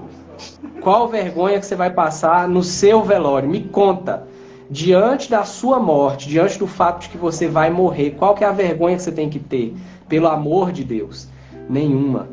Qual 0.80 1.08
vergonha 1.08 1.60
que 1.60 1.66
você 1.66 1.76
vai 1.76 1.90
passar 1.90 2.48
no 2.48 2.62
seu 2.62 3.02
velório? 3.02 3.48
Me 3.48 3.60
conta. 3.60 4.26
Diante 4.68 5.30
da 5.30 5.44
sua 5.44 5.78
morte, 5.78 6.28
diante 6.28 6.58
do 6.58 6.66
fato 6.66 7.02
de 7.02 7.08
que 7.08 7.18
você 7.18 7.48
vai 7.48 7.70
morrer, 7.70 8.10
qual 8.12 8.34
que 8.34 8.44
é 8.44 8.46
a 8.46 8.52
vergonha 8.52 8.96
que 8.96 9.02
você 9.02 9.10
tem 9.12 9.28
que 9.28 9.38
ter? 9.38 9.74
Pelo 10.08 10.28
amor 10.28 10.70
de 10.70 10.84
Deus, 10.84 11.28
nenhuma. 11.68 12.28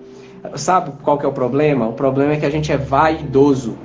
Sabe 0.56 0.92
qual 1.04 1.18
que 1.18 1.26
é 1.26 1.30
o 1.30 1.34
problema? 1.34 1.88
O 1.88 1.94
problema 1.94 2.34
é 2.34 2.38
que 2.38 2.46
a 2.46 2.50
gente 2.50 2.72
é 2.72 2.78
vaidoso. 2.78 3.76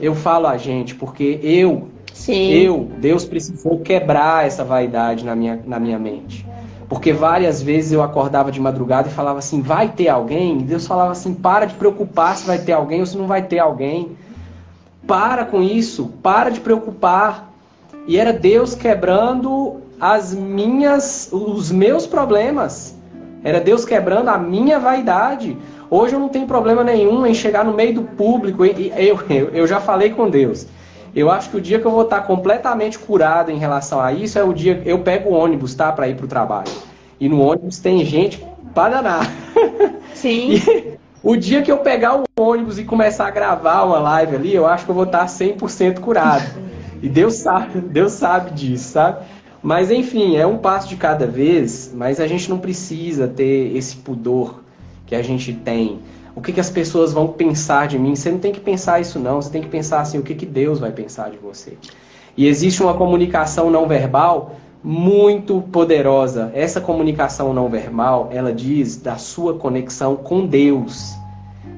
Eu 0.00 0.14
falo 0.14 0.46
a 0.46 0.56
gente 0.56 0.94
porque 0.94 1.38
eu, 1.42 1.88
Sim. 2.12 2.50
eu, 2.50 2.88
Deus 2.98 3.26
precisou 3.26 3.80
quebrar 3.80 4.46
essa 4.46 4.64
vaidade 4.64 5.24
na 5.24 5.36
minha, 5.36 5.60
na 5.66 5.78
minha 5.78 5.98
mente. 5.98 6.46
Porque 6.90 7.12
várias 7.12 7.62
vezes 7.62 7.92
eu 7.92 8.02
acordava 8.02 8.50
de 8.50 8.60
madrugada 8.60 9.08
e 9.08 9.12
falava 9.12 9.38
assim, 9.38 9.62
vai 9.62 9.90
ter 9.90 10.08
alguém? 10.08 10.58
E 10.58 10.62
Deus 10.64 10.88
falava 10.88 11.12
assim, 11.12 11.32
para 11.32 11.64
de 11.64 11.74
preocupar 11.74 12.36
se 12.36 12.44
vai 12.44 12.58
ter 12.58 12.72
alguém 12.72 12.98
ou 12.98 13.06
se 13.06 13.16
não 13.16 13.28
vai 13.28 13.42
ter 13.42 13.60
alguém. 13.60 14.16
Para 15.06 15.44
com 15.44 15.62
isso, 15.62 16.12
para 16.20 16.50
de 16.50 16.58
preocupar. 16.58 17.48
E 18.08 18.18
era 18.18 18.32
Deus 18.32 18.74
quebrando 18.74 19.76
as 20.00 20.34
minhas, 20.34 21.30
os 21.30 21.70
meus 21.70 22.08
problemas. 22.08 22.96
Era 23.44 23.60
Deus 23.60 23.84
quebrando 23.84 24.28
a 24.28 24.36
minha 24.36 24.80
vaidade. 24.80 25.56
Hoje 25.88 26.16
eu 26.16 26.20
não 26.20 26.28
tenho 26.28 26.48
problema 26.48 26.82
nenhum 26.82 27.24
em 27.24 27.34
chegar 27.34 27.64
no 27.64 27.72
meio 27.72 27.94
do 27.94 28.02
público. 28.02 28.64
Eu, 28.64 29.20
eu, 29.30 29.48
eu 29.50 29.64
já 29.64 29.80
falei 29.80 30.10
com 30.10 30.28
Deus. 30.28 30.66
Eu 31.14 31.30
acho 31.30 31.50
que 31.50 31.56
o 31.56 31.60
dia 31.60 31.78
que 31.78 31.86
eu 31.86 31.90
vou 31.90 32.02
estar 32.02 32.22
completamente 32.22 32.98
curado 32.98 33.50
em 33.50 33.58
relação 33.58 34.00
a 34.00 34.12
isso 34.12 34.38
é 34.38 34.44
o 34.44 34.52
dia 34.52 34.76
que 34.76 34.88
eu 34.88 35.00
pego 35.00 35.30
o 35.30 35.34
ônibus, 35.34 35.74
tá? 35.74 35.90
Para 35.90 36.08
ir 36.08 36.16
para 36.16 36.24
o 36.24 36.28
trabalho. 36.28 36.70
E 37.18 37.28
no 37.28 37.40
ônibus 37.40 37.78
tem 37.78 38.04
gente 38.04 38.44
para 38.74 39.02
danar. 39.02 39.26
Sim. 40.14 40.60
E 41.22 41.32
o 41.32 41.36
dia 41.36 41.60
que 41.60 41.70
eu 41.70 41.76
pegar 41.78 42.16
o 42.16 42.24
ônibus 42.40 42.78
e 42.78 42.84
começar 42.84 43.26
a 43.26 43.30
gravar 43.30 43.82
uma 43.82 43.98
live 43.98 44.36
ali, 44.36 44.54
eu 44.54 44.66
acho 44.66 44.86
que 44.86 44.90
eu 44.90 44.94
vou 44.94 45.04
estar 45.04 45.26
100% 45.26 46.00
curado. 46.00 46.48
E 47.02 47.10
Deus 47.10 47.34
sabe, 47.34 47.78
Deus 47.78 48.12
sabe 48.12 48.52
disso, 48.52 48.92
sabe? 48.92 49.26
Mas 49.62 49.90
enfim, 49.90 50.36
é 50.36 50.46
um 50.46 50.56
passo 50.56 50.88
de 50.88 50.96
cada 50.96 51.26
vez, 51.26 51.92
mas 51.94 52.20
a 52.20 52.26
gente 52.26 52.48
não 52.48 52.58
precisa 52.58 53.28
ter 53.28 53.76
esse 53.76 53.96
pudor 53.96 54.62
que 55.06 55.14
a 55.14 55.22
gente 55.22 55.52
tem. 55.52 55.98
O 56.40 56.42
que, 56.42 56.54
que 56.54 56.60
as 56.60 56.70
pessoas 56.70 57.12
vão 57.12 57.28
pensar 57.28 57.86
de 57.86 57.98
mim? 57.98 58.16
Você 58.16 58.30
não 58.30 58.38
tem 58.38 58.50
que 58.50 58.60
pensar 58.60 58.98
isso 58.98 59.18
não, 59.18 59.42
você 59.42 59.50
tem 59.50 59.60
que 59.60 59.68
pensar 59.68 60.00
assim, 60.00 60.16
o 60.16 60.22
que, 60.22 60.34
que 60.34 60.46
Deus 60.46 60.78
vai 60.78 60.90
pensar 60.90 61.30
de 61.30 61.36
você. 61.36 61.74
E 62.34 62.46
existe 62.46 62.82
uma 62.82 62.94
comunicação 62.94 63.68
não 63.68 63.86
verbal 63.86 64.56
muito 64.82 65.60
poderosa. 65.70 66.50
Essa 66.54 66.80
comunicação 66.80 67.52
não 67.52 67.68
verbal, 67.68 68.30
ela 68.32 68.54
diz 68.54 68.96
da 68.96 69.18
sua 69.18 69.52
conexão 69.52 70.16
com 70.16 70.46
Deus. 70.46 71.12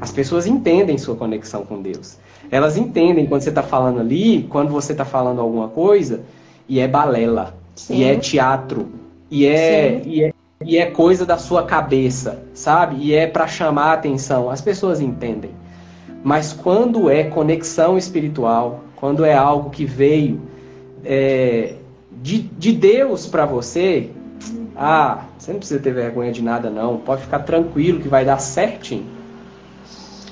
As 0.00 0.12
pessoas 0.12 0.46
entendem 0.46 0.96
sua 0.96 1.16
conexão 1.16 1.64
com 1.64 1.82
Deus. 1.82 2.16
Elas 2.48 2.76
entendem 2.76 3.26
quando 3.26 3.42
você 3.42 3.48
está 3.48 3.64
falando 3.64 3.98
ali, 3.98 4.46
quando 4.48 4.70
você 4.70 4.92
está 4.92 5.04
falando 5.04 5.40
alguma 5.40 5.66
coisa, 5.70 6.20
e 6.68 6.78
é 6.78 6.86
balela. 6.86 7.52
Sim. 7.74 7.96
E 7.96 8.04
é 8.04 8.14
teatro. 8.14 8.86
E 9.28 9.44
é, 9.44 10.02
e 10.04 10.22
é, 10.22 10.32
e 10.64 10.78
é 10.78 10.86
coisa 10.86 11.24
da 11.24 11.38
sua 11.38 11.64
cabeça, 11.64 12.42
sabe? 12.54 12.96
E 12.98 13.14
é 13.14 13.26
para 13.26 13.46
chamar 13.46 13.90
a 13.90 13.92
atenção. 13.94 14.50
As 14.50 14.60
pessoas 14.60 15.00
entendem. 15.00 15.50
Mas 16.22 16.52
quando 16.52 17.10
é 17.10 17.24
conexão 17.24 17.98
espiritual, 17.98 18.80
quando 18.96 19.24
é 19.24 19.34
algo 19.34 19.70
que 19.70 19.84
veio 19.84 20.40
é, 21.04 21.74
de, 22.10 22.38
de 22.38 22.72
Deus 22.72 23.26
para 23.26 23.44
você, 23.44 24.10
ah, 24.76 25.24
você 25.38 25.52
não 25.52 25.58
precisa 25.58 25.80
ter 25.80 25.92
vergonha 25.92 26.32
de 26.32 26.42
nada, 26.42 26.70
não. 26.70 26.98
Pode 26.98 27.22
ficar 27.22 27.40
tranquilo 27.40 28.00
que 28.00 28.08
vai 28.08 28.24
dar 28.24 28.38
certinho. 28.38 29.06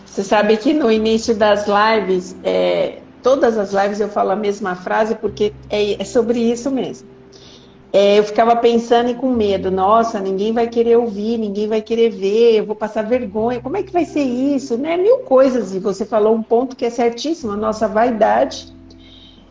Você 0.07 0.23
sabe 0.23 0.57
que 0.57 0.73
no 0.73 0.90
início 0.90 1.35
das 1.35 1.66
lives, 1.66 2.36
é, 2.44 2.98
todas 3.23 3.59
as 3.59 3.73
lives 3.73 4.01
eu 4.01 4.09
falo 4.09 4.31
a 4.31 4.36
mesma 4.36 4.74
frase 4.74 5.15
porque 5.15 5.52
é, 5.69 6.01
é 6.01 6.05
sobre 6.05 6.39
isso 6.39 6.70
mesmo 6.70 7.19
é, 7.93 8.19
eu 8.19 8.25
ficava 8.25 8.55
pensando 8.55 9.11
e 9.11 9.15
com 9.15 9.31
medo, 9.31 9.71
nossa, 9.71 10.21
ninguém 10.21 10.53
vai 10.53 10.69
querer 10.69 10.97
ouvir, 10.97 11.39
ninguém 11.39 11.67
vai 11.67 11.83
querer 11.83 12.11
ver, 12.11 12.59
eu 12.59 12.67
vou 12.67 12.77
passar 12.77 13.03
vergonha, 13.03 13.61
como 13.61 13.77
é 13.77 13.83
que 13.83 13.93
vai 13.93 14.05
ser 14.05 14.23
isso? 14.23 14.77
Né? 14.77 14.97
Mil 14.97 15.19
coisas, 15.19 15.75
e 15.75 15.81
você 15.81 16.05
falou 16.05 16.35
um 16.35 16.43
ponto 16.43 16.77
que 16.77 16.85
é 16.85 16.91
certíssimo, 16.91 17.53
a 17.53 17.57
nossa 17.57 17.89
vaidade. 17.89 18.73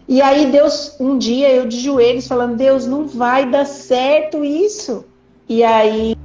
E 0.07 0.21
aí 0.21 0.51
Deus, 0.51 0.95
um 0.99 1.17
dia 1.17 1.51
eu 1.51 1.67
de 1.67 1.79
joelhos 1.79 2.27
falando, 2.27 2.55
Deus, 2.55 2.87
não 2.87 3.05
vai 3.07 3.49
dar 3.49 3.65
certo 3.65 4.43
isso. 4.43 5.03
E 5.47 5.63
aí 5.63 6.15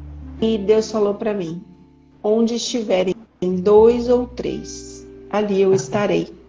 Deus 0.64 0.90
falou 0.90 1.14
para 1.14 1.34
mim, 1.34 1.62
onde 2.22 2.54
estiverem 2.54 3.14
dois 3.42 4.08
ou 4.08 4.26
três, 4.26 5.04
ali 5.30 5.60
eu 5.60 5.74
estarei. 5.74 6.43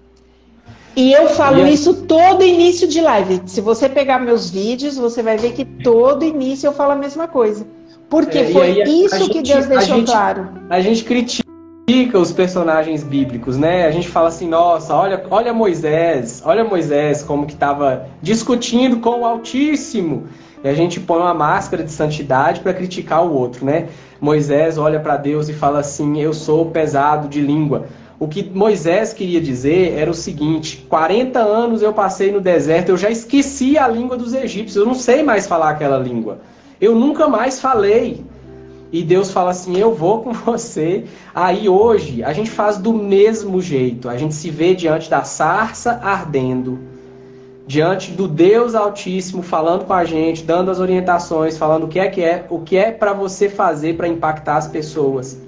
E 0.95 1.11
eu 1.11 1.27
falo 1.30 1.67
e 1.67 1.73
isso 1.73 1.93
todo 2.03 2.43
início 2.43 2.88
de 2.88 3.01
live. 3.01 3.41
Se 3.45 3.59
você 3.59 3.89
pegar 3.89 4.19
meus 4.19 4.49
vídeos, 4.49 4.97
você 4.97 5.22
vai 5.22 5.38
ver 5.38 5.51
que 5.51 5.65
todo 5.65 6.23
início 6.23 6.67
eu 6.67 6.73
falo 6.73 6.93
a 6.93 6.95
mesma 6.95 7.27
coisa. 7.27 7.67
Porque 8.09 8.38
é, 8.38 8.51
foi 8.51 8.81
isso 8.84 9.17
gente, 9.17 9.30
que 9.30 9.41
Deus 9.41 9.65
deixou 9.65 9.97
gente, 9.97 10.11
claro. 10.11 10.47
A 10.69 10.80
gente 10.80 11.03
critica 11.03 11.45
os 12.17 12.31
personagens 12.31 13.03
bíblicos, 13.03 13.57
né? 13.57 13.85
A 13.85 13.91
gente 13.91 14.07
fala 14.07 14.30
assim, 14.30 14.47
nossa, 14.47 14.95
olha, 14.95 15.22
olha 15.30 15.53
Moisés, 15.53 16.41
olha 16.45 16.63
Moisés 16.63 17.23
como 17.23 17.45
que 17.45 17.53
estava 17.53 18.07
discutindo 18.22 18.97
com 18.97 19.22
o 19.22 19.26
Altíssimo. 19.26 20.23
E 20.63 20.67
a 20.67 20.73
gente 20.73 20.99
põe 20.99 21.19
uma 21.19 21.34
máscara 21.34 21.84
de 21.84 21.91
santidade 21.91 22.61
para 22.61 22.73
criticar 22.73 23.23
o 23.23 23.34
outro, 23.34 23.65
né? 23.65 23.88
Moisés 24.19 24.77
olha 24.77 24.99
para 24.99 25.17
Deus 25.17 25.47
e 25.49 25.53
fala 25.53 25.80
assim: 25.80 26.19
Eu 26.19 26.34
sou 26.34 26.72
pesado 26.72 27.27
de 27.27 27.39
língua. 27.41 27.85
O 28.18 28.28
que 28.30 28.44
Moisés 28.44 29.12
queria 29.12 29.42
dizer 29.42 29.94
era 29.98 30.10
o 30.10 30.14
seguinte: 30.14 30.86
40 30.90 31.40
anos 31.40 31.82
eu 31.82 31.94
passei 31.94 32.32
no 32.32 32.40
deserto, 32.40 32.90
eu 32.90 32.98
já 32.98 33.10
esqueci 33.10 33.78
a 33.78 33.88
língua 33.88 34.16
dos 34.16 34.34
egípcios, 34.34 34.76
eu 34.76 34.86
não 34.86 34.96
sei 34.96 35.22
mais 35.22 35.46
falar 35.46 35.72
aquela 35.72 35.98
língua. 35.98 36.40
Eu 36.80 36.96
nunca 36.96 37.28
mais 37.28 37.60
falei. 37.60 38.24
E 38.92 39.04
Deus 39.04 39.32
fala 39.32 39.52
assim: 39.52 39.78
Eu 39.78 39.94
vou 39.94 40.22
com 40.22 40.32
você. 40.32 41.04
Aí 41.34 41.68
hoje 41.68 42.24
a 42.24 42.32
gente 42.32 42.50
faz 42.50 42.78
do 42.78 42.94
mesmo 42.94 43.62
jeito. 43.62 44.08
A 44.08 44.16
gente 44.16 44.34
se 44.34 44.50
vê 44.50 44.74
diante 44.74 45.10
da 45.10 45.24
sarça 45.24 46.00
ardendo, 46.02 46.80
diante 47.68 48.12
do 48.12 48.30
Deus 48.30 48.76
Altíssimo 48.76 49.42
falando 49.42 49.84
com 49.84 49.94
a 49.94 50.06
gente, 50.06 50.44
dando 50.44 50.72
as 50.72 50.80
orientações, 50.80 51.58
falando 51.58 51.84
o 51.84 51.88
que 51.90 52.00
é 52.00 52.08
que 52.08 52.22
é, 52.22 52.46
o 52.50 52.60
que 52.60 52.78
é 52.78 52.92
para 52.92 53.12
você 53.12 53.50
fazer 53.50 53.98
para 53.98 54.08
impactar 54.08 54.56
as 54.56 54.68
pessoas 54.70 55.44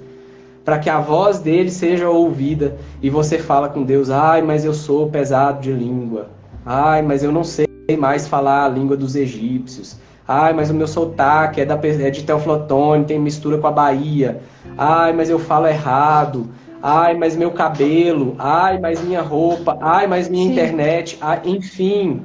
para 0.68 0.78
que 0.78 0.90
a 0.90 1.00
voz 1.00 1.38
dele 1.38 1.70
seja 1.70 2.10
ouvida 2.10 2.76
e 3.00 3.08
você 3.08 3.38
fala 3.38 3.70
com 3.70 3.82
Deus: 3.82 4.10
"Ai, 4.10 4.42
mas 4.42 4.66
eu 4.66 4.74
sou 4.74 5.08
pesado 5.08 5.62
de 5.62 5.72
língua. 5.72 6.26
Ai, 6.66 7.00
mas 7.00 7.24
eu 7.24 7.32
não 7.32 7.42
sei 7.42 7.66
mais 7.98 8.28
falar 8.28 8.66
a 8.66 8.68
língua 8.68 8.94
dos 8.94 9.16
egípcios. 9.16 9.96
Ai, 10.28 10.52
mas 10.52 10.68
o 10.68 10.74
meu 10.74 10.86
sotaque 10.86 11.62
é, 11.62 11.64
da, 11.64 11.80
é 11.82 12.10
de 12.10 12.22
Teoflotone, 12.22 13.06
tem 13.06 13.18
mistura 13.18 13.56
com 13.56 13.66
a 13.66 13.70
Bahia. 13.70 14.42
Ai, 14.76 15.14
mas 15.14 15.30
eu 15.30 15.38
falo 15.38 15.66
errado. 15.66 16.50
Ai, 16.82 17.16
mas 17.16 17.34
meu 17.34 17.50
cabelo. 17.50 18.36
Ai, 18.38 18.78
mas 18.78 19.00
minha 19.02 19.22
roupa. 19.22 19.78
Ai, 19.80 20.06
mas 20.06 20.28
minha 20.28 20.44
Sim. 20.44 20.52
internet. 20.52 21.16
Ai, 21.22 21.40
enfim, 21.46 22.20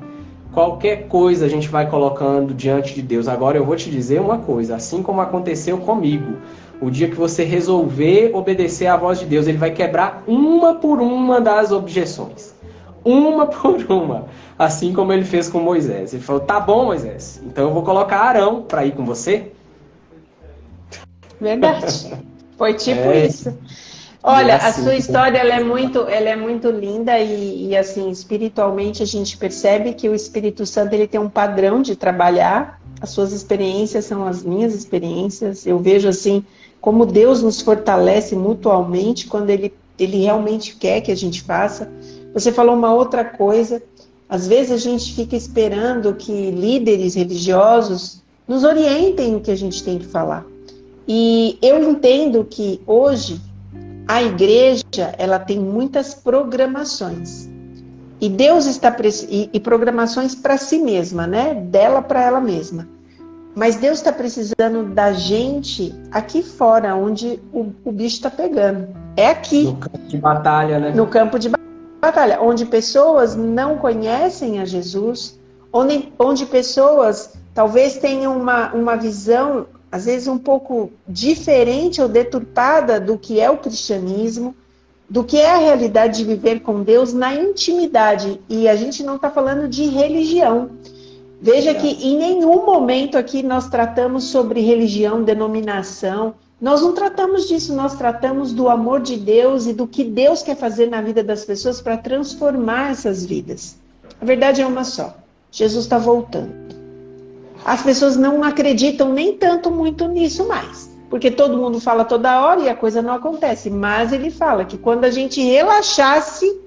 qualquer 0.51 1.07
coisa 1.07 1.45
a 1.45 1.49
gente 1.49 1.69
vai 1.69 1.89
colocando 1.89 2.53
diante 2.53 2.93
de 2.93 3.01
Deus. 3.01 3.29
Agora 3.29 3.57
eu 3.57 3.63
vou 3.63 3.77
te 3.77 3.89
dizer 3.89 4.19
uma 4.19 4.39
coisa, 4.39 4.75
assim 4.75 5.01
como 5.01 5.21
aconteceu 5.21 5.77
comigo. 5.77 6.39
O 6.83 6.91
dia 6.91 7.07
que 7.07 7.15
você 7.15 7.45
resolver 7.45 8.31
obedecer 8.33 8.87
à 8.87 8.97
voz 8.97 9.17
de 9.17 9.25
Deus, 9.25 9.47
ele 9.47 9.57
vai 9.57 9.71
quebrar 9.71 10.21
uma 10.27 10.75
por 10.75 10.99
uma 10.99 11.39
das 11.39 11.71
objeções. 11.71 12.53
Uma 13.05 13.47
por 13.47 13.89
uma. 13.89 14.25
Assim 14.59 14.91
como 14.91 15.13
ele 15.13 15.23
fez 15.23 15.47
com 15.47 15.59
Moisés. 15.59 16.13
Ele 16.13 16.21
falou: 16.21 16.41
tá 16.41 16.59
bom, 16.59 16.83
Moisés, 16.85 17.41
então 17.45 17.69
eu 17.69 17.73
vou 17.73 17.83
colocar 17.83 18.17
Arão 18.17 18.63
para 18.63 18.85
ir 18.85 18.91
com 18.91 19.05
você. 19.05 19.53
Verdade. 21.39 22.15
Foi 22.57 22.73
tipo 22.73 22.99
é. 22.99 23.27
isso. 23.27 23.57
Olha, 24.21 24.57
assim, 24.57 24.81
a 24.81 24.83
sua 24.83 24.95
história 24.95 25.37
ela 25.37 25.55
é 25.55 25.63
muito, 25.63 25.99
ela 25.99 26.29
é 26.29 26.35
muito 26.35 26.69
linda 26.69 27.17
e, 27.17 27.69
e, 27.69 27.77
assim 27.77 28.09
espiritualmente 28.09 29.03
a 29.03 29.05
gente 29.05 29.37
percebe 29.37 29.93
que 29.93 30.07
o 30.07 30.15
Espírito 30.15 30.65
Santo 30.65 30.93
ele 30.93 31.07
tem 31.07 31.19
um 31.19 31.29
padrão 31.29 31.81
de 31.81 31.95
trabalhar. 31.95 32.81
As 33.01 33.09
suas 33.09 33.31
experiências 33.31 34.05
são 34.05 34.25
as 34.25 34.43
minhas 34.43 34.73
experiências. 34.73 35.65
Eu 35.65 35.79
vejo 35.79 36.09
assim 36.09 36.45
como 36.83 37.05
Deus 37.05 37.41
nos 37.41 37.61
fortalece 37.61 38.35
mutualmente 38.35 39.25
quando 39.27 39.49
Ele, 39.49 39.73
Ele 39.97 40.17
realmente 40.17 40.75
quer 40.75 40.99
que 40.99 41.13
a 41.13 41.15
gente 41.15 41.41
faça. 41.41 41.89
Você 42.33 42.51
falou 42.51 42.75
uma 42.75 42.93
outra 42.93 43.23
coisa. 43.23 43.81
Às 44.27 44.49
vezes 44.49 44.71
a 44.73 44.77
gente 44.77 45.13
fica 45.13 45.33
esperando 45.33 46.13
que 46.13 46.51
líderes 46.51 47.15
religiosos 47.15 48.21
nos 48.45 48.65
orientem 48.65 49.33
o 49.33 49.39
que 49.39 49.49
a 49.49 49.55
gente 49.55 49.81
tem 49.81 49.97
que 49.97 50.05
falar. 50.05 50.45
E 51.07 51.57
eu 51.61 51.89
entendo 51.89 52.43
que 52.43 52.81
hoje 52.85 53.39
a 54.05 54.21
igreja 54.21 55.15
ela 55.17 55.39
tem 55.39 55.57
muitas 55.57 56.13
programações. 56.13 57.49
E 58.19 58.27
Deus 58.27 58.65
está 58.65 58.93
e, 59.29 59.49
e 59.53 59.59
programações 59.61 60.35
para 60.35 60.57
si 60.57 60.79
mesma, 60.79 61.25
né? 61.25 61.55
Dela 61.55 62.01
para 62.01 62.21
ela 62.25 62.41
mesma. 62.41 62.89
Mas 63.55 63.75
Deus 63.75 63.99
está 63.99 64.11
precisando 64.11 64.93
da 64.93 65.13
gente 65.13 65.93
aqui 66.11 66.41
fora, 66.41 66.95
onde 66.95 67.39
o, 67.53 67.71
o 67.85 67.91
bicho 67.91 68.15
está 68.15 68.29
pegando. 68.29 68.87
É 69.15 69.27
aqui. 69.27 69.65
No 69.65 69.75
campo 69.75 70.07
de 70.07 70.17
batalha, 70.17 70.79
né? 70.79 70.91
No 70.91 71.07
campo 71.07 71.39
de 71.39 71.51
batalha, 72.01 72.41
onde 72.41 72.65
pessoas 72.65 73.35
não 73.35 73.77
conhecem 73.77 74.59
a 74.59 74.65
Jesus, 74.65 75.39
onde, 75.71 76.11
onde 76.17 76.45
pessoas 76.47 77.33
talvez 77.53 77.97
tenham 77.97 78.35
uma, 78.35 78.73
uma 78.73 78.95
visão, 78.95 79.67
às 79.91 80.05
vezes, 80.05 80.27
um 80.27 80.39
pouco 80.39 80.91
diferente 81.07 82.01
ou 82.01 82.09
deturpada 82.09 82.99
do 82.99 83.17
que 83.17 83.39
é 83.39 83.51
o 83.51 83.57
cristianismo, 83.57 84.55
do 85.07 85.23
que 85.23 85.37
é 85.37 85.51
a 85.51 85.57
realidade 85.57 86.17
de 86.17 86.25
viver 86.25 86.61
com 86.61 86.81
Deus 86.81 87.13
na 87.13 87.35
intimidade. 87.35 88.41
E 88.49 88.67
a 88.67 88.75
gente 88.75 89.03
não 89.03 89.17
está 89.17 89.29
falando 89.29 89.67
de 89.67 89.85
religião. 89.85 90.71
Veja 91.43 91.73
que 91.73 91.89
em 91.89 92.17
nenhum 92.17 92.65
momento 92.65 93.17
aqui 93.17 93.43
nós 93.43 93.67
tratamos 93.67 94.23
sobre 94.23 94.61
religião, 94.61 95.23
denominação. 95.23 96.35
Nós 96.59 96.81
não 96.81 96.93
tratamos 96.93 97.49
disso, 97.49 97.75
nós 97.75 97.95
tratamos 97.95 98.53
do 98.53 98.69
amor 98.69 99.01
de 99.01 99.17
Deus 99.17 99.67
e 99.67 99.73
do 99.73 99.85
que 99.85 100.05
Deus 100.05 100.41
quer 100.41 100.55
fazer 100.55 100.89
na 100.89 101.01
vida 101.01 101.21
das 101.21 101.43
pessoas 101.43 101.81
para 101.81 101.97
transformar 101.97 102.91
essas 102.91 103.25
vidas. 103.25 103.75
A 104.21 104.23
verdade 104.23 104.61
é 104.61 104.65
uma 104.65 104.85
só: 104.85 105.17
Jesus 105.51 105.83
está 105.83 105.97
voltando. 105.97 106.53
As 107.65 107.81
pessoas 107.81 108.15
não 108.15 108.41
acreditam 108.41 109.11
nem 109.11 109.35
tanto 109.35 109.69
muito 109.69 110.07
nisso 110.07 110.47
mais, 110.47 110.89
porque 111.09 111.29
todo 111.29 111.57
mundo 111.57 111.77
fala 111.77 112.05
toda 112.05 112.39
hora 112.39 112.61
e 112.61 112.69
a 112.69 112.75
coisa 112.75 113.01
não 113.01 113.15
acontece. 113.15 113.69
Mas 113.69 114.13
ele 114.13 114.31
fala 114.31 114.63
que 114.63 114.77
quando 114.77 115.03
a 115.03 115.11
gente 115.11 115.41
relaxasse, 115.41 116.57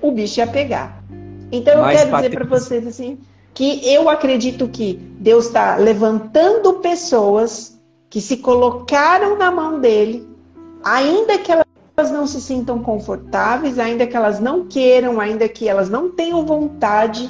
o 0.00 0.10
bicho 0.10 0.40
ia 0.40 0.46
pegar. 0.46 1.04
Então 1.52 1.74
eu 1.74 1.82
Mas, 1.82 2.00
quero 2.00 2.16
dizer 2.16 2.30
para 2.30 2.46
vocês 2.46 2.86
assim 2.86 3.18
que 3.58 3.84
eu 3.84 4.08
acredito 4.08 4.68
que 4.68 4.92
Deus 5.18 5.46
está 5.46 5.74
levantando 5.74 6.74
pessoas 6.74 7.76
que 8.08 8.20
se 8.20 8.36
colocaram 8.36 9.36
na 9.36 9.50
mão 9.50 9.80
dele, 9.80 10.24
ainda 10.84 11.36
que 11.38 11.50
elas 11.50 12.12
não 12.12 12.24
se 12.24 12.40
sintam 12.40 12.80
confortáveis, 12.80 13.76
ainda 13.76 14.06
que 14.06 14.16
elas 14.16 14.38
não 14.38 14.66
queiram, 14.68 15.18
ainda 15.18 15.48
que 15.48 15.68
elas 15.68 15.90
não 15.90 16.08
tenham 16.08 16.46
vontade, 16.46 17.28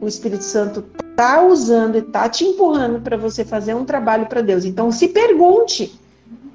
o 0.00 0.08
Espírito 0.08 0.42
Santo 0.42 0.84
está 1.08 1.46
usando 1.46 1.94
e 1.94 1.98
está 1.98 2.28
te 2.28 2.44
empurrando 2.44 3.00
para 3.00 3.16
você 3.16 3.44
fazer 3.44 3.74
um 3.74 3.84
trabalho 3.84 4.26
para 4.26 4.42
Deus. 4.42 4.64
Então 4.64 4.90
se 4.90 5.06
pergunte 5.06 5.94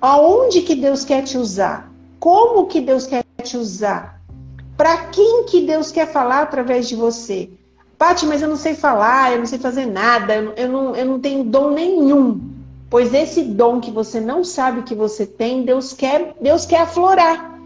aonde 0.02 0.62
que 0.62 0.76
Deus 0.76 1.06
quer 1.06 1.24
te 1.24 1.38
usar, 1.38 1.90
como 2.20 2.68
que 2.68 2.82
Deus 2.82 3.08
quer 3.08 3.24
te 3.42 3.56
usar, 3.56 4.22
para 4.76 5.06
quem 5.06 5.46
que 5.46 5.62
Deus 5.62 5.90
quer 5.90 6.12
falar 6.12 6.42
através 6.42 6.90
de 6.90 6.98
você. 6.98 7.50
Pati, 7.98 8.26
mas 8.26 8.42
eu 8.42 8.50
não 8.50 8.58
sei 8.58 8.76
falar, 8.76 9.32
eu 9.32 9.40
não 9.40 9.46
sei 9.46 9.58
fazer 9.58 9.86
nada, 9.86 10.36
eu, 10.58 10.70
não, 10.70 10.96
eu 10.96 11.06
não 11.06 11.20
tenho 11.20 11.44
dom 11.44 11.72
nenhum. 11.72 12.42
Pois 12.90 13.14
esse 13.14 13.42
dom 13.42 13.80
que 13.80 13.92
você 13.92 14.20
não 14.20 14.44
sabe 14.44 14.84
que 14.84 14.94
você 14.94 15.26
tem, 15.26 15.64
Deus 15.64 15.94
quer, 15.94 16.36
Deus 16.40 16.66
quer 16.66 16.82
aflorar. 16.82 17.60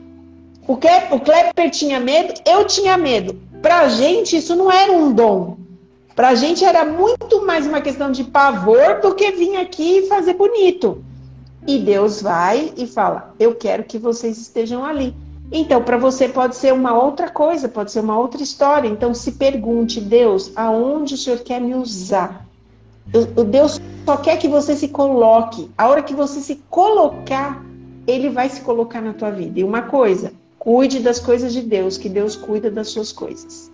O, 0.68 0.78
que, 0.78 0.88
o 1.12 1.20
Klepper 1.20 1.72
tinha 1.72 2.00
medo, 2.00 2.34
eu 2.46 2.66
tinha 2.66 2.96
medo. 2.96 3.36
Pra 3.62 3.90
gente, 3.90 4.38
isso 4.38 4.56
não 4.56 4.72
era 4.72 4.92
um 4.92 5.12
dom. 5.12 5.58
Pra 6.16 6.36
gente 6.36 6.64
era 6.64 6.86
muito 6.86 7.46
mais 7.46 7.66
uma 7.66 7.82
questão 7.82 8.12
de 8.12 8.24
pavor 8.24 9.00
do 9.02 9.16
que 9.16 9.32
vir 9.32 9.58
aqui 9.58 10.00
e 10.00 10.08
fazer 10.08 10.34
bonito. 10.34 11.04
E 11.66 11.80
Deus 11.80 12.22
vai 12.22 12.74
e 12.78 12.86
fala: 12.86 13.34
Eu 13.40 13.56
quero 13.56 13.84
que 13.84 13.98
vocês 13.98 14.38
estejam 14.38 14.86
ali. 14.86 15.14
Então, 15.52 15.82
para 15.84 15.98
você 15.98 16.30
pode 16.30 16.56
ser 16.56 16.74
uma 16.74 16.98
outra 16.98 17.30
coisa, 17.30 17.68
pode 17.68 17.92
ser 17.92 18.02
uma 18.02 18.18
outra 18.18 18.42
história. 18.42 18.88
Então, 18.88 19.14
se 19.14 19.34
pergunte, 19.34 20.00
Deus, 20.00 20.52
aonde 20.56 21.16
o 21.16 21.18
Senhor 21.18 21.40
quer 21.40 21.60
me 21.60 21.74
usar? 21.74 22.46
O 23.36 23.44
Deus 23.44 23.82
só 24.06 24.18
quer 24.18 24.38
que 24.38 24.48
você 24.48 24.76
se 24.76 24.90
coloque. 24.90 25.72
A 25.76 25.88
hora 25.88 26.04
que 26.04 26.14
você 26.14 26.40
se 26.40 26.62
colocar, 26.70 27.64
Ele 28.06 28.30
vai 28.30 28.48
se 28.50 28.62
colocar 28.62 29.02
na 29.02 29.14
tua 29.14 29.32
vida. 29.32 29.60
E 29.60 29.64
uma 29.64 29.82
coisa, 29.82 30.32
cuide 30.60 31.00
das 31.00 31.20
coisas 31.20 31.52
de 31.52 31.62
Deus, 31.62 31.98
que 31.98 32.08
Deus 32.08 32.36
cuida 32.36 32.70
das 32.70 32.90
suas 32.90 33.12
coisas. 33.12 33.72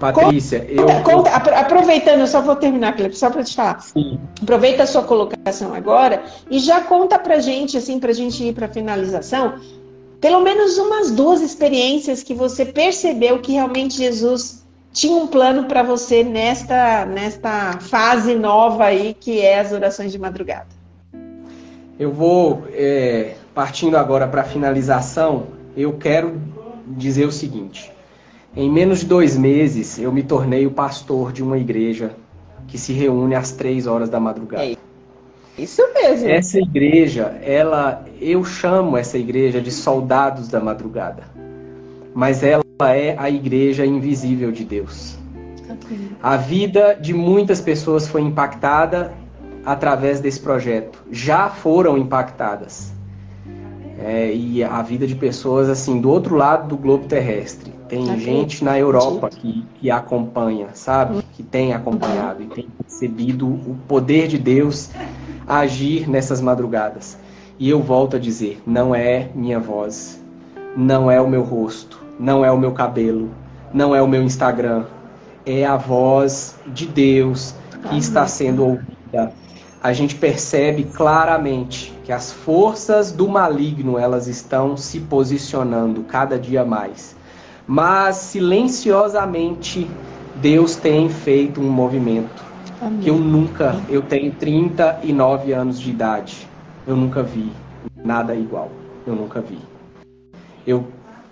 Patrícia, 0.00 0.60
conta, 0.60 0.72
eu. 0.72 1.02
Conta, 1.02 1.30
aproveitando, 1.30 2.20
eu 2.20 2.26
só 2.26 2.40
vou 2.40 2.56
terminar, 2.56 2.96
Cleber, 2.96 3.16
só 3.16 3.30
para 3.30 3.44
te 3.44 3.54
falar. 3.54 3.80
Sim. 3.80 4.18
Aproveita 4.42 4.82
a 4.82 4.86
sua 4.86 5.02
colocação 5.02 5.74
agora 5.74 6.24
e 6.50 6.58
já 6.58 6.80
conta 6.80 7.18
pra 7.18 7.38
gente, 7.38 7.76
assim, 7.76 8.00
pra 8.00 8.12
gente 8.12 8.42
ir 8.42 8.54
pra 8.54 8.68
finalização 8.68 9.54
pelo 10.20 10.42
menos 10.42 10.76
umas 10.76 11.10
duas 11.10 11.40
experiências 11.40 12.22
que 12.22 12.34
você 12.34 12.64
percebeu 12.64 13.38
que 13.38 13.52
realmente 13.52 13.96
Jesus 13.96 14.66
tinha 14.92 15.16
um 15.16 15.26
plano 15.26 15.64
para 15.64 15.82
você 15.82 16.22
nesta, 16.22 17.06
nesta 17.06 17.78
fase 17.80 18.34
nova 18.34 18.84
aí 18.84 19.16
que 19.18 19.40
é 19.40 19.60
as 19.60 19.72
orações 19.72 20.12
de 20.12 20.18
madrugada. 20.18 20.68
Eu 21.98 22.12
vou, 22.12 22.64
é, 22.72 23.34
partindo 23.54 23.96
agora 23.96 24.26
para 24.26 24.42
a 24.42 24.44
finalização, 24.44 25.48
eu 25.76 25.92
quero 25.94 26.40
dizer 26.86 27.26
o 27.26 27.32
seguinte. 27.32 27.92
Em 28.56 28.70
menos 28.70 29.00
de 29.00 29.06
dois 29.06 29.36
meses, 29.36 29.98
eu 29.98 30.10
me 30.10 30.22
tornei 30.22 30.66
o 30.66 30.70
pastor 30.70 31.32
de 31.32 31.42
uma 31.42 31.56
igreja 31.56 32.16
que 32.66 32.76
se 32.76 32.92
reúne 32.92 33.34
às 33.34 33.52
três 33.52 33.86
horas 33.86 34.08
da 34.08 34.18
madrugada. 34.18 34.64
É 34.64 34.76
isso 35.62 35.82
mesmo. 35.94 36.28
Essa 36.28 36.58
igreja, 36.58 37.38
ela, 37.42 38.04
eu 38.20 38.44
chamo 38.44 38.96
essa 38.96 39.18
igreja 39.18 39.60
de 39.60 39.70
soldados 39.70 40.48
da 40.48 40.60
madrugada. 40.60 41.24
Mas 42.14 42.42
ela 42.42 42.64
é 42.80 43.14
a 43.18 43.30
igreja 43.30 43.84
invisível 43.84 44.50
de 44.50 44.64
Deus. 44.64 45.18
A 46.22 46.36
vida 46.36 46.94
de 47.00 47.12
muitas 47.12 47.60
pessoas 47.60 48.08
foi 48.08 48.22
impactada 48.22 49.12
através 49.64 50.20
desse 50.20 50.40
projeto. 50.40 51.02
Já 51.10 51.48
foram 51.48 51.96
impactadas. 51.98 52.92
É, 54.02 54.32
e 54.32 54.64
a 54.64 54.80
vida 54.80 55.06
de 55.06 55.14
pessoas 55.14 55.68
assim 55.68 56.00
do 56.00 56.10
outro 56.10 56.34
lado 56.34 56.68
do 56.68 56.76
globo 56.76 57.06
terrestre. 57.06 57.70
Tem 57.86 58.08
Aqui. 58.08 58.20
gente 58.20 58.64
na 58.64 58.78
Europa 58.78 59.28
que, 59.28 59.66
que 59.74 59.90
acompanha, 59.90 60.68
sabe? 60.72 61.22
Que 61.34 61.42
tem 61.42 61.74
acompanhado 61.74 62.42
e 62.42 62.46
tem 62.46 62.68
percebido 62.78 63.46
o 63.46 63.76
poder 63.86 64.26
de 64.28 64.38
Deus 64.38 64.90
agir 65.50 66.08
nessas 66.08 66.40
madrugadas. 66.40 67.18
E 67.58 67.68
eu 67.68 67.82
volto 67.82 68.16
a 68.16 68.18
dizer: 68.18 68.62
não 68.64 68.94
é 68.94 69.28
minha 69.34 69.58
voz, 69.58 70.22
não 70.76 71.10
é 71.10 71.20
o 71.20 71.28
meu 71.28 71.42
rosto, 71.42 72.00
não 72.18 72.44
é 72.44 72.50
o 72.50 72.58
meu 72.58 72.72
cabelo, 72.72 73.28
não 73.74 73.94
é 73.94 74.00
o 74.00 74.06
meu 74.06 74.22
Instagram, 74.22 74.84
é 75.44 75.66
a 75.66 75.76
voz 75.76 76.54
de 76.68 76.86
Deus 76.86 77.54
que 77.88 77.98
está 77.98 78.26
sendo 78.26 78.64
ouvida. 78.64 79.32
A 79.82 79.92
gente 79.92 80.14
percebe 80.14 80.84
claramente 80.84 81.92
que 82.04 82.12
as 82.12 82.30
forças 82.30 83.10
do 83.10 83.26
maligno 83.26 83.98
elas 83.98 84.28
estão 84.28 84.76
se 84.76 85.00
posicionando 85.00 86.02
cada 86.02 86.38
dia 86.38 86.64
mais. 86.64 87.16
Mas 87.66 88.16
silenciosamente 88.16 89.90
Deus 90.36 90.76
tem 90.76 91.08
feito 91.08 91.60
um 91.60 91.70
movimento 91.70 92.49
Amém. 92.80 93.00
que 93.00 93.10
eu 93.10 93.18
nunca, 93.18 93.76
eu 93.88 94.02
tenho 94.02 94.32
39 94.32 95.52
anos 95.52 95.78
de 95.78 95.90
idade, 95.90 96.48
eu 96.86 96.96
nunca 96.96 97.22
vi 97.22 97.52
nada 98.02 98.34
igual. 98.34 98.70
Eu 99.06 99.14
nunca 99.14 99.40
vi. 99.40 99.58
Eu 100.66 100.86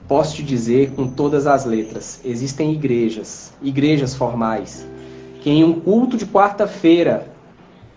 posso 0.07 0.37
te 0.37 0.43
dizer 0.43 0.93
com 0.93 1.07
todas 1.07 1.47
as 1.47 1.65
letras, 1.65 2.21
existem 2.25 2.73
igrejas, 2.73 3.53
igrejas 3.63 4.15
formais, 4.15 4.87
que 5.41 5.51
em 5.51 5.65
um 5.65 5.81
culto 5.81 6.17
de 6.17 6.27
quarta-feira, 6.27 7.27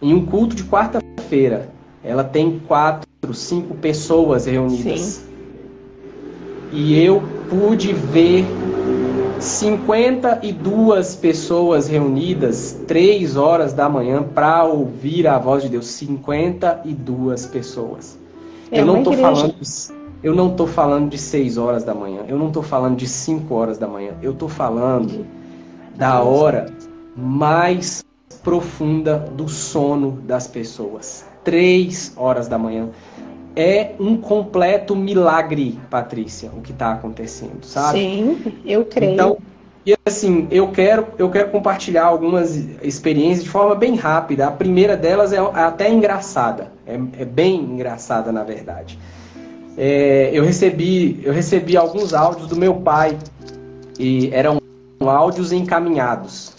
em 0.02 0.14
um 0.14 0.26
culto 0.26 0.56
de 0.56 0.64
quarta-feira, 0.64 1.70
ela 2.04 2.24
tem 2.24 2.60
quatro, 2.60 3.34
cinco 3.34 3.76
pessoas 3.76 4.46
reunidas. 4.46 5.00
Sim. 5.02 5.32
E 6.72 6.98
eu 7.02 7.22
pude 7.50 7.94
ver 7.94 8.46
52 9.42 11.16
pessoas 11.16 11.88
reunidas, 11.88 12.80
3 12.88 13.36
horas 13.36 13.74
da 13.74 13.90
manhã, 13.90 14.22
para 14.22 14.64
ouvir 14.64 15.28
a 15.28 15.40
voz 15.40 15.64
de 15.64 15.70
Deus. 15.70 15.88
52 15.88 17.48
pessoas. 17.48 18.20
É 18.72 18.82
eu 18.82 18.86
não 18.86 19.00
estou 19.00 19.14
falando. 19.14 19.56
Eu 20.22 20.36
não 20.36 20.50
estou 20.50 20.68
falando 20.68 21.10
de 21.10 21.18
6 21.18 21.58
horas 21.58 21.84
da 21.84 21.96
manhã. 21.96 22.22
Eu 22.28 22.38
não 22.38 22.50
estou 22.50 22.62
falando 22.62 22.96
de 22.96 23.08
5 23.08 23.52
horas 23.56 23.80
da 23.80 23.88
manhã. 23.88 24.12
Eu 24.22 24.34
estou 24.34 24.48
falando 24.48 25.26
da 25.96 26.22
hora 26.22 26.72
mais 27.18 28.06
profunda 28.44 29.18
do 29.36 29.50
sono 29.50 30.20
das 30.24 30.46
pessoas. 30.46 31.26
3 31.44 32.14
horas 32.16 32.48
da 32.48 32.60
manhã 32.60 32.90
é 33.56 33.92
um 34.00 34.18
completo 34.18 34.96
milagre, 34.96 35.80
Patrícia, 35.90 36.50
o 36.56 36.62
que 36.62 36.72
está 36.72 36.94
acontecendo, 36.94 37.64
sabe? 37.64 38.00
Sim, 38.00 38.54
eu 38.66 38.86
creio. 38.86 39.14
Então, 39.14 39.38
e 39.86 39.96
assim, 40.06 40.48
eu 40.52 40.68
quero, 40.70 41.08
eu 41.18 41.30
quero 41.30 41.50
compartilhar 41.50 42.06
algumas 42.06 42.56
experiências 42.84 43.44
de 43.44 43.50
forma 43.50 43.74
bem 43.76 43.96
rápida. 43.96 44.48
A 44.48 44.52
primeira 44.52 44.96
delas 44.96 45.34
é 45.34 45.40
até 45.40 45.90
engraçada, 45.90 46.72
é, 46.86 46.94
é 47.20 47.26
bem 47.26 47.60
engraçada 47.60 48.32
na 48.32 48.44
verdade. 48.44 48.98
É, 49.78 50.30
eu 50.34 50.44
recebi, 50.44 51.20
eu 51.24 51.34
recebi 51.34 51.76
alguns 51.76 52.14
áudios 52.14 52.48
do 52.48 52.56
meu 52.56 52.76
pai 52.76 53.18
e 53.98 54.30
eram 54.32 54.60
áudios 55.00 55.52
encaminhados. 55.52 56.54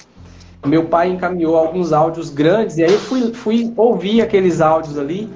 Meu 0.64 0.84
pai 0.84 1.08
encaminhou 1.08 1.56
alguns 1.56 1.92
áudios 1.92 2.30
grandes 2.30 2.78
e 2.78 2.84
aí 2.84 2.92
eu 2.92 3.00
fui, 3.00 3.32
fui 3.32 3.72
ouvir 3.76 4.20
aqueles 4.20 4.60
áudios 4.60 4.98
ali 4.98 5.28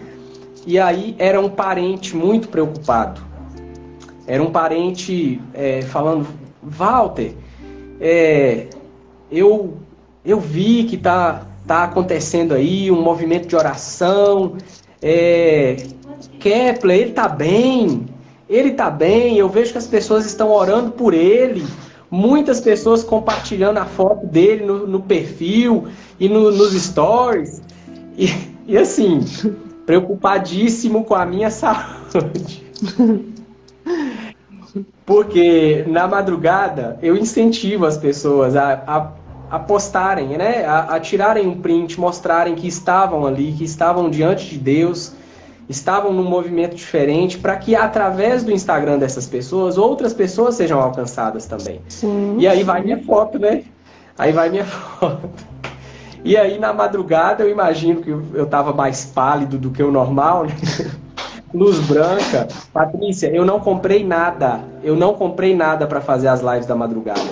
e 0.66 0.80
aí 0.80 1.14
era 1.18 1.40
um 1.40 1.48
parente 1.48 2.16
muito 2.16 2.48
preocupado. 2.48 3.20
Era 4.26 4.42
um 4.42 4.50
parente 4.50 5.40
é, 5.54 5.82
falando, 5.82 6.26
Walter, 6.60 7.32
é, 8.00 8.66
eu, 9.30 9.74
eu 10.24 10.40
vi 10.40 10.84
que 10.84 10.96
tá, 10.96 11.46
tá 11.66 11.84
acontecendo 11.84 12.52
aí 12.52 12.90
um 12.90 13.00
movimento 13.00 13.46
de 13.46 13.54
oração. 13.54 14.56
É, 15.00 15.76
Kepler, 16.40 16.98
ele 16.98 17.12
tá 17.12 17.28
bem, 17.28 18.06
ele 18.48 18.72
tá 18.72 18.90
bem, 18.90 19.38
eu 19.38 19.48
vejo 19.48 19.70
que 19.70 19.78
as 19.78 19.86
pessoas 19.86 20.26
estão 20.26 20.50
orando 20.50 20.90
por 20.90 21.14
ele. 21.14 21.64
Muitas 22.10 22.60
pessoas 22.60 23.04
compartilhando 23.04 23.78
a 23.78 23.84
foto 23.84 24.26
dele 24.26 24.64
no, 24.64 24.86
no 24.86 25.00
perfil 25.00 25.86
e 26.18 26.28
no, 26.28 26.50
nos 26.50 26.72
stories. 26.72 27.62
E, 28.18 28.30
e 28.66 28.76
assim, 28.76 29.20
preocupadíssimo 29.86 31.04
com 31.04 31.14
a 31.14 31.24
minha 31.24 31.50
saúde. 31.50 32.66
Porque 35.06 35.84
na 35.86 36.08
madrugada 36.08 36.98
eu 37.00 37.16
incentivo 37.16 37.86
as 37.86 37.96
pessoas 37.96 38.56
a, 38.56 38.82
a, 38.86 39.56
a 39.56 39.58
postarem, 39.60 40.36
né? 40.36 40.66
A, 40.66 40.96
a, 40.96 41.00
tirarem 41.00 41.46
um 41.46 41.60
print, 41.60 41.98
mostrarem 41.98 42.56
que 42.56 42.66
estavam 42.66 43.24
ali, 43.24 43.52
que 43.52 43.64
estavam 43.64 44.10
diante 44.10 44.50
de 44.50 44.58
Deus 44.58 45.14
estavam 45.68 46.12
num 46.12 46.24
movimento 46.24 46.76
diferente 46.76 47.38
para 47.38 47.56
que 47.56 47.74
através 47.74 48.44
do 48.44 48.52
Instagram 48.52 48.98
dessas 48.98 49.26
pessoas 49.26 49.76
outras 49.76 50.14
pessoas 50.14 50.54
sejam 50.54 50.80
alcançadas 50.80 51.46
também. 51.46 51.80
Sim. 51.88 52.36
E 52.38 52.46
aí 52.46 52.62
vai 52.62 52.82
minha 52.82 53.02
foto, 53.02 53.38
né? 53.38 53.64
Aí 54.16 54.32
vai 54.32 54.48
minha 54.48 54.64
foto. 54.66 55.28
E 56.26 56.36
aí 56.36 56.58
na 56.58 56.72
madrugada 56.72 57.44
eu 57.44 57.48
imagino 57.48 58.02
que 58.02 58.10
eu 58.10 58.42
estava 58.42 58.72
mais 58.72 59.04
pálido 59.04 59.56
do 59.56 59.70
que 59.70 59.80
o 59.80 59.92
normal, 59.92 60.44
né? 60.44 60.52
Luz 61.54 61.78
branca. 61.86 62.48
Patrícia, 62.72 63.28
eu 63.28 63.44
não 63.44 63.60
comprei 63.60 64.04
nada. 64.04 64.60
Eu 64.82 64.96
não 64.96 65.14
comprei 65.14 65.54
nada 65.54 65.86
para 65.86 66.00
fazer 66.00 66.26
as 66.26 66.40
lives 66.40 66.66
da 66.66 66.74
madrugada. 66.74 67.22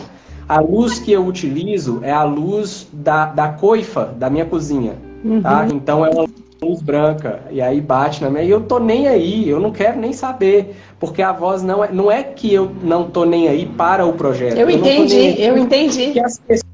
A 0.49 0.61
luz 0.61 1.01
que 1.01 1.11
eu 1.11 1.27
utilizo 1.27 1.99
é 2.03 2.12
a 2.12 2.23
luz 2.23 2.87
da, 2.93 3.27
da 3.27 3.49
coifa 3.49 4.15
da 4.16 4.31
minha 4.31 4.45
cozinha. 4.45 4.95
Tá? 5.43 5.62
Uhum. 5.62 5.77
Então 5.77 6.07
é 6.07 6.11
uma 6.11 6.27
luz 6.62 6.81
branca. 6.81 7.41
E 7.51 7.61
aí 7.61 7.81
bate 7.81 8.23
na 8.23 8.31
minha. 8.31 8.45
E 8.45 8.51
eu 8.51 8.61
tô 8.61 8.79
nem 8.79 9.09
aí, 9.09 9.49
eu 9.49 9.59
não 9.59 9.73
quero 9.73 9.99
nem 9.99 10.12
saber. 10.12 10.77
Porque 11.01 11.21
a 11.21 11.33
voz 11.33 11.65
não 11.65 11.83
é. 11.83 11.91
Não 11.91 12.12
é 12.12 12.23
que 12.23 12.55
eu 12.55 12.71
não 12.81 13.11
tô 13.11 13.25
nem 13.25 13.49
aí 13.49 13.66
para 13.66 14.07
o 14.07 14.12
projeto. 14.12 14.57
Eu, 14.57 14.71
eu 14.71 14.79
entendi, 14.79 15.43
eu 15.43 15.59
entendi. 15.59 16.12
Que 16.12 16.21
as 16.21 16.39
pessoas 16.39 16.73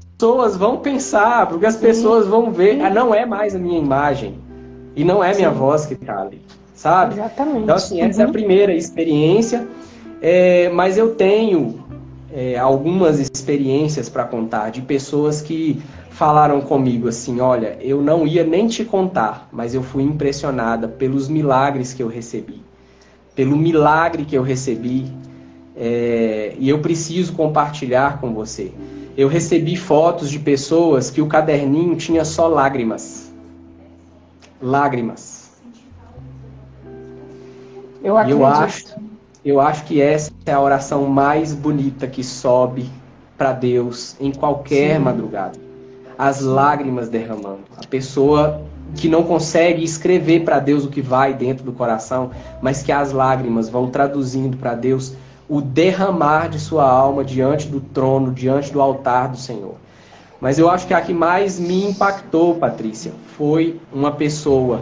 vão 0.57 0.77
pensar, 0.77 1.47
porque 1.47 1.65
as 1.65 1.75
pessoas 1.75 2.27
vão 2.27 2.51
ver. 2.51 2.81
Ah, 2.81 2.89
não 2.89 3.13
é 3.13 3.25
mais 3.25 3.55
a 3.55 3.59
minha 3.59 3.79
imagem. 3.79 4.35
E 4.95 5.03
não 5.03 5.23
é 5.23 5.33
minha 5.33 5.51
Sim. 5.51 5.57
voz 5.57 5.85
que 5.85 5.95
tá 5.95 6.21
ali. 6.21 6.41
Sabe? 6.75 7.15
Exatamente. 7.15 7.63
Então, 7.63 7.75
assim, 7.75 8.01
essa 8.01 8.17
uhum. 8.17 8.21
é 8.21 8.23
a 8.23 8.27
uhum. 8.27 8.33
primeira 8.33 8.73
experiência. 8.73 9.67
É, 10.21 10.69
mas 10.69 10.97
eu 10.97 11.15
tenho 11.15 11.83
é, 12.33 12.57
algumas 12.57 13.19
experiências 13.19 14.07
para 14.09 14.23
contar 14.23 14.69
de 14.69 14.81
pessoas 14.81 15.41
que 15.41 15.81
falaram 16.11 16.61
comigo 16.61 17.07
assim: 17.07 17.39
olha, 17.39 17.77
eu 17.81 18.01
não 18.01 18.27
ia 18.27 18.43
nem 18.43 18.67
te 18.67 18.85
contar, 18.85 19.49
mas 19.51 19.73
eu 19.73 19.81
fui 19.81 20.03
impressionada 20.03 20.87
pelos 20.87 21.27
milagres 21.27 21.93
que 21.93 22.03
eu 22.03 22.07
recebi, 22.07 22.61
pelo 23.35 23.57
milagre 23.57 24.23
que 24.25 24.35
eu 24.35 24.43
recebi, 24.43 25.11
é, 25.75 26.53
e 26.59 26.69
eu 26.69 26.79
preciso 26.79 27.33
compartilhar 27.33 28.19
com 28.21 28.33
você. 28.33 28.71
Eu 29.21 29.27
recebi 29.27 29.75
fotos 29.75 30.31
de 30.31 30.39
pessoas 30.39 31.11
que 31.11 31.21
o 31.21 31.27
caderninho 31.27 31.95
tinha 31.95 32.25
só 32.25 32.47
lágrimas. 32.47 33.31
Lágrimas. 34.59 35.51
Eu 38.03 38.17
acredito. 38.17 38.39
Eu 38.39 38.45
acho, 38.47 38.95
eu 39.45 39.61
acho 39.61 39.83
que 39.83 40.01
essa 40.01 40.31
é 40.43 40.51
a 40.51 40.59
oração 40.59 41.05
mais 41.05 41.53
bonita 41.53 42.07
que 42.07 42.23
sobe 42.23 42.89
para 43.37 43.53
Deus 43.53 44.15
em 44.19 44.31
qualquer 44.31 44.97
Sim. 44.97 45.03
madrugada 45.03 45.59
as 46.17 46.41
lágrimas 46.41 47.07
derramando. 47.07 47.61
A 47.77 47.85
pessoa 47.85 48.63
que 48.95 49.07
não 49.07 49.21
consegue 49.23 49.83
escrever 49.83 50.43
para 50.43 50.59
Deus 50.59 50.83
o 50.83 50.89
que 50.89 51.01
vai 51.01 51.31
dentro 51.31 51.63
do 51.63 51.71
coração, 51.71 52.31
mas 52.59 52.81
que 52.81 52.91
as 52.91 53.11
lágrimas 53.11 53.69
vão 53.69 53.87
traduzindo 53.91 54.57
para 54.57 54.73
Deus 54.73 55.13
o 55.51 55.61
derramar 55.61 56.47
de 56.47 56.57
sua 56.57 56.89
alma 56.89 57.25
diante 57.25 57.67
do 57.67 57.81
trono, 57.81 58.31
diante 58.31 58.71
do 58.71 58.79
altar 58.79 59.27
do 59.27 59.35
Senhor. 59.35 59.75
Mas 60.39 60.57
eu 60.57 60.69
acho 60.69 60.87
que 60.87 60.93
a 60.93 61.01
que 61.01 61.13
mais 61.13 61.59
me 61.59 61.89
impactou, 61.89 62.55
Patrícia, 62.55 63.11
foi 63.35 63.77
uma 63.91 64.13
pessoa 64.13 64.81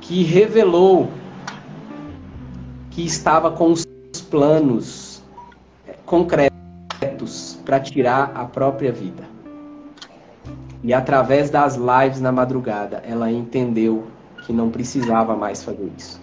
que 0.00 0.22
revelou 0.22 1.10
que 2.90 3.04
estava 3.04 3.50
com 3.50 3.72
os 3.72 3.84
planos 4.30 5.22
concretos 6.06 7.58
para 7.62 7.78
tirar 7.78 8.32
a 8.34 8.46
própria 8.46 8.90
vida. 8.90 9.24
E 10.82 10.94
através 10.94 11.50
das 11.50 11.76
lives 11.76 12.22
na 12.22 12.32
madrugada, 12.32 13.02
ela 13.06 13.30
entendeu 13.30 14.04
que 14.46 14.52
não 14.54 14.70
precisava 14.70 15.36
mais 15.36 15.62
fazer 15.62 15.92
isso. 15.94 16.22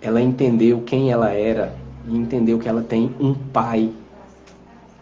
Ela 0.00 0.22
entendeu 0.22 0.80
quem 0.86 1.12
ela 1.12 1.30
era 1.30 1.81
e 2.06 2.16
entendeu 2.16 2.58
que 2.58 2.68
ela 2.68 2.82
tem 2.82 3.14
um 3.20 3.34
pai. 3.34 3.92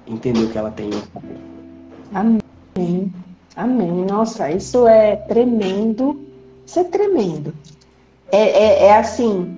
Entendeu 0.07 0.49
que 0.51 0.59
ela 0.59 0.71
tem 0.71 0.89
um 0.89 1.01
pai. 1.01 2.41
Amém. 2.77 3.13
Amém. 3.57 4.05
Nossa, 4.07 4.51
isso 4.51 4.87
é 4.87 5.17
tremendo. 5.17 6.21
Isso 6.67 6.81
é 6.81 6.85
tremendo. 6.85 7.55
É, 8.31 8.39
é, 8.39 8.87
é 8.87 8.97
assim, 8.97 9.57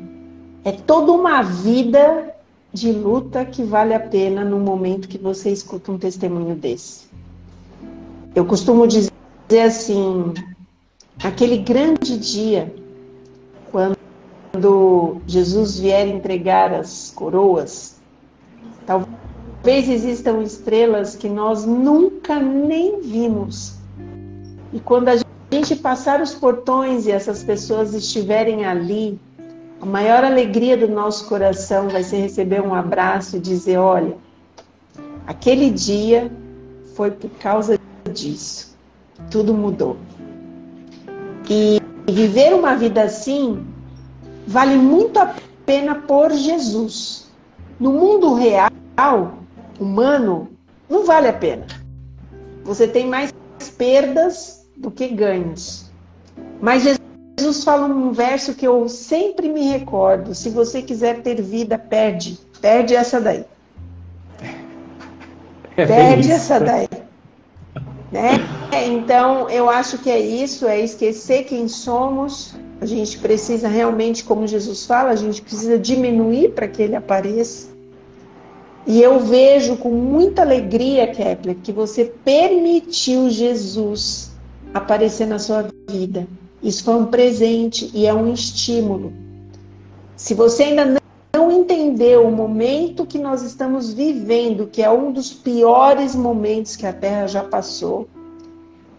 é 0.65 0.73
toda 0.73 1.13
uma 1.13 1.43
vida 1.43 2.35
de 2.73 2.91
luta 2.91 3.45
que 3.45 3.63
vale 3.63 3.93
a 3.93 4.01
pena 4.01 4.45
no 4.45 4.59
momento 4.59 5.09
que 5.09 5.19
você 5.19 5.51
escuta 5.51 5.93
um 5.93 5.99
testemunho 5.99 6.55
desse. 6.55 7.07
Eu 8.35 8.47
costumo 8.47 8.87
dizer 8.87 9.61
assim, 9.61 10.33
aquele 11.23 11.59
grande 11.59 12.17
dia, 12.19 12.75
quando 13.71 14.02
Jesus 15.27 15.79
vier 15.79 16.07
entregar 16.07 16.75
as 16.75 17.11
coroas, 17.15 17.97
talvez 18.85 19.89
existam 19.89 20.43
estrelas 20.43 21.17
que 21.17 21.29
nós 21.29 21.65
nunca 21.65 22.39
nem 22.39 23.01
vimos. 23.01 23.77
E 24.73 24.79
quando 24.79 25.09
a 25.09 25.17
gente 25.51 25.77
passar 25.77 26.21
os 26.21 26.35
portões 26.35 27.07
e 27.07 27.11
essas 27.11 27.43
pessoas 27.43 27.95
estiverem 27.95 28.67
ali, 28.67 29.19
a 29.81 29.87
maior 29.87 30.23
alegria 30.23 30.77
do 30.77 30.87
nosso 30.87 31.29
coração 31.29 31.89
vai 31.89 32.03
ser 32.03 32.19
receber 32.19 32.61
um 32.61 32.75
abraço 32.75 33.39
e 33.39 33.41
dizer: 33.41 33.79
olha, 33.79 34.17
aquele 35.27 35.71
dia 35.71 36.31
foi 36.95 37.11
por 37.11 37.31
causa 37.41 37.79
disso. 38.13 38.77
Tudo 39.31 39.55
mudou. 39.55 39.97
E 41.49 41.81
viver 42.07 42.55
uma 42.55 42.77
vida 42.77 43.03
assim 43.03 43.72
vale 44.47 44.77
muito 44.77 45.19
a 45.19 45.35
pena 45.65 45.95
por 45.95 46.33
Jesus. 46.33 47.31
No 47.79 47.93
mundo 47.93 48.35
real, 48.35 48.71
humano, 49.79 50.49
não 50.89 51.05
vale 51.05 51.29
a 51.29 51.33
pena. 51.33 51.67
Você 52.65 52.87
tem 52.87 53.09
mais 53.09 53.33
perdas 53.77 54.67
do 54.77 54.91
que 54.91 55.09
ganhos. 55.09 55.91
Mas 56.61 56.85
Jesus 57.39 57.65
fala 57.65 57.87
um 57.87 58.13
verso 58.13 58.55
que 58.55 58.67
eu 58.67 58.89
sempre 58.89 59.49
me 59.49 59.63
recordo: 59.69 60.35
se 60.35 60.51
você 60.51 60.83
quiser 60.83 61.23
ter 61.23 61.41
vida, 61.43 61.79
perde. 61.79 62.39
Perde 62.61 62.95
essa 62.95 63.21
daí. 63.21 63.45
É 65.75 65.87
perde 65.87 66.31
essa 66.31 66.61
daí. 66.61 66.87
Né? 68.13 68.33
Então, 68.87 69.49
eu 69.49 69.71
acho 69.71 69.97
que 69.97 70.11
é 70.11 70.21
isso, 70.21 70.67
é 70.67 70.79
esquecer 70.79 71.45
quem 71.45 71.67
somos. 71.67 72.55
A 72.83 72.85
gente 72.85 73.17
precisa 73.21 73.69
realmente, 73.69 74.25
como 74.25 74.45
Jesus 74.45 74.85
fala, 74.85 75.11
a 75.11 75.15
gente 75.15 75.41
precisa 75.41 75.79
diminuir 75.79 76.51
para 76.51 76.67
que 76.67 76.83
ele 76.83 76.97
apareça. 76.97 77.69
E 78.85 79.01
eu 79.01 79.21
vejo 79.21 79.77
com 79.77 79.91
muita 79.91 80.43
alegria, 80.43 81.07
Kepler, 81.07 81.55
que 81.63 81.71
você 81.71 82.07
permitiu 82.25 83.31
Jesus 83.31 84.33
aparecer 84.75 85.29
na 85.29 85.39
sua 85.39 85.69
vida. 85.89 86.27
Isso 86.61 86.83
foi 86.83 86.97
um 86.97 87.07
presente 87.07 87.89
e 87.95 88.05
é 88.05 88.13
um 88.13 88.33
estímulo. 88.35 89.13
Se 90.17 90.35
você 90.35 90.65
ainda 90.65 91.01
não 91.33 91.53
entendeu 91.53 92.27
o 92.27 92.33
momento 92.33 93.07
que 93.07 93.17
nós 93.17 93.43
estamos 93.43 93.95
vivendo, 93.95 94.67
que 94.67 94.83
é 94.83 94.91
um 94.91 95.13
dos 95.13 95.33
piores 95.33 96.17
momentos 96.17 96.75
que 96.75 96.85
a 96.85 96.93
Terra 96.93 97.29
já 97.29 97.45
passou, 97.45 98.09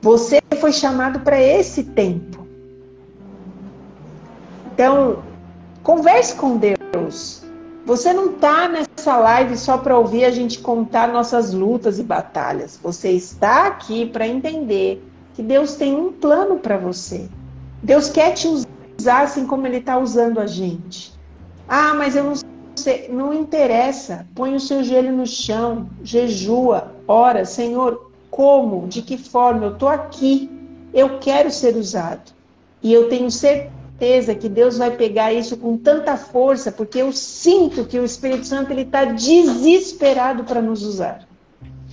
você 0.01 0.39
foi 0.57 0.71
chamado 0.71 1.19
para 1.19 1.37
esse 1.37 1.83
tempo. 1.83 2.42
Então, 4.73 5.21
converse 5.83 6.35
com 6.35 6.57
Deus. 6.57 7.43
Você 7.85 8.11
não 8.11 8.31
está 8.31 8.67
nessa 8.67 9.17
live 9.17 9.55
só 9.55 9.77
para 9.77 9.95
ouvir 9.97 10.25
a 10.25 10.31
gente 10.31 10.59
contar 10.59 11.09
nossas 11.09 11.53
lutas 11.53 11.99
e 11.99 12.03
batalhas. 12.03 12.79
Você 12.81 13.11
está 13.11 13.67
aqui 13.67 14.07
para 14.07 14.27
entender 14.27 15.07
que 15.35 15.43
Deus 15.43 15.75
tem 15.75 15.95
um 15.95 16.11
plano 16.11 16.57
para 16.57 16.77
você. 16.77 17.29
Deus 17.83 18.09
quer 18.09 18.31
te 18.31 18.47
usar 18.47 19.21
assim 19.21 19.45
como 19.45 19.67
Ele 19.67 19.77
está 19.77 19.99
usando 19.99 20.39
a 20.39 20.47
gente. 20.47 21.13
Ah, 21.67 21.93
mas 21.93 22.15
eu 22.15 22.23
não 22.23 22.33
sei. 22.75 23.09
Não 23.09 23.31
interessa. 23.31 24.25
Põe 24.33 24.55
o 24.55 24.59
seu 24.59 24.83
joelho 24.83 25.11
no 25.11 25.27
chão, 25.27 25.87
jejua, 26.03 26.93
ora, 27.07 27.45
Senhor, 27.45 28.09
como, 28.31 28.87
de 28.87 29.03
que 29.03 29.19
forma, 29.19 29.65
eu 29.65 29.73
estou 29.73 29.89
aqui, 29.89 30.49
eu 30.91 31.19
quero 31.19 31.51
ser 31.51 31.75
usado. 31.75 32.31
E 32.81 32.91
eu 32.91 33.07
tenho 33.07 33.29
certeza 33.29 33.82
que 34.35 34.49
Deus 34.49 34.77
vai 34.77 34.91
pegar 34.91 35.31
isso 35.31 35.55
com 35.55 35.77
tanta 35.77 36.17
força, 36.17 36.71
porque 36.71 36.99
eu 36.99 37.11
sinto 37.13 37.85
que 37.85 37.97
o 37.97 38.03
Espírito 38.03 38.45
Santo 38.45 38.71
ele 38.71 38.81
está 38.81 39.05
desesperado 39.05 40.43
para 40.43 40.61
nos 40.61 40.83
usar. 40.83 41.25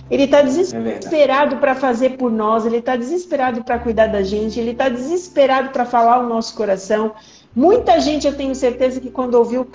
Ele 0.09 0.23
está 0.23 0.41
desesperado 0.41 1.55
é 1.55 1.57
para 1.57 1.73
fazer 1.73 2.17
por 2.17 2.29
nós, 2.29 2.65
ele 2.65 2.77
está 2.77 2.97
desesperado 2.97 3.63
para 3.63 3.79
cuidar 3.79 4.07
da 4.07 4.21
gente, 4.21 4.59
ele 4.59 4.71
está 4.71 4.89
desesperado 4.89 5.69
para 5.69 5.85
falar 5.85 6.19
o 6.19 6.27
nosso 6.27 6.53
coração. 6.53 7.13
Muita 7.55 7.97
gente, 8.01 8.27
eu 8.27 8.35
tenho 8.35 8.53
certeza 8.53 8.99
que 8.99 9.09
quando 9.09 9.35
ouviu 9.35 9.65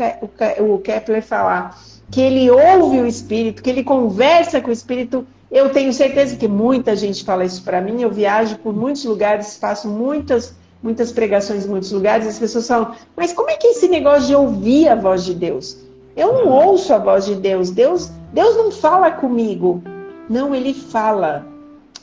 o 0.61 0.78
Kepler 0.78 1.23
falar 1.23 1.78
que 2.11 2.20
ele 2.20 2.51
ouve 2.51 3.01
o 3.01 3.07
Espírito, 3.07 3.62
que 3.62 3.70
ele 3.70 3.82
conversa 3.82 4.61
com 4.61 4.69
o 4.69 4.73
Espírito, 4.73 5.27
eu 5.51 5.70
tenho 5.70 5.93
certeza 5.93 6.36
que 6.36 6.47
muita 6.47 6.94
gente 6.94 7.24
fala 7.24 7.44
isso 7.44 7.62
para 7.62 7.81
mim. 7.81 8.03
Eu 8.03 8.11
viajo 8.11 8.59
por 8.59 8.74
muitos 8.74 9.05
lugares, 9.05 9.57
faço 9.57 9.89
muitas, 9.89 10.55
muitas 10.86 11.10
pregações 11.10 11.66
em 11.66 11.68
muitos 11.68 11.90
lugares, 11.90 12.28
as 12.28 12.38
pessoas 12.38 12.68
falam, 12.68 12.92
mas 13.16 13.32
como 13.32 13.50
é 13.50 13.56
que 13.56 13.66
é 13.66 13.70
esse 13.72 13.88
negócio 13.88 14.28
de 14.28 14.34
ouvir 14.36 14.88
a 14.88 14.94
voz 14.94 15.24
de 15.24 15.34
Deus? 15.34 15.78
Eu 16.16 16.32
não 16.32 16.48
ouço 16.48 16.94
a 16.94 16.98
voz 16.98 17.26
de 17.26 17.34
Deus. 17.34 17.70
Deus, 17.70 18.10
Deus 18.32 18.56
não 18.56 18.70
fala 18.70 19.10
comigo. 19.10 19.82
Não, 20.30 20.54
ele 20.54 20.72
fala. 20.72 21.44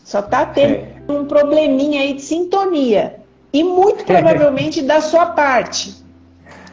Só 0.03 0.19
está 0.19 0.45
tendo 0.45 0.75
é. 0.75 0.95
um 1.07 1.25
probleminha 1.25 2.01
aí 2.01 2.13
de 2.13 2.21
sintonia. 2.21 3.21
E 3.53 3.63
muito 3.63 4.03
provavelmente 4.05 4.81
da 4.81 4.99
sua 4.99 5.27
parte. 5.27 5.95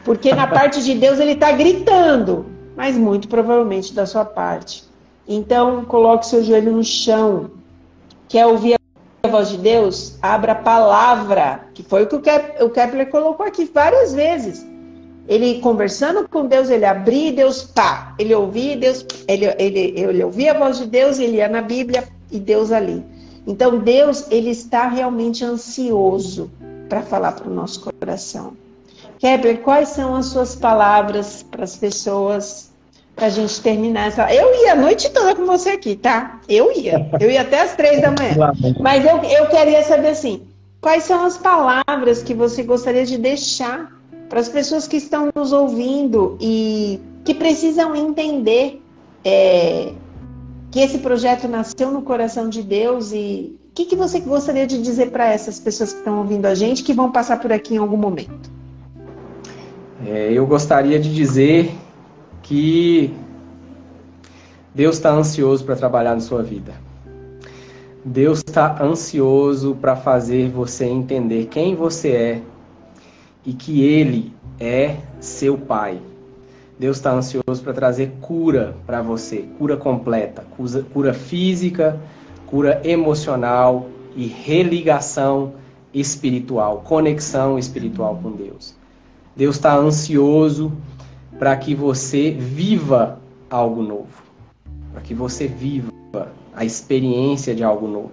Porque 0.04 0.34
na 0.34 0.48
parte 0.48 0.82
de 0.82 0.94
Deus 0.94 1.20
ele 1.20 1.32
está 1.32 1.52
gritando, 1.52 2.46
mas 2.76 2.96
muito 2.96 3.28
provavelmente 3.28 3.94
da 3.94 4.04
sua 4.04 4.24
parte. 4.24 4.84
Então, 5.28 5.84
coloque 5.84 6.26
seu 6.26 6.42
joelho 6.42 6.72
no 6.72 6.82
chão. 6.82 7.50
Quer 8.28 8.46
ouvir 8.46 8.79
a 9.22 9.28
voz 9.28 9.50
de 9.50 9.58
Deus? 9.58 10.16
Abra 10.22 10.52
a 10.52 10.56
palavra, 10.56 11.60
que 11.74 11.82
foi 11.82 12.04
o 12.04 12.06
que 12.06 12.16
o 12.16 12.70
Kepler 12.70 13.10
colocou 13.10 13.46
aqui 13.46 13.64
várias 13.72 14.14
vezes. 14.14 14.66
Ele 15.28 15.60
conversando 15.60 16.28
com 16.28 16.46
Deus, 16.46 16.70
ele 16.70 16.84
abria 16.84 17.32
Deus, 17.32 17.62
pá, 17.62 18.14
ele 18.18 18.34
ouvia 18.34 18.76
Deus, 18.76 19.06
ele, 19.28 19.46
ele, 19.58 19.94
ele 19.96 20.24
ouvia 20.24 20.52
a 20.52 20.58
voz 20.58 20.78
de 20.78 20.86
Deus, 20.86 21.18
ele 21.18 21.36
ia 21.36 21.48
na 21.48 21.62
Bíblia 21.62 22.08
e 22.30 22.38
Deus 22.38 22.72
ali. 22.72 23.04
Então 23.46 23.78
Deus, 23.78 24.26
ele 24.30 24.50
está 24.50 24.88
realmente 24.88 25.44
ansioso 25.44 26.50
para 26.88 27.02
falar 27.02 27.32
para 27.32 27.48
o 27.48 27.54
nosso 27.54 27.92
coração. 27.92 28.54
Kepler, 29.18 29.60
quais 29.60 29.90
são 29.90 30.16
as 30.16 30.26
suas 30.26 30.56
palavras 30.56 31.42
para 31.42 31.62
as 31.62 31.76
pessoas 31.76 32.69
para 33.20 33.26
a 33.26 33.30
gente 33.30 33.60
terminar 33.60 34.08
essa? 34.08 34.32
Eu 34.32 34.64
ia 34.64 34.72
a 34.72 34.76
noite 34.76 35.10
toda 35.10 35.36
com 35.36 35.44
você 35.44 35.70
aqui, 35.70 35.94
tá? 35.94 36.40
Eu 36.48 36.72
ia. 36.72 37.06
Eu 37.20 37.30
ia 37.30 37.42
até 37.42 37.60
as 37.60 37.76
três 37.76 38.00
da 38.00 38.10
manhã. 38.12 38.34
Mas 38.80 39.04
eu, 39.04 39.18
eu 39.18 39.46
queria 39.48 39.82
saber 39.82 40.08
assim, 40.08 40.40
quais 40.80 41.04
são 41.04 41.26
as 41.26 41.36
palavras 41.36 42.22
que 42.22 42.32
você 42.32 42.62
gostaria 42.62 43.04
de 43.04 43.18
deixar 43.18 43.92
para 44.30 44.40
as 44.40 44.48
pessoas 44.48 44.88
que 44.88 44.96
estão 44.96 45.28
nos 45.34 45.52
ouvindo 45.52 46.38
e 46.40 46.98
que 47.22 47.34
precisam 47.34 47.94
entender 47.94 48.80
é, 49.22 49.92
que 50.70 50.80
esse 50.80 50.98
projeto 50.98 51.46
nasceu 51.46 51.90
no 51.90 52.00
coração 52.00 52.48
de 52.48 52.62
Deus 52.62 53.12
e 53.12 53.54
o 53.68 53.74
que, 53.74 53.84
que 53.84 53.96
você 53.96 54.18
gostaria 54.20 54.66
de 54.66 54.80
dizer 54.80 55.10
para 55.10 55.30
essas 55.30 55.60
pessoas 55.60 55.92
que 55.92 55.98
estão 55.98 56.20
ouvindo 56.20 56.46
a 56.46 56.54
gente 56.54 56.82
que 56.82 56.94
vão 56.94 57.12
passar 57.12 57.38
por 57.38 57.52
aqui 57.52 57.74
em 57.74 57.78
algum 57.78 57.98
momento? 57.98 58.50
É, 60.06 60.32
eu 60.32 60.46
gostaria 60.46 60.98
de 60.98 61.14
dizer 61.14 61.70
que 62.50 63.14
Deus 64.74 64.96
está 64.96 65.12
ansioso 65.12 65.64
para 65.64 65.76
trabalhar 65.76 66.16
na 66.16 66.20
sua 66.20 66.42
vida. 66.42 66.72
Deus 68.04 68.40
está 68.44 68.82
ansioso 68.82 69.76
para 69.80 69.94
fazer 69.94 70.50
você 70.50 70.84
entender 70.86 71.46
quem 71.46 71.76
você 71.76 72.08
é 72.08 72.42
e 73.46 73.52
que 73.52 73.84
Ele 73.84 74.34
é 74.58 74.96
seu 75.20 75.56
Pai. 75.56 76.00
Deus 76.76 76.96
está 76.96 77.12
ansioso 77.12 77.62
para 77.62 77.72
trazer 77.72 78.14
cura 78.20 78.74
para 78.84 79.00
você, 79.00 79.44
cura 79.56 79.76
completa, 79.76 80.44
cura 80.92 81.14
física, 81.14 82.00
cura 82.46 82.80
emocional 82.82 83.86
e 84.16 84.26
religação 84.26 85.52
espiritual, 85.94 86.80
conexão 86.80 87.56
espiritual 87.56 88.18
com 88.20 88.32
Deus. 88.32 88.74
Deus 89.36 89.54
está 89.54 89.76
ansioso 89.76 90.72
para 91.40 91.56
que 91.56 91.74
você 91.74 92.32
viva 92.32 93.18
algo 93.48 93.82
novo, 93.82 94.22
para 94.92 95.00
que 95.00 95.14
você 95.14 95.46
viva 95.48 95.90
a 96.54 96.66
experiência 96.66 97.54
de 97.54 97.64
algo 97.64 97.88
novo, 97.88 98.12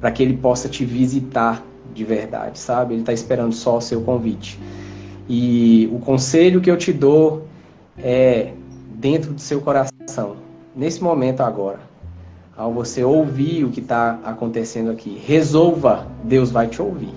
para 0.00 0.10
que 0.10 0.22
Ele 0.22 0.38
possa 0.38 0.66
te 0.66 0.82
visitar 0.82 1.62
de 1.92 2.02
verdade, 2.02 2.58
sabe? 2.58 2.94
Ele 2.94 3.02
está 3.02 3.12
esperando 3.12 3.52
só 3.52 3.76
o 3.76 3.80
seu 3.82 4.00
convite. 4.00 4.58
E 5.28 5.86
o 5.92 5.98
conselho 5.98 6.62
que 6.62 6.70
eu 6.70 6.78
te 6.78 6.94
dou 6.94 7.46
é 7.98 8.54
dentro 8.94 9.34
do 9.34 9.40
seu 9.40 9.60
coração, 9.60 10.36
nesse 10.74 11.04
momento 11.04 11.42
agora, 11.42 11.80
ao 12.56 12.72
você 12.72 13.04
ouvir 13.04 13.64
o 13.64 13.70
que 13.70 13.80
está 13.80 14.18
acontecendo 14.24 14.90
aqui, 14.90 15.20
resolva, 15.26 16.06
Deus 16.24 16.50
vai 16.50 16.68
te 16.68 16.80
ouvir. 16.80 17.12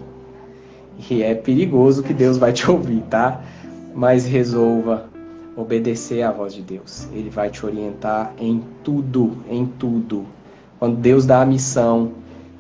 E 1.09 1.23
é 1.23 1.33
perigoso 1.33 2.03
que 2.03 2.13
Deus 2.13 2.37
vai 2.37 2.51
te 2.51 2.69
ouvir, 2.69 3.01
tá? 3.09 3.41
Mas 3.95 4.25
resolva 4.25 5.08
obedecer 5.55 6.21
à 6.23 6.31
voz 6.31 6.53
de 6.53 6.61
Deus. 6.61 7.07
Ele 7.13 7.29
vai 7.29 7.49
te 7.49 7.65
orientar 7.65 8.33
em 8.37 8.63
tudo, 8.83 9.37
em 9.49 9.65
tudo. 9.65 10.25
Quando 10.79 10.95
Deus 10.97 11.25
dá 11.25 11.41
a 11.41 11.45
missão, 11.45 12.11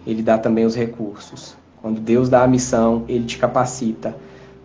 ele 0.05 0.21
dá 0.21 0.37
também 0.37 0.65
os 0.65 0.75
recursos. 0.75 1.55
Quando 1.81 2.01
Deus 2.01 2.27
dá 2.29 2.43
a 2.43 2.47
missão, 2.47 3.05
ele 3.07 3.25
te 3.25 3.37
capacita. 3.37 4.15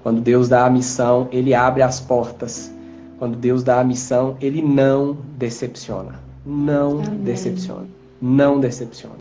Quando 0.03 0.21
Deus 0.21 0.49
dá 0.49 0.67
a 0.67 0.71
missão, 0.71 1.29
ele 1.31 1.55
abre 1.55 1.83
as 1.83 2.01
portas. 2.01 2.73
Quando 3.19 3.37
Deus 3.37 3.63
dá 3.63 3.81
a 3.81 3.85
missão, 3.85 4.37
ele 4.41 4.61
não 4.61 5.17
decepciona. 5.39 6.21
Não 6.45 7.01
Amém. 7.01 7.21
decepciona. 7.21 7.87
Não 8.21 8.59
decepciona. 8.59 9.17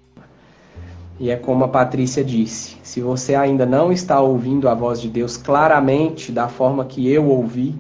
E 1.19 1.29
é 1.29 1.35
como 1.35 1.63
a 1.63 1.67
Patrícia 1.67 2.23
disse: 2.23 2.75
se 2.81 2.99
você 2.99 3.35
ainda 3.35 3.65
não 3.65 3.91
está 3.91 4.19
ouvindo 4.19 4.67
a 4.67 4.73
voz 4.73 4.99
de 4.99 5.07
Deus 5.07 5.37
claramente, 5.37 6.31
da 6.31 6.47
forma 6.47 6.85
que 6.85 7.07
eu 7.07 7.27
ouvi 7.27 7.75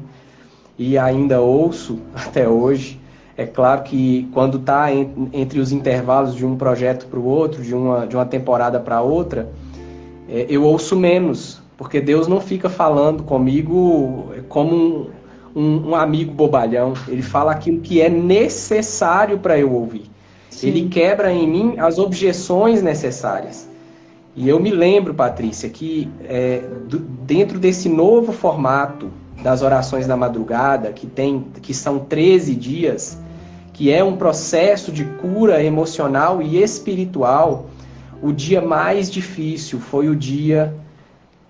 e 0.83 0.97
ainda 0.97 1.39
ouço 1.39 1.99
até 2.13 2.47
hoje, 2.47 2.99
é 3.37 3.45
claro 3.45 3.83
que 3.83 4.27
quando 4.33 4.57
está 4.57 4.91
entre 4.91 5.59
os 5.59 5.71
intervalos 5.71 6.35
de 6.35 6.45
um 6.45 6.55
projeto 6.55 7.07
para 7.07 7.19
o 7.19 7.25
outro, 7.25 7.63
de 7.63 7.73
uma, 7.73 8.05
de 8.05 8.15
uma 8.15 8.25
temporada 8.25 8.79
para 8.79 9.01
outra, 9.01 9.49
é, 10.29 10.45
eu 10.49 10.63
ouço 10.63 10.95
menos, 10.95 11.61
porque 11.77 11.99
Deus 11.99 12.27
não 12.27 12.39
fica 12.39 12.69
falando 12.69 13.23
comigo 13.23 14.31
como 14.49 14.75
um, 14.75 15.09
um, 15.55 15.89
um 15.89 15.95
amigo 15.95 16.31
bobalhão. 16.31 16.93
Ele 17.07 17.23
fala 17.23 17.53
aquilo 17.53 17.79
que 17.79 18.01
é 18.01 18.09
necessário 18.09 19.39
para 19.39 19.57
eu 19.57 19.73
ouvir. 19.73 20.11
Sim. 20.51 20.67
Ele 20.67 20.89
quebra 20.89 21.31
em 21.31 21.47
mim 21.47 21.75
as 21.79 21.97
objeções 21.97 22.83
necessárias. 22.83 23.67
E 24.35 24.47
eu 24.47 24.59
me 24.59 24.69
lembro, 24.69 25.13
Patrícia, 25.13 25.69
que 25.69 26.07
é, 26.25 26.61
do, 26.87 26.99
dentro 26.99 27.57
desse 27.57 27.89
novo 27.89 28.31
formato 28.31 29.09
das 29.41 29.61
orações 29.61 30.05
da 30.05 30.15
madrugada, 30.15 30.91
que, 30.91 31.07
tem, 31.07 31.47
que 31.61 31.73
são 31.73 31.99
13 31.99 32.55
dias, 32.55 33.17
que 33.73 33.91
é 33.91 34.03
um 34.03 34.15
processo 34.15 34.91
de 34.91 35.03
cura 35.03 35.63
emocional 35.63 36.41
e 36.41 36.61
espiritual, 36.61 37.65
o 38.21 38.31
dia 38.31 38.61
mais 38.61 39.09
difícil 39.09 39.79
foi 39.79 40.07
o 40.07 40.15
dia 40.15 40.73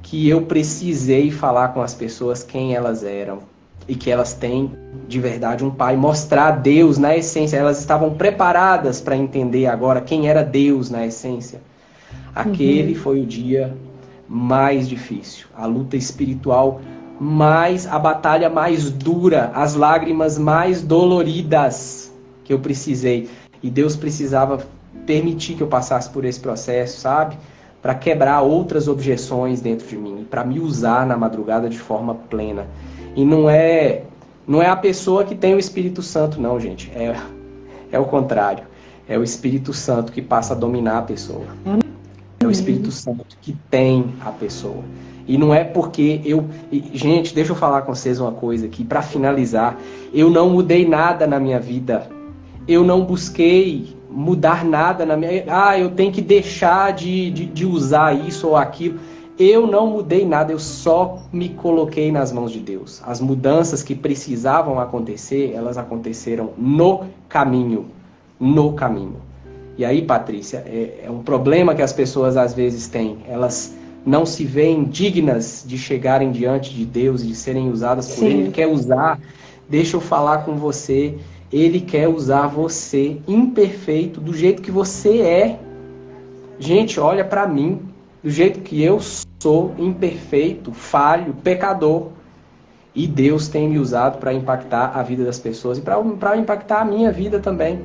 que 0.01 0.27
eu 0.27 0.41
precisei 0.41 1.31
falar 1.31 1.69
com 1.69 1.81
as 1.81 1.93
pessoas 1.93 2.43
quem 2.43 2.73
elas 2.73 3.03
eram 3.03 3.39
e 3.88 3.95
que 3.95 4.10
elas 4.10 4.34
têm 4.34 4.72
de 5.07 5.19
verdade 5.19 5.64
um 5.64 5.72
pai, 5.72 5.95
mostrar 5.95 6.51
Deus 6.51 6.97
na 6.97 7.15
essência. 7.15 7.57
Elas 7.57 7.80
estavam 7.80 8.14
preparadas 8.14 9.01
para 9.01 9.15
entender 9.15 9.68
agora 9.68 10.01
quem 10.01 10.27
era 10.27 10.43
Deus 10.43 10.89
na 10.89 11.05
essência. 11.05 11.61
Aquele 12.34 12.93
uhum. 12.93 12.99
foi 12.99 13.22
o 13.22 13.26
dia 13.26 13.76
mais 14.27 14.88
difícil, 14.88 15.47
a 15.55 15.65
luta 15.65 15.95
espiritual 15.95 16.81
mais, 17.19 17.88
a 17.88 17.99
batalha 17.99 18.49
mais 18.49 18.90
dura, 18.90 19.52
as 19.53 19.76
lágrimas 19.76 20.38
mais 20.38 20.81
doloridas 20.81 22.11
que 22.44 22.53
eu 22.53 22.60
precisei. 22.60 23.30
E 23.61 23.69
Deus 23.69 23.95
precisava 23.95 24.60
permitir 25.06 25.56
que 25.56 25.61
eu 25.61 25.68
passasse 25.68 26.10
por 26.10 26.26
esse 26.26 26.40
processo, 26.40 26.99
sabe? 26.99 27.38
Para 27.81 27.95
quebrar 27.95 28.41
outras 28.41 28.88
objeções 28.88 29.61
dentro 29.61 29.88
de 29.88 29.98
mim, 29.98 30.26
para 30.30 30.44
me 30.44 30.60
usar 30.60 31.06
na 31.06 31.18
madrugada 31.18 31.69
de 31.69 31.77
forma 31.77 32.15
plena. 32.15 32.68
E 33.15 33.23
não 33.23 33.49
é 33.49 34.03
não 34.45 34.61
é 34.61 34.68
a 34.68 34.76
pessoa 34.76 35.23
que 35.23 35.35
tem 35.35 35.53
o 35.56 35.60
Espírito 35.60 36.02
Santo, 36.02 36.40
não, 36.40 36.60
gente. 36.60 36.91
É, 36.91 37.15
é 37.91 37.99
o 37.99 38.06
contrário. 38.06 38.65
É 39.07 39.18
o 39.18 39.23
Espírito 39.23 39.73
Santo 39.73 40.11
que 40.11 40.22
passa 40.22 40.53
a 40.53 40.57
dominar 40.57 40.99
a 40.99 41.02
pessoa. 41.02 41.45
É 42.40 42.45
o 42.45 42.52
Espírito 42.52 42.91
Santo 42.91 43.26
que 43.41 43.53
tem 43.69 44.14
a 44.22 44.31
pessoa. 44.31 44.84
E 45.28 45.38
não 45.38 45.54
é 45.54 45.64
porque 45.64 46.22
eu. 46.26 46.45
Gente, 46.94 47.34
deixa 47.34 47.52
eu 47.52 47.56
falar 47.56 47.84
com 47.84 47.95
vocês 47.95 48.20
uma 48.20 48.32
coisa 48.32 48.66
aqui, 48.66 48.84
para 48.84 49.02
finalizar. 49.02 49.78
Eu 50.14 50.30
não 50.30 50.50
mudei 50.50 50.88
nada 50.88 51.26
na 51.26 51.40
minha 51.40 51.60
vida. 51.60 52.08
Eu 52.68 52.84
não 52.84 53.04
busquei 53.04 53.95
mudar 54.10 54.64
nada 54.66 55.06
na 55.06 55.16
minha. 55.16 55.44
Ah, 55.48 55.78
eu 55.78 55.91
tenho 55.91 56.12
que 56.12 56.22
deixar 56.22 56.94
de, 56.94 57.32
de, 57.32 57.45
de 57.45 57.66
usar 57.66 58.14
isso 58.14 58.50
ou 58.50 58.56
aquilo. 58.56 59.00
Eu 59.38 59.66
não 59.66 59.88
mudei 59.88 60.26
nada, 60.26 60.52
eu 60.52 60.60
só 60.60 61.18
me 61.32 61.50
coloquei 61.50 62.12
nas 62.12 62.32
mãos 62.32 62.52
de 62.52 62.60
Deus. 62.60 63.02
As 63.04 63.20
mudanças 63.20 63.82
que 63.82 63.95
precisavam 63.95 64.80
acontecer, 64.80 65.54
elas 65.56 65.76
aconteceram 65.76 66.52
no 66.56 67.06
caminho. 67.28 67.88
No 68.40 68.74
caminho. 68.74 69.16
E 69.76 69.84
aí, 69.84 70.04
Patrícia, 70.04 70.64
é, 70.68 71.06
é 71.06 71.10
um 71.10 71.24
problema 71.24 71.74
que 71.74 71.82
as 71.82 71.91
pessoas 71.91 72.38
às 72.38 72.54
vezes 72.54 72.88
têm. 72.88 73.18
Elas 73.28 73.76
não 74.05 74.25
se 74.25 74.43
veem 74.43 74.84
dignas 74.84 75.63
de 75.65 75.77
chegarem 75.77 76.31
diante 76.31 76.73
de 76.73 76.85
Deus 76.85 77.21
e 77.23 77.27
de 77.27 77.35
serem 77.35 77.69
usadas 77.69 78.07
por 78.07 78.15
Sim. 78.15 78.25
Ele. 78.25 78.41
Ele 78.41 78.51
quer 78.51 78.67
usar. 78.67 79.19
Deixa 79.69 79.95
eu 79.95 80.01
falar 80.01 80.39
com 80.39 80.55
você. 80.55 81.17
Ele 81.51 81.80
quer 81.80 82.07
usar 82.07 82.47
você 82.47 83.17
imperfeito 83.27 84.19
do 84.19 84.34
jeito 84.34 84.61
que 84.61 84.71
você 84.71 85.19
é. 85.21 85.59
Gente, 86.59 86.99
olha 86.99 87.23
para 87.23 87.47
mim. 87.47 87.80
do 88.23 88.30
jeito 88.30 88.61
que 88.61 88.81
eu 88.81 88.99
sou, 89.39 89.75
imperfeito, 89.77 90.71
falho, 90.71 91.34
pecador. 91.43 92.07
E 92.95 93.05
Deus 93.07 93.47
tem 93.47 93.67
me 93.67 93.80
usado 93.80 94.17
para 94.19 94.34
impactar 94.34 94.91
a 94.95 95.03
vida 95.03 95.25
das 95.25 95.39
pessoas 95.39 95.77
e 95.77 95.81
para 95.81 96.38
impactar 96.38 96.81
a 96.81 96.85
minha 96.85 97.11
vida 97.11 97.39
também. 97.39 97.81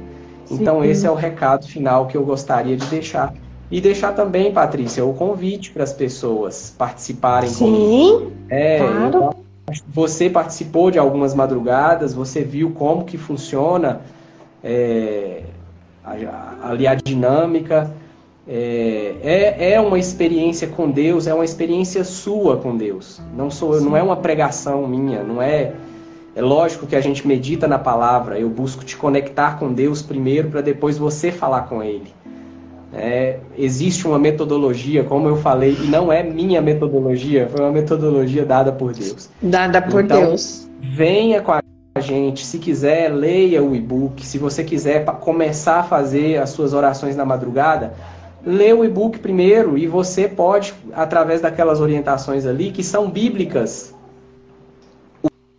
Então, 0.50 0.82
Sim. 0.82 0.88
esse 0.88 1.06
é 1.06 1.10
o 1.10 1.14
recado 1.14 1.66
final 1.66 2.06
que 2.06 2.16
eu 2.16 2.24
gostaria 2.24 2.76
de 2.76 2.86
deixar. 2.86 3.34
E 3.70 3.80
deixar 3.80 4.12
também, 4.14 4.52
Patrícia, 4.52 5.04
o 5.04 5.12
convite 5.12 5.70
para 5.70 5.84
as 5.84 5.92
pessoas 5.92 6.74
participarem 6.76 7.50
Sim, 7.50 7.64
comigo. 7.64 8.32
É, 8.48 8.78
claro. 8.78 9.36
você 9.88 10.30
participou 10.30 10.90
de 10.90 10.98
algumas 10.98 11.34
madrugadas, 11.34 12.14
você 12.14 12.42
viu 12.42 12.70
como 12.70 13.04
que 13.04 13.18
funciona 13.18 14.00
é, 14.64 15.42
ali 16.62 16.86
a 16.86 16.94
dinâmica. 16.94 17.90
É, 18.50 19.16
é, 19.22 19.72
é, 19.72 19.80
uma 19.80 19.98
experiência 19.98 20.66
com 20.68 20.90
Deus, 20.90 21.26
é 21.26 21.34
uma 21.34 21.44
experiência 21.44 22.02
sua 22.04 22.56
com 22.56 22.74
Deus. 22.74 23.20
Não 23.36 23.50
sou, 23.50 23.78
não 23.82 23.94
é 23.94 24.02
uma 24.02 24.16
pregação 24.16 24.86
minha, 24.86 25.22
não 25.22 25.42
é. 25.42 25.74
É 26.34 26.40
lógico 26.40 26.86
que 26.86 26.96
a 26.96 27.00
gente 27.00 27.26
medita 27.26 27.66
na 27.66 27.78
palavra. 27.78 28.38
Eu 28.38 28.48
busco 28.48 28.84
te 28.84 28.96
conectar 28.96 29.58
com 29.58 29.72
Deus 29.72 30.00
primeiro 30.00 30.48
para 30.48 30.60
depois 30.60 30.96
você 30.96 31.32
falar 31.32 31.62
com 31.62 31.82
Ele. 31.82 32.14
É, 32.92 33.38
existe 33.56 34.06
uma 34.06 34.18
metodologia, 34.18 35.04
como 35.04 35.28
eu 35.28 35.36
falei, 35.36 35.76
e 35.82 35.86
não 35.86 36.10
é 36.10 36.22
minha 36.22 36.62
metodologia, 36.62 37.48
foi 37.48 37.60
uma 37.60 37.70
metodologia 37.70 38.46
dada 38.46 38.72
por 38.72 38.94
Deus. 38.94 39.28
Dada 39.42 39.82
por 39.82 40.04
então, 40.04 40.28
Deus. 40.28 40.68
Venha 40.80 41.42
com 41.42 41.52
a 41.52 41.60
gente, 42.00 42.46
se 42.46 42.58
quiser, 42.58 43.12
leia 43.12 43.62
o 43.62 43.74
e-book. 43.74 44.24
Se 44.24 44.38
você 44.38 44.64
quiser 44.64 45.04
começar 45.04 45.80
a 45.80 45.82
fazer 45.82 46.38
as 46.38 46.50
suas 46.50 46.72
orações 46.72 47.16
na 47.16 47.24
madrugada, 47.24 47.92
lê 48.44 48.72
o 48.72 48.84
e-book 48.84 49.18
primeiro 49.18 49.76
e 49.76 49.86
você 49.86 50.28
pode, 50.28 50.72
através 50.94 51.40
daquelas 51.40 51.80
orientações 51.80 52.46
ali, 52.46 52.70
que 52.70 52.82
são 52.82 53.10
bíblicas, 53.10 53.94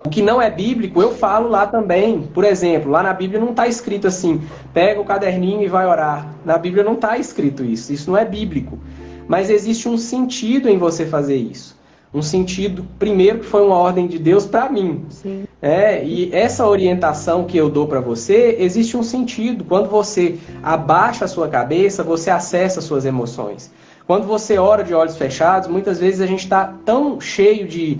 o 0.06 0.10
que 0.10 0.22
não 0.22 0.42
é 0.42 0.50
bíblico, 0.50 1.02
eu 1.02 1.12
falo 1.12 1.50
lá 1.50 1.68
também. 1.68 2.22
Por 2.22 2.46
exemplo, 2.46 2.90
lá 2.90 3.04
na 3.04 3.14
Bíblia 3.14 3.40
não 3.40 3.52
está 3.52 3.68
escrito 3.68 4.08
assim: 4.08 4.42
pega 4.74 5.00
o 5.00 5.06
caderninho 5.06 5.62
e 5.62 5.68
vai 5.68 5.86
orar. 5.86 6.26
Na 6.46 6.58
Bíblia 6.58 6.84
não 6.84 6.94
está 6.94 7.18
escrito 7.18 7.64
isso. 7.64 7.92
Isso 7.92 8.10
não 8.10 8.18
é 8.18 8.24
bíblico. 8.24 8.80
Mas 9.28 9.50
existe 9.50 9.90
um 9.90 9.98
sentido 9.98 10.70
em 10.70 10.78
você 10.78 11.06
fazer 11.06 11.36
isso. 11.36 11.78
Um 12.12 12.22
sentido, 12.22 12.88
primeiro, 12.98 13.40
que 13.40 13.46
foi 13.46 13.62
uma 13.62 13.76
ordem 13.76 14.08
de 14.08 14.18
Deus 14.18 14.46
para 14.46 14.68
mim. 14.70 15.06
Sim. 15.10 15.44
É, 15.62 16.04
e 16.04 16.34
essa 16.34 16.66
orientação 16.66 17.44
que 17.44 17.56
eu 17.56 17.70
dou 17.70 17.88
para 17.88 18.00
você, 18.00 18.56
existe 18.58 18.98
um 18.98 19.04
sentido. 19.04 19.64
Quando 19.64 19.90
você 19.90 20.38
abaixa 20.64 21.26
a 21.26 21.28
sua 21.28 21.48
cabeça, 21.48 22.02
você 22.04 22.32
acessa 22.32 22.80
as 22.80 22.86
suas 22.86 23.06
emoções. 23.06 23.72
Quando 24.08 24.26
você 24.26 24.58
ora 24.58 24.84
de 24.84 24.92
olhos 24.92 25.18
fechados, 25.18 25.70
muitas 25.70 26.00
vezes 26.00 26.22
a 26.22 26.26
gente 26.26 26.46
está 26.46 26.74
tão 26.84 27.22
cheio 27.22 27.68
de 27.68 28.00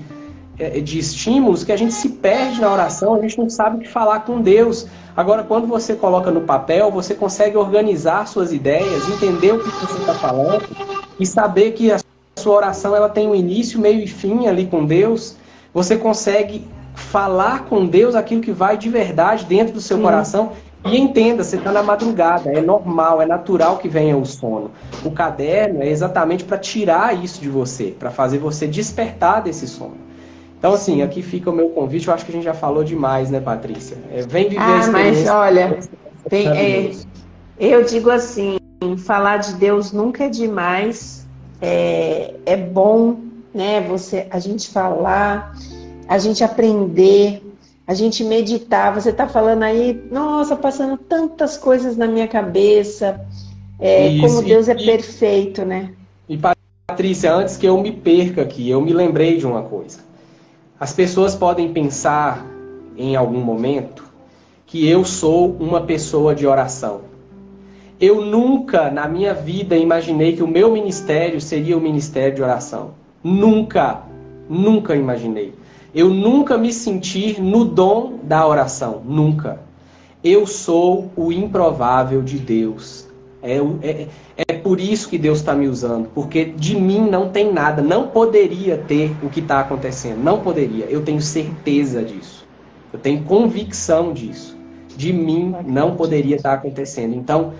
de 0.84 1.00
estímulos 1.00 1.64
que 1.64 1.72
a 1.72 1.78
gente 1.78 1.94
se 1.94 2.10
perde 2.10 2.60
na 2.60 2.72
oração, 2.72 3.16
a 3.16 3.22
gente 3.22 3.38
não 3.38 3.50
sabe 3.50 3.78
o 3.78 3.80
que 3.80 3.88
falar 3.88 4.22
com 4.22 4.42
Deus. 4.42 4.88
Agora, 5.16 5.42
quando 5.42 5.66
você 5.66 5.96
coloca 5.96 6.30
no 6.32 6.42
papel, 6.42 6.92
você 6.92 7.16
consegue 7.16 7.56
organizar 7.56 8.28
suas 8.28 8.52
ideias, 8.52 9.08
entender 9.08 9.54
o 9.54 9.60
que 9.60 9.70
você 9.70 9.98
está 9.98 10.14
falando 10.14 10.66
e 11.18 11.26
saber 11.26 11.72
que 11.72 11.92
a 11.92 12.00
sua 12.38 12.56
oração 12.56 12.94
ela 12.94 13.08
tem 13.08 13.28
um 13.28 13.36
início, 13.36 13.80
meio 13.80 14.04
e 14.04 14.08
fim 14.08 14.48
ali 14.48 14.66
com 14.66 14.86
Deus. 14.86 15.38
Você 15.74 15.96
consegue 15.96 16.68
falar 16.94 17.66
com 17.66 17.86
Deus 17.86 18.14
aquilo 18.14 18.42
que 18.42 18.52
vai 18.52 18.78
de 18.78 18.90
verdade 18.90 19.46
dentro 19.46 19.74
do 19.74 19.82
seu 19.82 19.98
Sim. 19.98 20.04
coração. 20.04 20.52
E 20.86 20.98
entenda, 20.98 21.44
você 21.44 21.58
está 21.58 21.74
na 21.74 21.84
madrugada, 21.84 22.52
é 22.52 22.62
normal, 22.62 23.22
é 23.22 23.26
natural 23.26 23.78
que 23.78 23.90
venha 23.90 24.18
o 24.18 24.26
sono. 24.26 24.72
O 25.04 25.12
caderno 25.12 25.84
é 25.84 25.90
exatamente 25.90 26.46
para 26.46 26.58
tirar 26.58 27.22
isso 27.22 27.42
de 27.42 27.50
você, 27.50 27.94
para 27.98 28.10
fazer 28.10 28.38
você 28.38 28.66
despertar 28.66 29.42
desse 29.42 29.68
sono. 29.68 30.09
Então, 30.60 30.74
assim, 30.74 31.02
aqui 31.02 31.22
fica 31.22 31.50
o 31.50 31.54
meu 31.54 31.70
convite. 31.70 32.08
Eu 32.08 32.14
acho 32.14 32.26
que 32.26 32.32
a 32.32 32.36
gente 32.36 32.44
já 32.44 32.54
falou 32.54 32.84
demais, 32.84 33.32
né, 33.32 33.40
Patrícia? 33.40 33.98
É, 34.12 34.22
vem 34.22 34.50
viver 34.50 34.62
ah, 34.62 34.88
mas 34.92 35.28
olha, 35.30 35.80
tem, 36.30 36.48
é, 36.50 36.92
eu 37.58 37.84
digo 37.86 38.10
assim, 38.10 38.58
falar 38.98 39.38
de 39.38 39.54
Deus 39.54 39.94
nunca 39.94 40.26
é 40.26 40.30
demais. 40.30 41.26
É, 41.62 42.34
é 42.46 42.58
bom, 42.58 43.22
né? 43.54 43.80
Você, 43.88 44.28
a 44.30 44.38
gente 44.38 44.70
falar, 44.70 45.56
a 46.10 46.18
gente 46.18 46.44
aprender, 46.44 47.42
a 47.88 47.94
gente 47.94 48.22
meditar. 48.26 48.94
Você 48.94 49.12
está 49.12 49.30
falando 49.30 49.64
aí, 49.64 50.02
nossa, 50.12 50.58
passando 50.58 50.98
tantas 50.98 51.58
coisas 51.58 51.96
na 51.96 52.06
minha 52.06 52.28
cabeça. 52.28 53.26
É, 53.80 54.10
Isso, 54.10 54.28
como 54.28 54.42
Deus 54.42 54.68
é 54.68 54.76
e, 54.76 54.84
é 54.84 54.86
perfeito, 54.86 55.64
né? 55.64 55.94
E 56.28 56.38
Patrícia, 56.38 57.34
antes 57.34 57.56
que 57.56 57.66
eu 57.66 57.82
me 57.82 57.94
perca 57.94 58.42
aqui, 58.42 58.70
eu 58.70 58.82
me 58.82 58.92
lembrei 58.92 59.38
de 59.38 59.48
uma 59.48 59.64
coisa. 59.64 60.09
As 60.80 60.94
pessoas 60.94 61.36
podem 61.36 61.74
pensar 61.74 62.46
em 62.96 63.14
algum 63.14 63.42
momento 63.42 64.06
que 64.66 64.88
eu 64.88 65.04
sou 65.04 65.58
uma 65.60 65.82
pessoa 65.82 66.34
de 66.34 66.48
oração. 66.48 67.02
Eu 68.00 68.24
nunca 68.24 68.90
na 68.90 69.06
minha 69.06 69.34
vida 69.34 69.76
imaginei 69.76 70.38
que 70.38 70.44
o 70.44 70.48
meu 70.48 70.72
ministério 70.72 71.42
seria 71.42 71.78
o 71.78 71.82
ministério 71.82 72.34
de 72.34 72.42
oração. 72.42 72.92
Nunca, 73.22 74.04
nunca 74.50 74.96
imaginei. 74.96 75.54
Eu 75.94 76.10
nunca 76.10 76.58
me 76.58 76.72
senti 76.72 77.42
no 77.42 77.66
dom 77.66 78.18
da 78.24 78.48
oração, 78.48 79.02
nunca. 79.04 79.60
Eu 80.24 80.48
sou 80.48 81.12
o 81.14 81.30
improvável 81.30 82.22
de 82.22 82.38
Deus. 82.38 83.06
É, 83.42 83.58
é, 83.82 84.08
é 84.50 84.54
por 84.54 84.82
isso 84.82 85.08
que 85.08 85.18
Deus 85.18 85.40
está 85.40 85.56
me 85.56 85.68
usando, 85.68 86.10
porque 86.14 86.46
de 86.46 86.76
mim 86.76 87.10
não 87.10 87.30
tem 87.30 87.52
nada, 87.54 87.82
não 87.82 88.08
poderia 88.08 88.78
ter 88.78 89.16
o 89.24 89.30
que 89.30 89.40
está 89.40 89.62
acontecendo, 89.62 90.22
não 90.22 90.40
poderia. 90.42 90.86
Eu 90.86 91.02
tenho 91.02 91.22
certeza 91.22 92.04
disso, 92.04 92.46
eu 92.92 93.00
tenho 93.00 93.24
convicção 93.24 94.12
disso. 94.12 94.58
De 94.98 95.14
mim 95.14 95.56
não 95.66 95.96
poderia 95.96 96.36
estar 96.36 96.50
tá 96.50 96.56
acontecendo. 96.56 97.16
Então, 97.16 97.54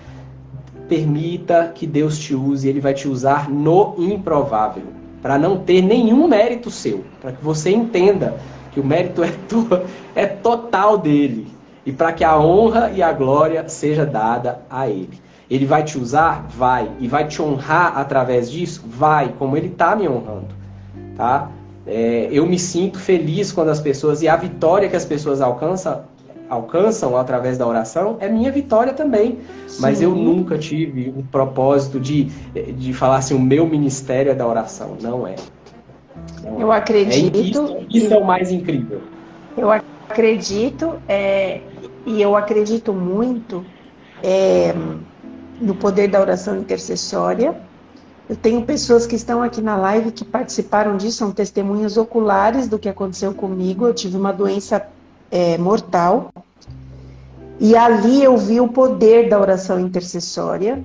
permita 0.86 1.72
que 1.74 1.86
Deus 1.86 2.18
te 2.18 2.34
use, 2.34 2.68
Ele 2.68 2.80
vai 2.80 2.92
te 2.92 3.08
usar 3.08 3.48
no 3.48 3.94
improvável, 3.96 4.82
para 5.22 5.38
não 5.38 5.56
ter 5.56 5.80
nenhum 5.80 6.28
mérito 6.28 6.70
seu, 6.70 7.04
para 7.22 7.32
que 7.32 7.42
você 7.42 7.70
entenda 7.70 8.36
que 8.72 8.80
o 8.80 8.84
mérito 8.84 9.22
é, 9.24 9.30
to 9.48 9.66
é 10.14 10.26
total 10.26 10.98
dele 10.98 11.46
e 11.86 11.92
para 11.92 12.12
que 12.12 12.24
a 12.24 12.38
honra 12.38 12.90
e 12.90 13.02
a 13.02 13.12
glória 13.12 13.66
seja 13.68 14.04
dada 14.04 14.60
a 14.68 14.88
Ele. 14.88 15.18
Ele 15.50 15.66
vai 15.66 15.82
te 15.82 15.98
usar? 15.98 16.46
Vai. 16.56 16.88
E 17.00 17.08
vai 17.08 17.26
te 17.26 17.42
honrar 17.42 17.98
através 17.98 18.50
disso? 18.50 18.84
Vai, 18.86 19.34
como 19.38 19.56
ele 19.56 19.66
está 19.66 19.96
me 19.96 20.08
honrando. 20.08 20.48
Tá? 21.16 21.50
É, 21.86 22.28
eu 22.30 22.46
me 22.46 22.58
sinto 22.58 22.98
feliz 22.98 23.50
quando 23.50 23.68
as 23.68 23.80
pessoas, 23.80 24.22
e 24.22 24.28
a 24.28 24.36
vitória 24.36 24.88
que 24.88 24.94
as 24.94 25.04
pessoas 25.04 25.40
alcançam, 25.40 26.02
alcançam 26.48 27.16
através 27.16 27.58
da 27.58 27.66
oração 27.66 28.16
é 28.20 28.28
minha 28.28 28.52
vitória 28.52 28.92
também. 28.92 29.38
Sim. 29.66 29.82
Mas 29.82 30.00
eu 30.00 30.14
nunca 30.14 30.56
tive 30.56 31.12
o 31.16 31.22
propósito 31.24 31.98
de, 31.98 32.24
de 32.24 32.92
falar 32.92 33.16
assim, 33.16 33.34
o 33.34 33.40
meu 33.40 33.66
ministério 33.66 34.30
é 34.30 34.34
da 34.34 34.46
oração. 34.46 34.96
Não 35.00 35.26
é. 35.26 35.34
Não 36.44 36.60
eu 36.60 36.72
é. 36.72 36.76
acredito. 36.76 37.36
É 37.36 37.40
isso, 37.40 37.76
isso 37.90 38.14
é 38.14 38.18
o 38.18 38.24
mais 38.24 38.52
incrível. 38.52 39.00
Eu 39.56 39.70
acredito, 39.70 40.94
é, 41.08 41.60
e 42.06 42.22
eu 42.22 42.36
acredito 42.36 42.92
muito. 42.92 43.64
É, 44.22 44.74
no 45.60 45.74
poder 45.74 46.08
da 46.08 46.20
oração 46.20 46.56
intercessória. 46.56 47.54
Eu 48.28 48.36
tenho 48.36 48.62
pessoas 48.62 49.06
que 49.06 49.16
estão 49.16 49.42
aqui 49.42 49.60
na 49.60 49.76
live 49.76 50.12
que 50.12 50.24
participaram 50.24 50.96
disso, 50.96 51.18
são 51.18 51.32
testemunhas 51.32 51.96
oculares 51.96 52.68
do 52.68 52.78
que 52.78 52.88
aconteceu 52.88 53.34
comigo. 53.34 53.86
Eu 53.86 53.92
tive 53.92 54.16
uma 54.16 54.32
doença 54.32 54.86
é, 55.30 55.58
mortal 55.58 56.32
e 57.58 57.76
ali 57.76 58.22
eu 58.22 58.36
vi 58.36 58.60
o 58.60 58.68
poder 58.68 59.28
da 59.28 59.38
oração 59.38 59.78
intercessória. 59.78 60.82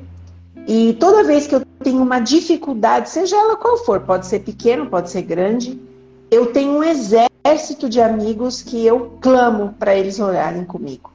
E 0.68 0.98
toda 1.00 1.24
vez 1.24 1.48
que 1.48 1.56
eu 1.56 1.62
tenho 1.84 2.02
uma 2.02 2.20
dificuldade, 2.20 3.10
seja 3.10 3.38
ela 3.38 3.56
qual 3.56 3.78
for, 3.78 4.02
pode 4.02 4.26
ser 4.26 4.40
pequeno, 4.40 4.88
pode 4.88 5.12
ser 5.12 5.22
grande, 5.22 5.80
eu 6.32 6.48
tenho 6.48 6.72
um 6.72 6.84
exército 6.84 7.88
de 7.88 8.02
amigos 8.02 8.62
que 8.64 8.84
eu 8.84 9.18
clamo 9.22 9.76
para 9.78 9.96
eles 9.96 10.20
orarem 10.20 10.66
comigo. 10.66 11.15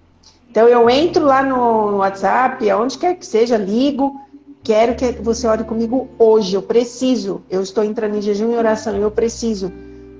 Então 0.50 0.66
eu 0.66 0.90
entro 0.90 1.24
lá 1.24 1.44
no 1.44 1.98
WhatsApp, 1.98 2.68
aonde 2.68 2.98
quer 2.98 3.14
que 3.14 3.24
seja, 3.24 3.56
ligo, 3.56 4.20
quero 4.64 4.96
que 4.96 5.12
você 5.12 5.46
ore 5.46 5.62
comigo 5.62 6.08
hoje, 6.18 6.54
eu 6.56 6.62
preciso. 6.62 7.42
Eu 7.48 7.62
estou 7.62 7.84
entrando 7.84 8.16
em 8.16 8.22
jejum 8.22 8.52
e 8.52 8.56
oração, 8.56 8.96
eu 8.96 9.10
preciso. 9.12 9.72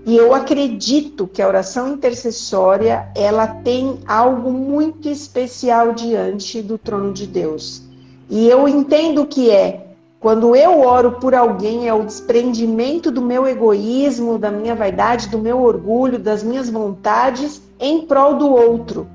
E 0.07 0.17
eu 0.17 0.33
acredito 0.33 1.27
que 1.27 1.43
a 1.43 1.49
oração 1.49 1.89
intercessória, 1.89 3.09
ela 3.17 3.47
tem 3.49 3.99
algo 4.07 4.53
muito 4.53 5.09
especial 5.09 5.93
diante 5.93 6.63
do 6.63 6.79
trono 6.79 7.13
de 7.13 7.27
Deus. 7.27 7.83
E 8.29 8.49
eu 8.49 8.69
entendo 8.69 9.27
que 9.27 9.51
é 9.51 9.89
quando 10.21 10.55
eu 10.55 10.81
oro 10.81 11.13
por 11.13 11.35
alguém, 11.35 11.89
é 11.89 11.95
o 11.95 12.05
desprendimento 12.05 13.11
do 13.11 13.21
meu 13.21 13.49
egoísmo, 13.49 14.39
da 14.39 14.51
minha 14.51 14.75
vaidade, 14.75 15.29
do 15.29 15.39
meu 15.39 15.61
orgulho, 15.61 16.19
das 16.19 16.43
minhas 16.43 16.71
vontades 16.71 17.61
em 17.81 18.03
prol 18.07 18.37
do 18.37 18.49
outro. 18.49 19.09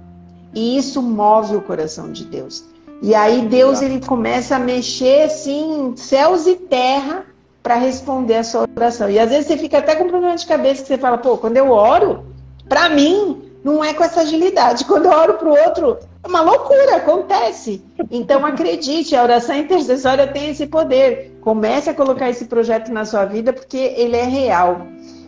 E 0.56 0.78
isso 0.78 1.02
move 1.02 1.58
o 1.58 1.62
coração 1.62 2.12
de 2.12 2.26
Deus. 2.26 2.64
E 3.02 3.14
aí 3.14 3.42
Deus 3.48 3.82
ele 3.82 4.00
começa 4.04 4.56
a 4.56 4.60
mexer 4.60 5.24
assim, 5.24 5.94
céus 5.98 6.48
e 6.48 6.56
terra, 6.56 7.26
para 7.62 7.76
responder 7.76 8.36
a 8.36 8.44
sua 8.44 8.70
oração. 8.76 9.10
E 9.10 9.20
às 9.20 9.30
vezes 9.30 9.48
você 9.48 9.58
fica 9.58 9.80
até 9.80 9.96
com 9.96 10.08
problema 10.08 10.36
de 10.36 10.46
cabeça 10.46 10.84
que 10.84 10.88
você 10.88 10.98
fala, 10.98 11.18
pô, 11.18 11.38
quando 11.38 11.58
eu 11.58 11.72
oro, 11.72 12.24
para 12.70 12.90
mim 12.90 13.42
não 13.64 13.84
é 13.84 13.92
com 13.92 14.04
essa 14.04 14.22
agilidade. 14.22 14.86
Quando 14.88 15.06
eu 15.06 15.12
oro 15.12 15.34
para 15.34 15.48
o 15.48 15.58
outro, 15.66 15.98
é 16.24 16.28
uma 16.28 16.42
loucura, 16.42 16.98
acontece. 16.98 17.84
Então 18.12 18.46
acredite, 18.46 19.16
a 19.16 19.24
oração 19.24 19.56
intercessória 19.58 20.28
tem 20.28 20.52
esse 20.52 20.68
poder. 20.68 21.36
Comece 21.42 21.90
a 21.90 21.94
colocar 21.96 22.30
esse 22.30 22.46
projeto 22.46 22.94
na 22.94 23.04
sua 23.04 23.26
vida 23.26 23.52
porque 23.52 23.96
ele 23.98 24.16
é 24.16 24.26
real. 24.26 24.86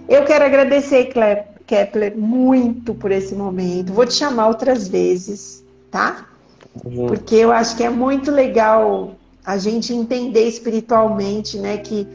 Eu 0.08 0.24
quero 0.24 0.46
agradecer, 0.46 1.06
Kepler, 1.68 2.18
muito 2.18 2.96
por 2.96 3.12
esse 3.12 3.36
momento. 3.36 3.94
Vou 3.94 4.06
te 4.06 4.14
chamar 4.14 4.48
outras 4.48 4.88
vezes, 4.88 5.64
tá? 5.92 6.26
Uhum. 6.84 7.08
Porque 7.08 7.36
eu 7.36 7.52
acho 7.52 7.76
que 7.76 7.84
é 7.84 7.90
muito 7.90 8.32
legal 8.32 9.16
a 9.46 9.58
gente 9.58 9.94
entender 9.94 10.48
espiritualmente, 10.48 11.58
né, 11.58 11.78
que 11.78 12.08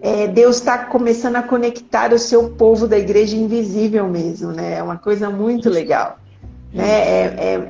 é, 0.00 0.28
Deus 0.28 0.56
está 0.56 0.78
começando 0.78 1.36
a 1.36 1.42
conectar 1.42 2.12
o 2.12 2.18
seu 2.18 2.50
povo 2.50 2.86
da 2.86 2.98
igreja 2.98 3.36
invisível 3.36 4.06
mesmo, 4.08 4.52
né? 4.52 4.78
É 4.78 4.82
uma 4.82 4.96
coisa 4.96 5.28
muito 5.28 5.68
legal. 5.68 6.18
Né? 6.72 6.88
É, 6.88 7.22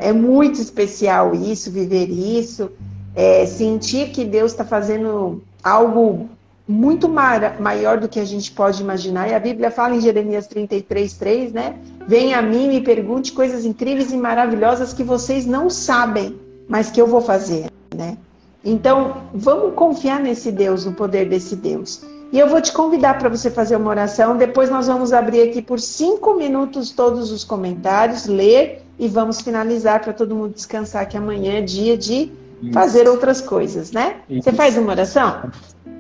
é, 0.03 0.09
é 0.09 0.13
muito 0.13 0.61
especial 0.61 1.35
isso, 1.35 1.71
viver 1.71 2.11
isso, 2.11 2.71
é, 3.15 3.47
sentir 3.47 4.11
que 4.11 4.25
Deus 4.25 4.53
está 4.53 4.65
fazendo 4.65 5.43
algo 5.63 6.29
muito 6.69 7.09
maior 7.09 7.99
do 7.99 8.09
que 8.09 8.21
a 8.21 8.25
gente 8.27 8.53
pode 8.53 8.83
imaginar. 8.83 9.29
E 9.31 9.35
a 9.35 9.41
Bíblia 9.41 9.71
fala 9.71 9.97
em 9.97 10.01
Jeremias 10.03 10.47
33, 10.47 11.15
3, 11.15 11.53
né? 11.53 11.77
Venha 12.07 12.39
a 12.39 12.43
mim 12.43 12.67
e 12.67 12.69
me 12.69 12.81
pergunte 12.83 13.33
coisas 13.33 13.65
incríveis 13.65 14.13
e 14.13 14.17
maravilhosas 14.19 14.93
que 14.93 15.03
vocês 15.03 15.47
não 15.47 15.71
sabem, 15.71 16.39
mas 16.69 16.91
que 16.91 17.01
eu 17.01 17.07
vou 17.07 17.23
fazer, 17.23 17.71
né? 17.97 18.19
Então, 18.63 19.23
vamos 19.33 19.75
confiar 19.75 20.21
nesse 20.21 20.53
Deus, 20.53 20.85
no 20.85 20.93
poder 20.93 21.27
desse 21.27 21.57
Deus. 21.57 22.03
E 22.31 22.39
eu 22.39 22.47
vou 22.47 22.61
te 22.61 22.71
convidar 22.71 23.19
para 23.19 23.31
você 23.31 23.51
fazer 23.51 23.77
uma 23.77 23.89
oração. 23.89 24.37
Depois 24.37 24.69
nós 24.69 24.87
vamos 24.87 25.15
abrir 25.15 25.49
aqui 25.49 25.63
por 25.63 25.81
cinco 25.81 26.35
minutos 26.35 26.91
todos 26.91 27.33
os 27.33 27.45
comentários, 27.45 28.27
ler 28.27 28.83
e 28.99 29.09
vamos 29.09 29.41
finalizar 29.41 30.03
para 30.03 30.13
todo 30.13 30.35
mundo 30.35 30.53
descansar 30.53 31.09
que 31.09 31.17
amanhã 31.17 31.55
é 31.55 31.63
dia 31.63 31.97
de 31.97 32.31
fazer 32.75 33.09
outras 33.09 33.41
coisas, 33.41 33.91
né? 33.93 34.17
Você 34.29 34.53
faz 34.53 34.77
uma 34.77 34.91
oração? 34.91 35.51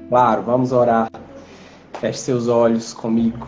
Claro, 0.09 0.43
vamos 0.43 0.72
orar. 0.72 1.10
Feche 2.01 2.20
seus 2.20 2.48
olhos 2.48 2.94
comigo. 2.94 3.47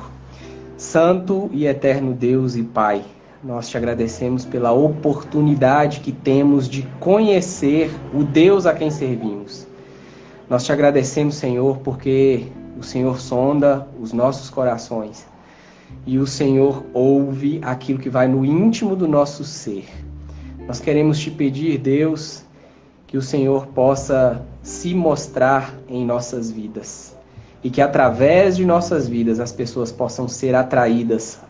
Santo 0.76 1.48
e 1.52 1.66
eterno 1.66 2.12
Deus 2.12 2.54
e 2.54 2.62
Pai, 2.62 3.02
nós 3.42 3.66
te 3.70 3.78
agradecemos 3.78 4.44
pela 4.44 4.70
oportunidade 4.70 6.00
que 6.00 6.12
temos 6.12 6.68
de 6.68 6.82
conhecer 7.00 7.90
o 8.12 8.22
Deus 8.22 8.66
a 8.66 8.74
quem 8.74 8.90
servimos. 8.90 9.66
Nós 10.50 10.62
te 10.64 10.70
agradecemos, 10.70 11.36
Senhor, 11.36 11.78
porque 11.78 12.48
o 12.78 12.82
Senhor 12.82 13.18
sonda 13.18 13.88
os 13.98 14.12
nossos 14.12 14.50
corações 14.50 15.26
e 16.06 16.18
o 16.18 16.26
Senhor 16.26 16.84
ouve 16.92 17.58
aquilo 17.62 17.98
que 17.98 18.10
vai 18.10 18.28
no 18.28 18.44
íntimo 18.44 18.94
do 18.94 19.08
nosso 19.08 19.44
ser. 19.44 19.86
Nós 20.66 20.78
queremos 20.78 21.18
te 21.18 21.30
pedir, 21.30 21.78
Deus, 21.78 22.44
que 23.06 23.16
o 23.16 23.22
Senhor 23.22 23.66
possa 23.68 24.44
se 24.62 24.94
mostrar 24.94 25.74
em 25.88 26.04
nossas 26.04 26.50
vidas. 26.50 27.16
E 27.62 27.70
que 27.70 27.80
através 27.80 28.56
de 28.56 28.64
nossas 28.64 29.08
vidas 29.08 29.40
as 29.40 29.52
pessoas 29.52 29.92
possam 29.92 30.26
ser 30.26 30.54
atraídas 30.54 31.40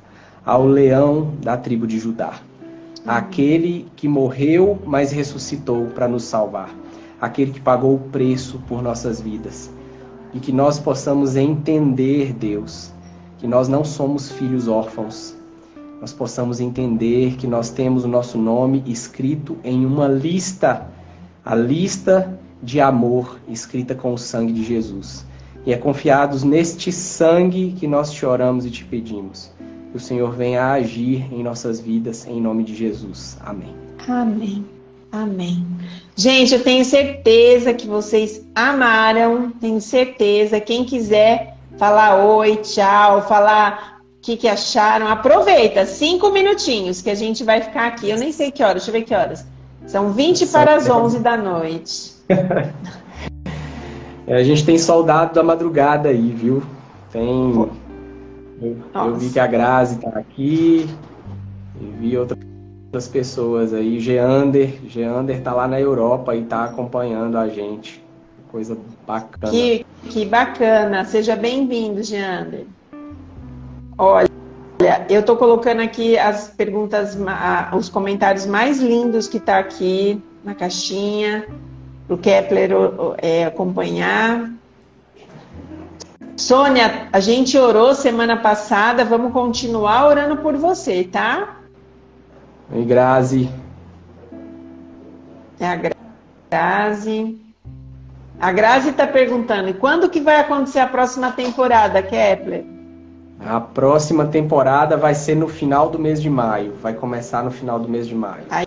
ao 0.45 0.67
leão 0.67 1.33
da 1.43 1.57
tribo 1.57 1.87
de 1.87 1.99
Judá, 1.99 2.41
aquele 3.07 3.87
que 3.95 4.09
morreu, 4.09 4.79
mas 4.85 5.13
ressuscitou 5.13 5.87
para 5.89 6.09
nos 6.09 6.25
salvar, 6.25 6.75
aquele 7.21 7.53
que 7.53 7.61
pagou 7.61 7.95
o 7.95 8.11
preço 8.11 8.61
por 8.67 8.83
nossas 8.83 9.21
vidas. 9.21 9.71
E 10.33 10.41
que 10.41 10.53
nós 10.53 10.79
possamos 10.79 11.37
entender, 11.37 12.33
Deus, 12.33 12.93
que 13.39 13.47
nós 13.47 13.69
não 13.69 13.85
somos 13.85 14.31
filhos 14.31 14.69
órfãos. 14.69 15.37
Nós 16.01 16.13
possamos 16.13 16.61
entender 16.61 17.37
que 17.37 17.47
nós 17.47 17.69
temos 17.69 18.05
o 18.05 18.09
nosso 18.09 18.39
nome 18.39 18.83
escrito 18.87 19.57
em 19.63 19.85
uma 19.85 20.09
lista, 20.09 20.87
a 21.45 21.55
lista 21.55 22.40
de 22.63 22.81
amor 22.81 23.39
escrita 23.49 23.95
com 23.95 24.15
o 24.15 24.19
sangue 24.19 24.53
de 24.53 24.65
Jesus. 24.65 25.25
E 25.67 25.73
é 25.73 25.77
confiados 25.77 26.43
neste 26.43 26.91
sangue 26.91 27.75
que 27.79 27.87
nós 27.87 28.11
te 28.13 28.25
oramos 28.25 28.65
e 28.65 28.71
te 28.71 28.85
pedimos 28.85 29.53
que 29.91 29.97
o 29.97 30.01
Senhor 30.01 30.33
venha 30.33 30.63
a 30.63 30.73
agir 30.75 31.27
em 31.33 31.43
nossas 31.43 31.81
vidas, 31.81 32.27
em 32.27 32.41
nome 32.41 32.65
de 32.65 32.75
Jesus. 32.75 33.37
Amém. 33.41 33.75
Amém. 34.07 34.65
Amém. 35.13 35.67
Gente, 36.15 36.55
eu 36.55 36.63
tenho 36.63 36.85
certeza 36.85 37.75
que 37.75 37.89
vocês 37.89 38.47
amaram, 38.55 39.51
tenho 39.61 39.81
certeza. 39.81 40.61
Quem 40.61 40.85
quiser 40.85 41.57
falar 41.77 42.25
oi, 42.25 42.57
tchau, 42.59 43.27
falar 43.27 44.01
o 44.01 44.21
que, 44.23 44.37
que 44.37 44.47
acharam, 44.47 45.09
aproveita, 45.09 45.85
cinco 45.85 46.31
minutinhos 46.31 47.03
que 47.03 47.11
a 47.11 47.15
gente 47.15 47.43
vai 47.43 47.61
ficar 47.61 47.89
aqui. 47.89 48.11
Eu 48.11 48.19
nem 48.19 48.31
sei 48.31 48.53
que 48.53 48.63
horas, 48.63 48.85
deixa 48.85 48.91
eu 48.91 48.93
ver 48.93 49.03
que 49.03 49.15
horas. 49.15 49.45
São 49.87 50.13
20 50.13 50.47
para 50.47 50.77
as 50.77 50.89
11 50.89 51.19
da 51.19 51.37
noite. 51.37 52.20
É, 54.27 54.37
a 54.37 54.45
gente 54.45 54.65
tem 54.65 54.79
soldado 54.79 55.35
da 55.35 55.43
madrugada 55.43 56.09
aí, 56.09 56.31
viu? 56.31 56.63
Tem 57.11 57.53
eu, 58.63 58.77
eu, 58.95 59.17
vi 59.17 59.31
que 59.31 59.41
a 59.41 59.47
Grazi 59.47 59.99
tá 59.99 60.11
aqui, 60.11 60.89
e 61.81 61.85
vi 61.99 62.17
outras 62.17 63.09
pessoas 63.11 63.73
aí. 63.73 63.99
Geander, 63.99 64.79
Geander 64.87 65.43
tá 65.43 65.55
lá 65.55 65.67
na 65.67 65.81
Europa 65.81 66.37
e 66.37 66.43
tá 66.43 66.65
acompanhando 66.65 67.39
a 67.39 67.49
gente. 67.49 68.05
Coisa 68.53 68.77
bacana. 69.07 69.51
Que, 69.51 69.87
que 70.11 70.27
bacana. 70.27 71.05
Seja 71.05 71.35
bem-vindo, 71.35 72.03
Geander. 72.03 72.67
Olha, 73.97 74.29
eu 75.09 75.25
tô 75.25 75.37
colocando 75.37 75.81
aqui 75.81 76.19
as 76.19 76.49
perguntas, 76.49 77.17
os 77.77 77.89
comentários 77.89 78.45
mais 78.45 78.81
lindos 78.81 79.27
que 79.27 79.41
tá 79.41 79.59
aqui 79.59 80.23
na 80.45 80.55
caixinha, 80.55 81.47
o 82.11 82.19
Kepler 82.19 82.71
é, 83.19 83.45
acompanhar. 83.45 84.51
Sônia, 86.37 87.09
a 87.13 87.21
gente 87.21 87.57
orou 87.57 87.95
semana 87.95 88.37
passada, 88.37 89.05
vamos 89.05 89.33
continuar 89.33 90.09
orando 90.09 90.39
por 90.39 90.57
você, 90.57 91.05
tá? 91.05 91.57
Oi, 92.75 92.85
Grazi. 92.85 93.49
É 95.61 95.67
a 95.67 95.79
Grazi. 96.51 97.39
A 98.41 98.53
Grazi 98.53 98.89
está 98.89 99.07
perguntando, 99.07 99.69
e 99.69 99.75
quando 99.75 100.09
que 100.09 100.21
vai 100.21 100.41
acontecer 100.41 100.81
a 100.81 100.87
próxima 100.87 101.31
temporada, 101.31 102.03
Kepler? 102.03 102.65
A 103.39 103.61
próxima 103.61 104.27
temporada 104.27 104.97
vai 104.97 105.15
ser 105.15 105.37
no 105.37 105.47
final 105.47 105.91
do 105.91 105.99
mês 105.99 106.21
de 106.21 106.29
maio. 106.29 106.75
Vai 106.83 106.95
começar 106.95 107.43
no 107.43 107.51
final 107.51 107.79
do 107.79 107.89
mês 107.89 108.07
de 108.07 108.15
maio. 108.15 108.45
Aí, 108.51 108.67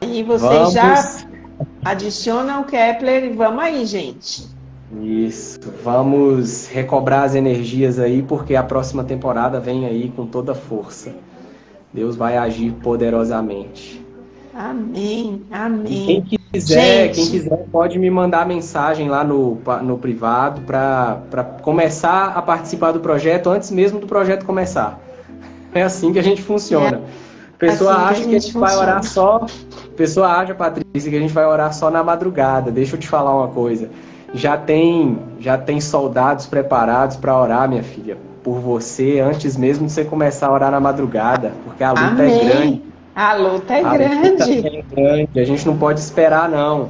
aí 0.00 0.22
vocês 0.22 0.52
vamos... 0.52 0.72
já 0.72 0.94
adicionam 1.84 2.62
o 2.62 2.64
Kepler 2.64 3.24
e 3.24 3.30
vamos 3.30 3.62
aí, 3.62 3.84
gente. 3.86 4.46
Isso. 5.02 5.58
Vamos 5.82 6.68
recobrar 6.68 7.24
as 7.24 7.34
energias 7.34 7.98
aí, 7.98 8.22
porque 8.22 8.54
a 8.54 8.62
próxima 8.62 9.02
temporada 9.02 9.58
vem 9.58 9.86
aí 9.86 10.12
com 10.14 10.26
toda 10.26 10.54
força. 10.54 11.14
Deus 11.92 12.16
vai 12.16 12.36
agir 12.36 12.72
poderosamente. 12.82 14.04
Amém, 14.54 15.42
amém. 15.50 16.22
Quem 16.22 16.38
quiser, 16.52 17.06
Gente. 17.08 17.14
quem 17.14 17.30
quiser 17.30 17.66
pode 17.72 17.98
me 17.98 18.08
mandar 18.08 18.46
mensagem 18.46 19.08
lá 19.08 19.24
no, 19.24 19.58
no 19.82 19.98
privado 19.98 20.60
para 20.60 21.44
começar 21.60 22.26
a 22.26 22.40
participar 22.40 22.92
do 22.92 23.00
projeto 23.00 23.50
antes 23.50 23.72
mesmo 23.72 23.98
do 23.98 24.06
projeto 24.06 24.44
começar. 24.44 25.00
É 25.74 25.82
assim 25.82 26.12
que 26.12 26.20
a 26.20 26.22
gente 26.22 26.40
funciona. 26.40 26.98
A 26.98 27.33
pessoa 27.58 27.92
assim 27.92 28.02
acha 28.02 28.14
que 28.14 28.20
a 28.20 28.22
gente, 28.22 28.30
que 28.30 28.36
a 28.36 28.40
gente 28.40 28.58
vai 28.58 28.76
orar 28.76 29.02
só. 29.02 29.46
Pessoa 29.96 30.28
acha, 30.28 30.54
Patrícia, 30.54 31.10
que 31.10 31.16
a 31.16 31.20
gente 31.20 31.32
vai 31.32 31.46
orar 31.46 31.72
só 31.72 31.90
na 31.90 32.02
madrugada. 32.02 32.70
Deixa 32.70 32.96
eu 32.96 33.00
te 33.00 33.08
falar 33.08 33.34
uma 33.34 33.48
coisa 33.48 33.88
já 34.34 34.56
tem 34.56 35.16
já 35.38 35.56
tem 35.56 35.80
soldados 35.80 36.46
preparados 36.46 37.16
para 37.16 37.40
orar, 37.40 37.68
minha 37.68 37.84
filha, 37.84 38.18
por 38.42 38.58
você 38.58 39.20
antes 39.20 39.56
mesmo 39.56 39.86
de 39.86 39.92
você 39.92 40.04
começar 40.04 40.48
a 40.48 40.52
orar 40.52 40.70
na 40.70 40.80
madrugada, 40.80 41.52
porque 41.64 41.84
a 41.84 41.90
luta 41.90 42.02
é 42.02 42.26
Amém. 42.26 42.40
é 42.40 42.44
grande. 42.44 42.82
A 43.14 43.34
luta 43.34 43.74
é 43.74 43.84
a 43.84 43.92
grande. 43.92 44.54
Luta 44.54 44.68
é 44.68 44.82
grande. 44.82 45.40
A 45.40 45.44
gente 45.44 45.64
não 45.64 45.76
pode 45.76 46.00
esperar 46.00 46.48
não. 46.48 46.88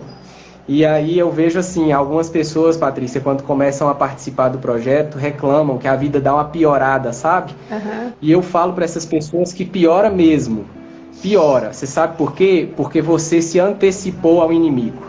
E 0.67 0.85
aí 0.85 1.19
eu 1.19 1.31
vejo 1.31 1.59
assim, 1.59 1.93
algumas 1.93 2.31
pessoas, 2.31 2.77
Patrícia, 2.77 3.21
quando 3.21 3.43
começam 3.43 3.89
a 3.89 3.95
participar 3.95 4.49
do 4.49 4.59
projeto, 4.59 5.17
reclamam 5.17 5.77
que 5.77 5.87
a 5.87 5.95
vida 5.95 6.19
dá 6.21 6.35
uma 6.35 6.45
piorada, 6.47 7.13
sabe? 7.13 7.53
Uhum. 7.71 8.13
E 8.21 8.33
eu 8.33 8.41
falo 8.41 8.73
para 8.73 8.85
essas 8.85 9.05
pessoas 9.05 9.53
que 9.53 9.65
piora 9.65 10.09
mesmo. 10.09 10.65
Piora. 11.21 11.73
Você 11.73 11.87
sabe 11.87 12.17
por 12.17 12.35
quê? 12.35 12.69
Porque 12.77 13.03
você 13.03 13.43
se 13.43 13.61
antecipou 13.61 14.41
ao 14.41 14.53
inimigo. 14.53 15.03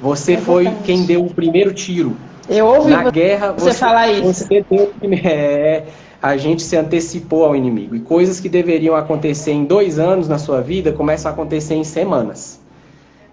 Você 0.00 0.36
foi 0.36 0.70
quem 0.84 1.04
deu 1.04 1.24
o 1.24 1.34
primeiro 1.34 1.74
tiro. 1.74 2.16
Eu 2.48 2.66
ouvi 2.66 2.90
Na 2.90 3.10
guerra, 3.10 3.52
você, 3.52 3.72
você 3.72 3.78
falar 3.78 4.10
isso. 4.10 4.44
Você 4.44 4.64
deu, 4.70 4.92
é, 5.24 5.84
a 6.22 6.36
gente 6.36 6.62
se 6.62 6.76
antecipou 6.76 7.44
ao 7.44 7.56
inimigo. 7.56 7.96
E 7.96 8.00
coisas 8.00 8.38
que 8.38 8.48
deveriam 8.48 8.94
acontecer 8.94 9.52
em 9.52 9.64
dois 9.64 9.98
anos 9.98 10.28
na 10.28 10.38
sua 10.38 10.60
vida 10.60 10.92
começam 10.92 11.30
a 11.30 11.34
acontecer 11.34 11.74
em 11.74 11.84
semanas. 11.84 12.59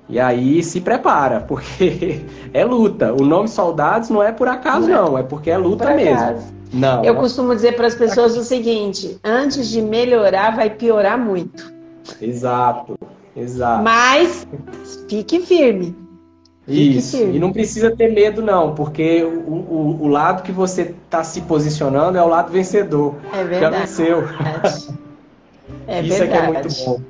E 0.10 0.20
aí 0.20 0.64
se 0.64 0.80
prepara, 0.80 1.42
porque 1.42 2.22
é 2.54 2.64
luta. 2.64 3.14
O 3.14 3.26
nome 3.26 3.48
soldados 3.48 4.10
não 4.10 4.24
é 4.24 4.32
por 4.32 4.48
acaso, 4.48 4.88
não, 4.88 5.18
é 5.18 5.24
porque 5.24 5.52
é 5.52 5.58
luta 5.58 5.94
mesmo. 5.94 6.58
Não. 6.74 7.04
Eu 7.04 7.16
costumo 7.16 7.56
dizer 7.56 7.76
para 7.76 7.88
as 7.88 7.96
pessoas 7.96 8.38
o 8.38 8.44
seguinte: 8.44 9.20
antes 9.24 9.68
de 9.68 9.82
melhorar, 9.82 10.56
vai 10.56 10.70
piorar 10.70 11.18
muito. 11.18 11.74
Exato, 12.22 12.98
exato. 13.36 13.84
Mas 13.84 14.48
fique 15.10 15.40
firme. 15.40 15.96
Fique 16.66 16.98
Isso. 16.98 17.18
Firme. 17.18 17.38
E 17.38 17.40
não 17.40 17.52
precisa 17.52 17.96
ter 17.96 18.12
medo, 18.14 18.42
não, 18.42 18.76
porque 18.76 19.24
o, 19.24 19.52
o, 19.52 19.98
o 20.04 20.08
lado 20.08 20.44
que 20.44 20.52
você 20.52 20.94
está 21.06 21.24
se 21.24 21.42
posicionando 21.42 22.18
é 22.18 22.22
o 22.22 22.28
lado 22.28 22.52
vencedor. 22.52 23.16
É 23.34 23.44
verdade. 23.44 23.62
Já 23.62 23.70
venceu. 23.70 24.24
É, 25.88 26.00
é 26.00 26.02
Isso 26.04 26.18
verdade. 26.18 26.24
é 26.24 26.28
que 26.28 26.38
é 26.38 26.62
muito 26.62 26.86
bom. 26.86 27.02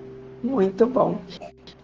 Muito 0.44 0.86
bom. 0.86 1.18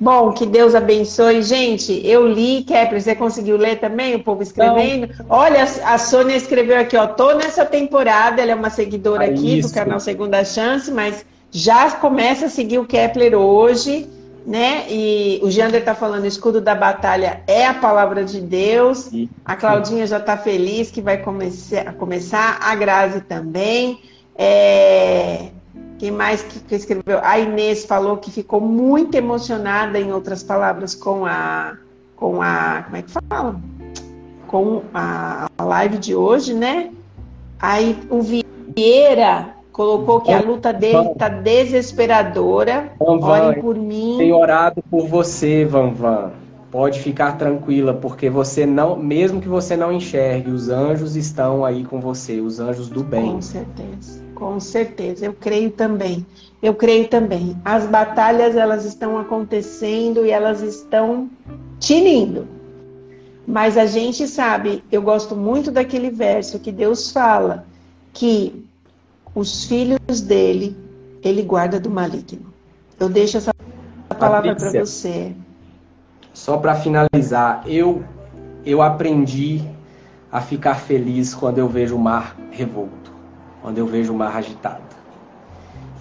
Bom, 0.04 0.34
que 0.34 0.46
Deus 0.46 0.76
abençoe. 0.76 1.42
Gente, 1.42 2.06
eu 2.06 2.28
li, 2.28 2.62
Kepler, 2.64 3.02
você 3.02 3.16
conseguiu 3.16 3.56
ler 3.56 3.80
também? 3.80 4.16
O 4.16 4.20
povo 4.22 4.44
escrevendo? 4.44 5.08
Não. 5.18 5.26
Olha, 5.30 5.64
a 5.64 5.98
Sônia 5.98 6.36
escreveu 6.36 6.78
aqui, 6.78 6.98
ó. 6.98 7.08
Tô 7.08 7.34
nessa 7.36 7.64
temporada, 7.66 8.42
ela 8.42 8.52
é 8.52 8.56
uma 8.56 8.70
seguidora 8.70 9.24
ah, 9.24 9.30
aqui 9.30 9.60
isso. 9.60 9.70
do 9.70 9.74
canal 9.74 10.02
Segunda 10.02 10.44
Chance, 10.44 10.92
mas 10.92 11.26
já 11.50 11.90
começa 11.92 12.48
a 12.48 12.50
seguir 12.50 12.80
o 12.80 12.86
Kepler 12.86 13.34
hoje, 13.34 14.10
né? 14.46 14.84
E 14.90 15.40
o 15.42 15.50
Jander 15.50 15.86
tá 15.86 15.96
falando, 15.96 16.26
escudo 16.26 16.60
da 16.60 16.76
batalha 16.76 17.42
é 17.48 17.66
a 17.66 17.74
palavra 17.74 18.26
de 18.26 18.42
Deus. 18.42 19.10
A 19.46 19.56
Claudinha 19.56 20.06
já 20.06 20.20
tá 20.20 20.36
feliz 20.36 20.92
que 20.92 21.02
vai 21.02 21.20
começar, 21.20 21.94
começar. 21.94 22.58
a 22.62 22.76
Grazi 22.76 23.22
também. 23.22 24.02
É... 24.36 25.48
Quem 25.98 26.12
mais 26.12 26.44
que 26.44 26.76
escreveu? 26.76 27.20
A 27.24 27.40
Inês 27.40 27.86
falou 27.86 28.18
que 28.18 28.30
ficou 28.30 28.60
muito 28.60 29.16
emocionada, 29.16 30.00
em 30.00 30.12
outras 30.12 30.44
palavras, 30.44 30.94
com 30.96 31.26
a. 31.26 31.78
Com 32.16 32.42
a. 32.42 32.84
Como 32.84 32.98
é 32.98 33.02
que 33.02 33.12
fala? 33.12 33.56
Com 34.48 34.82
a 34.94 35.48
live 35.60 35.98
de 35.98 36.16
hoje, 36.16 36.54
né? 36.54 36.92
Aí 37.60 37.98
o 38.10 38.22
Vieira 38.22 39.54
colocou 39.72 40.22
que 40.22 40.32
a 40.32 40.42
luta 40.42 40.72
dele 40.72 41.12
está 41.12 41.30
desesperadora. 41.30 42.92
Van 43.00 43.20
Van, 43.20 43.54
por 43.56 43.76
mim. 43.76 44.16
Tenho 44.18 44.38
orado 44.38 44.84
por 44.90 45.08
você, 45.08 45.66
Van 45.66 45.92
Van. 45.92 46.32
Pode 46.70 47.00
ficar 47.00 47.38
tranquila, 47.38 47.94
porque 47.94 48.30
você 48.30 48.66
não, 48.66 48.96
mesmo 48.96 49.40
que 49.40 49.48
você 49.48 49.78
não 49.78 49.92
enxergue, 49.92 50.50
os 50.50 50.70
anjos 50.70 51.16
estão 51.16 51.64
aí 51.64 51.84
com 51.84 52.00
você, 52.00 52.40
os 52.40 52.60
anjos 52.60 52.90
do 52.90 53.04
bem. 53.04 53.34
Com 53.34 53.42
certeza. 53.42 54.23
Com 54.44 54.60
certeza, 54.60 55.26
eu 55.26 55.32
creio 55.32 55.72
também. 55.72 56.26
Eu 56.62 56.76
creio 56.76 57.08
também. 57.08 57.56
As 57.64 57.86
batalhas 57.86 58.58
elas 58.58 58.84
estão 58.84 59.18
acontecendo 59.18 60.26
e 60.26 60.32
elas 60.32 60.62
estão 60.62 61.30
tinindo. 61.80 62.46
Mas 63.48 63.78
a 63.78 63.86
gente 63.86 64.28
sabe, 64.28 64.84
eu 64.92 65.02
gosto 65.02 65.34
muito 65.34 65.72
daquele 65.72 66.10
verso 66.10 66.60
que 66.60 66.74
Deus 66.74 67.10
fala 67.10 67.66
que 68.12 68.68
os 69.34 69.64
filhos 69.64 70.20
dele 70.20 70.76
ele 71.24 71.42
guarda 71.42 71.80
do 71.80 71.90
maligno. 71.90 72.54
Eu 73.00 73.08
deixo 73.08 73.38
essa 73.38 73.54
palavra 74.20 74.58
para 74.58 74.72
você. 74.72 75.34
Só 76.34 76.58
para 76.58 76.76
finalizar, 76.76 77.64
eu 77.66 78.04
eu 78.66 78.82
aprendi 78.82 79.62
a 80.30 80.42
ficar 80.42 80.76
feliz 80.76 81.34
quando 81.34 81.60
eu 81.60 81.70
vejo 81.70 81.96
o 81.96 82.00
mar 82.00 82.36
revolto 82.52 83.03
quando 83.64 83.78
eu 83.78 83.88
vejo 83.88 84.14
o 84.14 84.16
mar 84.16 84.36
agitado. 84.36 84.84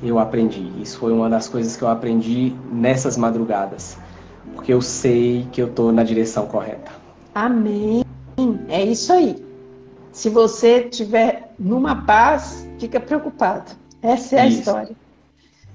Eu 0.02 0.18
aprendi. 0.18 0.70
Isso 0.82 0.98
foi 0.98 1.12
uma 1.12 1.30
das 1.30 1.48
coisas 1.48 1.76
que 1.76 1.82
eu 1.82 1.88
aprendi 1.88 2.52
nessas 2.72 3.16
madrugadas. 3.16 3.96
Porque 4.54 4.74
eu 4.74 4.82
sei 4.82 5.46
que 5.52 5.62
eu 5.62 5.68
estou 5.68 5.92
na 5.92 6.02
direção 6.02 6.46
correta. 6.46 6.90
Amém. 7.32 8.04
É 8.68 8.82
isso 8.82 9.12
aí. 9.12 9.36
Se 10.10 10.28
você 10.28 10.88
estiver 10.90 11.54
numa 11.56 12.02
paz, 12.02 12.68
fica 12.78 12.98
preocupado. 12.98 13.70
Essa 14.02 14.36
é 14.36 14.40
a 14.40 14.46
isso. 14.46 14.58
história. 14.58 14.96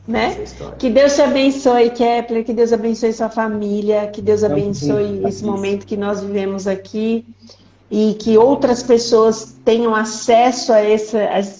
Né? 0.06 0.36
É 0.38 0.44
história. 0.44 0.76
Que 0.76 0.90
Deus 0.90 1.16
te 1.16 1.22
abençoe, 1.22 1.90
Kepler, 1.92 2.44
que 2.44 2.54
Deus 2.54 2.74
abençoe 2.74 3.14
sua 3.14 3.30
família, 3.30 4.08
que 4.08 4.22
Deus 4.22 4.44
abençoe 4.44 5.26
esse 5.26 5.44
momento 5.44 5.86
que 5.86 5.96
nós 5.96 6.22
vivemos 6.22 6.68
aqui 6.68 7.26
e 7.90 8.16
que 8.16 8.38
outras 8.38 8.84
pessoas 8.84 9.56
tenham 9.64 9.96
acesso 9.96 10.74
a 10.74 10.80
essa, 10.80 11.18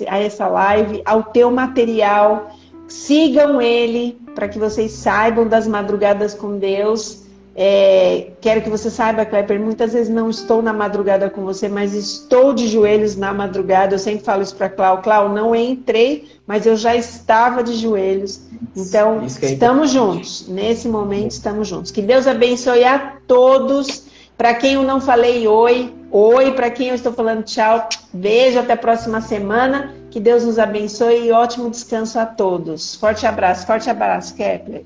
a 0.08 0.18
essa 0.20 0.48
live, 0.48 1.02
ao 1.06 1.24
teu 1.24 1.50
material. 1.52 2.52
Sigam 2.88 3.62
ele 3.62 4.18
para 4.36 4.48
que 4.48 4.60
vocês 4.60 4.92
saibam 4.92 5.48
das 5.48 5.68
madrugadas 5.68 6.34
com 6.34 6.58
Deus. 6.58 7.26
É, 7.60 8.34
quero 8.40 8.62
que 8.62 8.70
você 8.70 8.88
saiba, 8.88 9.26
Kleber, 9.26 9.60
muitas 9.60 9.94
vezes 9.94 10.14
não 10.14 10.30
estou 10.30 10.62
na 10.62 10.72
madrugada 10.72 11.28
com 11.28 11.44
você, 11.44 11.68
mas 11.68 11.96
estou 11.96 12.54
de 12.54 12.68
joelhos 12.68 13.16
na 13.16 13.34
madrugada. 13.34 13.96
Eu 13.96 14.00
sempre 14.00 14.24
falo 14.24 14.44
isso 14.44 14.56
para 14.56 14.70
Clau. 14.70 15.02
Clau, 15.02 15.30
não 15.30 15.56
entrei, 15.56 16.30
mas 16.46 16.68
eu 16.68 16.76
já 16.76 16.96
estava 16.96 17.64
de 17.64 17.74
joelhos. 17.74 18.42
Então, 18.76 19.22
é 19.24 19.26
estamos 19.26 19.90
juntos. 19.90 20.46
Nesse 20.48 20.88
momento, 20.88 21.32
estamos 21.32 21.68
juntos. 21.68 21.90
Que 21.90 22.02
Deus 22.02 22.28
abençoe 22.28 22.84
a 22.84 23.18
todos. 23.26 24.04
Para 24.38 24.54
quem 24.54 24.74
eu 24.74 24.84
não 24.84 25.02
falei 25.02 25.48
oi, 25.48 25.94
oi. 26.12 26.54
Para 26.54 26.70
quem 26.70 26.90
eu 26.90 26.96
estou 26.96 27.12
falando 27.12 27.44
tchau, 27.44 27.90
beijo. 28.14 28.60
Até 28.60 28.74
a 28.74 28.78
próxima 28.78 29.20
semana. 29.20 29.94
Que 30.12 30.20
Deus 30.20 30.46
nos 30.46 30.58
abençoe 30.58 31.28
e 31.28 31.32
ótimo 31.32 31.70
descanso 31.70 32.20
a 32.20 32.26
todos. 32.26 32.96
Forte 32.96 33.26
abraço, 33.26 33.66
forte 33.66 33.90
abraço, 33.90 34.36
Kepler. 34.36 34.86